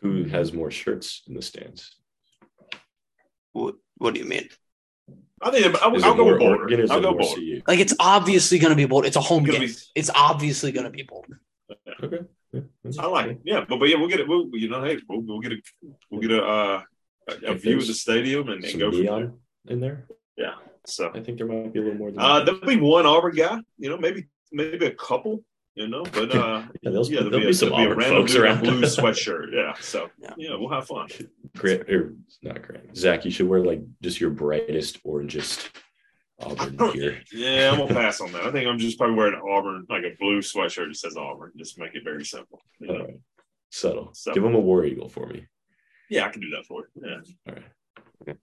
Who 0.03 0.26
has 0.26 0.53
more 0.53 0.70
shirts 0.70 1.24
in 1.28 1.34
the 1.34 1.41
stands? 1.41 1.95
What, 3.53 3.76
what 3.97 4.13
do 4.13 4.19
you 4.19 4.26
mean? 4.26 4.49
I 5.41 5.51
think 5.51 5.76
I'll, 5.81 6.03
I'll 6.03 6.15
go 6.15 6.23
more 6.23 6.31
with 6.34 6.39
Boulder. 6.39 6.55
Oregon 6.63 6.91
I'll 6.91 7.01
go 7.01 7.11
more 7.11 7.19
Boulder. 7.21 7.35
CU? 7.41 7.61
Like 7.67 7.80
it's 7.80 7.95
obviously 7.99 8.59
going 8.59 8.71
to 8.71 8.76
be 8.76 8.85
bold. 8.85 9.05
It's 9.05 9.15
a 9.15 9.21
home 9.21 9.43
Gonna 9.43 9.59
game. 9.59 9.67
be- 9.69 9.76
It's 9.95 10.09
obviously 10.13 10.71
going 10.71 10.84
to 10.85 10.89
be 10.91 11.03
bold. 11.03 11.27
Okay. 12.03 12.19
Yeah, 12.51 12.61
that's 12.84 12.97
I 12.97 13.05
like 13.05 13.27
it. 13.27 13.41
Yeah, 13.45 13.63
but, 13.69 13.77
but 13.80 13.89
yeah, 13.89 13.97
we'll 13.97 14.07
get 14.09 14.19
it. 14.19 14.27
We'll 14.27 14.49
you 14.53 14.69
know, 14.69 14.84
hey, 14.84 14.97
we'll, 15.07 15.21
we'll 15.21 15.39
get 15.39 15.51
a 15.51 15.57
we'll 16.09 16.19
get 16.21 16.31
a 16.31 16.43
uh, 16.43 16.81
a, 17.30 17.31
a 17.31 17.51
If 17.51 17.61
view 17.61 17.77
of 17.77 17.85
the 17.88 17.93
stadium 17.93 18.49
and, 18.49 18.63
and 18.65 18.80
go 18.80 18.91
from 18.91 19.05
there. 19.05 19.31
in 19.67 19.80
there. 19.80 20.05
Yeah. 20.35 20.55
So 20.85 21.11
I 21.13 21.19
think 21.21 21.38
there 21.38 21.45
might 21.47 21.71
be 21.71 21.80
a 21.80 21.84
little 21.84 21.97
more 21.99 22.09
than 22.11 22.19
uh, 22.19 22.39
that. 22.39 22.45
there'll 22.45 22.61
be 22.61 22.77
one 22.77 23.05
Auburn 23.05 23.35
guy. 23.35 23.59
You 23.77 23.89
know, 23.91 23.97
maybe 23.97 24.27
maybe 24.51 24.88
a 24.88 24.95
couple. 24.95 25.43
You 25.80 25.88
know, 25.88 26.03
but 26.03 26.35
uh, 26.35 26.64
Yeah, 26.81 26.91
there'll, 26.91 27.07
yeah, 27.10 27.22
there'll 27.22 27.39
be, 27.39 27.53
some 27.53 27.69
there'll 27.69 27.85
Auburn 27.85 27.97
random 27.99 28.18
folks 28.22 28.31
dude 28.34 28.41
in 28.41 28.47
a 28.47 28.51
around. 28.53 28.64
blue 28.64 28.81
sweatshirt. 28.81 29.53
Yeah, 29.53 29.73
so 29.80 30.10
Yeah. 30.22 30.34
yeah, 30.38 30.56
we'll 30.56 30.69
have 30.69 30.85
fun. 30.88 31.07
Grant, 31.57 31.89
or 31.89 32.15
not 32.43 32.61
Grant. 32.61 32.97
Zach, 32.97 33.23
you 33.23 33.31
should 33.31 33.47
wear 33.47 33.64
like 33.64 33.81
just 34.01 34.19
your 34.19 34.30
brightest 34.30 35.01
orangest 35.06 35.69
Auburn 36.41 36.76
gear. 36.93 37.22
Yeah, 37.31 37.72
I'm 37.72 37.80
gonna 37.80 37.93
pass 37.93 38.19
on 38.19 38.34
that. 38.34 38.43
I 38.43 38.51
think 38.51 38.68
I'm 38.68 38.77
just 38.77 38.97
probably 38.97 39.15
wearing 39.15 39.35
an 39.35 39.41
Auburn, 39.49 39.85
like 39.89 40.03
a 40.03 40.15
blue 40.19 40.39
sweatshirt 40.41 40.89
that 40.89 40.95
says 40.97 41.15
Auburn. 41.15 41.53
Just 41.56 41.80
make 41.80 41.95
it 41.95 42.03
very 42.03 42.26
simple. 42.26 42.61
You 42.80 42.88
know? 42.88 42.93
All 42.95 42.99
right. 43.06 43.19
Subtle. 43.72 44.10
So- 44.14 44.34
Give 44.34 44.43
him 44.43 44.56
a 44.56 44.60
war 44.60 44.84
eagle 44.84 45.07
for 45.07 45.27
me. 45.27 45.47
Yeah, 46.10 46.26
I 46.26 46.30
can 46.30 46.41
do 46.41 46.49
that 46.49 46.65
for 46.65 46.84
you. 46.95 47.03
Yeah. 47.07 47.22
All 47.47 47.56
right. 48.27 48.38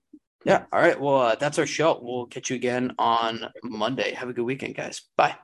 Yeah. 0.44 0.64
All 0.72 0.80
right. 0.80 0.98
Well, 0.98 1.16
uh, 1.20 1.34
that's 1.34 1.58
our 1.58 1.66
show. 1.66 1.98
We'll 2.00 2.26
catch 2.26 2.48
you 2.50 2.56
again 2.56 2.94
on 2.98 3.44
Monday. 3.62 4.12
Have 4.14 4.28
a 4.28 4.32
good 4.32 4.44
weekend, 4.44 4.74
guys. 4.76 5.02
Bye. 5.16 5.34